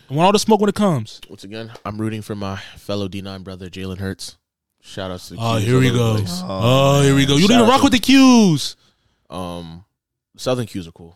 I 0.09 0.13
want 0.13 0.25
all 0.25 0.31
the 0.31 0.39
smoke 0.39 0.59
when 0.61 0.69
it 0.69 0.75
comes. 0.75 1.21
Once 1.29 1.43
again, 1.43 1.71
I'm 1.85 1.99
rooting 2.01 2.23
for 2.23 2.33
my 2.35 2.57
fellow 2.77 3.07
D9 3.07 3.43
brother 3.43 3.69
Jalen 3.69 3.99
Hurts. 3.99 4.37
Shout 4.81 5.11
out 5.11 5.19
to 5.19 5.35
the 5.35 5.39
Oh, 5.39 5.43
Qs 5.43 5.59
here 5.61 5.75
all 5.75 5.81
we 5.81 5.89
go. 5.91 6.15
place. 6.15 6.41
Oh, 6.43 7.01
here 7.03 7.13
we 7.13 7.27
go. 7.27 7.35
You 7.35 7.41
Shout 7.47 7.59
don't 7.59 7.69
rock 7.69 7.81
to- 7.81 7.83
with 7.83 7.93
the 7.93 7.99
Qs. 7.99 8.75
Um, 9.29 9.85
Southern 10.37 10.65
Qs 10.65 10.87
are 10.87 10.91
cool. 10.91 11.15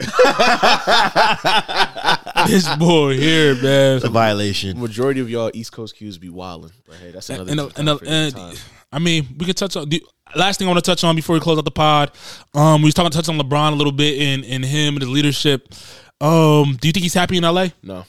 this 2.46 2.74
boy 2.76 3.18
here, 3.18 3.54
man. 3.56 3.96
It's 3.96 4.04
a 4.06 4.08
violation. 4.08 4.80
Majority 4.80 5.20
of 5.20 5.28
y'all 5.28 5.50
East 5.52 5.72
Coast 5.72 5.96
Qs 5.96 6.18
be 6.18 6.30
wilding, 6.30 6.70
but 6.86 6.96
hey, 6.96 7.10
that's 7.10 7.28
another. 7.28 7.50
And, 7.50 7.60
and, 7.60 7.68
and, 7.70 7.78
another 7.80 8.06
and- 8.06 8.34
time. 8.34 8.56
I 8.92 8.98
mean, 8.98 9.28
we 9.38 9.44
can 9.46 9.54
touch 9.54 9.76
on. 9.76 9.88
The, 9.90 10.02
last 10.36 10.58
thing 10.58 10.68
I 10.68 10.70
want 10.72 10.82
to 10.84 10.88
touch 10.90 11.04
on 11.04 11.14
before 11.16 11.34
we 11.34 11.40
close 11.40 11.58
out 11.58 11.64
the 11.64 11.70
pod. 11.70 12.12
Um, 12.54 12.82
we 12.82 12.86
was 12.86 12.94
talking 12.94 13.10
touch 13.10 13.28
on 13.28 13.38
LeBron 13.38 13.72
a 13.72 13.76
little 13.76 13.92
bit 13.92 14.20
and 14.20 14.44
and 14.44 14.64
him 14.64 14.94
and 14.94 15.02
his 15.02 15.08
leadership. 15.10 15.72
Um, 16.20 16.76
do 16.80 16.88
you 16.88 16.92
think 16.92 17.02
he's 17.02 17.14
happy 17.14 17.36
in 17.38 17.44
LA? 17.44 17.68
No, 17.82 18.04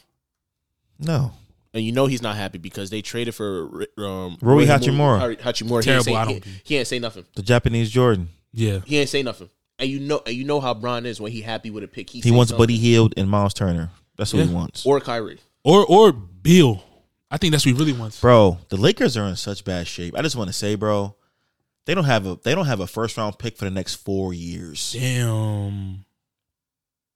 No. 0.99 1.31
and 1.73 1.83
you 1.83 1.91
know 1.91 2.05
he's 2.07 2.21
not 2.21 2.35
happy 2.35 2.57
because 2.57 2.89
they 2.89 3.01
traded 3.01 3.33
for 3.35 3.85
um, 3.97 4.37
Rui 4.41 4.65
Hachimura. 4.65 5.37
Hachimura. 5.37 5.39
Hachimura. 5.39 5.83
Terrible, 5.83 6.05
He 6.11 6.15
I 6.15 6.21
ain't, 6.23 6.29
don't- 6.29 6.43
say, 6.43 6.49
he, 6.49 6.61
he 6.63 6.77
ain't 6.77 6.87
say 6.87 6.99
nothing. 6.99 7.25
The 7.35 7.41
Japanese 7.41 7.89
Jordan. 7.89 8.29
Yeah. 8.51 8.79
He 8.85 8.97
ain't 8.97 9.09
say 9.09 9.23
nothing. 9.23 9.49
And 9.79 9.89
you 9.89 9.99
know, 10.01 10.21
and 10.25 10.35
you 10.35 10.43
know 10.43 10.59
how 10.59 10.73
Bron 10.73 11.05
is 11.05 11.19
when 11.21 11.31
he 11.31 11.41
happy 11.41 11.71
with 11.71 11.83
a 11.83 11.87
pick. 11.87 12.09
He, 12.09 12.19
He 12.19 12.31
wants 12.31 12.49
something. 12.49 12.61
Buddy 12.63 12.77
Hield 12.77 13.13
and 13.17 13.29
Miles 13.29 13.53
Turner. 13.53 13.89
That's 14.17 14.33
what 14.33 14.45
he 14.45 14.53
wants. 14.53 14.85
or 14.85 14.99
Kyrie. 14.99 15.39
Or 15.63 15.85
or 15.85 16.11
Bill. 16.11 16.83
I 17.31 17.37
think 17.37 17.51
that's 17.51 17.65
what 17.65 17.71
he 17.73 17.79
really 17.79 17.93
wants. 17.93 18.19
Bro, 18.19 18.57
the 18.69 18.75
Lakers 18.77 19.15
are 19.15 19.25
in 19.25 19.37
such 19.37 19.63
bad 19.63 19.87
shape. 19.87 20.13
I 20.17 20.21
just 20.21 20.35
want 20.35 20.49
to 20.49 20.53
say, 20.53 20.75
bro, 20.75 21.15
they 21.85 21.93
don't 21.95 22.05
have 22.05 22.25
a 22.25 22.37
they 22.43 22.53
don't 22.55 22.65
have 22.67 22.79
a 22.79 22.87
first 22.87 23.17
round 23.17 23.37
pick 23.39 23.57
for 23.57 23.65
the 23.65 23.71
next 23.71 23.95
four 23.95 24.33
years. 24.33 24.93
Damn. 24.93 26.05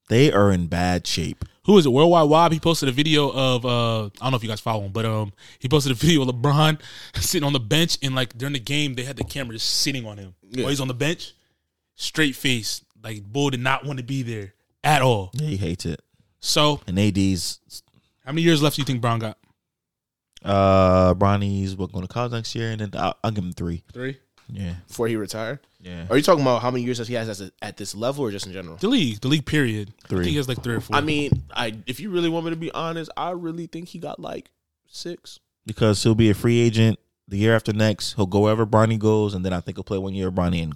They 0.08 0.32
are 0.32 0.52
in 0.52 0.68
bad 0.68 1.08
shape. 1.08 1.46
Who 1.66 1.78
is 1.80 1.86
it? 1.88 1.90
Worldwide 1.90 2.30
Wob. 2.30 2.52
He 2.52 2.60
posted 2.60 2.90
a 2.90 2.92
video 2.92 3.30
of 3.32 3.66
uh 3.66 4.06
I 4.06 4.10
don't 4.22 4.32
know 4.32 4.38
if 4.38 4.44
you 4.44 4.50
guys 4.50 4.60
follow 4.60 4.84
him, 4.84 4.92
but 4.92 5.06
um 5.06 5.34
he 5.60 5.68
posted 5.68 5.92
a 5.92 5.96
video 6.00 6.22
of 6.22 6.28
LeBron 6.30 6.80
sitting 7.16 7.46
on 7.46 7.54
the 7.54 7.60
bench 7.60 7.98
and 8.04 8.14
like 8.16 8.38
during 8.38 8.54
the 8.54 8.60
game 8.60 8.94
they 8.94 9.04
had 9.04 9.18
the 9.18 9.24
camera 9.24 9.54
just 9.56 9.70
sitting 9.82 10.06
on 10.06 10.18
him 10.18 10.36
Yeah. 10.50 10.64
while 10.64 10.70
he's 10.70 10.80
on 10.82 10.88
the 10.88 10.94
bench, 10.94 11.34
straight 11.96 12.36
face. 12.36 12.82
Like 13.04 13.24
Bull 13.24 13.50
did 13.52 13.60
not 13.62 13.86
want 13.86 13.98
to 14.00 14.06
be 14.06 14.22
there 14.24 14.54
at 14.84 15.02
all. 15.02 15.32
Yeah, 15.34 15.48
he 15.48 15.58
hates 15.58 15.86
it. 15.86 16.02
So 16.40 16.82
And 16.88 17.00
AD's 17.00 17.60
how 18.26 18.32
many 18.32 18.42
years 18.44 18.62
left 18.62 18.76
do 18.76 18.82
you 18.82 18.86
think 18.86 19.02
Bron 19.02 19.20
got? 19.20 19.38
uh 20.44 21.14
Bronny's 21.16 21.76
what 21.76 21.92
going 21.92 22.06
to 22.06 22.12
college 22.14 22.32
next 22.32 22.54
year, 22.56 22.70
and 22.72 22.82
then 22.82 22.92
I'll, 22.96 23.18
I'll 23.24 23.32
give 23.32 23.44
him 23.44 23.54
three. 23.54 23.84
Three. 23.92 24.18
Yeah, 24.50 24.74
Before 24.88 25.08
he 25.08 25.16
retired. 25.16 25.60
yeah. 25.82 26.06
Are 26.10 26.16
you 26.18 26.22
talking 26.24 26.42
about 26.44 26.62
how 26.62 26.70
many 26.72 26.84
years 26.84 26.98
does 27.00 27.08
he 27.08 27.16
has 27.16 27.28
as 27.30 27.42
a, 27.42 27.52
at 27.62 27.78
this 27.78 27.96
level, 27.96 28.24
or 28.26 28.32
just 28.32 28.46
in 28.46 28.54
general? 28.54 28.76
The 28.78 28.88
league, 28.88 29.20
the 29.22 29.28
league 29.28 29.46
period. 29.46 29.92
I 30.04 30.08
Three. 30.08 30.20
think 30.20 30.32
he 30.32 30.38
has 30.38 30.48
like 30.48 30.62
three 30.62 30.76
or 30.76 30.82
four. 30.82 30.96
I 30.96 31.02
mean, 31.02 31.44
I 31.52 31.74
if 31.88 32.00
you 32.00 32.10
really 32.12 32.30
want 32.30 32.46
me 32.46 32.52
to 32.52 32.56
be 32.58 32.72
honest, 32.72 33.10
I 33.18 33.32
really 33.32 33.66
think 33.68 33.88
he 33.90 34.00
got 34.00 34.20
like 34.20 34.52
six. 34.88 35.40
Because 35.66 36.04
he'll 36.04 36.14
be 36.16 36.30
a 36.30 36.36
free 36.36 36.60
agent 36.60 37.00
the 37.28 37.38
year 37.38 37.56
after 37.56 37.74
next. 37.74 38.14
He'll 38.14 38.28
go 38.28 38.42
wherever 38.42 38.66
Bronny 38.68 39.00
goes, 39.00 39.34
and 39.34 39.44
then 39.44 39.52
I 39.54 39.60
think 39.62 39.78
he'll 39.78 39.84
play 39.84 39.98
one 39.98 40.14
year 40.14 40.28
with 40.28 40.36
Bronny 40.36 40.62
and 40.64 40.76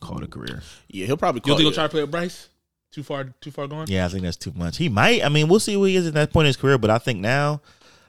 call 0.00 0.18
it 0.18 0.24
a 0.24 0.28
career. 0.28 0.62
Yeah, 0.88 1.06
he'll 1.06 1.16
probably 1.16 1.40
you 1.44 1.52
think 1.56 1.60
he'll 1.62 1.72
try 1.72 1.84
to 1.84 1.88
play 1.88 2.02
with 2.02 2.10
Bryce? 2.10 2.48
Too 2.92 3.02
far, 3.02 3.24
too 3.40 3.50
far 3.50 3.66
gone. 3.66 3.86
Yeah, 3.88 4.04
I 4.04 4.08
think 4.08 4.22
that's 4.22 4.36
too 4.36 4.52
much. 4.54 4.76
He 4.76 4.88
might. 4.88 5.24
I 5.24 5.28
mean, 5.30 5.48
we'll 5.48 5.60
see 5.60 5.76
where 5.76 5.88
he 5.88 5.96
is 5.96 6.06
at 6.06 6.14
that 6.14 6.32
point 6.32 6.44
in 6.44 6.48
his 6.48 6.56
career. 6.56 6.78
But 6.78 6.90
I 6.90 6.98
think 6.98 7.20
now, 7.20 7.60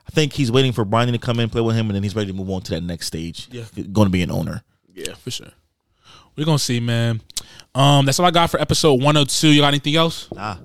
I 0.07 0.11
think 0.11 0.33
he's 0.33 0.51
waiting 0.51 0.71
for 0.71 0.85
Bronny 0.85 1.11
to 1.11 1.17
come 1.17 1.39
in, 1.39 1.49
play 1.49 1.61
with 1.61 1.75
him, 1.75 1.87
and 1.87 1.95
then 1.95 2.03
he's 2.03 2.15
ready 2.15 2.27
to 2.31 2.33
move 2.37 2.49
on 2.49 2.61
to 2.63 2.71
that 2.71 2.81
next 2.83 3.07
stage. 3.07 3.47
Yeah. 3.51 3.63
going 3.91 4.05
to 4.07 4.11
be 4.11 4.21
an 4.21 4.31
owner. 4.31 4.63
Yeah, 4.97 5.13
for 5.13 5.29
sure. 5.29 5.51
We're 6.35 6.45
gonna 6.45 6.59
see, 6.59 6.79
man. 6.79 7.21
Um, 7.75 8.05
that's 8.05 8.19
all 8.19 8.25
I 8.25 8.31
got 8.31 8.49
for 8.49 8.59
episode 8.59 8.93
102. 8.95 9.49
You 9.49 9.61
got 9.61 9.67
anything 9.67 9.95
else? 9.95 10.27
Nah. 10.33 10.57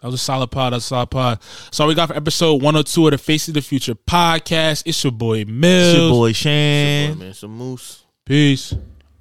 That 0.00 0.08
was 0.08 0.14
a 0.14 0.18
solid 0.18 0.50
pod. 0.50 0.72
That's 0.72 0.84
a 0.86 0.88
solid 0.88 1.10
pod. 1.10 1.38
So 1.70 1.84
all 1.84 1.88
we 1.88 1.94
got 1.94 2.08
for 2.08 2.16
episode 2.16 2.62
102 2.62 3.06
of 3.06 3.10
the 3.12 3.18
Face 3.18 3.48
of 3.48 3.54
the 3.54 3.60
Future 3.62 3.94
podcast. 3.94 4.82
It's 4.86 5.02
your 5.04 5.12
boy 5.12 5.44
Millz. 5.44 5.90
It's 5.90 5.98
your 5.98 6.10
boy 6.10 6.32
Shann. 6.32 7.14
Boy, 7.14 7.24
Mansa 7.24 7.48
Mus. 7.48 8.04
Peace. 8.24 8.74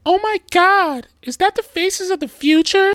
Oh 0.05 0.19
my 0.23 0.39
God. 0.51 1.07
Is 1.21 1.37
that 1.37 1.55
the 1.55 1.63
Faces 1.63 2.09
of 2.09 2.19
the 2.21 2.27
Future? 2.29 2.93